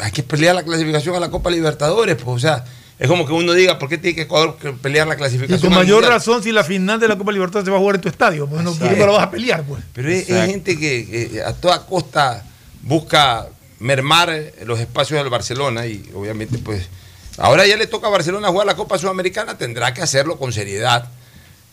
Hay 0.00 0.10
que 0.10 0.22
pelear 0.22 0.54
la 0.54 0.62
clasificación 0.62 1.14
a 1.16 1.20
la 1.20 1.28
Copa 1.28 1.50
Libertadores, 1.50 2.16
pues, 2.16 2.28
o 2.36 2.38
sea, 2.38 2.64
es 2.98 3.06
como 3.08 3.26
que 3.26 3.34
uno 3.34 3.52
diga, 3.52 3.78
¿por 3.78 3.90
qué 3.90 3.98
tiene 3.98 4.14
que 4.14 4.22
Ecuador 4.22 4.56
pelear 4.80 5.06
la 5.06 5.16
Y 5.16 5.18
clasificación? 5.18 5.60
con 5.60 5.72
al 5.74 5.78
mayor 5.80 5.96
Mundial? 5.96 6.12
razón 6.14 6.42
si 6.42 6.50
la 6.50 6.64
final 6.64 6.98
de 6.98 7.08
la 7.08 7.18
Copa 7.18 7.30
Libertadores 7.30 7.66
se 7.66 7.70
va 7.70 7.76
a 7.76 7.80
jugar 7.80 7.96
en 7.96 8.00
tu 8.00 8.08
estadio. 8.08 8.46
Pues 8.46 8.62
no, 8.62 8.70
Así 8.70 8.78
¿por 8.78 8.88
qué 8.88 8.94
es. 8.94 9.00
no 9.00 9.06
la 9.06 9.12
vas 9.12 9.22
a 9.24 9.30
pelear, 9.30 9.64
pues? 9.64 9.82
Pero 9.92 10.10
es, 10.10 10.30
es 10.30 10.46
gente 10.46 10.78
que, 10.78 11.28
que 11.30 11.42
a 11.42 11.52
toda 11.52 11.84
costa 11.84 12.42
busca 12.80 13.48
mermar 13.80 14.30
eh, 14.30 14.54
los 14.64 14.80
espacios 14.80 15.20
del 15.20 15.28
Barcelona 15.28 15.86
y 15.86 16.08
obviamente 16.14 16.56
pues 16.56 16.88
ahora 17.36 17.66
ya 17.66 17.76
le 17.76 17.86
toca 17.86 18.06
a 18.06 18.10
Barcelona 18.10 18.48
jugar 18.48 18.66
la 18.66 18.76
Copa 18.76 18.96
Sudamericana, 18.96 19.58
tendrá 19.58 19.92
que 19.92 20.00
hacerlo 20.00 20.38
con 20.38 20.54
seriedad. 20.54 21.06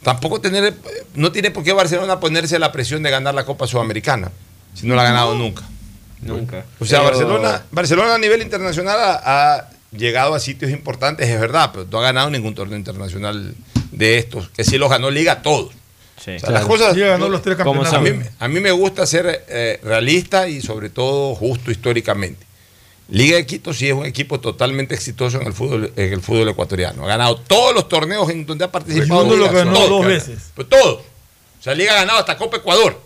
Tampoco 0.05 0.39
tener, 0.39 0.71
no 1.15 1.31
tiene 1.31 1.49
por 1.49 1.63
qué 1.63 1.73
Barcelona 1.73 2.19
ponerse 2.19 2.59
la 2.59 2.71
presión 2.71 3.01
de 3.01 3.09
ganar 3.09 3.33
la 3.33 3.43
Copa 3.43 3.65
Sudamericana, 3.65 4.29
si 4.75 4.85
no 4.85 4.93
la 4.93 5.01
ha 5.01 5.05
ganado 5.05 5.33
nunca. 5.33 5.63
Nunca. 6.21 6.63
O 6.79 6.85
sea, 6.85 6.99
Pero- 6.99 7.09
Barcelona, 7.09 7.63
Barcelona 7.71 8.13
a 8.13 8.17
nivel 8.19 8.43
internacional 8.43 8.99
ha, 8.99 9.55
ha 9.55 9.69
llegado 9.97 10.35
a 10.35 10.39
sitios 10.39 10.69
importantes, 10.69 11.27
es 11.27 11.39
verdad, 11.39 11.71
pero 11.73 11.87
no 11.91 11.97
ha 11.97 12.03
ganado 12.03 12.29
ningún 12.29 12.53
torneo 12.53 12.77
internacional 12.77 13.55
de 13.91 14.19
estos, 14.19 14.49
que 14.49 14.63
sí 14.63 14.77
los 14.77 14.91
ganó 14.91 15.09
Liga 15.09 15.41
todos. 15.41 15.73
O 16.17 16.21
sea, 16.21 16.37
Claro. 16.37 16.53
las 16.53 16.65
cosas, 16.65 16.93
Sí, 16.93 16.99
ganó 16.99 17.27
los 17.27 17.41
tres 17.41 17.59
a 17.59 17.63
mí, 17.65 17.71
campeonatos. 17.73 18.31
a 18.39 18.47
mí 18.47 18.59
me 18.59 18.71
gusta 18.71 19.07
ser 19.07 19.43
eh, 19.47 19.79
realista 19.83 20.47
y 20.47 20.61
sobre 20.61 20.91
todo 20.91 21.33
justo 21.33 21.71
históricamente. 21.71 22.44
Liga 23.07 23.37
de 23.37 23.45
Quito 23.45 23.73
sí 23.73 23.87
es 23.87 23.93
un 23.93 24.05
equipo 24.05 24.39
totalmente 24.39 24.95
exitoso 24.95 25.39
en 25.39 25.47
el 25.47 25.53
fútbol, 25.53 25.93
en 25.95 26.13
el 26.13 26.21
fútbol 26.21 26.49
ecuatoriano. 26.49 27.03
Ha 27.05 27.07
ganado 27.07 27.37
todos 27.37 27.73
los 27.73 27.87
torneos 27.87 28.29
en 28.29 28.45
donde 28.45 28.65
ha 28.65 28.71
participado. 28.71 29.21
Segundo 29.21 29.35
lo 29.35 29.47
Liga, 29.47 29.63
ganó 29.63 29.73
todos 29.73 29.89
dos 29.89 30.05
veces. 30.05 30.51
Pues 30.55 30.67
todos. 30.69 31.01
O 31.59 31.63
sea, 31.63 31.75
Liga 31.75 31.93
ha 31.93 31.95
ganado 31.95 32.19
hasta 32.19 32.37
Copa 32.37 32.57
Ecuador. 32.57 32.99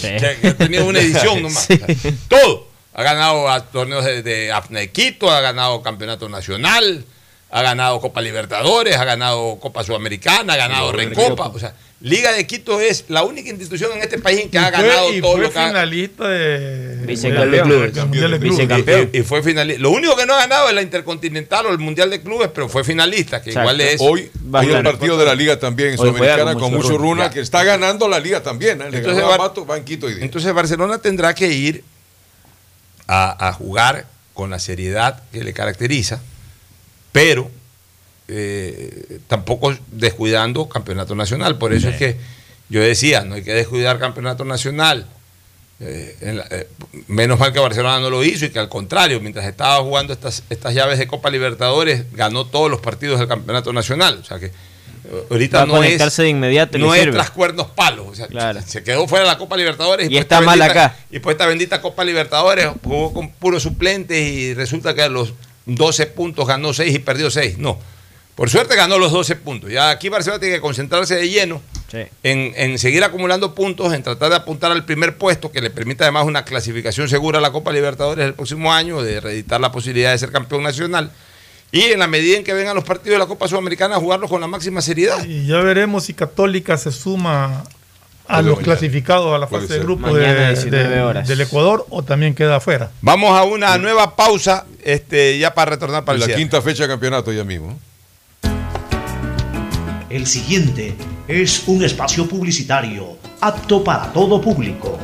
Que 0.00 0.38
ha 0.44 0.54
tenido 0.54 0.86
una 0.86 1.00
edición 1.00 1.42
nomás. 1.42 1.64
Sí. 1.64 1.74
O 1.74 1.94
sea, 1.94 2.12
todo. 2.28 2.68
Ha 2.94 3.02
ganado 3.02 3.48
a 3.48 3.64
torneos 3.64 4.04
de, 4.04 4.22
de 4.22 4.52
AFNA 4.52 4.80
de 4.80 4.90
Quito, 4.90 5.30
ha 5.30 5.40
ganado 5.40 5.82
campeonato 5.82 6.28
nacional, 6.28 7.04
ha 7.50 7.62
ganado 7.62 8.00
Copa 8.00 8.20
Libertadores, 8.20 8.96
ha 8.96 9.04
ganado 9.04 9.58
Copa 9.60 9.82
Sudamericana, 9.82 10.54
ha 10.54 10.56
ganado 10.56 10.90
Sí, 10.90 10.96
Recopa. 10.96 11.48
O 11.48 11.58
sea, 11.58 11.74
Liga 12.02 12.32
de 12.32 12.46
Quito 12.48 12.80
es 12.80 13.04
la 13.08 13.22
única 13.22 13.48
institución 13.50 13.92
en 13.94 14.02
este 14.02 14.18
país 14.18 14.40
en 14.40 14.50
que 14.50 14.58
ha 14.58 14.68
Y 14.68 14.72
fue- 14.74 14.82
ganado 14.88 15.12
y 15.14 15.20
todo 15.20 15.32
fue 15.32 15.40
lo 15.42 15.52
que 15.52 15.58
ha 15.60 15.66
finalista 15.68 16.28
de 16.28 17.06
Vicecampeón. 17.06 17.68
del 17.68 18.00
Mundial 18.08 18.30
de 18.32 18.38
Clubes. 18.40 19.08
Y, 19.12 19.18
y 19.18 19.22
fue 19.22 19.42
finalista. 19.42 19.80
Lo 19.82 19.90
único 19.90 20.16
que 20.16 20.26
no 20.26 20.34
ha 20.34 20.38
ganado 20.40 20.68
es 20.68 20.74
la 20.74 20.82
Intercontinental 20.82 21.66
o 21.66 21.70
el 21.70 21.78
Mundial 21.78 22.10
de 22.10 22.20
Clubes, 22.20 22.50
pero 22.52 22.68
fue 22.68 22.82
finalista, 22.82 23.40
que 23.40 23.50
igual 23.50 23.80
es. 23.80 24.00
Hoy, 24.00 24.30
hoy 24.52 24.66
el 24.72 24.82
partido 24.82 25.16
de 25.16 25.24
la 25.26 25.34
Liga 25.36 25.58
también, 25.60 25.96
juega 25.96 26.12
Sudamericana, 26.12 26.54
con 26.54 26.72
mucho 26.72 26.98
runa. 26.98 27.24
Ya. 27.26 27.30
que 27.30 27.40
está 27.40 27.62
ganando 27.62 28.08
la 28.08 28.18
Liga 28.18 28.42
también. 28.42 28.82
¿eh? 28.82 28.90
Le 28.90 28.98
Entonces, 28.98 29.22
ganó 29.22 29.34
a 29.34 29.38
Bar- 29.38 29.48
Mato, 29.50 29.64
va 29.64 29.76
en 29.76 29.84
Quito 29.84 30.06
hoy 30.06 30.14
día. 30.14 30.24
Entonces 30.24 30.52
Barcelona 30.52 30.98
tendrá 30.98 31.34
que 31.34 31.48
ir 31.52 31.84
a, 33.06 33.48
a 33.48 33.52
jugar 33.52 34.06
con 34.34 34.50
la 34.50 34.58
seriedad 34.58 35.22
que 35.32 35.44
le 35.44 35.52
caracteriza, 35.52 36.20
pero 37.12 37.50
eh, 38.34 39.18
tampoco 39.28 39.74
descuidando 39.90 40.68
campeonato 40.68 41.14
nacional. 41.14 41.58
Por 41.58 41.72
eso 41.72 41.88
es 41.88 41.96
que 41.96 42.16
yo 42.68 42.80
decía, 42.80 43.22
no 43.22 43.34
hay 43.34 43.42
que 43.42 43.52
descuidar 43.52 43.98
campeonato 43.98 44.44
nacional. 44.44 45.06
Eh, 45.80 46.16
en 46.20 46.36
la- 46.38 46.46
eh, 46.50 46.68
menos 47.08 47.38
mal 47.40 47.52
que 47.52 47.58
Barcelona 47.58 47.98
no 47.98 48.08
lo 48.08 48.22
hizo 48.22 48.44
y 48.44 48.50
que 48.50 48.58
al 48.60 48.68
contrario, 48.68 49.20
mientras 49.20 49.44
estaba 49.46 49.82
jugando 49.82 50.12
estas, 50.12 50.44
estas 50.48 50.74
llaves 50.74 50.98
de 50.98 51.08
Copa 51.08 51.28
Libertadores, 51.28 52.04
ganó 52.12 52.46
todos 52.46 52.70
los 52.70 52.80
partidos 52.80 53.18
del 53.18 53.26
campeonato 53.28 53.72
nacional. 53.72 54.18
O 54.22 54.24
sea 54.24 54.38
que 54.38 54.52
ahorita 55.30 55.58
Va 55.58 55.62
a 55.64 55.66
no 55.66 55.74
es, 55.74 55.80
conectarse 55.80 56.22
de 56.22 56.28
inmediato 56.28 56.78
y 56.78 56.80
no 56.80 56.94
es 56.94 57.10
tras 57.10 57.30
cuernos 57.30 57.66
palos. 57.66 58.06
O 58.08 58.14
sea, 58.14 58.28
se 58.64 58.84
quedó 58.84 59.08
fuera 59.08 59.24
de 59.24 59.32
la 59.32 59.38
Copa 59.38 59.56
Libertadores 59.56 60.06
Y 60.06 60.10
por 60.14 60.22
está 60.22 60.36
esta 60.36 60.46
mal 60.46 60.58
bendita- 60.60 60.84
acá. 60.86 60.96
Y 61.10 61.18
por 61.18 61.32
esta 61.32 61.46
bendita 61.46 61.80
Copa 61.82 62.04
Libertadores 62.04 62.68
jugó 62.84 63.12
con 63.12 63.30
puros 63.32 63.64
suplentes 63.64 64.16
y 64.22 64.54
resulta 64.54 64.94
que 64.94 65.02
a 65.02 65.08
los 65.08 65.34
12 65.66 66.06
puntos 66.06 66.46
ganó 66.46 66.72
6 66.72 66.94
y 66.94 67.00
perdió 67.00 67.28
6. 67.28 67.58
No. 67.58 67.80
Por 68.34 68.48
suerte 68.50 68.74
ganó 68.76 68.98
los 68.98 69.12
12 69.12 69.36
puntos. 69.36 69.70
Ya 69.70 69.90
aquí 69.90 70.08
Barcelona 70.08 70.40
tiene 70.40 70.54
que 70.56 70.60
concentrarse 70.60 71.16
de 71.16 71.28
lleno 71.28 71.60
en, 72.22 72.52
en 72.56 72.78
seguir 72.78 73.04
acumulando 73.04 73.54
puntos, 73.54 73.92
en 73.92 74.02
tratar 74.02 74.30
de 74.30 74.36
apuntar 74.36 74.72
al 74.72 74.84
primer 74.86 75.18
puesto, 75.18 75.52
que 75.52 75.60
le 75.60 75.68
permita 75.70 76.04
además 76.04 76.24
una 76.24 76.44
clasificación 76.44 77.08
segura 77.08 77.38
a 77.38 77.42
la 77.42 77.52
Copa 77.52 77.72
Libertadores 77.72 78.24
el 78.24 78.32
próximo 78.34 78.72
año, 78.72 79.02
de 79.02 79.20
reeditar 79.20 79.60
la 79.60 79.70
posibilidad 79.70 80.12
de 80.12 80.18
ser 80.18 80.32
campeón 80.32 80.62
nacional. 80.62 81.10
Y 81.70 81.82
en 81.84 81.98
la 81.98 82.06
medida 82.06 82.36
en 82.38 82.44
que 82.44 82.52
vengan 82.54 82.74
los 82.74 82.84
partidos 82.84 83.14
de 83.14 83.18
la 83.18 83.26
Copa 83.26 83.48
Sudamericana, 83.48 83.96
jugarlos 83.96 84.30
con 84.30 84.40
la 84.40 84.46
máxima 84.46 84.80
seriedad. 84.80 85.22
Y 85.24 85.46
ya 85.46 85.58
veremos 85.58 86.04
si 86.04 86.14
Católica 86.14 86.76
se 86.78 86.90
suma 86.92 87.64
a 88.28 88.40
los 88.40 88.60
clasificados 88.60 89.34
a 89.34 89.38
la 89.38 89.46
fase 89.46 89.74
de 89.74 89.78
grupo 89.80 90.14
de- 90.14 90.48
19 90.50 90.88
de- 90.88 91.00
horas. 91.02 91.28
del 91.28 91.40
Ecuador 91.42 91.84
o 91.90 92.02
también 92.02 92.34
queda 92.34 92.56
afuera. 92.56 92.90
Vamos 93.02 93.36
a 93.38 93.42
una 93.44 93.76
nueva 93.78 94.16
pausa, 94.16 94.64
este, 94.82 95.38
ya 95.38 95.52
para 95.54 95.72
retornar 95.72 96.04
para 96.04 96.16
el 96.16 96.20
la 96.26 96.34
quinta 96.34 96.62
fecha 96.62 96.84
de 96.84 96.88
campeonato 96.88 97.30
ya 97.32 97.44
mismo. 97.44 97.78
El 100.12 100.26
siguiente 100.26 100.94
es 101.26 101.66
un 101.66 101.82
espacio 101.82 102.28
publicitario 102.28 103.16
apto 103.40 103.82
para 103.82 104.12
todo 104.12 104.42
público. 104.42 104.98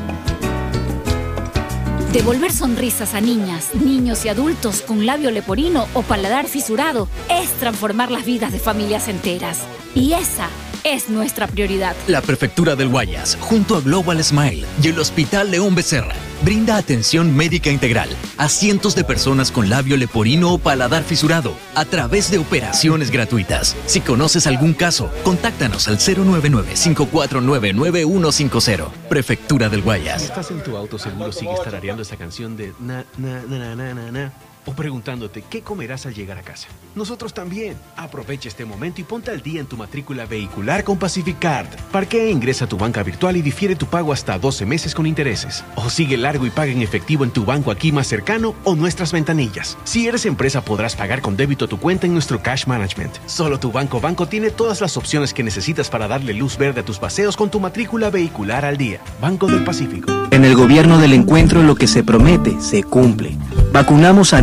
Devolver 2.12 2.52
sonrisas 2.52 3.14
a 3.14 3.20
niñas, 3.22 3.74
niños 3.74 4.26
y 4.26 4.28
adultos 4.28 4.82
con 4.82 5.06
labio 5.06 5.30
leporino 5.30 5.86
o 5.94 6.02
paladar 6.02 6.47
fisurado 6.47 7.09
es 7.30 7.48
transformar 7.52 8.10
las 8.10 8.26
vidas 8.26 8.52
de 8.52 8.59
familias 8.59 9.09
enteras. 9.09 9.62
Y 9.94 10.12
esa 10.12 10.51
es 10.89 11.09
nuestra 11.10 11.47
prioridad. 11.47 11.94
La 12.06 12.23
Prefectura 12.23 12.74
del 12.74 12.89
Guayas, 12.89 13.36
junto 13.40 13.77
a 13.77 13.81
Global 13.81 14.23
Smile 14.24 14.65
y 14.82 14.89
el 14.89 14.98
Hospital 14.98 15.51
León 15.51 15.74
Becerra, 15.74 16.15
brinda 16.43 16.77
atención 16.77 17.36
médica 17.36 17.70
integral 17.70 18.09
a 18.39 18.48
cientos 18.48 18.94
de 18.94 19.05
personas 19.05 19.52
con 19.52 19.69
labio 19.69 19.97
leporino 19.98 20.52
o 20.52 20.59
paladar 20.59 21.02
fisurado 21.02 21.52
a 21.74 21.85
través 21.85 22.31
de 22.31 22.39
operaciones 22.39 23.10
gratuitas. 23.10 23.77
Si 23.86 24.01
conoces 24.01 24.47
algún 24.47 24.73
caso, 24.73 25.10
contáctanos 25.24 25.89
al 25.89 25.98
099-549-9150. 25.98 28.89
Prefectura 29.09 29.69
del 29.69 29.81
Si 29.81 29.85
Guayas. 29.85 30.23
estás 30.23 30.51
en 30.51 30.62
tu 30.62 30.77
auto, 30.77 30.98
seguro 30.98 31.32
sigues 31.32 31.62
tarareando 31.62 32.02
esa 32.02 32.16
canción 32.16 32.56
de 32.56 32.73
na, 32.81 33.05
na, 33.19 33.43
na, 33.43 33.59
na, 33.59 33.74
na, 33.74 33.94
na, 33.94 34.10
na, 34.12 34.32
o 34.69 34.74
preguntándote 34.74 35.43
qué 35.49 35.62
comerás 35.62 36.05
al 36.05 36.15
llegar 36.15 36.36
a 36.36 36.43
casa. 36.43 36.69
Nosotros 36.95 37.32
también. 37.32 37.74
Aprovecha 37.97 38.49
este 38.49 38.66
momento 38.66 39.01
y 39.01 39.05
ponte 39.05 39.31
al 39.31 39.40
día 39.40 39.61
en 39.61 39.66
tu 39.66 39.78
matrícula 39.78 40.27
vehicular 40.27 40.85
con 40.85 40.99
Pacificard. 40.99 41.69
Parquea 41.90 42.24
e 42.24 42.31
ingresa 42.31 42.66
a 42.66 42.69
tu 42.69 42.77
banca 42.77 43.03
virtual 43.03 43.39
y 43.39 43.43
difiere 43.43 43.77
tu 43.77 43.86
pago 43.86 44.12
hasta 44.12 44.39
12 44.39 44.66
meses 44.66 44.95
con 44.95 45.07
intereses. 45.07 45.65
O 45.74 45.89
sigue 45.89 46.19
largo 46.19 46.45
y 46.45 46.51
paga 46.51 46.70
en 46.70 46.82
efectivo 46.82 47.24
en 47.24 47.31
tu 47.31 47.47
banco 47.47 47.70
aquí 47.70 47.93
más 47.93 48.09
cercano 48.09 48.55
o 48.65 48.77
nuestras 48.77 49.11
ventanillas. 49.11 49.78
Si 49.85 50.07
eres 50.07 50.27
empresa, 50.27 50.62
podrás 50.62 50.97
pagar 50.97 51.23
con 51.23 51.36
débito 51.36 51.66
tu 51.66 51.78
cuenta 51.78 52.07
en 52.07 52.12
nuestro 52.12 52.43
Cash 52.43 52.66
Management. 52.66 53.15
Solo 53.24 53.59
tu 53.59 53.73
banco 53.73 54.03
banco 54.03 54.28
tiene 54.28 54.51
todas 54.51 54.82
las 54.82 54.99
opciones 54.99 55.32
que 55.32 55.43
necesitas 55.43 55.89
para 55.89 56.09
darle 56.09 56.35
luz 56.35 56.59
verde 56.59 56.81
a 56.81 56.85
tus 56.85 56.99
paseos 56.99 57.39
con 57.39 57.51
tu 57.51 57.59
matrícula 57.59 58.11
vehicular 58.11 58.66
al 58.66 58.77
día. 58.77 59.01
Banco 59.19 59.47
del 59.47 59.65
Pacífico. 59.65 60.12
En 60.31 60.45
el 60.45 60.55
gobierno 60.55 60.99
del 60.99 61.15
encuentro 61.15 61.62
lo 61.62 61.74
que 61.74 61.86
se 61.86 62.05
promete 62.05 62.61
se 62.61 62.82
cumple. 62.82 63.39
Vacunamos 63.73 64.35
a 64.35 64.43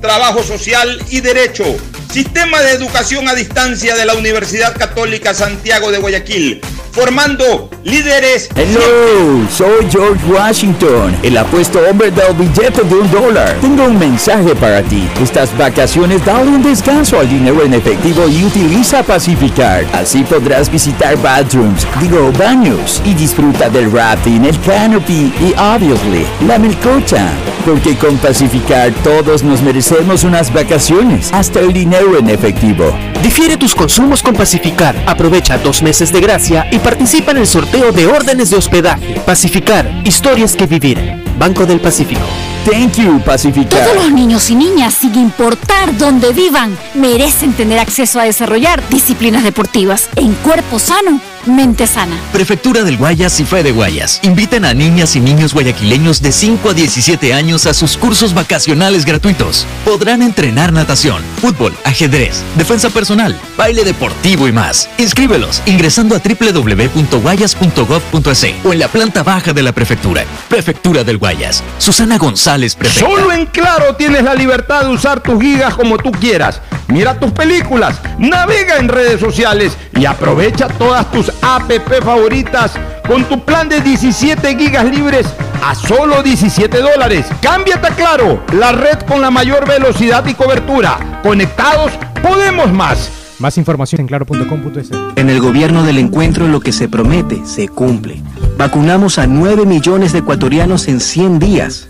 trabajo 0.00 0.42
social 0.42 1.02
y 1.10 1.20
derecho. 1.20 1.64
Sistema 2.10 2.60
de 2.60 2.72
educación 2.72 3.28
a 3.28 3.34
distancia 3.34 3.94
de 3.94 4.04
la 4.04 4.14
Universidad 4.14 4.76
Católica 4.76 5.32
Santiago 5.32 5.92
de 5.92 5.98
Guayaquil, 5.98 6.60
formando 6.90 7.70
líderes. 7.84 8.48
Hello, 8.56 9.46
soy 9.56 9.86
George 9.92 10.26
Washington, 10.26 11.16
el 11.22 11.36
apuesto 11.36 11.78
hombre 11.88 12.10
del 12.10 12.34
billete 12.34 12.82
de 12.82 12.94
un 12.96 13.08
dólar. 13.12 13.54
Tengo 13.60 13.84
un 13.84 13.96
mensaje 13.96 14.56
para 14.56 14.82
ti. 14.82 15.08
Estas 15.22 15.56
vacaciones 15.56 16.24
dale 16.24 16.50
un 16.50 16.64
descanso 16.64 17.20
al 17.20 17.28
dinero 17.28 17.62
en 17.62 17.74
efectivo 17.74 18.26
y 18.26 18.42
utiliza 18.42 19.04
Pacificar. 19.04 19.86
Así 19.92 20.24
podrás 20.24 20.68
visitar 20.68 21.16
bathrooms, 21.22 21.86
digo 22.00 22.32
baños, 22.32 23.00
y 23.04 23.14
disfruta 23.14 23.68
del 23.68 23.92
rafting, 23.92 24.44
el 24.46 24.60
canopy 24.62 25.32
y 25.40 25.54
obviously 25.56 26.26
la 26.48 26.58
melcocha. 26.58 27.28
Porque 27.64 27.96
con 27.96 28.16
Pacificar 28.18 28.90
todos 29.04 29.44
nos 29.44 29.62
merecemos 29.62 29.89
unas 30.24 30.52
vacaciones, 30.52 31.32
hasta 31.32 31.60
el 31.60 31.72
dinero 31.72 32.16
en 32.16 32.30
efectivo. 32.30 32.96
Difiere 33.22 33.56
tus 33.56 33.74
consumos 33.74 34.22
con 34.22 34.34
Pacificar. 34.34 34.94
Aprovecha 35.06 35.58
dos 35.58 35.82
meses 35.82 36.12
de 36.12 36.20
gracia 36.20 36.68
y 36.70 36.78
participa 36.78 37.32
en 37.32 37.38
el 37.38 37.46
sorteo 37.46 37.90
de 37.90 38.06
órdenes 38.06 38.50
de 38.50 38.56
hospedaje. 38.56 39.20
Pacificar, 39.26 39.90
historias 40.04 40.54
que 40.54 40.66
vivir. 40.66 41.20
Banco 41.38 41.66
del 41.66 41.80
Pacífico. 41.80 42.22
Thank 42.64 42.96
you, 42.96 43.20
Pacificar. 43.20 43.84
Todos 43.84 44.04
los 44.04 44.12
niños 44.12 44.48
y 44.50 44.54
niñas, 44.54 44.94
sin 44.94 45.14
importar 45.16 45.96
dónde 45.98 46.32
vivan, 46.32 46.76
merecen 46.94 47.52
tener 47.54 47.78
acceso 47.78 48.20
a 48.20 48.24
desarrollar 48.24 48.86
disciplinas 48.90 49.42
deportivas 49.42 50.08
en 50.16 50.34
cuerpo 50.34 50.78
sano, 50.78 51.20
mente 51.46 51.86
sana. 51.86 52.16
Prefectura 52.32 52.82
del 52.84 52.96
Guayas 52.96 53.38
y 53.40 53.44
Fede 53.44 53.72
Guayas 53.72 54.20
invitan 54.22 54.64
a 54.64 54.72
niñas 54.74 55.16
y 55.16 55.20
niños 55.20 55.54
guayaquileños 55.54 56.22
de 56.22 56.30
5 56.32 56.70
a 56.70 56.74
17 56.74 57.34
años 57.34 57.66
a 57.66 57.74
sus 57.74 57.96
cursos 57.96 58.34
vacacionales 58.34 59.04
gratuitos. 59.04 59.66
Podrán 59.84 60.22
entrenar 60.22 60.72
natación, 60.72 61.22
fútbol, 61.40 61.74
ajedrez, 61.84 62.42
defensa 62.56 62.90
personal, 62.90 63.38
baile 63.56 63.84
deportivo 63.84 64.48
y 64.48 64.52
más. 64.52 64.88
Inscríbelos 64.98 65.62
ingresando 65.66 66.16
a 66.16 66.20
www.guayas.gov.es 66.20 68.46
o 68.64 68.72
en 68.72 68.78
la 68.78 68.88
planta 68.88 69.22
baja 69.22 69.52
de 69.52 69.62
la 69.62 69.72
prefectura. 69.72 70.24
Prefectura 70.48 71.04
del 71.04 71.18
Guayas. 71.18 71.62
Susana 71.78 72.18
González, 72.18 72.74
prefecta. 72.74 73.08
Solo 73.08 73.32
en 73.32 73.46
Claro 73.46 73.94
tienes 73.96 74.22
la 74.22 74.34
libertad 74.34 74.82
de 74.82 74.88
usar 74.88 75.20
tus 75.20 75.40
gigas 75.40 75.74
como 75.74 75.96
tú 75.98 76.10
quieras. 76.12 76.60
Mira 76.88 77.18
tus 77.18 77.32
películas, 77.32 77.96
navega 78.18 78.78
en 78.78 78.88
redes 78.88 79.20
sociales 79.20 79.76
y 79.96 80.06
aprovecha 80.06 80.68
todas 80.68 81.10
tus 81.12 81.29
app 81.42 81.70
favoritas 82.02 82.72
con 83.06 83.24
tu 83.24 83.44
plan 83.44 83.68
de 83.68 83.80
17 83.80 84.56
gigas 84.56 84.84
libres 84.84 85.26
a 85.62 85.74
solo 85.74 86.22
17 86.22 86.78
dólares. 86.78 87.26
Cámbiate 87.42 87.88
a 87.88 87.90
Claro, 87.90 88.42
la 88.52 88.72
red 88.72 88.98
con 89.06 89.20
la 89.20 89.30
mayor 89.30 89.68
velocidad 89.68 90.24
y 90.26 90.34
cobertura. 90.34 91.20
Conectados, 91.22 91.92
podemos 92.22 92.72
más. 92.72 93.10
Más 93.38 93.56
información 93.56 94.02
en 94.02 94.06
claro.com.es. 94.06 94.90
En 95.16 95.30
el 95.30 95.40
gobierno 95.40 95.82
del 95.82 95.98
encuentro 95.98 96.46
lo 96.46 96.60
que 96.60 96.72
se 96.72 96.88
promete 96.88 97.44
se 97.46 97.68
cumple. 97.68 98.22
Vacunamos 98.58 99.18
a 99.18 99.26
9 99.26 99.64
millones 99.64 100.12
de 100.12 100.18
ecuatorianos 100.18 100.88
en 100.88 101.00
100 101.00 101.38
días. 101.38 101.89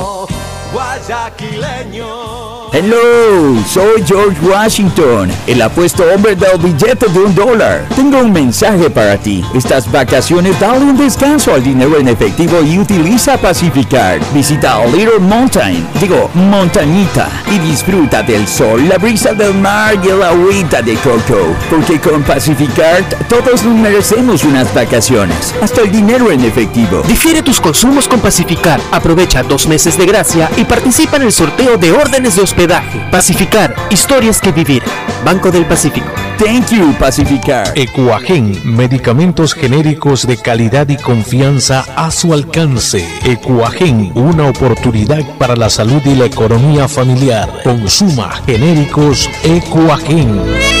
Guayaquileño. 0.71 2.61
Hello, 2.73 3.61
soy 3.67 4.01
George 4.05 4.39
Washington, 4.41 5.29
el 5.45 5.61
apuesto 5.61 6.03
hombre 6.15 6.37
del 6.37 6.57
billete 6.57 7.05
de 7.09 7.19
un 7.19 7.35
dólar. 7.35 7.85
Tengo 7.97 8.19
un 8.19 8.31
mensaje 8.31 8.89
para 8.89 9.17
ti. 9.17 9.43
Estas 9.53 9.91
vacaciones 9.91 10.57
dale 10.57 10.85
un 10.85 10.95
descanso 10.95 11.53
al 11.53 11.61
dinero 11.61 11.97
en 11.97 12.07
efectivo 12.07 12.61
y 12.61 12.79
utiliza 12.79 13.37
Pacificar. 13.37 14.21
Visita 14.33 14.85
Little 14.85 15.19
Mountain, 15.19 15.85
digo, 15.99 16.29
montañita, 16.33 17.27
y 17.51 17.59
disfruta 17.59 18.23
del 18.23 18.47
sol, 18.47 18.87
la 18.87 18.97
brisa 18.97 19.33
del 19.33 19.53
mar 19.55 19.95
y 20.01 20.07
el 20.07 20.23
agüita 20.23 20.81
de 20.81 20.95
coco. 20.95 21.53
Porque 21.69 21.99
con 21.99 22.23
Pacificar 22.23 23.03
todos 23.27 23.65
nos 23.65 23.75
merecemos 23.75 24.45
unas 24.45 24.73
vacaciones, 24.73 25.53
hasta 25.61 25.81
el 25.81 25.91
dinero 25.91 26.31
en 26.31 26.45
efectivo. 26.45 27.01
Difiere 27.05 27.41
tus 27.43 27.59
consumos 27.59 28.07
con 28.07 28.21
Pacificar. 28.21 28.79
Aprovecha 28.93 29.43
dos 29.43 29.67
meses 29.67 29.97
de 29.97 30.05
gracia 30.05 30.49
y 30.55 30.60
participa 30.65 31.17
en 31.17 31.23
el 31.23 31.31
sorteo 31.31 31.77
de 31.77 31.91
órdenes 31.91 32.35
de 32.35 32.41
hospedaje. 32.41 32.99
Pacificar, 33.11 33.75
historias 33.89 34.39
que 34.39 34.51
vivir. 34.51 34.83
Banco 35.23 35.51
del 35.51 35.65
Pacífico. 35.65 36.07
Thank 36.37 36.71
you, 36.71 36.93
Pacificar. 36.99 37.71
Ecuagen, 37.75 38.59
medicamentos 38.63 39.53
genéricos 39.53 40.25
de 40.25 40.37
calidad 40.37 40.89
y 40.89 40.97
confianza 40.97 41.85
a 41.95 42.09
su 42.09 42.33
alcance. 42.33 43.07
Ecuagen, 43.23 44.11
una 44.15 44.47
oportunidad 44.47 45.23
para 45.37 45.55
la 45.55 45.69
salud 45.69 46.01
y 46.05 46.15
la 46.15 46.25
economía 46.25 46.87
familiar. 46.87 47.47
Consuma 47.63 48.31
genéricos 48.45 49.29
Ecuagen. 49.43 50.80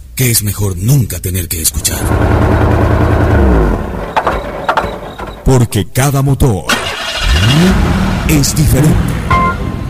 es 0.29 0.43
mejor 0.43 0.77
nunca 0.77 1.19
tener 1.19 1.47
que 1.47 1.61
escuchar. 1.61 1.97
Porque 5.43 5.87
cada 5.87 6.21
motor 6.21 6.65
es 8.29 8.55
diferente. 8.55 9.10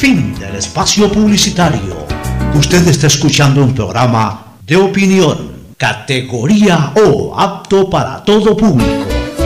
Fin 0.00 0.34
del 0.38 0.56
espacio 0.56 1.10
publicitario. 1.12 2.06
Usted 2.54 2.86
está 2.88 3.06
escuchando 3.06 3.62
un 3.62 3.74
programa 3.74 4.56
de 4.66 4.76
opinión, 4.76 5.52
categoría 5.76 6.92
O, 6.96 7.38
apto 7.38 7.88
para 7.90 8.24
todo 8.24 8.56
público. 8.56 8.90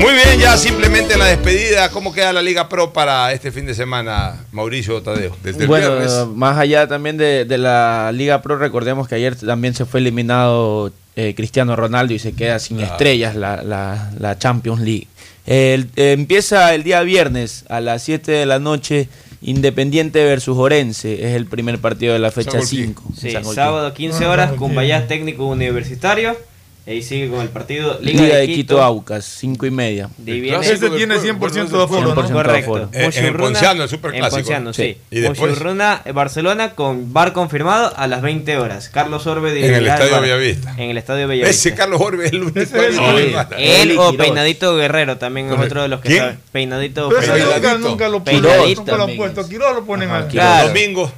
Muy 0.01 0.13
bien, 0.13 0.39
ya 0.41 0.57
simplemente 0.57 1.17
la 1.17 1.27
despedida. 1.27 1.89
¿Cómo 1.91 2.13
queda 2.13 2.33
la 2.33 2.43
Liga 2.43 2.69
Pro 2.69 2.93
para 2.93 3.33
este 3.33 3.51
fin 3.53 3.67
de 3.67 3.75
semana, 3.75 4.45
Mauricio 4.53 5.01
Tadeo? 5.03 5.37
Desde 5.43 5.63
el 5.63 5.67
bueno, 5.69 5.89
viernes. 5.91 6.13
más 6.35 6.59
allá 6.59 6.87
también 6.87 7.17
de, 7.17 7.45
de 7.45 7.59
la 7.59 8.11
Liga 8.13 8.43
Pro, 8.43 8.57
recordemos 8.57 9.09
que 9.09 9.15
ayer 9.17 9.35
también 9.37 9.75
se 9.75 9.85
fue 9.87 10.01
eliminado 10.01 10.93
eh, 11.17 11.35
Cristiano 11.37 11.75
Ronaldo 11.77 12.13
y 12.15 12.19
se 12.19 12.33
queda 12.33 12.59
sin 12.59 12.81
estrellas 12.81 13.35
la, 13.35 13.63
la- 13.63 14.11
la 14.19 14.39
Champions 14.39 14.81
League. 14.81 15.09
El- 15.47 15.89
eh, 15.97 16.13
empieza 16.13 16.75
el 16.75 16.83
día 16.83 17.01
viernes 17.03 17.65
a 17.69 17.81
las 17.81 18.03
7 18.03 18.33
de 18.33 18.47
la 18.47 18.59
noche, 18.59 19.09
Independiente 19.47 20.25
versus 20.25 20.57
Orense, 20.57 21.27
es 21.27 21.35
el 21.37 21.47
primer 21.47 21.79
partido 21.79 22.15
de 22.15 22.19
la 22.19 22.31
fecha 22.31 22.63
5. 22.63 23.13
Sí, 23.15 23.33
sábado 23.55 23.93
15 23.93 24.27
horas, 24.27 24.53
Cumbayá 24.53 25.07
Técnico 25.07 25.47
Universitario. 25.47 26.35
Ahí 26.87 27.03
sigue 27.03 27.31
con 27.31 27.41
el 27.41 27.49
partido 27.49 27.99
Liga, 28.03 28.37
de 28.37 28.47
Quito, 28.47 28.83
Aucas, 28.83 29.25
5 29.25 29.65
y 29.65 29.71
media. 29.71 30.11
De 30.19 30.51
Ese 30.61 30.91
tiene 30.91 31.17
100% 31.17 31.79
de 31.79 31.83
aforo, 31.83 32.15
¿no? 32.15 32.15
100% 32.15 32.27
de 32.27 32.33
Correcto. 32.35 32.89
Eh, 32.93 33.11
en 33.15 33.25
el 33.25 33.37
Ponciano, 33.37 33.83
el 33.85 33.89
superclásico. 33.89 34.37
En 34.37 34.43
Ponciano, 34.43 34.73
sí. 34.75 34.83
Sí. 34.83 34.99
Y 35.11 35.21
después- 35.21 35.59
Barcelona 36.13 36.73
con 36.75 37.15
bar 37.15 37.33
confirmado 37.33 37.91
a 37.97 38.07
las 38.07 38.21
20 38.21 38.59
horas. 38.59 38.91
Carlos 38.91 39.27
Orbe 39.27 39.65
En 39.67 39.75
el 39.75 39.87
Estadio. 39.87 40.21
Bellavista. 40.21 40.75
En 40.77 40.91
el 40.91 40.99
Estadio 40.99 41.27
Bellavista. 41.27 41.51
Ese 41.51 41.75
Carlos 41.75 42.01
Orbe 42.03 42.27
es 42.27 42.33
el 42.33 42.43
único. 42.43 42.61
Él 42.61 43.93
o 43.99 44.11
Quiroz. 44.11 44.17
Peinadito 44.17 44.77
Guerrero 44.77 45.17
también 45.17 45.51
es 45.51 45.59
otro 45.59 45.83
de 45.83 45.89
los 45.89 46.01
que 46.01 46.09
¿Quién? 46.09 46.21
sabe. 46.21 46.37
Peinadito 46.53 47.09
Pero 47.09 47.21
Guerrero. 47.23 47.55
nunca, 47.55 47.79
nunca 47.79 48.09
lo 48.09 48.25
Peinadito 48.25 48.59
ponen, 48.59 48.75
nunca 48.77 48.97
lo 48.99 49.05
han 49.05 49.17
puesto. 49.17 49.49
Quiroz 49.49 49.75
lo 49.75 49.85
ponen 49.87 50.11
aquí. 50.11 50.33
Claro. 50.37 50.69
Domingo. 50.69 51.11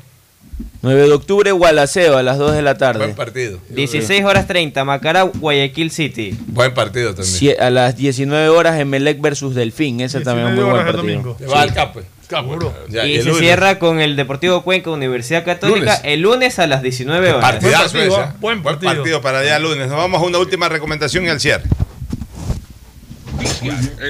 9 0.83 1.03
de 1.09 1.12
octubre, 1.12 1.53
Gualaceo, 1.53 2.16
a 2.16 2.23
las 2.23 2.39
2 2.39 2.53
de 2.55 2.62
la 2.62 2.78
tarde. 2.78 3.01
Buen 3.01 3.15
partido. 3.16 3.59
16 3.70 4.24
horas 4.24 4.47
30, 4.47 4.85
Macará, 4.85 5.23
Guayaquil 5.23 5.91
City. 5.91 6.37
Buen 6.47 6.73
partido 6.73 7.15
también. 7.15 7.35
Sie- 7.35 7.59
a 7.59 7.70
las 7.70 7.97
19 7.97 8.49
horas, 8.49 8.78
Emelec 8.78 9.20
versus 9.20 9.55
Delfín. 9.55 10.01
Ese 10.01 10.20
también 10.20 10.49
es 10.49 10.51
un 10.53 10.57
muy 10.57 10.65
19 10.65 10.73
buen 10.85 10.97
partido. 10.97 11.15
domingo. 11.23 11.37
Te 11.39 11.47
va 11.47 11.62
al 11.62 11.74
capo. 11.74 12.01
Capo. 12.28 12.74
Ya, 12.89 13.07
y 13.07 13.19
se 13.19 13.24
lunes. 13.24 13.39
cierra 13.41 13.78
con 13.78 14.01
el 14.01 14.16
Deportivo 14.16 14.62
Cuenca, 14.62 14.91
Universidad 14.91 15.45
Católica, 15.45 15.78
Lunes. 15.78 16.01
el 16.03 16.20
lunes 16.23 16.59
a 16.59 16.66
las 16.66 16.83
19 16.83 17.31
horas. 17.33 17.41
Partidazo 17.43 17.77
Buen 17.78 17.91
partido, 17.93 18.15
ese. 18.16 18.20
¿ah? 18.23 18.35
Buen 18.41 18.62
partido. 18.65 19.20
para 19.20 19.39
el 19.41 19.45
día 19.45 19.59
lunes. 19.61 19.87
Nos 19.89 19.97
vamos 19.97 20.20
a 20.20 20.24
una 20.24 20.39
última 20.39 20.69
recomendación 20.69 21.24
y 21.24 21.28
al 21.28 21.39
cierre. 21.39 21.65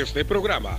Este 0.03 0.25
programa. 0.25 0.79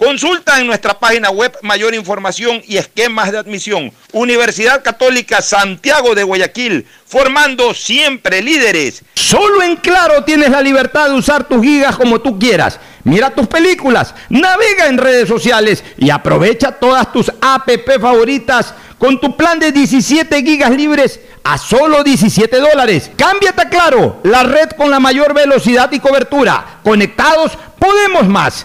Consulta 0.00 0.58
en 0.58 0.66
nuestra 0.66 0.98
página 0.98 1.28
web 1.28 1.54
mayor 1.60 1.94
información 1.94 2.62
y 2.66 2.78
esquemas 2.78 3.32
de 3.32 3.36
admisión. 3.36 3.92
Universidad 4.12 4.82
Católica 4.82 5.42
Santiago 5.42 6.14
de 6.14 6.22
Guayaquil, 6.22 6.86
formando 7.04 7.74
siempre 7.74 8.40
líderes. 8.40 9.02
Solo 9.12 9.62
en 9.62 9.76
Claro 9.76 10.24
tienes 10.24 10.52
la 10.52 10.62
libertad 10.62 11.10
de 11.10 11.16
usar 11.16 11.46
tus 11.46 11.60
gigas 11.62 11.98
como 11.98 12.18
tú 12.18 12.38
quieras. 12.38 12.80
Mira 13.04 13.28
tus 13.28 13.46
películas, 13.46 14.14
navega 14.30 14.86
en 14.86 14.96
redes 14.96 15.28
sociales 15.28 15.84
y 15.98 16.08
aprovecha 16.08 16.72
todas 16.72 17.12
tus 17.12 17.30
app 17.38 17.68
favoritas 18.00 18.72
con 18.96 19.20
tu 19.20 19.36
plan 19.36 19.58
de 19.58 19.70
17 19.70 20.42
gigas 20.42 20.70
libres 20.70 21.20
a 21.44 21.58
solo 21.58 22.02
17 22.02 22.56
dólares. 22.58 23.10
Cámbiate 23.16 23.60
a 23.60 23.68
Claro, 23.68 24.20
la 24.24 24.44
red 24.44 24.70
con 24.78 24.90
la 24.90 24.98
mayor 24.98 25.34
velocidad 25.34 25.92
y 25.92 26.00
cobertura. 26.00 26.78
Conectados, 26.82 27.52
podemos 27.78 28.26
más. 28.26 28.64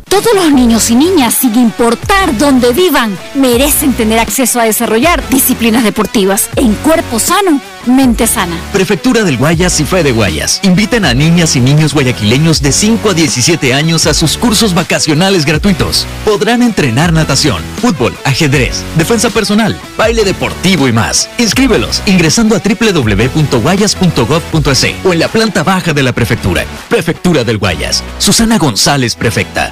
Todos 0.11 0.35
los 0.35 0.51
niños 0.51 0.91
y 0.91 0.95
niñas, 0.95 1.33
sin 1.33 1.55
importar 1.55 2.37
dónde 2.37 2.73
vivan, 2.73 3.17
merecen 3.33 3.93
tener 3.93 4.19
acceso 4.19 4.59
a 4.59 4.65
desarrollar 4.65 5.23
disciplinas 5.29 5.85
deportivas 5.85 6.49
en 6.57 6.73
cuerpo 6.73 7.17
sano, 7.17 7.61
mente 7.85 8.27
sana. 8.27 8.57
Prefectura 8.73 9.23
del 9.23 9.37
Guayas 9.37 9.79
y 9.79 9.85
Fe 9.85 10.03
de 10.03 10.11
Guayas. 10.11 10.59
Invitan 10.63 11.05
a 11.05 11.13
niñas 11.13 11.55
y 11.55 11.61
niños 11.61 11.93
guayaquileños 11.93 12.61
de 12.61 12.73
5 12.73 13.11
a 13.11 13.13
17 13.13 13.73
años 13.73 14.05
a 14.05 14.13
sus 14.13 14.37
cursos 14.37 14.73
vacacionales 14.73 15.45
gratuitos. 15.45 16.05
Podrán 16.25 16.61
entrenar 16.61 17.13
natación, 17.13 17.63
fútbol, 17.79 18.13
ajedrez, 18.25 18.83
defensa 18.97 19.29
personal, 19.29 19.79
baile 19.97 20.25
deportivo 20.25 20.89
y 20.89 20.91
más. 20.91 21.29
Inscríbelos 21.37 22.03
ingresando 22.05 22.57
a 22.57 22.59
www.guayas.gov.es 22.59 24.87
o 25.05 25.13
en 25.13 25.19
la 25.19 25.29
planta 25.29 25.63
baja 25.63 25.93
de 25.93 26.03
la 26.03 26.11
prefectura. 26.11 26.65
Prefectura 26.89 27.45
del 27.45 27.59
Guayas. 27.59 28.03
Susana 28.17 28.57
González, 28.57 29.15
prefecta. 29.15 29.71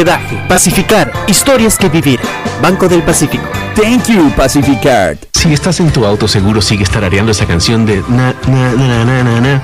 Pacificar, 0.47 1.11
historias 1.27 1.77
que 1.77 1.87
vivir. 1.87 2.19
Banco 2.61 2.87
del 2.87 3.03
Pacífico. 3.03 3.43
Thank 3.75 4.07
you, 4.07 4.31
Pacificard. 4.35 5.17
Si 5.31 5.53
estás 5.53 5.79
en 5.79 5.91
tu 5.91 6.05
auto, 6.05 6.27
seguro 6.27 6.61
sigues 6.61 6.89
tarareando 6.89 7.31
esa 7.31 7.45
canción 7.45 7.85
de 7.85 8.03
na, 8.09 8.33
na, 8.47 8.71
na, 8.73 9.05
na, 9.05 9.23
na, 9.23 9.41
na, 9.41 9.63